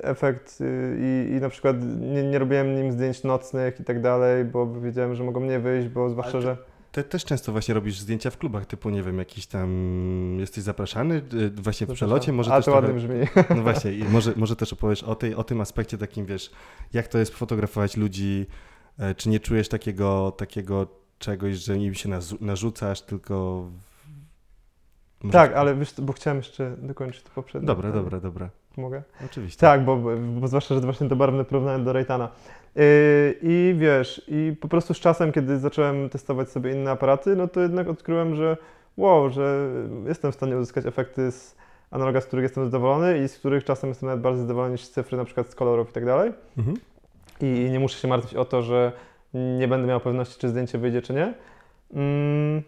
efekt 0.02 0.62
y, 0.62 0.98
i, 1.00 1.36
i 1.36 1.42
na 1.42 1.50
przykład 1.50 1.78
nie, 2.00 2.24
nie 2.24 2.40
robiłem 2.40 2.76
nim 2.76 2.92
zdjęć 2.92 3.24
nocnych 3.24 3.80
i 3.80 3.84
tak 3.84 4.02
dalej, 4.02 4.46
bo 4.46 4.82
wiedziałem, 4.82 5.16
że 5.16 5.24
mogą 5.24 5.42
nie 5.42 5.60
wyjść, 5.60 5.88
bo 5.88 6.10
zwłaszcza, 6.10 6.42
że... 6.42 6.58
Ty 6.92 7.04
też 7.04 7.26
często 7.26 7.52
właśnie 7.52 7.74
robisz 7.74 8.00
zdjęcia 8.00 8.30
w 8.30 8.38
klubach, 8.38 8.66
typu, 8.66 8.90
nie 8.90 9.04
wiem, 9.04 9.20
jakiś 9.20 9.48
tam, 9.48 9.70
jesteś 10.40 10.64
zapraszany 10.64 11.22
y, 11.34 11.50
właśnie 11.50 11.88
w 11.88 11.94
przelocie, 11.94 12.34
może 12.34 12.54
A 12.54 12.56
też 12.56 12.66
to 12.66 12.72
trochę... 12.72 12.88
ładnie 12.88 13.02
brzmi. 13.02 13.28
No 13.58 13.64
właśnie, 13.64 13.94
i 13.94 14.04
może, 14.04 14.34
może 14.36 14.56
też 14.56 14.74
opowiesz 14.74 15.04
o, 15.04 15.16
tej, 15.16 15.36
o 15.36 15.44
tym 15.44 15.62
aspekcie 15.62 15.98
takim, 15.98 16.26
wiesz, 16.26 16.52
jak 16.94 17.08
to 17.08 17.18
jest 17.18 17.36
fotografować 17.36 17.98
ludzi, 17.98 18.46
e, 19.00 19.16
czy 19.16 19.30
nie 19.30 19.40
czujesz 19.40 19.70
takiego, 19.70 20.32
takiego 20.32 20.88
czegoś, 21.20 21.56
że 21.56 21.78
im 21.78 21.94
się 21.94 22.10
narzucasz, 22.42 23.02
tylko... 23.02 23.66
Może 25.24 25.34
tak, 25.34 25.54
ale 25.54 25.76
wiesz, 25.76 25.94
bo 26.02 26.14
chciałem 26.14 26.38
jeszcze 26.38 26.78
dokończyć 26.78 27.24
to 27.24 27.30
poprzednie. 27.36 27.68
Dobra, 27.68 27.92
dobra, 27.92 28.20
dobra. 28.20 28.50
Mogę? 28.78 29.04
Oczywiście. 29.26 29.60
Tak, 29.60 29.86
bo, 29.86 29.98
bo 30.40 30.48
zwłaszcza, 30.48 30.76
że 30.76 30.82
właśnie 30.82 31.10
to 31.10 31.16
barwne 31.16 31.46
porównanie 31.46 31.84
do 31.84 31.94
Raytana. 31.94 32.30
Yy, 32.76 32.84
I 33.42 33.76
wiesz, 33.78 34.22
i 34.28 34.56
po 34.62 34.68
prostu 34.68 34.94
z 34.94 35.00
czasem, 35.00 35.32
kiedy 35.32 35.60
zacząłem 35.60 36.10
testować 36.10 36.50
sobie 36.50 36.72
inne 36.72 36.92
aparaty, 36.92 37.36
no 37.36 37.48
to 37.48 37.62
jednak 37.62 37.90
odkryłem, 37.90 38.36
że 38.36 38.58
wow, 38.98 39.30
że 39.30 39.70
jestem 40.08 40.32
w 40.32 40.36
stanie 40.36 40.58
uzyskać 40.58 40.86
efekty 40.86 41.32
z 41.32 41.56
analoga, 41.92 42.22
z 42.22 42.26
których 42.26 42.44
jestem 42.44 42.66
zadowolony 42.66 43.24
i 43.24 43.28
z 43.28 43.40
których 43.40 43.64
czasem 43.64 43.90
jestem 43.90 44.08
nawet 44.08 44.22
bardziej 44.22 44.42
zadowolony 44.42 44.72
niż 44.72 44.84
z 44.84 44.92
cyfry, 44.92 45.18
na 45.18 45.26
przykład 45.26 45.50
z 45.50 45.56
kolorów 45.56 45.90
i 45.90 45.94
tak 45.94 46.06
dalej. 46.06 46.32
Mhm. 46.58 46.78
I 47.42 47.70
nie 47.72 47.80
muszę 47.80 48.00
się 48.00 48.08
martwić 48.08 48.36
o 48.36 48.46
to, 48.46 48.62
że 48.62 48.92
nie 49.34 49.68
będę 49.68 49.88
miał 49.88 50.00
pewności, 50.00 50.40
czy 50.40 50.50
zdjęcie 50.50 50.78
wyjdzie, 50.78 51.02
czy 51.02 51.14
nie. 51.14 51.34
Mm, 51.94 52.64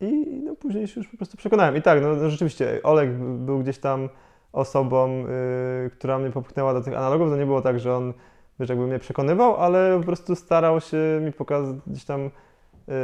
I 0.00 0.40
no, 0.44 0.56
później 0.56 0.88
się 0.88 1.00
już 1.00 1.08
po 1.08 1.16
prostu 1.16 1.36
przekonałem. 1.36 1.76
I 1.76 1.82
tak, 1.82 2.02
no, 2.02 2.16
no 2.16 2.30
rzeczywiście, 2.30 2.80
Oleg 2.82 3.10
był 3.18 3.58
gdzieś 3.58 3.78
tam 3.78 4.08
osobą, 4.56 5.18
yy, 5.82 5.90
która 5.90 6.18
mnie 6.18 6.30
popchnęła 6.30 6.74
do 6.74 6.80
tych 6.80 6.96
analogów. 6.96 7.30
To 7.30 7.36
nie 7.36 7.46
było 7.46 7.62
tak, 7.62 7.80
że 7.80 7.96
on 7.96 8.12
wiesz, 8.60 8.68
jakby 8.68 8.86
mnie 8.86 8.98
przekonywał, 8.98 9.56
ale 9.56 9.98
po 9.98 10.06
prostu 10.06 10.36
starał 10.36 10.80
się 10.80 11.20
mi 11.24 11.32
pokazać, 11.32 11.76
gdzieś 11.86 12.04
tam 12.04 12.22
yy, 12.22 12.94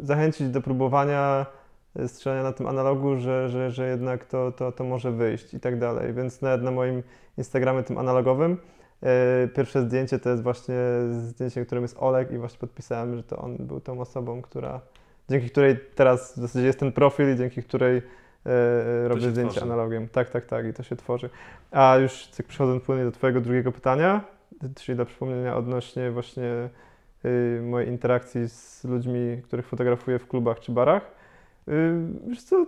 zachęcić 0.00 0.48
do 0.48 0.60
próbowania 0.60 1.46
yy, 1.96 2.08
strzelania 2.08 2.42
na 2.42 2.52
tym 2.52 2.66
analogu, 2.66 3.16
że, 3.16 3.48
że, 3.48 3.70
że 3.70 3.88
jednak 3.88 4.24
to, 4.24 4.52
to, 4.52 4.72
to 4.72 4.84
może 4.84 5.12
wyjść 5.12 5.54
i 5.54 5.60
tak 5.60 5.78
dalej. 5.78 6.14
Więc 6.14 6.42
nawet 6.42 6.62
na 6.62 6.70
moim 6.70 7.02
Instagramie 7.38 7.82
tym 7.82 7.98
analogowym 7.98 8.56
yy, 9.02 9.08
pierwsze 9.48 9.82
zdjęcie 9.82 10.18
to 10.18 10.30
jest 10.30 10.42
właśnie 10.42 10.76
zdjęcie, 11.10 11.66
którym 11.66 11.84
jest 11.84 11.96
Olek 11.98 12.32
i 12.32 12.38
właśnie 12.38 12.58
podpisałem, 12.58 13.16
że 13.16 13.22
to 13.22 13.36
on 13.36 13.56
był 13.56 13.80
tą 13.80 14.00
osobą, 14.00 14.42
która, 14.42 14.80
dzięki 15.30 15.50
której 15.50 15.76
teraz 15.94 16.32
w 16.32 16.40
zasadzie 16.40 16.66
jest 16.66 16.78
ten 16.78 16.92
profil 16.92 17.34
i 17.34 17.36
dzięki 17.36 17.62
której 17.62 18.02
yy, 18.44 19.08
robię 19.08 19.30
zdjęcie 19.30 19.50
tworzy. 19.50 19.66
analogiem. 19.66 20.08
Tak, 20.08 20.30
tak, 20.30 20.46
tak 20.46 20.66
i 20.66 20.72
to 20.72 20.82
się 20.82 20.96
tworzy. 20.96 21.30
A 21.70 21.96
już 21.96 22.26
tak 22.26 22.46
przechodząc 22.46 22.82
płynnie 22.82 23.04
do 23.04 23.12
Twojego 23.12 23.40
drugiego 23.40 23.72
pytania, 23.72 24.20
czyli 24.74 24.98
do 24.98 25.06
przypomnienia 25.06 25.56
odnośnie 25.56 26.10
właśnie 26.10 26.68
yy, 27.24 27.62
mojej 27.62 27.88
interakcji 27.88 28.48
z 28.48 28.84
ludźmi, 28.84 29.42
których 29.42 29.66
fotografuję 29.66 30.18
w 30.18 30.28
klubach 30.28 30.60
czy 30.60 30.72
barach. 30.72 31.10
Yy, 31.66 31.74
wiesz 32.26 32.42
co, 32.42 32.66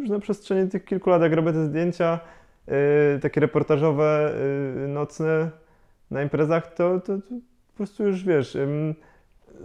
już 0.00 0.08
na 0.08 0.18
przestrzeni 0.18 0.70
tych 0.70 0.84
kilku 0.84 1.10
lat, 1.10 1.22
jak 1.22 1.32
robię 1.32 1.52
te 1.52 1.64
zdjęcia, 1.64 2.20
yy, 2.66 2.74
takie 3.22 3.40
reportażowe, 3.40 4.34
yy, 4.76 4.88
nocne 4.88 5.50
na 6.10 6.22
imprezach, 6.22 6.74
to, 6.74 7.00
to, 7.00 7.16
to, 7.16 7.22
po 7.68 7.76
prostu 7.76 8.06
już 8.06 8.24
wiesz, 8.24 8.56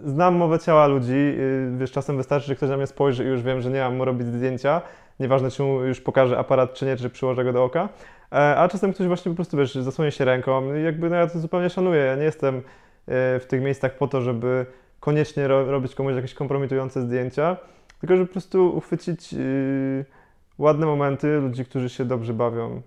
znam 0.04 0.34
mowę 0.34 0.58
ciała 0.58 0.86
ludzi, 0.86 1.36
wiesz, 1.78 1.92
czasem 1.92 2.16
wystarczy, 2.16 2.46
że 2.46 2.56
ktoś 2.56 2.68
na 2.70 2.76
mnie 2.76 2.86
spojrzy 2.86 3.24
i 3.24 3.26
już 3.26 3.42
wiem, 3.42 3.60
że 3.60 3.70
nie 3.70 3.80
mam 3.80 3.96
mu 3.96 4.04
robić 4.04 4.26
zdjęcia, 4.26 4.82
nieważne 5.22 5.50
czy 5.50 5.62
mu 5.62 5.80
już 5.80 6.00
pokażę 6.00 6.38
aparat 6.38 6.74
czy 6.74 6.86
nie, 6.86 6.96
czy 6.96 7.10
przyłożę 7.10 7.44
go 7.44 7.52
do 7.52 7.64
oka, 7.64 7.88
e, 8.32 8.56
a 8.56 8.68
czasem 8.68 8.92
ktoś 8.92 9.06
właśnie 9.06 9.30
po 9.30 9.36
prostu, 9.36 9.56
wiesz, 9.56 9.74
zasłoni 9.74 10.12
się 10.12 10.24
ręką. 10.24 10.74
I 10.74 10.82
jakby 10.82 11.10
no 11.10 11.16
ja 11.16 11.26
to 11.26 11.38
zupełnie 11.38 11.70
szanuję, 11.70 12.00
ja 12.00 12.16
nie 12.16 12.24
jestem 12.24 12.56
e, 12.56 12.60
w 13.40 13.44
tych 13.48 13.62
miejscach 13.62 13.96
po 13.96 14.08
to, 14.08 14.20
żeby 14.20 14.66
koniecznie 15.00 15.48
ro 15.48 15.64
robić 15.70 15.94
komuś 15.94 16.14
jakieś 16.14 16.34
kompromitujące 16.34 17.02
zdjęcia, 17.02 17.56
tylko 18.00 18.16
żeby 18.16 18.26
po 18.26 18.32
prostu 18.32 18.76
uchwycić 18.76 19.32
yy, 19.32 20.04
ładne 20.58 20.86
momenty 20.86 21.38
ludzi, 21.38 21.64
którzy 21.64 21.88
się 21.88 22.04
dobrze 22.04 22.34
bawią. 22.34 22.82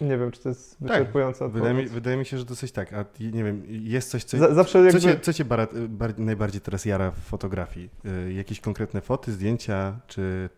Nie 0.00 0.18
wiem, 0.18 0.30
czy 0.30 0.42
to 0.42 0.48
jest 0.48 0.78
tak. 0.78 0.88
wyczerpujące 0.88 1.38
tak, 1.38 1.50
wydaje 1.50 1.74
mi, 1.74 1.86
wydaje 1.86 2.16
mi 2.16 2.26
się, 2.26 2.38
że 2.38 2.44
dosyć 2.44 2.72
tak. 2.72 2.92
A 2.92 3.04
nie 3.20 3.44
wiem, 3.44 3.62
jest 3.68 4.10
coś, 4.10 4.24
co, 4.24 4.54
zawsze 4.54 4.78
jakby... 4.78 5.00
co 5.00 5.08
cię, 5.08 5.20
co 5.20 5.32
cię 5.32 5.44
bar, 5.44 5.68
bar, 5.88 6.18
najbardziej 6.18 6.60
teraz 6.60 6.84
jara 6.84 7.10
w 7.10 7.18
fotografii? 7.18 7.90
Y, 8.28 8.32
jakieś 8.32 8.60
konkretne 8.60 9.00
foty, 9.00 9.32
zdjęcia, 9.32 10.00
czy 10.06 10.48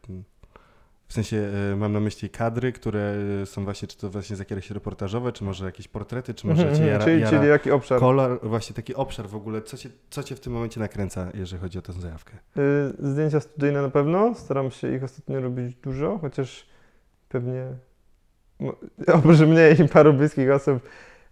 w 1.09 1.13
sensie 1.13 1.37
y, 1.73 1.77
mam 1.77 1.93
na 1.93 2.01
myśli 2.01 2.31
kadry, 2.31 2.73
które 2.73 3.15
są 3.45 3.65
właśnie, 3.65 3.89
czy 3.89 3.99
to 3.99 4.11
właśnie 4.11 4.37
z 4.37 4.39
jakieś 4.39 4.71
reportażowe, 4.71 5.33
czy 5.33 5.45
może 5.45 5.65
jakieś 5.65 5.89
portrety, 5.89 6.35
czy 6.35 6.47
może 6.47 6.77
cię 6.77 6.87
jara, 6.87 7.05
czyli, 7.05 7.21
jara 7.21 7.39
czyli 7.39 7.49
jaki 7.49 7.71
obszar? 7.71 8.01
Kolor, 8.01 8.41
właśnie 8.43 8.77
taki 8.77 8.95
obszar 8.95 9.27
w 9.27 9.35
ogóle. 9.35 9.63
Co 9.63 9.77
cię, 9.77 9.91
co 10.11 10.23
cię 10.23 10.37
w 10.37 10.41
tym 10.41 10.53
momencie 10.53 10.81
nakręca, 10.81 11.31
jeżeli 11.35 11.63
chodzi 11.63 11.79
o 11.79 11.83
tę 11.83 11.93
zajawkę? 11.93 12.33
Y, 12.59 13.11
zdjęcia 13.13 13.41
studyjne 13.41 13.83
na 13.83 13.91
pewno. 13.91 14.35
Staram 14.35 14.71
się 14.71 14.95
ich 14.95 15.05
ostatnio 15.05 15.41
robić 15.41 15.77
dużo, 15.77 16.19
chociaż 16.19 16.67
pewnie 17.29 17.67
oprócz 19.15 19.41
mnie 19.41 19.77
i 19.85 19.89
paru 19.89 20.13
bliskich 20.13 20.51
osób 20.51 20.81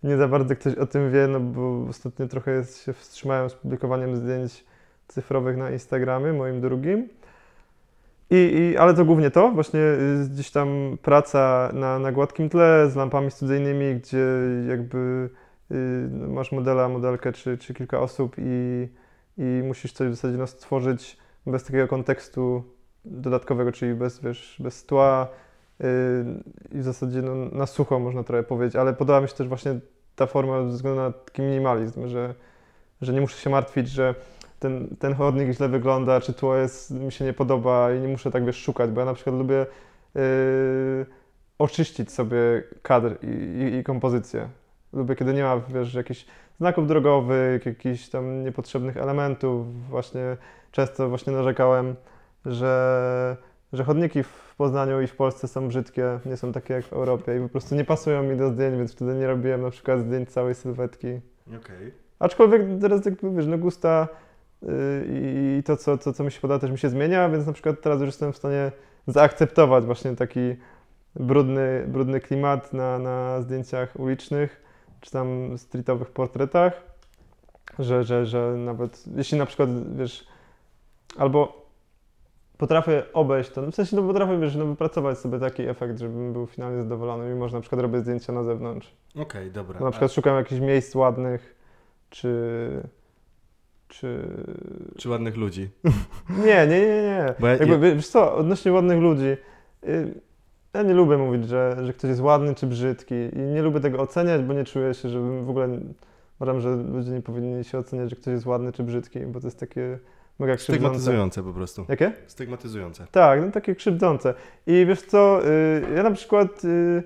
nie 0.02 0.16
za 0.16 0.28
bardzo 0.28 0.56
ktoś 0.56 0.74
o 0.74 0.86
tym 0.86 1.12
wie, 1.12 1.26
no 1.26 1.40
bo 1.40 1.86
ostatnio 1.88 2.26
trochę 2.26 2.64
się 2.64 2.92
wstrzymałem 2.92 3.50
z 3.50 3.54
publikowaniem 3.54 4.16
zdjęć 4.16 4.64
cyfrowych 5.08 5.56
na 5.56 5.70
Instagramie, 5.70 6.32
moim 6.32 6.60
drugim. 6.60 7.08
I, 8.30 8.36
i, 8.36 8.76
ale 8.76 8.94
to 8.94 9.04
głównie 9.04 9.30
to, 9.30 9.50
właśnie 9.50 9.80
y, 9.80 10.28
gdzieś 10.30 10.50
tam 10.50 10.98
praca 11.02 11.70
na, 11.74 11.98
na 11.98 12.12
gładkim 12.12 12.48
tle 12.48 12.90
z 12.90 12.96
lampami 12.96 13.30
studyjnymi, 13.30 14.00
gdzie 14.00 14.26
jakby 14.68 15.30
y, 15.70 15.74
no, 16.10 16.28
masz 16.28 16.52
modela, 16.52 16.88
modelkę 16.88 17.32
czy, 17.32 17.58
czy 17.58 17.74
kilka 17.74 18.00
osób 18.00 18.36
i, 18.38 18.88
i 19.38 19.62
musisz 19.64 19.92
coś 19.92 20.08
w 20.08 20.14
zasadzie 20.14 20.38
no, 20.38 20.46
stworzyć 20.46 21.16
bez 21.46 21.64
takiego 21.64 21.88
kontekstu 21.88 22.64
dodatkowego, 23.04 23.72
czyli 23.72 23.94
bez, 23.94 24.20
wiesz, 24.20 24.56
bez 24.60 24.86
tła, 24.86 25.28
i 26.72 26.78
w 26.78 26.82
zasadzie 26.82 27.22
no, 27.22 27.34
na 27.34 27.66
sucho 27.66 27.98
można 27.98 28.24
trochę 28.24 28.42
powiedzieć, 28.42 28.76
ale 28.76 28.92
podoba 28.92 29.20
mi 29.20 29.28
się 29.28 29.34
też 29.34 29.48
właśnie 29.48 29.80
ta 30.16 30.26
forma 30.26 30.62
ze 30.62 30.68
względu 30.68 31.00
na 31.00 31.12
taki 31.12 31.42
minimalizm, 31.42 32.08
że, 32.08 32.34
że 33.02 33.12
nie 33.12 33.20
muszę 33.20 33.38
się 33.38 33.50
martwić, 33.50 33.88
że 33.88 34.14
ten, 34.58 34.96
ten 34.98 35.14
chodnik 35.14 35.50
źle 35.50 35.68
wygląda, 35.68 36.20
czy 36.20 36.32
tło 36.32 36.56
jest, 36.56 36.90
mi 36.90 37.12
się 37.12 37.24
nie 37.24 37.32
podoba 37.32 37.92
i 37.92 38.00
nie 38.00 38.08
muszę 38.08 38.30
tak 38.30 38.44
wiesz 38.44 38.56
szukać, 38.56 38.90
bo 38.90 39.00
ja 39.00 39.04
na 39.06 39.14
przykład 39.14 39.36
lubię 39.36 39.66
yy, 40.14 41.06
oczyścić 41.58 42.12
sobie 42.12 42.38
kadr 42.82 43.16
i, 43.22 43.26
i, 43.26 43.76
i, 43.76 43.84
kompozycję. 43.84 44.48
Lubię, 44.92 45.16
kiedy 45.16 45.34
nie 45.34 45.42
ma 45.42 45.60
wiesz, 45.68 45.94
jakichś 45.94 46.26
znaków 46.58 46.88
drogowych, 46.88 47.66
jakichś 47.66 48.08
tam 48.08 48.44
niepotrzebnych 48.44 48.96
elementów. 48.96 49.88
Właśnie 49.88 50.36
często 50.72 51.08
właśnie 51.08 51.32
narzekałem, 51.32 51.96
że, 52.46 53.36
że 53.72 53.84
chodniki 53.84 54.22
w 54.22 54.45
Poznaniu 54.56 55.00
i 55.02 55.06
w 55.06 55.16
Polsce 55.16 55.48
są 55.48 55.68
brzydkie, 55.68 56.20
nie 56.26 56.36
są 56.36 56.52
takie 56.52 56.74
jak 56.74 56.84
w 56.84 56.92
Europie 56.92 57.36
i 57.36 57.40
po 57.40 57.48
prostu 57.48 57.74
nie 57.74 57.84
pasują 57.84 58.22
mi 58.22 58.36
do 58.36 58.50
zdjęć, 58.50 58.76
więc 58.76 58.92
wtedy 58.92 59.14
nie 59.14 59.26
robiłem 59.26 59.62
na 59.62 59.70
przykład 59.70 60.00
zdjęć 60.00 60.30
całej 60.30 60.54
sylwetki. 60.54 61.20
Okay. 61.48 61.92
Aczkolwiek 62.18 62.62
teraz 62.80 63.04
jakby 63.04 63.34
wiesz, 63.34 63.46
no 63.46 63.58
gusta 63.58 64.08
yy, 64.62 64.70
i 65.58 65.62
to, 65.62 65.76
co, 65.76 65.98
co, 65.98 66.12
co 66.12 66.24
mi 66.24 66.32
się 66.32 66.40
podoba, 66.40 66.60
też 66.60 66.70
mi 66.70 66.78
się 66.78 66.88
zmienia, 66.88 67.28
więc 67.28 67.46
na 67.46 67.52
przykład 67.52 67.80
teraz 67.80 68.00
już 68.00 68.06
jestem 68.06 68.32
w 68.32 68.36
stanie 68.36 68.72
zaakceptować 69.06 69.84
właśnie 69.84 70.16
taki 70.16 70.56
brudny, 71.16 71.84
brudny 71.88 72.20
klimat 72.20 72.72
na, 72.72 72.98
na 72.98 73.40
zdjęciach 73.40 74.00
ulicznych, 74.00 74.62
czy 75.00 75.10
tam 75.10 75.58
streetowych 75.58 76.10
portretach, 76.10 76.82
że, 77.78 78.04
że, 78.04 78.26
że 78.26 78.54
nawet 78.56 79.04
jeśli 79.16 79.38
na 79.38 79.46
przykład, 79.46 79.96
wiesz, 79.96 80.26
albo 81.18 81.65
potrafię 82.58 83.02
obejść 83.12 83.50
to. 83.50 83.70
W 83.70 83.74
sensie, 83.74 83.96
no 83.96 84.02
potrafię, 84.02 84.38
wiesz, 84.38 84.56
no, 84.56 84.66
wypracować 84.66 85.18
sobie 85.18 85.38
taki 85.38 85.62
efekt, 85.62 85.98
żebym 85.98 86.32
był 86.32 86.46
finalnie 86.46 86.82
zadowolony, 86.82 87.34
mimo 87.34 87.48
że 87.48 87.54
na 87.54 87.60
przykład 87.60 87.80
robię 87.80 88.00
zdjęcia 88.00 88.32
na 88.32 88.42
zewnątrz. 88.42 88.92
Okej, 89.10 89.22
okay, 89.22 89.50
dobra. 89.50 89.80
Na 89.80 89.90
przykład 89.90 90.10
A... 90.10 90.14
szukam 90.14 90.36
jakichś 90.36 90.60
miejsc 90.60 90.94
ładnych, 90.94 91.54
czy 92.10 92.32
czy... 93.88 94.28
Czy 94.98 95.08
ładnych 95.08 95.36
ludzi? 95.36 95.68
Nie, 96.46 96.66
nie, 96.66 96.80
nie, 96.80 96.86
nie. 96.86 97.34
Ja, 97.40 97.50
Jakby, 97.50 97.94
wiesz 97.94 98.08
co, 98.08 98.34
odnośnie 98.34 98.72
ładnych 98.72 99.00
ludzi, 99.00 99.36
y, 99.84 100.20
ja 100.74 100.82
nie 100.82 100.94
lubię 100.94 101.16
mówić, 101.16 101.48
że, 101.48 101.76
że 101.82 101.92
ktoś 101.92 102.08
jest 102.08 102.20
ładny 102.20 102.54
czy 102.54 102.66
brzydki 102.66 103.14
i 103.14 103.38
nie 103.38 103.62
lubię 103.62 103.80
tego 103.80 103.98
oceniać, 103.98 104.42
bo 104.42 104.54
nie 104.54 104.64
czuję 104.64 104.94
się, 104.94 105.08
żebym 105.08 105.44
w 105.44 105.50
ogóle... 105.50 105.68
Uważam, 106.40 106.60
że 106.60 106.76
ludzie 106.76 107.10
nie 107.10 107.22
powinni 107.22 107.64
się 107.64 107.78
oceniać, 107.78 108.10
że 108.10 108.16
ktoś 108.16 108.32
jest 108.32 108.46
ładny 108.46 108.72
czy 108.72 108.82
brzydki, 108.82 109.20
bo 109.20 109.40
to 109.40 109.46
jest 109.46 109.60
takie 109.60 109.98
mega 110.38 110.56
krzywdzące. 110.56 110.80
Stygmatyzujące 110.80 111.42
po 111.42 111.52
prostu. 111.52 111.86
Jakie? 111.88 112.12
Stygmatyzujące. 112.26 113.06
Tak, 113.10 113.40
no 113.40 113.52
takie 113.52 113.74
krzywdzące. 113.74 114.34
I 114.66 114.86
wiesz 114.86 115.02
co, 115.02 115.46
y, 115.46 115.82
ja 115.94 116.02
na 116.02 116.10
przykład 116.10 116.64
y, 116.64 117.02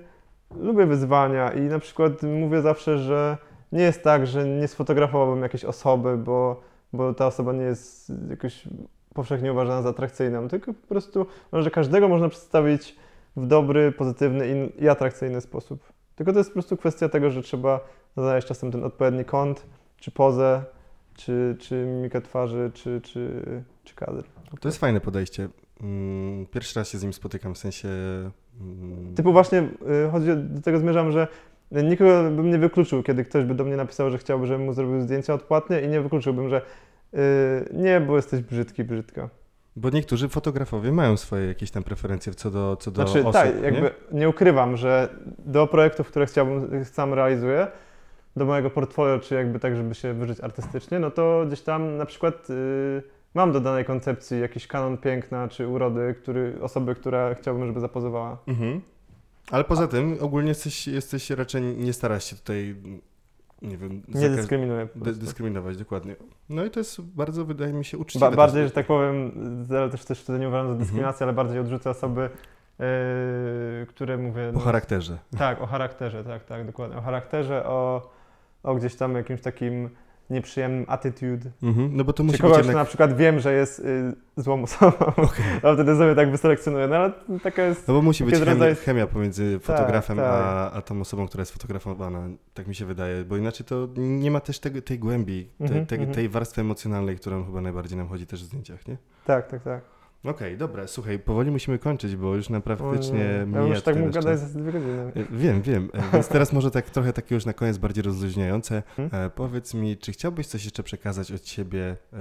lubię 0.55 0.85
wyzwania 0.85 1.51
i 1.51 1.61
na 1.61 1.79
przykład 1.79 2.23
mówię 2.23 2.61
zawsze, 2.61 2.97
że 2.97 3.37
nie 3.71 3.83
jest 3.83 4.03
tak, 4.03 4.27
że 4.27 4.47
nie 4.47 4.67
sfotografowałbym 4.67 5.43
jakiejś 5.43 5.65
osoby, 5.65 6.17
bo, 6.17 6.61
bo 6.93 7.13
ta 7.13 7.27
osoba 7.27 7.53
nie 7.53 7.63
jest 7.63 8.13
jakoś 8.29 8.67
powszechnie 9.13 9.51
uważana 9.51 9.81
za 9.81 9.89
atrakcyjną, 9.89 10.47
tylko 10.47 10.73
po 10.73 10.87
prostu, 10.87 11.25
że 11.53 11.71
każdego 11.71 12.07
można 12.07 12.29
przedstawić 12.29 12.95
w 13.35 13.47
dobry, 13.47 13.91
pozytywny 13.91 14.71
i, 14.77 14.83
i 14.83 14.89
atrakcyjny 14.89 15.41
sposób. 15.41 15.83
Tylko 16.15 16.33
to 16.33 16.37
jest 16.37 16.49
po 16.49 16.53
prostu 16.53 16.77
kwestia 16.77 17.09
tego, 17.09 17.29
że 17.29 17.41
trzeba 17.41 17.79
znaleźć 18.17 18.47
czasem 18.47 18.71
ten 18.71 18.83
odpowiedni 18.83 19.25
kąt, 19.25 19.65
czy 19.97 20.11
pozę, 20.11 20.63
czy, 21.25 21.55
czy 21.59 21.75
mimikę 21.75 22.21
twarzy, 22.21 22.71
czy, 22.73 23.01
czy, 23.01 23.43
czy 23.83 23.95
kadr. 23.95 24.23
To 24.59 24.67
jest 24.67 24.77
fajne 24.77 25.01
podejście. 25.01 25.49
Mm, 25.81 26.45
pierwszy 26.45 26.79
raz 26.79 26.89
się 26.89 26.97
z 26.97 27.03
nim 27.03 27.13
spotykam, 27.13 27.53
w 27.53 27.57
sensie... 27.57 27.89
Mm, 28.61 29.15
Typu 29.15 29.31
właśnie, 29.31 29.59
y, 30.07 30.11
chodzi, 30.11 30.27
do 30.35 30.61
tego 30.61 30.79
zmierzam, 30.79 31.11
że 31.11 31.27
nikogo 31.71 32.23
bym 32.23 32.49
nie 32.49 32.57
wykluczył, 32.57 33.03
kiedy 33.03 33.25
ktoś 33.25 33.45
by 33.45 33.55
do 33.55 33.63
mnie 33.63 33.75
napisał, 33.75 34.09
że 34.09 34.17
chciałby, 34.17 34.47
żebym 34.47 34.65
mu 34.65 34.73
zrobił 34.73 35.01
zdjęcia 35.01 35.33
odpłatnie 35.33 35.81
i 35.81 35.87
nie 35.87 36.01
wykluczyłbym, 36.01 36.49
że 36.49 36.61
yy, 37.13 37.19
nie, 37.73 38.01
bo 38.01 38.15
jesteś 38.15 38.41
brzydki, 38.41 38.83
brzydka. 38.83 39.29
Bo 39.75 39.89
niektórzy 39.89 40.29
fotografowie 40.29 40.91
mają 40.91 41.17
swoje 41.17 41.47
jakieś 41.47 41.71
tam 41.71 41.83
preferencje 41.83 42.33
co 42.33 42.51
do, 42.51 42.77
co 42.79 42.91
do 42.91 43.07
znaczy, 43.07 43.19
osób, 43.19 43.33
tak, 43.33 43.63
jakby 43.63 43.81
nie? 43.81 44.19
nie 44.19 44.29
ukrywam, 44.29 44.77
że 44.77 45.09
do 45.45 45.67
projektów, 45.67 46.07
które 46.07 46.25
chciałbym, 46.25 46.85
sam 46.85 47.13
realizuję, 47.13 47.67
do 48.35 48.45
mojego 48.45 48.69
portfolio, 48.69 49.19
czy 49.19 49.35
jakby 49.35 49.59
tak, 49.59 49.75
żeby 49.75 49.95
się 49.95 50.13
wyżyć 50.13 50.39
artystycznie, 50.39 50.99
no 50.99 51.11
to 51.11 51.43
gdzieś 51.47 51.61
tam 51.61 51.97
na 51.97 52.05
przykład 52.05 52.49
yy, 52.49 53.03
mam 53.33 53.51
do 53.51 53.59
danej 53.59 53.85
koncepcji 53.85 54.39
jakiś 54.39 54.67
kanon 54.67 54.97
piękna 54.97 55.47
czy 55.47 55.67
urody, 55.67 56.15
który, 56.21 56.57
osoby, 56.61 56.95
która 56.95 57.33
chciałbym, 57.33 57.67
żeby 57.67 57.79
zapozowała. 57.79 58.37
Mhm. 58.47 58.81
Ale 59.51 59.63
poza 59.63 59.87
tym 59.87 60.17
ogólnie 60.21 60.49
jesteś, 60.49 60.87
jesteś 60.87 61.29
raczej 61.29 61.61
nie 61.61 61.93
starasz 61.93 62.23
się 62.23 62.35
tutaj 62.35 62.75
nie 63.61 63.77
wiem... 63.77 64.01
Nie 64.07 64.29
dyskryminuję. 64.29 64.87
dyskryminować, 64.95 65.77
dokładnie. 65.77 66.15
No 66.49 66.65
i 66.65 66.69
to 66.69 66.79
jest 66.79 67.01
bardzo, 67.01 67.45
wydaje 67.45 67.73
mi 67.73 67.85
się, 67.85 67.97
uczciwe. 67.97 68.29
Ba 68.29 68.35
bardziej, 68.35 68.63
że 68.63 68.71
tak 68.71 68.87
powiem, 68.87 69.31
ale 69.69 69.89
też, 69.89 70.05
też 70.05 70.21
wtedy 70.21 70.39
nie 70.39 70.47
uważam 70.47 70.67
za 70.67 70.71
mhm. 70.71 70.79
dyskryminację, 70.79 71.23
ale 71.23 71.33
bardziej 71.33 71.59
odrzucę 71.59 71.89
osoby, 71.89 72.29
yy, 72.79 72.85
które 73.87 74.17
mówię... 74.17 74.49
O 74.49 74.51
no, 74.51 74.59
charakterze. 74.59 75.17
Tak, 75.37 75.61
o 75.61 75.65
charakterze, 75.65 76.23
tak, 76.23 76.45
tak, 76.45 76.65
dokładnie. 76.65 76.97
O 76.97 77.01
charakterze, 77.01 77.65
o, 77.65 78.09
o 78.63 78.75
gdzieś 78.75 78.95
tam 78.95 79.15
jakimś 79.15 79.41
takim 79.41 79.89
nieprzyjemnym 80.31 80.85
attitude. 80.87 81.49
Mhm, 81.63 81.97
no 81.97 82.03
bo 82.03 82.13
to 82.13 82.23
musi 82.23 82.37
Czy 82.37 82.41
kogoś, 82.41 82.57
być 82.57 82.65
jednak... 82.67 82.83
na 82.83 82.85
przykład 82.85 83.17
wiem, 83.17 83.39
że 83.39 83.53
jest 83.53 83.79
y, 83.79 84.13
złą 84.37 84.63
osobą, 84.63 84.97
okay. 85.27 85.59
a 85.63 85.73
wtedy 85.73 85.95
sobie 85.95 86.15
tak 86.15 86.31
wyselekcjonuję, 86.31 86.87
no 86.87 86.95
ale 86.95 87.11
taka 87.43 87.63
jest... 87.63 87.87
No 87.87 87.93
bo 87.93 88.01
musi 88.01 88.23
być 88.23 88.35
chemia, 88.35 88.75
chemia 88.75 89.07
pomiędzy 89.07 89.59
tak, 89.59 89.77
fotografem 89.77 90.17
tak, 90.17 90.25
tak. 90.25 90.35
A, 90.35 90.71
a 90.71 90.81
tą 90.81 91.01
osobą, 91.01 91.27
która 91.27 91.41
jest 91.41 91.51
fotografowana, 91.51 92.29
tak 92.53 92.67
mi 92.67 92.75
się 92.75 92.85
wydaje, 92.85 93.23
bo 93.23 93.37
inaczej 93.37 93.65
to 93.65 93.87
nie 93.97 94.31
ma 94.31 94.39
też 94.39 94.59
tego, 94.59 94.81
tej 94.81 94.99
głębi, 94.99 95.49
mhm, 95.59 95.85
tej, 95.85 96.07
tej 96.07 96.29
warstwy 96.29 96.61
emocjonalnej, 96.61 97.15
którą 97.15 97.45
chyba 97.45 97.61
najbardziej 97.61 97.97
nam 97.97 98.07
chodzi 98.07 98.27
też 98.27 98.43
w 98.43 98.45
zdjęciach, 98.45 98.87
nie? 98.87 98.97
Tak, 99.25 99.47
tak, 99.47 99.63
tak. 99.63 100.00
Okej, 100.23 100.33
okay, 100.33 100.57
dobra, 100.57 100.87
słuchaj, 100.87 101.19
powoli 101.19 101.51
musimy 101.51 101.79
kończyć, 101.79 102.15
bo 102.15 102.35
już 102.35 102.49
naprawdę 102.49 102.99
mija 103.45 103.61
Ja 103.61 103.67
już 103.67 103.81
tak 103.81 103.97
mógł 103.97 104.11
gadać 104.11 104.39
za 104.39 104.59
dwie 104.59 104.71
godziny. 104.71 105.11
E, 105.15 105.25
wiem, 105.31 105.61
wiem, 105.61 105.89
e, 105.93 106.11
więc 106.13 106.27
teraz 106.35 106.53
może 106.53 106.71
tak 106.71 106.89
trochę 106.89 107.13
takie 107.13 107.35
już 107.35 107.45
na 107.45 107.53
koniec 107.53 107.77
bardziej 107.77 108.03
rozluźniające. 108.03 108.83
Hmm? 108.95 109.25
E, 109.25 109.29
powiedz 109.29 109.73
mi, 109.73 109.97
czy 109.97 110.11
chciałbyś 110.11 110.47
coś 110.47 110.65
jeszcze 110.65 110.83
przekazać 110.83 111.31
od 111.31 111.47
siebie 111.47 111.97
e, 112.13 112.17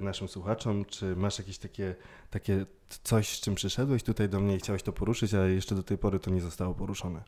naszym 0.00 0.28
słuchaczom? 0.28 0.84
Czy 0.84 1.16
masz 1.16 1.38
jakieś 1.38 1.58
takie, 1.58 1.94
takie 2.30 2.66
coś, 3.02 3.28
z 3.28 3.40
czym 3.40 3.54
przyszedłeś 3.54 4.02
tutaj 4.02 4.28
do 4.28 4.40
mnie 4.40 4.56
i 4.56 4.58
chciałeś 4.58 4.82
to 4.82 4.92
poruszyć, 4.92 5.34
a 5.34 5.46
jeszcze 5.46 5.74
do 5.74 5.82
tej 5.82 5.98
pory 5.98 6.18
to 6.18 6.30
nie 6.30 6.40
zostało 6.40 6.74
poruszone? 6.74 7.22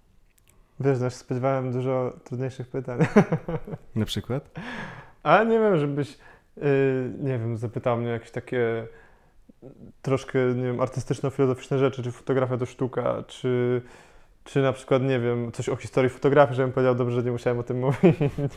Wiesz, 0.81 0.99
no, 1.01 1.11
spodziewałem 1.11 1.73
dużo 1.73 2.17
trudniejszych 2.25 2.69
pytań. 2.69 3.01
Na 3.95 4.05
przykład? 4.05 4.51
A 5.23 5.45
nie 5.45 5.59
wiem, 5.59 5.79
żebyś, 5.79 6.19
yy, 6.57 6.65
nie 7.19 7.39
wiem, 7.39 7.57
zapytał 7.57 7.97
mnie 7.97 8.09
jakieś 8.09 8.31
takie 8.31 8.87
troszkę, 10.03 10.39
nie 10.55 10.63
wiem, 10.63 10.81
artystyczno-filozoficzne 10.81 11.79
rzeczy, 11.79 12.03
czy 12.03 12.13
fotografia 12.13 12.59
to 12.59 12.67
sztuka, 12.67 13.25
czy, 13.27 13.83
czy 14.45 14.63
na 14.63 14.73
przykład, 14.73 15.03
nie 15.03 15.21
wiem, 15.21 15.53
coś 15.53 15.69
o 15.69 15.77
historii 15.77 16.11
fotografii, 16.11 16.57
żebym 16.57 16.73
powiedział, 16.73 16.95
dobrze, 16.95 17.17
że 17.17 17.23
nie 17.23 17.33
musiałem 17.33 17.59
o 17.59 17.63
tym 17.63 17.79
mówić. 17.85 18.53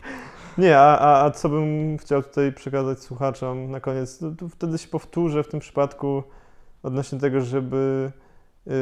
nie, 0.57 0.79
a, 0.79 0.99
a, 0.99 1.25
a 1.25 1.31
co 1.31 1.49
bym 1.49 1.97
chciał 1.97 2.23
tutaj 2.23 2.53
przekazać 2.53 2.99
słuchaczom 2.99 3.71
na 3.71 3.79
koniec, 3.79 4.21
no, 4.21 4.31
to 4.31 4.49
wtedy 4.49 4.77
się 4.77 4.87
powtórzę 4.87 5.43
w 5.43 5.47
tym 5.47 5.59
przypadku 5.59 6.23
odnośnie 6.83 7.19
tego, 7.19 7.41
żeby 7.41 8.11
Yy... 8.65 8.73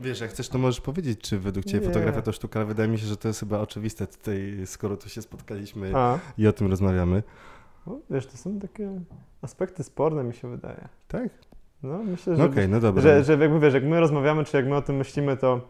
Wiesz, 0.00 0.20
jak 0.20 0.30
chcesz, 0.30 0.48
to 0.48 0.58
możesz 0.58 0.80
powiedzieć, 0.80 1.20
czy 1.20 1.38
według 1.38 1.66
Ciebie 1.66 1.80
nie. 1.80 1.86
fotografia 1.86 2.22
to 2.22 2.32
sztuka, 2.32 2.60
ale 2.60 2.66
wydaje 2.66 2.88
mi 2.88 2.98
się, 2.98 3.06
że 3.06 3.16
to 3.16 3.28
jest 3.28 3.40
chyba 3.40 3.60
oczywiste 3.60 4.06
tutaj, 4.06 4.62
skoro 4.66 4.96
tu 4.96 5.08
się 5.08 5.22
spotkaliśmy 5.22 5.92
A. 5.94 6.18
i 6.38 6.46
o 6.46 6.52
tym 6.52 6.70
rozmawiamy. 6.70 7.22
No, 7.88 8.00
wiesz, 8.10 8.26
to 8.26 8.36
są 8.36 8.58
takie 8.58 9.00
aspekty 9.42 9.84
sporne, 9.84 10.24
mi 10.24 10.34
się 10.34 10.50
wydaje. 10.50 10.88
Tak? 11.08 11.28
No, 11.82 12.02
myślę, 12.02 12.36
że, 12.36 12.44
okay, 12.44 12.68
no 12.68 12.80
dobra. 12.80 13.02
że, 13.02 13.24
że 13.24 13.36
jakby 13.36 13.60
wiesz, 13.60 13.74
jak 13.74 13.84
my 13.84 14.00
rozmawiamy, 14.00 14.44
czy 14.44 14.56
jak 14.56 14.66
my 14.66 14.76
o 14.76 14.82
tym 14.82 14.96
myślimy, 14.96 15.36
to 15.36 15.60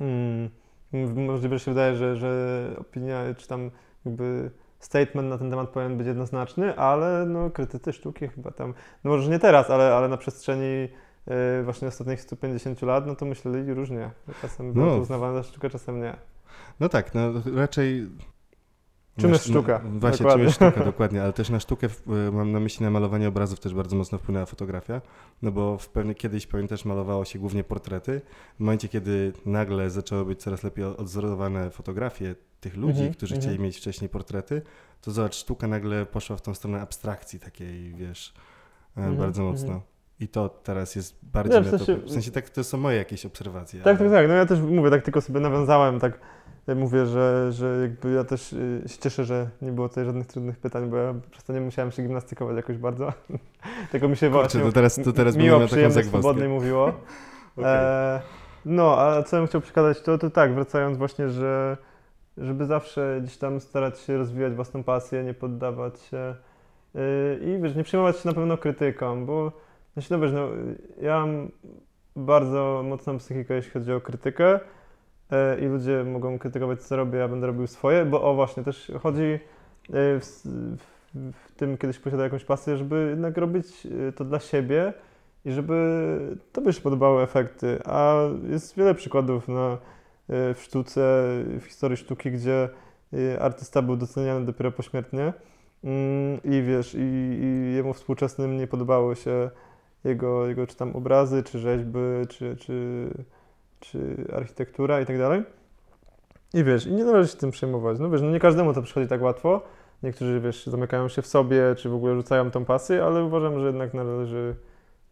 mm, 0.00 0.50
możliwe, 1.26 1.58
że 1.58 1.64
się 1.64 1.70
wydaje, 1.70 1.96
że, 1.96 2.16
że 2.16 2.66
opinia, 2.78 3.34
czy 3.36 3.48
tam 3.48 3.70
jakby 4.06 4.50
statement 4.78 5.28
na 5.28 5.38
ten 5.38 5.50
temat 5.50 5.68
powinien 5.68 5.96
być 5.96 6.06
jednoznaczny, 6.06 6.76
ale 6.76 7.26
no, 7.26 7.50
krytycy 7.50 7.92
sztuki 7.92 8.28
chyba 8.28 8.50
tam, 8.50 8.74
no 9.04 9.10
może 9.10 9.30
nie 9.30 9.38
teraz, 9.38 9.70
ale, 9.70 9.94
ale 9.94 10.08
na 10.08 10.16
przestrzeni 10.16 10.88
yy, 11.26 11.64
właśnie 11.64 11.88
ostatnich 11.88 12.20
150 12.20 12.82
lat, 12.82 13.06
no 13.06 13.16
to 13.16 13.26
myśleli 13.26 13.74
różnie. 13.74 14.10
Czasem 14.42 14.72
było 14.72 14.86
no. 14.86 14.92
to 14.92 14.98
uznawane 14.98 15.34
za 15.34 15.42
sztukę, 15.42 15.70
czasem 15.70 16.00
nie. 16.00 16.16
No 16.80 16.88
tak, 16.88 17.14
no 17.14 17.32
raczej 17.54 18.08
Czym 19.16 19.32
jest 19.32 19.44
sztuka? 19.44 19.80
No, 19.84 20.00
właśnie, 20.00 20.24
dokładnie. 20.24 20.32
czym 20.32 20.44
jest 20.44 20.56
sztuka, 20.56 20.84
dokładnie, 20.92 21.22
ale 21.22 21.32
też 21.32 21.50
na 21.50 21.60
sztukę, 21.60 21.88
e, 22.28 22.30
mam 22.30 22.52
na 22.52 22.60
myśli 22.60 22.84
na 22.84 22.90
malowanie 22.90 23.28
obrazów 23.28 23.60
też 23.60 23.74
bardzo 23.74 23.96
mocno 23.96 24.18
wpłynęła 24.18 24.46
fotografia, 24.46 25.00
no 25.42 25.52
bo 25.52 25.78
w 25.78 25.88
pewnie 25.88 26.14
kiedyś, 26.14 26.46
pamiętasz, 26.46 26.84
malowało 26.84 27.24
się 27.24 27.38
głównie 27.38 27.64
portrety. 27.64 28.20
W 28.56 28.60
momencie, 28.60 28.88
kiedy 28.88 29.32
nagle 29.46 29.90
zaczęły 29.90 30.24
być 30.24 30.40
coraz 30.40 30.62
lepiej 30.62 30.84
odzorowane 30.84 31.70
fotografie 31.70 32.34
tych 32.60 32.76
ludzi, 32.76 33.00
mm 33.00 33.12
-hmm, 33.12 33.16
którzy 33.16 33.34
mm 33.34 33.42
-hmm. 33.42 33.46
chcieli 33.48 33.62
mieć 33.62 33.76
wcześniej 33.76 34.08
portrety, 34.08 34.62
to 35.00 35.10
zobacz, 35.10 35.34
sztuka 35.34 35.66
nagle 35.66 36.06
poszła 36.06 36.36
w 36.36 36.42
tą 36.42 36.54
stronę 36.54 36.80
abstrakcji 36.80 37.40
takiej, 37.40 37.94
wiesz, 37.94 38.34
mm 38.96 39.14
-hmm, 39.14 39.18
bardzo 39.18 39.42
mocno. 39.42 39.82
I 40.20 40.28
to 40.28 40.48
teraz 40.48 40.96
jest 40.96 41.18
bardziej, 41.22 41.62
w 41.62 41.70
sensie, 41.70 41.96
w 41.96 42.10
sensie 42.10 42.30
tak, 42.30 42.50
to 42.50 42.64
są 42.64 42.78
moje 42.78 42.96
jakieś 42.96 43.26
obserwacje. 43.26 43.80
Tak, 43.80 44.00
ale... 44.00 44.10
tak, 44.10 44.18
tak, 44.18 44.28
no 44.28 44.34
ja 44.34 44.46
też 44.46 44.60
mówię, 44.60 44.90
tak 44.90 45.02
tylko 45.02 45.20
sobie 45.20 45.40
nawiązałem, 45.40 46.00
tak 46.00 46.18
mówię, 46.74 47.06
że, 47.06 47.52
że 47.52 47.78
jakby 47.82 48.12
ja 48.12 48.24
też 48.24 48.52
y, 48.52 48.82
się 48.86 48.98
cieszę, 48.98 49.24
że 49.24 49.50
nie 49.62 49.72
było 49.72 49.88
tutaj 49.88 50.04
żadnych 50.04 50.26
trudnych 50.26 50.58
pytań, 50.58 50.90
bo 50.90 50.96
ja 50.96 51.14
przez 51.30 51.44
to 51.44 51.52
nie 51.52 51.60
musiałem 51.60 51.90
się 51.90 52.02
gimnastykować 52.02 52.56
jakoś 52.56 52.76
bardzo. 52.76 53.12
Tylko 53.92 54.08
mi 54.08 54.16
się 54.16 54.30
Kurczę, 54.30 54.40
właśnie 54.40 54.60
to 54.60 54.72
teraz, 54.72 55.00
to 55.04 55.12
teraz 55.12 55.36
miło, 55.36 55.66
przyjemnie, 55.66 56.04
swobodnie 56.04 56.48
mówiło. 56.48 56.92
okay. 57.56 57.70
e, 57.78 58.20
no, 58.64 58.98
a 58.98 59.22
co 59.22 59.36
bym 59.36 59.46
chciał 59.46 59.60
przekazać, 59.60 60.00
to, 60.00 60.18
to 60.18 60.30
tak, 60.30 60.54
wracając 60.54 60.98
właśnie, 60.98 61.28
że 61.28 61.76
żeby 62.38 62.66
zawsze 62.66 63.20
gdzieś 63.22 63.36
tam 63.36 63.60
starać 63.60 63.98
się 63.98 64.16
rozwijać 64.16 64.54
własną 64.54 64.84
pasję, 64.84 65.24
nie 65.24 65.34
poddawać 65.34 66.00
się 66.00 66.34
yy, 66.94 67.00
i 67.42 67.62
wiesz, 67.62 67.74
nie 67.74 67.84
przejmować 67.84 68.16
się 68.16 68.28
na 68.28 68.34
pewno 68.34 68.58
krytyką, 68.58 69.26
bo 69.26 69.52
znaczy, 70.00 70.12
no 70.12 70.20
wiesz, 70.20 70.32
no, 70.32 70.48
ja 71.02 71.26
mam 71.26 71.48
bardzo 72.16 72.82
mocną 72.88 73.18
psychikę, 73.18 73.54
jeśli 73.54 73.70
chodzi 73.70 73.92
o 73.92 74.00
krytykę, 74.00 74.60
E, 75.32 75.60
i 75.60 75.64
ludzie 75.64 76.04
mogą 76.04 76.38
krytykować, 76.38 76.82
co 76.82 76.96
robię, 76.96 77.18
ja 77.18 77.28
będę 77.28 77.46
robił 77.46 77.66
swoje, 77.66 78.04
bo 78.04 78.22
o 78.22 78.34
właśnie, 78.34 78.62
też 78.62 78.92
chodzi 79.02 79.22
e, 79.22 79.38
w, 80.20 80.42
w 81.14 81.52
tym, 81.56 81.78
kiedyś 81.78 81.98
posiadał 81.98 82.24
jakąś 82.24 82.44
pasję, 82.44 82.76
żeby 82.76 83.06
jednak 83.10 83.36
robić 83.36 83.86
e, 83.86 84.12
to 84.12 84.24
dla 84.24 84.38
siebie 84.38 84.92
i 85.44 85.52
żeby 85.52 86.36
tobie 86.52 86.72
się 86.72 86.80
podobały 86.80 87.22
efekty. 87.22 87.78
A 87.84 88.16
jest 88.50 88.76
wiele 88.76 88.94
przykładów 88.94 89.48
na, 89.48 89.78
w 90.28 90.58
sztuce, 90.62 91.00
w 91.60 91.64
historii 91.66 91.96
sztuki, 91.96 92.30
gdzie 92.30 92.68
artysta 93.40 93.82
był 93.82 93.96
doceniany 93.96 94.46
dopiero 94.46 94.72
pośmiertnie 94.72 95.32
mm, 95.84 96.40
i 96.44 96.62
wiesz, 96.62 96.94
i, 96.94 96.98
i 97.42 97.74
jemu 97.74 97.94
współczesnym 97.94 98.56
nie 98.56 98.66
podobały 98.66 99.16
się 99.16 99.50
jego, 100.04 100.46
jego 100.46 100.66
czy 100.66 100.76
tam 100.76 100.96
obrazy, 100.96 101.42
czy 101.42 101.58
rzeźby, 101.58 101.98
czy, 102.28 102.56
czy 102.56 103.10
czy 103.80 104.24
architektura 104.32 105.00
i 105.00 105.06
tak 105.06 105.18
dalej. 105.18 105.42
I 106.54 106.64
wiesz, 106.64 106.86
i 106.86 106.92
nie 106.92 107.04
należy 107.04 107.32
się 107.32 107.36
tym 107.36 107.50
przejmować. 107.50 107.98
No 107.98 108.10
wiesz, 108.10 108.22
no 108.22 108.30
nie 108.30 108.40
każdemu 108.40 108.74
to 108.74 108.82
przychodzi 108.82 109.08
tak 109.08 109.22
łatwo. 109.22 109.62
niektórzy, 110.02 110.40
wiesz, 110.40 110.66
zamykają 110.66 111.08
się 111.08 111.22
w 111.22 111.26
sobie, 111.26 111.74
czy 111.76 111.88
w 111.88 111.94
ogóle 111.94 112.14
rzucają 112.14 112.50
tą 112.50 112.64
pasję, 112.64 113.04
ale 113.04 113.24
uważam, 113.24 113.60
że 113.60 113.66
jednak 113.66 113.94
należy 113.94 114.56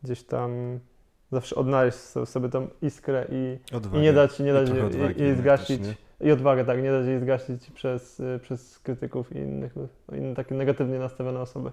gdzieś 0.03 0.23
tam 0.23 0.81
zawsze 1.33 1.57
odnaleźć 1.57 1.99
sobie 2.25 2.49
tą 2.49 2.69
iskrę 2.83 3.27
i, 3.31 3.59
i 3.93 3.99
nie 3.99 4.13
dać, 4.13 4.39
nie 4.39 4.53
dać 4.53 4.69
jej, 4.69 5.27
jej 5.27 5.37
zgasić. 5.37 5.83
I 6.21 6.33
odwagę, 6.33 6.65
tak, 6.65 6.83
nie 6.83 6.91
dać 6.91 7.07
jej 7.07 7.21
zgasić 7.21 7.71
przez, 7.71 8.23
przez 8.43 8.79
krytyków 8.79 9.37
i 9.37 9.39
innych, 9.39 9.77
no, 9.77 10.17
inne 10.17 10.35
takie 10.35 10.55
negatywnie 10.55 10.99
nastawione 10.99 11.41
osoby. 11.41 11.71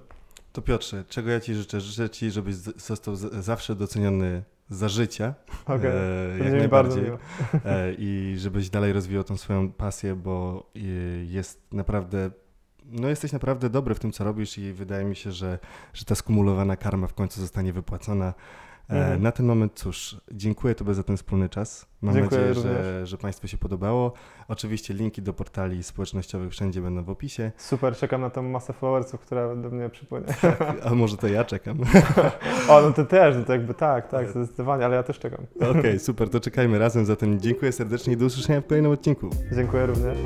To 0.56 0.61
Piotrze, 0.61 1.03
czego 1.10 1.32
ja 1.32 1.40
Ci 1.40 1.56
życzę? 1.56 1.82
Życzę 1.82 2.10
Ci, 2.10 2.32
żebyś 2.32 2.56
został 2.56 3.15
zawsze 3.15 3.76
doceniony 3.76 4.44
za 4.69 4.90
życia. 4.90 5.34
Okay. 5.65 5.91
E, 5.91 6.44
jak 6.44 6.53
najbardziej. 6.53 7.03
E, 7.65 7.94
I 7.98 8.36
żebyś 8.38 8.69
dalej 8.69 8.94
rozwijał 8.94 9.23
tą 9.23 9.38
swoją 9.38 9.72
pasję, 9.72 10.15
bo 10.15 10.69
jest 11.26 11.61
naprawdę 11.72 12.32
no 12.86 13.07
jesteś 13.07 13.32
naprawdę 13.32 13.69
dobry 13.69 13.95
w 13.95 13.99
tym, 13.99 14.11
co 14.11 14.23
robisz 14.23 14.57
i 14.57 14.73
wydaje 14.73 15.06
mi 15.06 15.15
się, 15.15 15.32
że, 15.32 15.60
że 15.94 16.06
ta 16.06 16.15
skumulowana 16.15 16.76
karma 16.76 17.07
w 17.07 17.14
końcu 17.14 17.41
zostanie 17.41 17.73
wypłacona. 17.73 18.34
E, 18.90 18.94
mhm. 18.94 19.22
Na 19.22 19.32
ten 19.32 19.45
moment 19.45 19.74
cóż, 19.76 20.18
dziękuję 20.32 20.76
Tobie 20.76 20.94
za 20.94 21.03
ten 21.03 21.18
wspólny 21.18 21.49
czas. 21.49 21.86
Mam 22.02 22.16
dziękuję 22.16 22.41
nadzieję, 22.41 22.64
że, 22.64 23.07
że 23.07 23.18
Państwu 23.18 23.48
się 23.48 23.57
podobało. 23.57 24.14
Oczywiście 24.48 24.94
linki 24.94 25.22
do 25.22 25.34
portali 25.34 25.84
społecznościowych 25.84 26.52
wszędzie 26.52 26.82
będą 26.82 27.03
w 27.03 27.10
opisie. 27.10 27.52
Super, 27.57 27.95
czekam 27.95 28.22
na 28.22 28.30
tą 28.30 28.44
masę 28.44 28.74
followersów, 28.74 29.22
która 29.22 29.56
do 29.56 29.70
mnie 29.70 29.90
przypłynie. 29.90 30.26
A 30.86 30.95
może 30.95 31.18
to 31.18 31.28
ja 31.28 31.44
czekam. 31.44 31.78
o, 32.70 32.82
no 32.82 32.91
to 32.91 33.06
też, 33.06 33.36
no 33.36 33.44
to 33.44 33.53
jakby 33.53 33.74
tak, 33.74 34.10
tak, 34.10 34.30
zdecydowanie, 34.30 34.86
ale 34.86 34.95
ja 34.95 35.03
też 35.03 35.20
czekam. 35.20 35.45
Okej, 35.56 35.70
okay, 35.70 35.99
super, 35.99 36.30
to 36.30 36.40
czekajmy 36.40 36.80
razem. 36.80 37.06
Zatem 37.06 37.40
dziękuję 37.40 37.72
serdecznie 37.72 38.14
i 38.14 38.18
do 38.18 38.26
usłyszenia 38.26 38.62
w 38.62 38.68
kolejnym 38.68 38.91
odcinku. 38.91 39.30
Dziękuję 39.56 39.86
również. 39.86 40.18